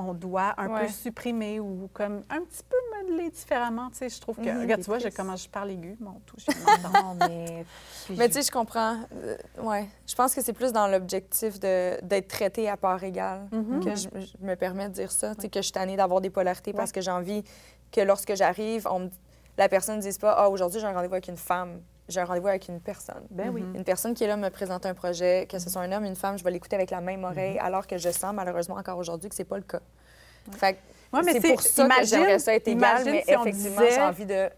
on 0.00 0.14
doit 0.14 0.54
un 0.56 0.68
Ouais. 0.68 0.86
peu 0.86 0.88
supprimer 0.88 1.58
ou 1.60 1.90
comme 1.92 2.22
un 2.30 2.40
petit 2.42 2.62
peu 2.68 2.76
modeler 2.96 3.30
différemment. 3.30 3.90
Tu 3.90 3.98
sais, 3.98 4.08
je 4.08 4.20
trouve 4.20 4.36
que. 4.36 4.48
Mhm. 4.48 4.60
regarde, 4.60 4.80
tu 4.82 4.86
vois, 4.90 4.98
comment 5.14 5.36
je 5.36 5.48
parle 5.48 5.70
aigu, 5.72 5.96
mon 6.00 6.20
tout, 6.24 6.36
je 6.38 6.44
suis 6.50 6.52
m'entends. 6.82 7.02
Non, 7.04 7.16
mais. 7.28 7.64
Mais 8.16 8.28
tu 8.28 8.34
sais, 8.34 8.42
je 8.42 8.50
comprends. 8.52 8.96
Euh, 9.14 9.36
ouais. 9.62 9.86
Je 10.06 10.14
pense 10.14 10.34
que 10.34 10.40
c'est 10.42 10.52
plus 10.52 10.72
dans 10.72 10.86
l'objectif 10.86 11.58
de- 11.60 11.98
d'être 12.04 12.28
traité 12.28 12.68
à 12.68 12.76
part 12.76 13.02
égale 13.02 13.48
Mhm. 13.52 13.84
que 13.84 13.94
je, 13.94 14.08
je 14.14 14.44
me 14.46 14.54
permets 14.54 14.88
de 14.88 14.94
dire 14.94 15.10
ça. 15.12 15.34
Tu 15.34 15.42
sais, 15.42 15.48
que 15.48 15.58
je 15.58 15.64
suis 15.64 15.72
tannée 15.72 15.96
d'avoir 15.96 16.20
des 16.20 16.30
polarités 16.30 16.72
parce 16.72 16.92
que 16.92 17.00
j'ai 17.00 17.10
envie 17.10 17.42
que 17.92 18.00
lorsque 18.00 18.34
j'arrive, 18.34 18.86
on 18.90 19.00
me- 19.00 19.10
la 19.56 19.68
personne 19.68 19.96
ne 19.96 20.02
dise 20.02 20.18
pas 20.18 20.32
Ah, 20.38 20.48
aujourd'hui, 20.48 20.78
j'ai 20.80 20.86
un 20.86 20.92
rendez-vous 20.92 21.14
avec 21.14 21.28
une 21.28 21.36
femme. 21.36 21.80
J'ai 22.08 22.20
un 22.20 22.24
rendez-vous 22.24 22.48
avec 22.48 22.68
une 22.68 22.80
personne. 22.80 23.22
Ben 23.30 23.50
oui. 23.50 23.62
Une 23.74 23.84
personne 23.84 24.14
qui 24.14 24.24
est 24.24 24.28
là 24.28 24.36
me 24.36 24.48
présente 24.48 24.86
un 24.86 24.94
projet, 24.94 25.46
que 25.50 25.58
ce 25.58 25.68
soit 25.68 25.82
un 25.82 25.92
homme, 25.92 26.04
une 26.04 26.16
femme, 26.16 26.38
je 26.38 26.44
vais 26.44 26.50
l'écouter 26.50 26.76
avec 26.76 26.90
la 26.90 27.00
même 27.00 27.24
oreille, 27.24 27.58
alors 27.58 27.86
que 27.86 27.98
je 27.98 28.10
sens 28.10 28.32
malheureusement 28.34 28.76
encore 28.76 28.96
aujourd'hui 28.98 29.28
que 29.28 29.34
c'est 29.34 29.44
pas 29.44 29.56
le 29.56 29.62
cas. 29.62 29.80
Fait 30.52 30.78
Ouais, 31.12 31.20
mais 31.24 31.32
c'est 31.32 31.48
pour 31.48 31.62
ça 31.62 31.88
que 31.88 32.04
j'aimerais 32.04 32.38
ça 32.38 32.54
être 32.54 32.68
égal, 32.68 33.02
mais 33.04 33.22
si 33.26 33.30
effectivement, 33.32 33.80
disait- 33.80 33.90
j'ai 33.94 34.00
envie 34.00 34.26
de 34.26 34.48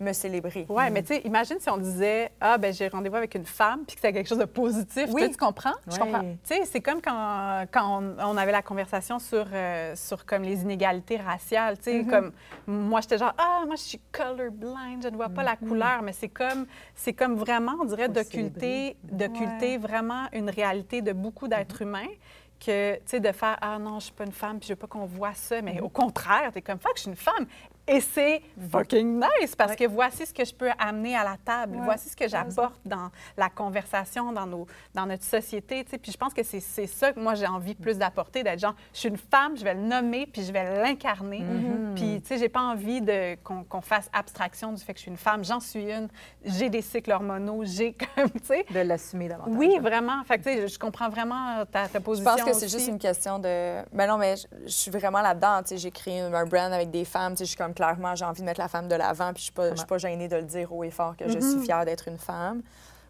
me 0.00 0.12
célébrer. 0.12 0.64
Oui, 0.68 0.84
mais 0.92 1.02
tu 1.02 1.14
sais, 1.14 1.20
imagine 1.24 1.56
si 1.58 1.68
on 1.70 1.76
disait 1.76 2.30
Ah, 2.40 2.56
ben 2.56 2.72
j'ai 2.72 2.86
rendez-vous 2.88 3.16
avec 3.16 3.34
une 3.34 3.44
femme, 3.44 3.84
puis 3.86 3.96
que 3.96 4.00
c'était 4.00 4.12
quelque 4.12 4.28
chose 4.28 4.38
de 4.38 4.44
positif. 4.44 5.08
Oui. 5.12 5.28
Tu 5.30 5.36
comprends? 5.36 5.72
Je 5.86 5.92
Ouais. 5.94 5.98
comprends. 5.98 6.20
Tu 6.22 6.54
sais, 6.54 6.64
c'est 6.66 6.80
comme 6.80 7.00
quand, 7.02 7.64
quand 7.72 8.00
on, 8.00 8.16
on 8.20 8.36
avait 8.36 8.52
la 8.52 8.62
conversation 8.62 9.18
sur, 9.18 9.46
euh, 9.52 9.94
sur 9.96 10.24
comme 10.24 10.42
les 10.42 10.62
inégalités 10.62 11.16
raciales. 11.16 11.78
Tu 11.78 11.84
sais, 11.84 12.04
comme 12.04 12.32
moi, 12.66 13.00
j'étais 13.00 13.18
genre 13.18 13.34
Ah, 13.38 13.62
moi, 13.66 13.74
je 13.76 13.82
suis 13.82 14.00
colorblind, 14.12 15.02
je 15.02 15.08
ne 15.08 15.16
vois 15.16 15.28
pas 15.30 15.42
la 15.42 15.56
couleur. 15.56 16.02
Mais 16.02 16.12
c'est 16.12 16.28
comme, 16.28 16.66
c'est 16.94 17.12
comme 17.12 17.34
vraiment, 17.34 17.72
on 17.80 17.84
dirait, 17.84 18.08
d'occulter, 18.08 18.96
d'occulter 19.02 19.78
vraiment 19.78 20.26
une 20.32 20.50
réalité 20.50 21.02
de 21.02 21.12
beaucoup 21.12 21.48
d'êtres 21.48 21.82
humains 21.82 22.06
que, 22.64 22.94
tu 22.96 23.00
sais, 23.06 23.20
de 23.20 23.30
faire 23.32 23.56
Ah 23.60 23.78
non, 23.78 23.98
je 24.00 24.06
suis 24.06 24.12
pas 24.14 24.24
une 24.24 24.32
femme, 24.32 24.58
puis 24.58 24.68
je 24.68 24.72
veux 24.72 24.76
pas 24.76 24.86
qu'on 24.88 25.06
voit 25.06 25.34
ça. 25.34 25.60
Mais 25.62 25.80
au 25.80 25.88
contraire, 25.88 26.50
tu 26.52 26.58
es 26.58 26.62
comme 26.62 26.78
Fuck, 26.78 26.92
je 26.96 27.00
suis 27.02 27.10
une 27.10 27.16
femme. 27.16 27.46
Et 27.88 28.00
c'est 28.00 28.42
fucking 28.70 29.20
nice 29.40 29.56
parce 29.56 29.74
que 29.74 29.86
voici 29.88 30.26
ce 30.26 30.34
que 30.34 30.44
je 30.44 30.54
peux 30.54 30.70
amener 30.78 31.16
à 31.16 31.24
la 31.24 31.36
table. 31.42 31.78
Voici 31.82 32.10
ce 32.10 32.16
que 32.16 32.28
j'apporte 32.28 32.78
dans 32.84 33.10
la 33.36 33.48
conversation, 33.48 34.30
dans, 34.32 34.46
nos, 34.46 34.66
dans 34.94 35.06
notre 35.06 35.24
société. 35.24 35.84
tu 35.84 35.90
sais. 35.92 35.98
Puis 35.98 36.12
je 36.12 36.16
pense 36.18 36.34
que 36.34 36.42
c'est 36.42 36.60
c'est 36.60 36.86
ça 36.86 37.12
que 37.12 37.20
moi, 37.20 37.34
j'ai 37.34 37.46
envie 37.46 37.74
plus 37.74 37.96
d'apporter, 37.98 38.42
d'être 38.42 38.58
genre, 38.60 38.74
je 38.92 38.98
suis 38.98 39.08
une 39.08 39.16
femme, 39.16 39.56
je 39.56 39.64
vais 39.64 39.74
le 39.74 39.80
nommer, 39.80 40.26
puis 40.26 40.42
je 40.44 40.52
vais 40.52 40.82
l'incarner. 40.82 41.40
Mm-hmm. 41.40 41.94
Puis, 41.94 42.20
tu 42.20 42.28
sais, 42.28 42.38
j'ai 42.38 42.48
pas 42.48 42.60
envie 42.60 43.00
de- 43.00 43.36
qu'on 43.42 43.80
fasse 43.80 44.08
abstraction 44.12 44.72
du 44.72 44.82
fait 44.82 44.92
que 44.92 44.98
je 44.98 45.02
suis 45.02 45.10
une 45.10 45.16
femme. 45.16 45.44
J'en 45.44 45.60
suis 45.60 45.90
une. 45.90 46.08
J'ai 46.44 46.68
des 46.68 46.82
cycles 46.82 47.10
hormonaux. 47.12 47.62
J'ai 47.64 47.94
comme, 48.16 48.30
tu 48.30 48.38
sais. 48.44 48.66
De 48.70 48.80
l'assumer 48.80 49.28
davantage. 49.28 49.54
Oui, 49.56 49.78
vraiment. 49.80 50.22
Fait 50.24 50.38
que, 50.38 50.44
tu 50.44 50.50
sais, 50.50 50.68
je 50.68 50.78
comprends 50.78 51.08
vraiment 51.08 51.64
ta, 51.66 51.88
ta 51.88 51.98
Je 51.98 52.04
position. 52.04 52.30
pense 52.30 52.42
que 52.44 52.52
c'est 52.52 52.68
juste 52.68 52.88
une 52.88 52.98
question 52.98 53.38
de. 53.38 53.82
Ben 53.92 54.06
non, 54.06 54.18
mais 54.18 54.36
je, 54.36 54.46
je 54.66 54.72
suis 54.72 54.90
vraiment 54.90 55.20
là-dedans. 55.22 55.62
Tu 55.62 55.68
sais, 55.70 55.78
j'ai 55.78 55.90
créé 55.90 56.20
un 56.20 56.44
brand 56.44 56.72
avec 56.72 56.90
des 56.90 57.04
femmes. 57.04 57.32
Tu 57.32 57.38
sais, 57.38 57.44
je 57.44 57.48
suis 57.50 57.56
comme 57.58 57.74
clairement, 57.78 58.16
j'ai 58.16 58.24
envie 58.24 58.40
de 58.40 58.46
mettre 58.46 58.60
la 58.60 58.66
femme 58.66 58.88
de 58.88 58.96
l'avant. 58.96 59.32
Puis 59.32 59.38
je 59.38 59.44
suis 59.44 59.52
pas, 59.52 59.70
je 59.70 59.76
suis 59.76 59.86
pas 59.86 59.98
gênée 59.98 60.26
de 60.26 60.36
le 60.36 60.42
dire 60.42 60.72
haut 60.72 60.82
et 60.82 60.90
fort 60.90 61.16
que 61.16 61.28
je 61.28 61.38
suis 61.38 61.60
fière 61.60 61.84
d'être 61.84 62.08
une 62.08 62.18
femme. 62.18 62.62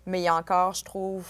Mais 0.04 0.20
il 0.20 0.24
y 0.24 0.28
a 0.28 0.34
encore, 0.34 0.74
je 0.74 0.84
trouve, 0.84 1.26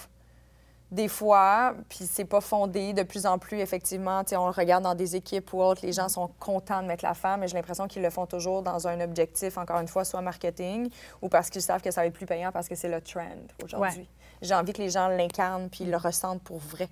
des 0.90 1.06
fois, 1.06 1.74
puis 1.88 2.06
c'est 2.10 2.24
pas 2.24 2.40
fondé 2.40 2.92
de 2.94 3.04
plus 3.04 3.26
en 3.26 3.38
plus, 3.38 3.60
effectivement. 3.60 4.24
Tu 4.24 4.30
sais, 4.30 4.36
on 4.36 4.46
le 4.46 4.52
regarde 4.52 4.82
dans 4.82 4.96
des 4.96 5.14
équipes 5.14 5.52
ou 5.52 5.62
autres, 5.62 5.86
les 5.86 5.92
gens 5.92 6.08
sont 6.08 6.30
contents 6.40 6.82
de 6.82 6.88
mettre 6.88 7.04
la 7.04 7.14
femme, 7.14 7.40
mais 7.40 7.48
j'ai 7.48 7.54
l'impression 7.54 7.86
qu'ils 7.86 8.02
le 8.02 8.10
font 8.10 8.26
toujours 8.26 8.62
dans 8.62 8.88
un 8.88 9.00
objectif, 9.00 9.56
encore 9.56 9.78
une 9.78 9.88
fois, 9.88 10.04
soit 10.04 10.20
marketing 10.20 10.90
ou 11.22 11.28
parce 11.28 11.48
qu'ils 11.48 11.62
savent 11.62 11.82
que 11.82 11.92
ça 11.92 12.00
va 12.00 12.06
être 12.06 12.14
plus 12.14 12.26
payant 12.26 12.50
parce 12.50 12.68
que 12.68 12.74
c'est 12.74 12.88
le 12.88 13.00
trend 13.00 13.28
aujourd'hui. 13.62 14.00
Ouais. 14.00 14.08
J'ai 14.42 14.54
envie 14.54 14.72
que 14.72 14.82
les 14.82 14.90
gens 14.90 15.08
l'incarnent 15.08 15.68
puis 15.68 15.84
le 15.84 15.96
ressentent 15.96 16.42
pour 16.42 16.58
vrai. 16.58 16.88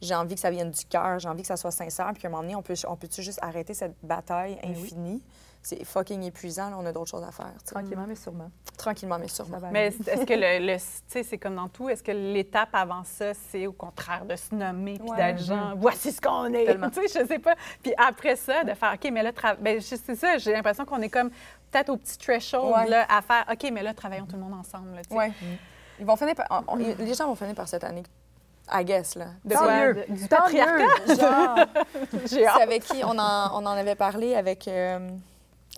j'ai 0.00 0.14
envie 0.14 0.34
que 0.34 0.40
ça 0.40 0.50
vienne 0.50 0.70
du 0.70 0.84
cœur, 0.84 1.18
j'ai 1.18 1.28
envie 1.28 1.42
que 1.42 1.48
ça 1.48 1.56
soit 1.56 1.72
sincère, 1.72 2.10
puis 2.12 2.22
qu'à 2.22 2.28
un 2.28 2.30
moment 2.30 2.42
donné, 2.42 2.54
on 2.54 2.62
peut, 2.62 2.74
on 2.86 2.96
peut-tu 2.96 3.22
juste 3.22 3.40
arrêter 3.42 3.74
cette 3.74 3.96
bataille 4.02 4.58
Ben 4.62 4.74
oui. 4.76 5.22
C'est 5.62 5.84
fucking 5.84 6.22
épuisant, 6.22 6.70
là, 6.70 6.76
on 6.78 6.86
a 6.86 6.92
d'autres 6.92 7.10
choses 7.10 7.24
à 7.24 7.32
faire. 7.32 7.52
Tranquillement, 7.66 8.06
mais 8.08 8.14
sûrement. 8.14 8.50
Tranquillement, 8.78 9.18
mais 9.18 9.28
sûrement. 9.28 9.58
Mais 9.70 9.88
est-ce 9.88 10.24
que 10.24 10.32
le, 10.34 10.64
le- 10.64 10.76
tu 10.78 10.82
sais, 11.08 11.22
c'est 11.24 11.36
comme 11.36 11.56
dans 11.56 11.68
tout, 11.68 11.88
est-ce 11.90 12.02
que 12.02 12.12
l'étape 12.12 12.70
avant 12.72 13.02
ça, 13.04 13.34
c'est 13.34 13.66
au 13.66 13.72
contraire 13.72 14.24
de 14.24 14.36
se 14.36 14.54
nommer 14.54 14.98
puis 14.98 15.10
Ouais. 15.10 15.16
d'être 15.16 15.42
genre, 15.42 15.74
voici 15.76 16.12
ce 16.12 16.20
qu'on 16.20 16.46
est, 16.54 16.64
tu 16.92 17.08
sais, 17.08 17.20
je 17.22 17.26
sais 17.26 17.38
pas. 17.38 17.54
Puis 17.82 17.92
après 17.98 18.36
ça, 18.36 18.64
de 18.64 18.72
faire, 18.72 18.94
OK, 18.94 19.10
mais 19.12 19.22
là, 19.22 19.32
tra- 19.32 19.56
ben, 19.60 19.80
c'est 19.80 20.14
ça, 20.14 20.38
j'ai 20.38 20.52
l'impression 20.52 20.84
qu'on 20.86 21.02
est 21.02 21.10
comme 21.10 21.30
peut-être 21.70 21.90
au 21.90 21.96
petit 21.96 22.16
threshold 22.16 22.72
Ouais. 22.74 22.88
là, 22.88 23.04
à 23.10 23.20
faire, 23.20 23.44
OK, 23.50 23.68
mais 23.72 23.82
là, 23.82 23.92
travaillons 23.92 24.26
tout 24.26 24.36
le 24.36 24.42
monde 24.42 24.54
ensemble, 24.54 24.94
là, 24.94 25.02
tu 25.02 25.10
sais. 25.10 25.16
Ouais. 25.16 25.32
Ils 26.00 26.06
vont 26.06 26.16
finir 26.16 26.34
par- 26.36 26.46
on- 26.68 26.74
on- 26.74 26.76
les 26.76 27.14
gens 27.14 27.26
vont 27.26 27.34
finir 27.34 27.54
par 27.56 27.68
cette 27.68 27.82
année, 27.84 28.04
I 28.72 28.84
guess, 28.84 29.16
là. 29.16 29.26
De 29.44 29.52
Tant 29.54 29.58
quoi? 29.60 29.86
mieux. 29.86 29.94
De- 29.94 30.12
du 30.14 30.28
Tant 30.28 30.36
patriarcat? 30.36 30.84
Genre, 31.08 31.58
J'ai 32.26 32.46
hâte. 32.46 32.54
c'est 32.56 32.62
avec 32.62 32.84
qui 32.84 33.02
on 33.04 33.18
en, 33.18 33.50
on 33.60 33.66
en 33.66 33.72
avait 33.76 33.96
parlé 33.96 34.34
avec, 34.36 34.68
euh, 34.68 35.00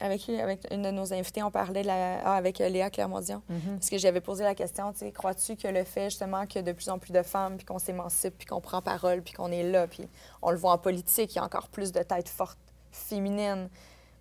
avec, 0.00 0.28
une 0.70 0.82
de 0.82 0.90
nos 0.90 1.12
invités, 1.12 1.42
on 1.42 1.50
parlait 1.50 1.82
de 1.82 1.86
la- 1.86 2.20
ah, 2.24 2.34
avec 2.36 2.58
Léa 2.58 2.90
Clermont-Dion. 2.90 3.42
Mhm. 3.48 3.60
Parce 3.78 3.90
que 3.90 3.98
j'avais 3.98 4.20
posé 4.20 4.44
la 4.44 4.54
question, 4.54 4.92
tu 4.92 4.98
sais, 5.00 5.12
crois-tu 5.12 5.56
que 5.56 5.68
le 5.68 5.84
fait 5.84 6.04
justement 6.10 6.46
que 6.46 6.58
de 6.58 6.72
plus 6.72 6.88
en 6.88 6.98
plus 6.98 7.12
de 7.12 7.22
femmes, 7.22 7.56
puis 7.56 7.66
qu'on 7.66 7.78
s'émancipe, 7.78 8.36
puis 8.38 8.46
qu'on 8.46 8.60
prend 8.60 8.80
parole, 8.82 9.22
puis 9.22 9.34
qu'on 9.34 9.50
est 9.52 9.62
là, 9.70 9.86
puis 9.86 10.08
on 10.42 10.50
le 10.50 10.56
voit 10.56 10.72
en 10.72 10.78
politique, 10.78 11.34
il 11.34 11.36
y 11.36 11.38
a 11.40 11.44
encore 11.44 11.68
plus 11.68 11.92
de 11.92 12.02
têtes 12.02 12.28
fortes 12.28 12.58
féminines. 12.90 13.68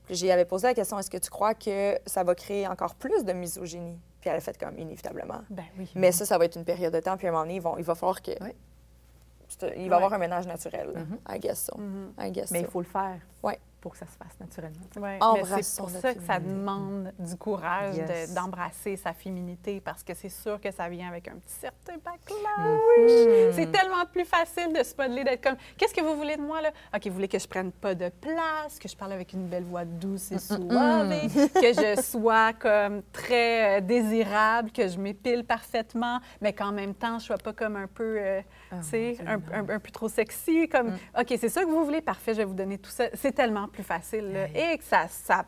Puis 0.06 0.16
j'y 0.16 0.32
avais 0.32 0.46
posé 0.46 0.68
la 0.68 0.74
question, 0.74 0.98
est-ce 1.00 1.10
que 1.10 1.18
tu 1.18 1.30
crois 1.30 1.54
que 1.54 1.98
ça 2.06 2.24
va 2.24 2.34
créer 2.36 2.68
encore 2.68 2.96
plus 2.96 3.24
de 3.24 3.32
misogynie? 3.34 4.00
Puis 4.22 4.30
elle 4.30 4.36
a 4.38 4.42
fait 4.42 4.58
comme 4.58 4.78
inévitablement. 4.78 5.42
Ben 5.50 5.64
oui. 5.78 5.90
Mais 5.96 6.12
ça, 6.12 6.26
ça 6.26 6.38
va 6.38 6.46
être 6.46 6.56
une 6.58 6.66
période 6.66 6.94
de 6.94 7.00
temps, 7.00 7.16
puis 7.16 7.28
à 7.28 7.30
un 7.30 7.34
moment 7.34 7.44
donné, 7.44 7.56
ils 7.56 7.62
vont- 7.62 7.78
il 7.78 7.84
va 7.84 7.96
falloir 7.96 8.22
que... 8.22 8.32
Oui. 8.42 8.50
Il 9.64 9.68
va 9.68 9.76
y 9.76 9.90
Ouais. 9.90 9.94
avoir 9.96 10.14
un 10.14 10.18
ménage 10.20 10.46
naturel, 10.46 10.92
là. 10.94 11.00
Mhm. 11.00 11.18
I 11.28 11.40
guess 11.40 11.66
so. 11.66 11.78
Mhm. 11.78 12.14
I 12.20 12.32
guess 12.32 12.52
Mais 12.52 12.60
il 12.60 12.66
so. 12.66 12.72
faut 12.72 12.82
le 12.82 12.86
faire 12.88 13.18
Ouais. 13.42 13.60
Pour 13.82 13.94
que 13.94 13.98
ça 13.98 14.06
se 14.08 14.18
fasse 14.18 14.38
naturellement. 14.40 14.78
Ouais, 14.98 15.20
c'est 15.62 15.78
pour 15.82 15.90
ça 15.90 16.14
que 16.14 16.22
ça 16.22 16.40
demande 16.40 17.14
du 17.18 17.36
courage 17.38 17.96
Yes. 17.96 18.34
d'embrasser 18.34 18.96
sa 18.98 19.14
féminité 19.14 19.82
parce 19.82 20.04
que 20.04 20.14
c'est 20.14 20.30
sûr 20.30 20.60
que 20.60 20.72
ça 20.72 20.90
vient 20.90 21.08
avec 21.08 21.28
un 21.28 21.36
petit 21.36 21.54
certain 21.60 21.94
backlash. 22.04 23.48
Mhm. 23.48 23.54
C'est 23.54 23.72
tellement 23.72 24.06
plus 24.12 24.26
facile 24.26 24.74
de 24.74 24.84
se 24.84 24.94
modeler, 24.98 25.24
d'être 25.24 25.44
comme 25.44 25.56
Qu'est-ce 25.78 25.94
que 25.94 26.02
vous 26.02 26.16
voulez 26.16 26.36
de 26.38 26.42
moi 26.42 26.62
là? 26.62 26.72
OK, 26.96 27.08
vous 27.08 27.14
voulez 27.14 27.28
que 27.28 27.40
je 27.40 27.48
prenne 27.48 27.72
pas 27.72 27.96
de 27.96 28.10
place, 28.10 28.78
que 28.80 28.88
je 28.88 28.96
parle 28.96 29.14
avec 29.14 29.34
une 29.34 29.48
belle 29.48 29.64
voix 29.64 29.86
douce 29.86 30.32
et 30.32 30.40
suave, 30.40 30.60
que 31.54 31.74
je 31.74 32.02
sois 32.02 32.54
comme 32.54 33.02
très 33.14 33.80
euh, 33.80 33.82
désirable, 33.82 34.72
que 34.72 34.88
je 34.88 34.98
m'épile 34.98 35.44
parfaitement, 35.46 36.20
mais 36.42 36.54
qu'en 36.54 36.72
même 36.72 36.94
temps 36.94 37.20
je 37.20 37.26
sois 37.26 37.38
pas 37.38 37.54
comme 37.54 37.76
un 37.76 37.88
peu 37.88 38.18
euh, 38.20 38.42
Ah, 38.72 38.76
mon 38.76 39.28
un, 39.28 39.42
un- 39.54 39.70
un 39.76 39.80
peu 39.80 39.92
trop 39.92 40.08
sexy. 40.10 40.68
Comme, 40.70 40.90
Mm. 40.92 40.98
OK, 41.22 41.28
c'est 41.40 41.50
ça 41.50 41.62
que 41.64 41.68
vous 41.70 41.84
voulez, 41.86 42.02
parfait, 42.02 42.34
je 42.34 42.38
vais 42.40 42.46
vous 42.46 42.54
donner 42.54 42.78
tout 42.78 42.92
ça. 42.92 43.06
C'est 43.16 43.32
tellement 43.32 43.68
plus 43.68 43.84
facile. 43.84 44.32
là. 44.32 44.48
Et 44.54 44.78
que 44.78 44.84
ça, 44.84 45.08
ça 45.10 45.46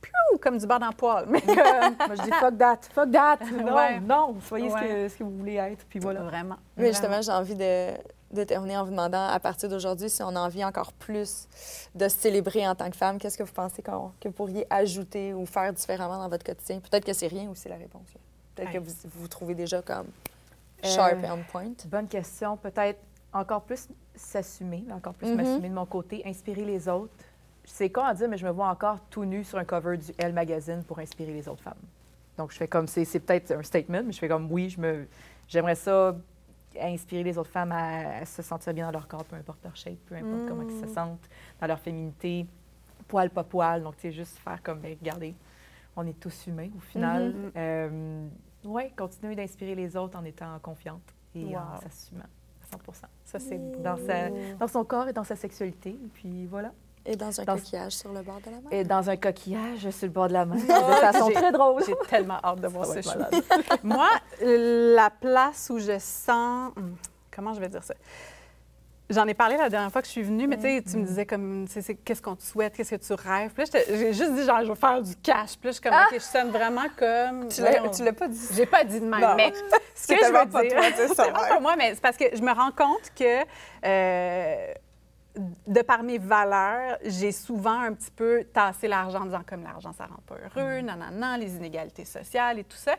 piou, 0.00 0.38
comme 0.40 0.58
du 0.58 0.66
beurre 0.66 0.80
dans 0.80 0.88
le 0.88 0.94
poil. 0.94 1.24
Mais 1.28 1.40
comme, 1.40 1.54
Moi, 2.06 2.14
je 2.16 2.22
dis 2.22 2.30
fuck 2.32 2.58
that, 2.58 2.80
fuck 2.92 3.10
that. 3.12 3.38
Non, 3.64 3.74
Ouais. 3.74 4.00
non, 4.00 4.36
soyez 4.40 4.68
ce, 4.70 4.74
que, 4.74 5.08
ce 5.08 5.16
que 5.16 5.24
vous 5.24 5.36
voulez 5.36 5.54
être. 5.54 5.84
Puis 5.88 5.98
voilà. 5.98 6.20
Vraiment. 6.22 6.56
Mais 6.76 6.90
vraiment. 6.90 6.92
justement, 6.92 7.22
j'ai 7.22 7.32
envie 7.32 7.54
de, 7.54 7.92
de 8.32 8.44
terminer 8.44 8.76
en 8.76 8.84
vous 8.84 8.90
demandant, 8.90 9.28
à 9.28 9.38
partir 9.40 9.68
d'aujourd'hui, 9.68 10.10
si 10.10 10.22
on 10.22 10.34
a 10.36 10.40
envie 10.40 10.64
encore 10.64 10.92
plus 10.92 11.48
de 11.94 12.08
se 12.08 12.18
célébrer 12.18 12.66
en 12.68 12.74
tant 12.74 12.90
que 12.90 12.96
femme, 12.96 13.18
qu'est-ce 13.18 13.38
que 13.38 13.44
vous 13.44 13.52
pensez 13.52 13.80
qu'on- 13.82 14.10
que 14.20 14.28
vous 14.28 14.34
pourriez 14.34 14.66
ajouter 14.68 15.32
ou 15.32 15.46
faire 15.46 15.72
différemment 15.72 16.18
dans 16.18 16.28
votre 16.28 16.44
quotidien? 16.44 16.80
Peut-être 16.80 17.04
que 17.06 17.12
c'est 17.12 17.28
rien 17.28 17.48
aussi 17.48 17.68
la 17.68 17.76
réponse. 17.76 18.08
Peut-être 18.56 18.72
que 18.72 18.78
vous 18.78 18.92
vous 19.14 19.28
trouvez 19.28 19.54
déjà 19.54 19.80
comme 19.82 20.06
sharp 20.84 21.18
on 21.24 21.42
point. 21.50 21.72
Bonne 21.86 22.08
question. 22.08 22.56
Peut-être 22.56 23.00
encore 23.32 23.62
plus 23.62 23.88
s'assumer, 24.14 24.84
encore 24.92 25.14
plus 25.14 25.28
Mhm. 25.28 25.36
m'assumer 25.36 25.68
de 25.68 25.74
mon 25.74 25.86
côté, 25.86 26.22
inspirer 26.24 26.64
les 26.64 26.88
autres. 26.88 27.12
C'est 27.64 27.90
con 27.90 28.02
à 28.02 28.14
dire, 28.14 28.28
mais 28.28 28.36
je 28.36 28.46
me 28.46 28.50
vois 28.52 28.68
encore 28.68 28.98
tout 29.10 29.24
nu 29.24 29.42
sur 29.42 29.58
un 29.58 29.64
cover 29.64 29.96
du 29.96 30.12
Elle 30.18 30.32
Magazine 30.34 30.84
pour 30.84 30.98
inspirer 30.98 31.32
les 31.32 31.48
autres 31.48 31.62
femmes. 31.62 31.74
Donc, 32.36 32.52
je 32.52 32.56
fais 32.58 32.68
comme, 32.68 32.86
c'est 32.86 33.04
peut-être 33.20 33.52
un 33.52 33.62
statement, 33.62 34.02
mais 34.04 34.12
je 34.12 34.18
fais 34.18 34.28
comme, 34.28 34.50
oui, 34.52 34.68
je 34.68 34.80
me, 34.80 35.06
j'aimerais 35.48 35.74
ça 35.76 36.14
inspirer 36.80 37.22
les 37.22 37.38
autres 37.38 37.50
femmes 37.50 37.70
à, 37.72 38.18
à 38.18 38.24
se 38.26 38.42
sentir 38.42 38.74
bien 38.74 38.86
dans 38.86 38.92
leur 38.92 39.06
corps, 39.08 39.24
peu 39.24 39.36
importe 39.36 39.62
leur 39.64 39.76
shape, 39.76 39.96
peu 40.06 40.16
importe 40.16 40.46
comment 40.48 40.62
ils 40.62 40.80
se 40.80 40.86
Mm. 40.86 40.94
sentent, 40.94 41.28
dans 41.60 41.66
leur 41.68 41.78
féminité, 41.78 42.46
poil, 43.06 43.30
pas 43.30 43.44
poil. 43.44 43.82
Donc, 43.82 43.94
tu 43.96 44.02
sais, 44.02 44.12
juste 44.12 44.36
faire 44.38 44.60
comme, 44.62 44.80
ben, 44.80 44.96
regardez, 45.00 45.34
on 45.96 46.04
est 46.06 46.18
tous 46.18 46.48
humains 46.48 46.68
au 46.76 46.80
final. 46.80 47.32
Mhm. 47.32 47.50
Euh, 47.56 48.26
ouais, 48.64 48.92
continuer 48.96 49.34
d'inspirer 49.34 49.74
les 49.74 49.96
autres 49.96 50.18
en 50.18 50.24
étant 50.24 50.58
confiante 50.60 51.02
et 51.34 51.56
en 51.56 51.60
Wow. 51.60 51.80
s'assumant 51.82 52.24
à 52.62 52.66
100 52.92 53.06
Ça, 53.24 53.38
c'est 53.38 53.82
dans, 53.82 53.96
sa, 53.96 54.30
dans 54.58 54.68
son 54.68 54.84
corps 54.84 55.08
et 55.08 55.12
dans 55.12 55.24
sa 55.24 55.36
sexualité. 55.36 55.90
Et 55.90 56.08
puis 56.12 56.46
voilà. 56.46 56.72
Et 57.06 57.16
dans 57.16 57.38
un 57.38 57.44
Dans- 57.44 57.56
coquillage 57.56 57.92
sur 57.92 58.12
le 58.12 58.22
bord 58.22 58.40
de 58.40 58.46
la 58.46 58.60
mer? 58.62 58.62
Et 58.72 58.82
dans 58.82 59.10
un 59.10 59.16
coquillage 59.18 59.90
sur 59.90 60.06
le 60.06 60.12
bord 60.12 60.28
de 60.28 60.32
la 60.32 60.46
mer, 60.46 60.56
de 60.56 60.62
Oh, 60.70 60.92
façon 61.00 61.26
j'ai- 61.28 61.34
très 61.34 61.52
drôle. 61.52 61.82
J'ai 61.86 61.94
tellement 62.08 62.38
hâte 62.42 62.60
de 62.60 62.68
voir 62.68 62.86
Ça 62.86 63.00
malade. 63.14 63.34
Moi, 63.82 64.08
la 64.40 65.10
place 65.10 65.68
où 65.70 65.78
je 65.78 65.98
sens. 65.98 66.72
hum, 66.76 66.96
Comment 67.34 67.52
je 67.52 67.60
vais 67.60 67.68
dire 67.68 67.82
ça? 67.82 67.94
J'en 69.10 69.26
ai 69.26 69.34
parlé 69.34 69.58
la 69.58 69.68
dernière 69.68 69.92
fois 69.92 70.00
que 70.00 70.06
je 70.06 70.12
suis 70.12 70.22
venue, 70.22 70.46
mais 70.46 70.56
tu 70.56 70.96
me 70.96 71.04
disais 71.04 71.26
comme, 71.26 71.66
qu'est-ce 72.04 72.22
qu'on 72.22 72.36
te 72.36 72.42
souhaite, 72.42 72.74
qu'est-ce 72.74 72.94
que 72.94 73.04
tu 73.06 73.12
rêves? 73.12 73.52
Puis 73.52 73.64
là, 73.70 73.80
j'ai 73.86 74.14
juste 74.14 74.32
dit, 74.34 74.44
genre, 74.44 74.62
je 74.62 74.68
veux 74.68 74.74
faire 74.74 75.02
du 75.02 75.14
cash. 75.16 75.58
Puis 75.58 75.68
là, 75.68 75.70
je 75.70 75.72
suis 75.72 75.80
comme, 75.82 75.92
OK, 75.92 76.14
je 76.14 76.18
sonne 76.20 76.50
vraiment 76.50 76.86
comme. 76.96 77.48
Tu 77.48 77.60
l'as 77.62 78.12
pas 78.14 78.28
dit. 78.28 78.48
J'ai 78.54 78.64
pas 78.66 78.82
dit 78.82 79.00
de 79.00 79.04
même, 79.06 79.20
Non. 79.20 79.34
mais 79.36 79.52
ce 79.94 80.06
que 80.06 80.14
je 80.18 80.26
veux 80.32 80.48
pas 80.48 80.62
dire, 80.62 81.08
c'est 81.14 81.32
pas 81.32 81.60
moi, 81.60 81.74
mais 81.76 81.94
c'est 81.94 82.00
parce 82.00 82.16
que 82.16 82.34
je 82.34 82.40
me 82.40 82.52
rends 82.52 82.72
compte 82.72 83.12
que 83.14 83.44
euh, 83.84 84.72
de 85.66 85.82
par 85.82 86.02
mes 86.02 86.16
valeurs, 86.18 86.96
j'ai 87.04 87.32
souvent 87.32 87.80
un 87.80 87.92
petit 87.92 88.10
peu 88.10 88.44
tassé 88.54 88.86
l'argent 88.88 89.22
en 89.22 89.24
disant 89.26 89.42
comme 89.46 89.64
l'argent, 89.64 89.92
ça 89.92 90.06
rend 90.06 90.22
pas 90.26 90.36
heureux, 90.36 90.80
Mm. 90.80 90.86
nanana, 90.86 91.36
les 91.38 91.56
inégalités 91.56 92.04
sociales 92.04 92.58
et 92.60 92.64
tout 92.64 92.76
ça. 92.76 92.94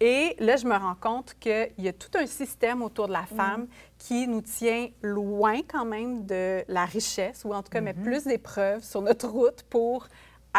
Et 0.00 0.36
là, 0.38 0.56
je 0.56 0.66
me 0.66 0.76
rends 0.76 0.94
compte 0.94 1.34
qu'il 1.40 1.72
y 1.78 1.88
a 1.88 1.92
tout 1.92 2.10
un 2.18 2.26
système 2.26 2.82
autour 2.82 3.08
de 3.08 3.12
la 3.14 3.22
Mm. 3.22 3.36
femme 3.36 3.66
qui 3.98 4.28
nous 4.28 4.42
tient 4.42 4.88
loin 5.02 5.60
quand 5.66 5.86
même 5.86 6.26
de 6.26 6.62
la 6.68 6.84
richesse, 6.84 7.44
ou 7.44 7.54
en 7.54 7.62
tout 7.62 7.70
cas 7.70 7.80
met 7.80 7.94
plus 7.94 8.24
d'épreuves 8.24 8.84
sur 8.84 9.00
notre 9.00 9.28
route 9.28 9.62
pour 9.70 10.06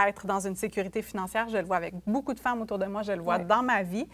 être 0.08 0.26
dans 0.28 0.40
une 0.46 0.56
sécurité 0.56 1.02
financière. 1.02 1.50
Je 1.50 1.58
le 1.58 1.64
vois 1.66 1.78
avec 1.78 1.94
beaucoup 2.06 2.34
de 2.34 2.40
femmes 2.40 2.62
autour 2.62 2.78
de 2.80 2.86
moi, 2.86 3.02
je 3.04 3.12
le 3.14 3.22
vois 3.22 3.40
dans 3.40 3.64
ma 3.64 3.84
vie. 3.84 4.08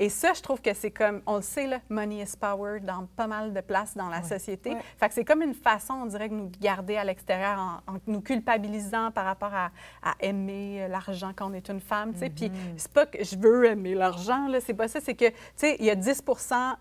Et 0.00 0.08
ça, 0.08 0.32
je 0.32 0.40
trouve 0.40 0.60
que 0.62 0.72
c'est 0.74 0.92
comme, 0.92 1.22
on 1.26 1.36
le 1.36 1.42
sait, 1.42 1.66
là, 1.66 1.80
money 1.88 2.22
is 2.22 2.36
power 2.40 2.78
dans 2.80 3.06
pas 3.16 3.26
mal 3.26 3.52
de 3.52 3.60
places 3.60 3.96
dans 3.96 4.08
la 4.08 4.22
société. 4.22 4.70
Ouais. 4.70 4.80
Fait 4.96 5.08
que 5.08 5.14
c'est 5.14 5.24
comme 5.24 5.42
une 5.42 5.54
façon, 5.54 5.94
on 5.94 6.06
dirait, 6.06 6.28
de 6.28 6.34
nous 6.34 6.50
garder 6.60 6.96
à 6.96 7.02
l'extérieur 7.04 7.58
en, 7.58 7.94
en 7.94 7.96
nous 8.06 8.20
culpabilisant 8.20 9.10
par 9.10 9.24
rapport 9.24 9.52
à, 9.52 9.70
à 10.02 10.14
aimer 10.20 10.84
euh, 10.84 10.88
l'argent 10.88 11.32
quand 11.34 11.50
on 11.50 11.52
est 11.52 11.68
une 11.68 11.80
femme, 11.80 12.12
tu 12.12 12.20
sais. 12.20 12.30
Puis 12.30 12.50
c'est 12.76 12.92
pas 12.92 13.06
que 13.06 13.22
je 13.24 13.36
veux 13.36 13.64
aimer 13.66 13.94
l'argent, 13.94 14.46
là, 14.48 14.60
c'est 14.60 14.74
pas 14.74 14.86
ça, 14.88 15.00
c'est 15.00 15.14
que, 15.14 15.28
tu 15.28 15.34
sais, 15.56 15.76
il 15.80 15.84
y 15.86 15.90
a 15.90 15.94
10 15.96 16.22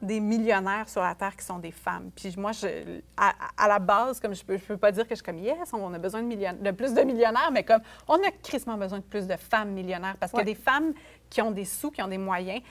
des 0.02 0.20
millionnaires 0.20 0.88
sur 0.88 1.02
la 1.02 1.16
Terre 1.16 1.36
qui 1.36 1.44
sont 1.46 1.58
des 1.60 1.72
femmes. 1.72 2.12
Puis 2.16 2.36
moi, 2.38 2.52
je, 2.52 3.00
à, 3.18 3.34
à 3.58 3.68
la 3.68 3.80
base, 3.80 4.20
comme 4.20 4.36
je 4.36 4.44
peux, 4.46 4.58
je 4.58 4.64
peux 4.66 4.78
pas 4.78 4.92
dire 4.92 5.04
que 5.06 5.10
je 5.12 5.16
suis 5.16 5.24
comme, 5.26 5.40
yes, 5.40 5.74
on 5.74 5.94
a 5.94 5.98
besoin 6.00 6.22
de, 6.22 6.28
million- 6.28 6.58
de 6.62 6.72
plus 6.72 6.94
de 6.94 7.02
millionnaires, 7.02 7.50
mais 7.52 7.64
comme, 7.64 7.82
on 8.08 8.16
a 8.16 8.32
crissement 8.44 8.78
besoin 8.78 9.00
de 9.00 9.04
plus 9.04 9.26
de 9.28 9.36
femmes 9.38 9.72
millionnaires 9.72 10.18
parce 10.20 10.32
que 10.32 10.42
des 10.44 10.56
femmes 10.56 10.94
qui 11.30 11.42
ont 11.42 11.52
des 11.52 11.66
sous, 11.66 11.92
qui 11.92 12.02
ont 12.02 12.08
des 12.08 12.18
moyens, 12.18 12.62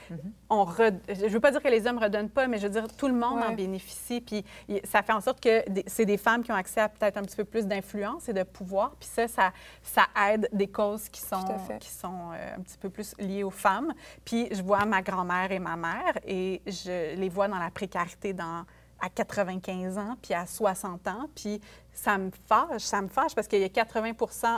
on 0.49 0.65
re- 0.65 0.99
je 1.09 1.27
veux 1.27 1.41
pas 1.41 1.51
dire 1.51 1.63
que 1.63 1.69
les 1.69 1.87
hommes 1.87 1.99
redonnent 1.99 2.31
pas, 2.31 2.47
mais 2.47 2.59
je 2.59 2.65
veux 2.67 2.73
dire 2.73 2.87
tout 2.97 3.09
le 3.09 3.15
monde 3.15 3.41
en 3.43 3.53
bénéficie. 3.55 4.21
Puis 4.21 4.45
ça 4.85 5.03
fait 5.03 5.13
en 5.13 5.21
sorte 5.21 5.41
que 5.41 5.63
c'est 5.87 6.07
des 6.07 6.17
femmes 6.17 6.43
qui 6.43 6.53
ont 6.53 6.57
accès 6.57 6.81
à 6.81 6.89
peut-être 6.89 7.17
un 7.17 7.23
petit 7.23 7.37
peu 7.37 7.45
plus 7.45 7.67
d'influence 7.67 8.29
et 8.29 8.33
de 8.33 8.43
pouvoir. 8.43 8.95
Puis 8.99 9.09
ça, 9.13 9.29
ça, 9.29 9.53
ça 9.83 10.07
aide 10.31 10.49
des 10.53 10.69
causes 10.69 11.09
qui 11.09 11.21
sont, 11.21 11.37
qui 11.79 11.91
sont 11.91 12.31
euh, 12.35 12.57
un 12.57 12.61
petit 12.61 12.79
peu 12.79 12.89
plus 12.91 13.15
liées 13.19 13.45
aux 13.45 13.51
femmes. 13.51 13.93
Puis 14.25 14.49
je 14.53 14.63
vois 14.63 14.85
ma 14.85 15.03
grand-mère 15.03 15.53
et 15.53 15.59
ma 15.59 15.77
mère 15.77 16.19
et 16.27 16.63
je 16.67 17.15
les 17.17 17.29
vois 17.29 17.49
dans 17.49 17.59
la 17.59 17.71
précarité 17.71 18.33
dans 18.33 18.65
à 19.01 19.09
95 19.11 19.99
ans, 19.99 20.17
puis 20.23 20.35
à 20.35 20.47
60 20.47 21.07
ans, 21.09 21.29
puis 21.35 21.61
ça 21.93 22.19
me 22.19 22.31
fâche, 22.47 22.83
ça 22.83 23.01
me 23.01 23.09
fâche 23.09 23.35
parce 23.35 23.49
qu'il 23.49 23.61
y 23.61 23.65
a 23.65 23.71
80 23.71 24.13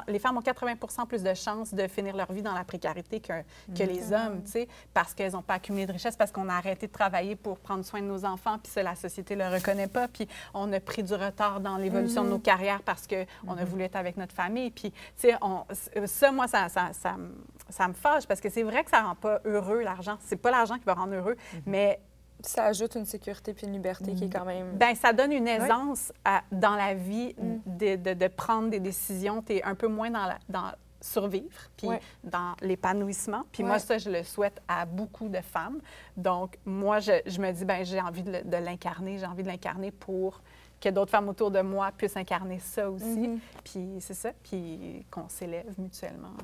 les 0.09 0.19
femmes 0.19 0.37
ont 0.39 0.43
80 0.43 0.75
plus 1.09 1.23
de 1.23 1.35
chances 1.35 1.73
de 1.73 1.87
finir 1.87 2.17
leur 2.17 2.33
vie 2.33 2.43
dans 2.43 2.53
la 2.55 2.65
précarité 2.65 3.21
que, 3.21 3.33
que 3.77 3.83
les 3.85 4.13
hommes, 4.13 4.43
tu 4.45 4.51
sais, 4.51 4.69
parce 4.93 5.15
qu'elles 5.15 5.33
n'ont 5.33 5.43
pas 5.43 5.55
accumulé 5.55 5.87
de 5.87 5.93
richesse, 5.93 6.17
parce 6.17 6.33
qu'on 6.33 6.49
a 6.49 6.55
arrêté 6.55 6.89
de 6.89 6.93
travailler 6.93 7.37
pour 7.37 7.59
prendre 7.61 7.85
soin 7.85 8.01
de 8.01 8.07
nos 8.07 8.25
enfants, 8.25 8.59
puis 8.61 8.73
ça, 8.73 8.83
la 8.83 8.97
société 8.97 9.37
ne 9.37 9.49
le 9.49 9.55
reconnaît 9.55 9.87
pas, 9.87 10.09
puis 10.09 10.27
on 10.53 10.73
a 10.73 10.81
pris 10.81 11.05
du 11.05 11.15
retard 11.15 11.61
dans 11.61 11.77
l'évolution 11.77 12.25
de 12.25 12.31
nos 12.31 12.39
carrières 12.41 12.83
parce 12.83 13.07
qu'on 13.07 13.57
a 13.57 13.65
voulu 13.65 13.85
être 13.85 13.97
avec 13.97 14.17
notre 14.17 14.35
famille, 14.35 14.71
puis, 14.73 14.91
tu 14.91 14.97
sais, 15.17 15.35
on- 15.41 15.65
ça, 16.07 16.33
moi, 16.33 16.49
ça, 16.49 16.69
ça, 16.69 16.91
ça, 16.93 17.17
me- 17.17 17.35
ça 17.69 17.87
me 17.87 17.93
fâche 17.95 18.27
parce 18.27 18.41
que 18.41 18.51
c'est 18.51 18.63
vrai 18.65 18.83
que 18.83 18.91
ça 18.91 19.03
rend 19.03 19.15
pas 19.15 19.41
heureux, 19.45 19.81
l'argent. 19.83 20.17
C'est 20.25 20.37
pas 20.37 20.51
l'argent 20.51 20.77
qui 20.79 20.85
va 20.85 20.95
rendre 20.95 21.15
heureux, 21.15 21.37
mais 21.67 22.01
Ça 22.43 22.65
ajoute 22.65 22.95
une 22.95 23.05
sécurité 23.07 23.53
puis 23.53 23.67
une 23.67 23.73
liberté 23.73 24.15
qui 24.15 24.25
est 24.25 24.29
quand 24.33 24.45
même... 24.45 24.77
ben, 24.77 24.95
ça 24.95 25.13
donne 25.13 25.33
une 25.33 25.49
aisance 25.49 26.13
à- 26.25 26.43
dans 26.53 26.77
la 26.77 26.95
vie 26.95 27.35
de, 27.67 27.97
de- 27.97 28.15
de 28.15 28.29
prendre 28.29 28.71
des 28.71 28.81
décisions. 28.81 29.43
Tu 29.43 29.55
es 29.57 29.63
un 29.65 29.75
peu 29.75 29.89
moins 29.89 30.11
dans, 30.11 30.27
la- 30.27 30.39
dans 30.49 30.71
survivre, 31.01 31.69
puis 31.77 31.89
dans 32.25 32.55
l'épanouissement. 32.61 33.43
Puis 33.53 33.63
moi, 33.63 33.79
ça, 33.79 33.99
je 33.99 34.11
le 34.11 34.23
souhaite 34.23 34.61
à 34.69 34.85
beaucoup 34.87 35.29
de 35.29 35.41
femmes. 35.41 35.81
Donc, 36.17 36.59
moi, 36.65 36.99
je, 37.01 37.13
je 37.27 37.41
me 37.41 37.51
dis, 37.53 37.65
ben 37.65 37.85
j'ai 37.85 38.01
envie 38.01 38.23
de, 38.23 38.57
l'incarner. 38.57 39.19
J'ai 39.19 39.27
envie 39.27 39.43
de 39.43 39.49
l'incarner 39.49 39.91
pour 39.91 40.41
que 40.81 40.89
d'autres 40.89 41.11
femmes 41.11 41.29
autour 41.29 41.51
de 41.51 41.61
moi 41.61 41.91
puissent 41.97 42.17
incarner 42.17 42.59
ça 42.61 42.89
aussi. 42.91 43.05
Mhm. 43.29 43.41
Puis 43.65 43.89
c'est 44.01 44.15
ça, 44.15 44.31
puis 44.45 45.05
qu'on 45.11 45.29
s'élève 45.29 45.73
mutuellement. 45.79 46.35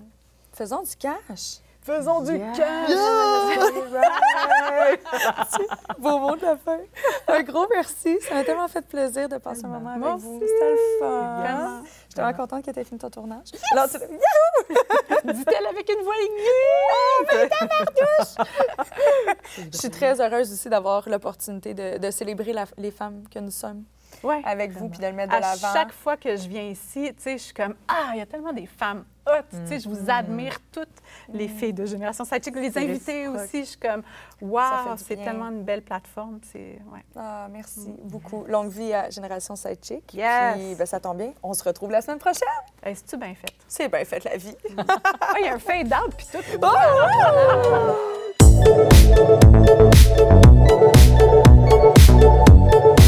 Faisons 0.53 0.82
du 0.82 0.97
cash. 0.97 1.59
Faisons 1.85 2.20
du 2.22 2.32
Yes. 2.39 2.57
cash! 2.57 2.91
Beau 5.99 6.18
mot 6.18 6.35
de 6.37 6.43
la 6.43 6.57
fin. 6.57 6.78
Un 7.28 7.43
gros 7.43 7.66
merci. 7.74 8.18
Ça 8.22 8.35
m'a 8.35 8.45
tellement 8.45 8.68
fait 8.68 8.80
plaisir 8.87 9.28
de 9.28 9.37
passer 9.37 9.64
un 9.64 9.68
moment 9.68 9.91
avec 9.91 10.01
Moi 10.03 10.16
vous. 10.16 10.41
C'était 10.41 10.70
le 10.70 10.76
fun. 10.99 11.41
Vraiment. 11.41 11.82
Je 11.85 11.89
suis 11.91 12.09
tellement 12.14 12.32
contente 12.32 12.64
que 12.64 12.70
tu 12.70 12.80
aies 12.80 12.85
fini 12.85 12.99
ton 12.99 13.11
tournage. 13.11 13.49
Alors, 13.72 13.89
tu- 13.91 13.99
Dit-elle 15.35 15.66
avec 15.66 15.91
une 15.91 16.03
voix 16.05 16.14
aiguë! 16.22 17.51
Je 19.72 19.76
suis 19.78 19.91
très 19.91 20.20
heureuse 20.20 20.53
aussi 20.53 20.68
d'avoir 20.68 21.09
l'opportunité 21.09 21.74
de, 21.74 21.99
de 21.99 22.11
célébrer 22.11 22.53
la- 22.53 22.64
les 22.78 22.91
femmes 22.91 23.24
que 23.30 23.39
nous 23.39 23.51
sommes 23.51 23.85
Ouais. 24.22 24.41
avec 24.45 24.70
vous 24.72 24.89
puis 24.89 24.99
de 25.01 25.07
le 25.07 25.12
mettre 25.12 25.32
de 25.32 25.37
À 25.37 25.41
l'avant. 25.41 25.72
chaque 25.72 25.93
fois 25.93 26.16
que 26.16 26.37
je 26.37 26.49
viens 26.49 26.62
ici, 26.62 27.12
tu 27.16 27.22
sais, 27.22 27.32
je 27.39 27.43
suis 27.43 27.55
comme 27.55 27.74
ah, 27.89 28.11
il 28.14 28.18
y 28.18 28.22
a 28.22 28.26
tellement 28.26 28.53
des 28.53 28.66
femmes 28.66 29.05
je 29.27 29.89
vous 29.89 29.97
mm-hmm. 29.97 30.11
admire 30.11 30.59
toutes 30.70 30.89
les 31.33 31.47
mm. 31.47 31.51
filles 31.51 31.72
de 31.72 31.87
Génération 31.87 32.25
Sidechick. 32.25 32.57
Les 32.57 32.77
invités 32.77 33.29
aussi, 33.29 33.61
je 33.61 33.70
suis 33.70 33.79
comme, 33.79 34.03
waouh, 34.41 34.97
c'est 34.97 35.16
tellement 35.16 35.51
une 35.51 35.62
belle 35.62 35.83
plateforme. 35.83 36.41
Ouais. 36.55 37.05
Ah, 37.16 37.49
merci 37.51 37.81
mm-hmm. 37.81 38.05
beaucoup. 38.05 38.45
Longue 38.47 38.70
vie 38.70 38.93
à 38.93 39.11
Génération 39.11 39.57
Sidechick. 39.57 40.14
Yes. 40.14 40.57
Puis, 40.57 40.75
ben, 40.75 40.87
ça 40.87 41.01
tombe 41.01 41.18
bien, 41.18 41.33
on 41.43 41.55
se 41.55 41.64
retrouve 41.64 41.91
la 41.91 42.03
semaine 42.03 42.18
prochaine. 42.18 42.49
C'est-tu 42.85 43.16
bien 43.16 43.35
fait? 43.35 43.55
C'est 43.66 43.89
bien 43.89 44.05
fait, 44.05 44.25
la 44.25 44.37
vie. 44.37 44.57
Mm-hmm. 44.70 44.85
Ah, 45.20 45.35
il 45.41 45.47
y 45.47 45.49
a 45.49 45.55
un 45.55 45.59
fade-out, 45.59 46.14
puis 46.16 46.27
tout. 46.31 46.39
Oh! 52.66 53.01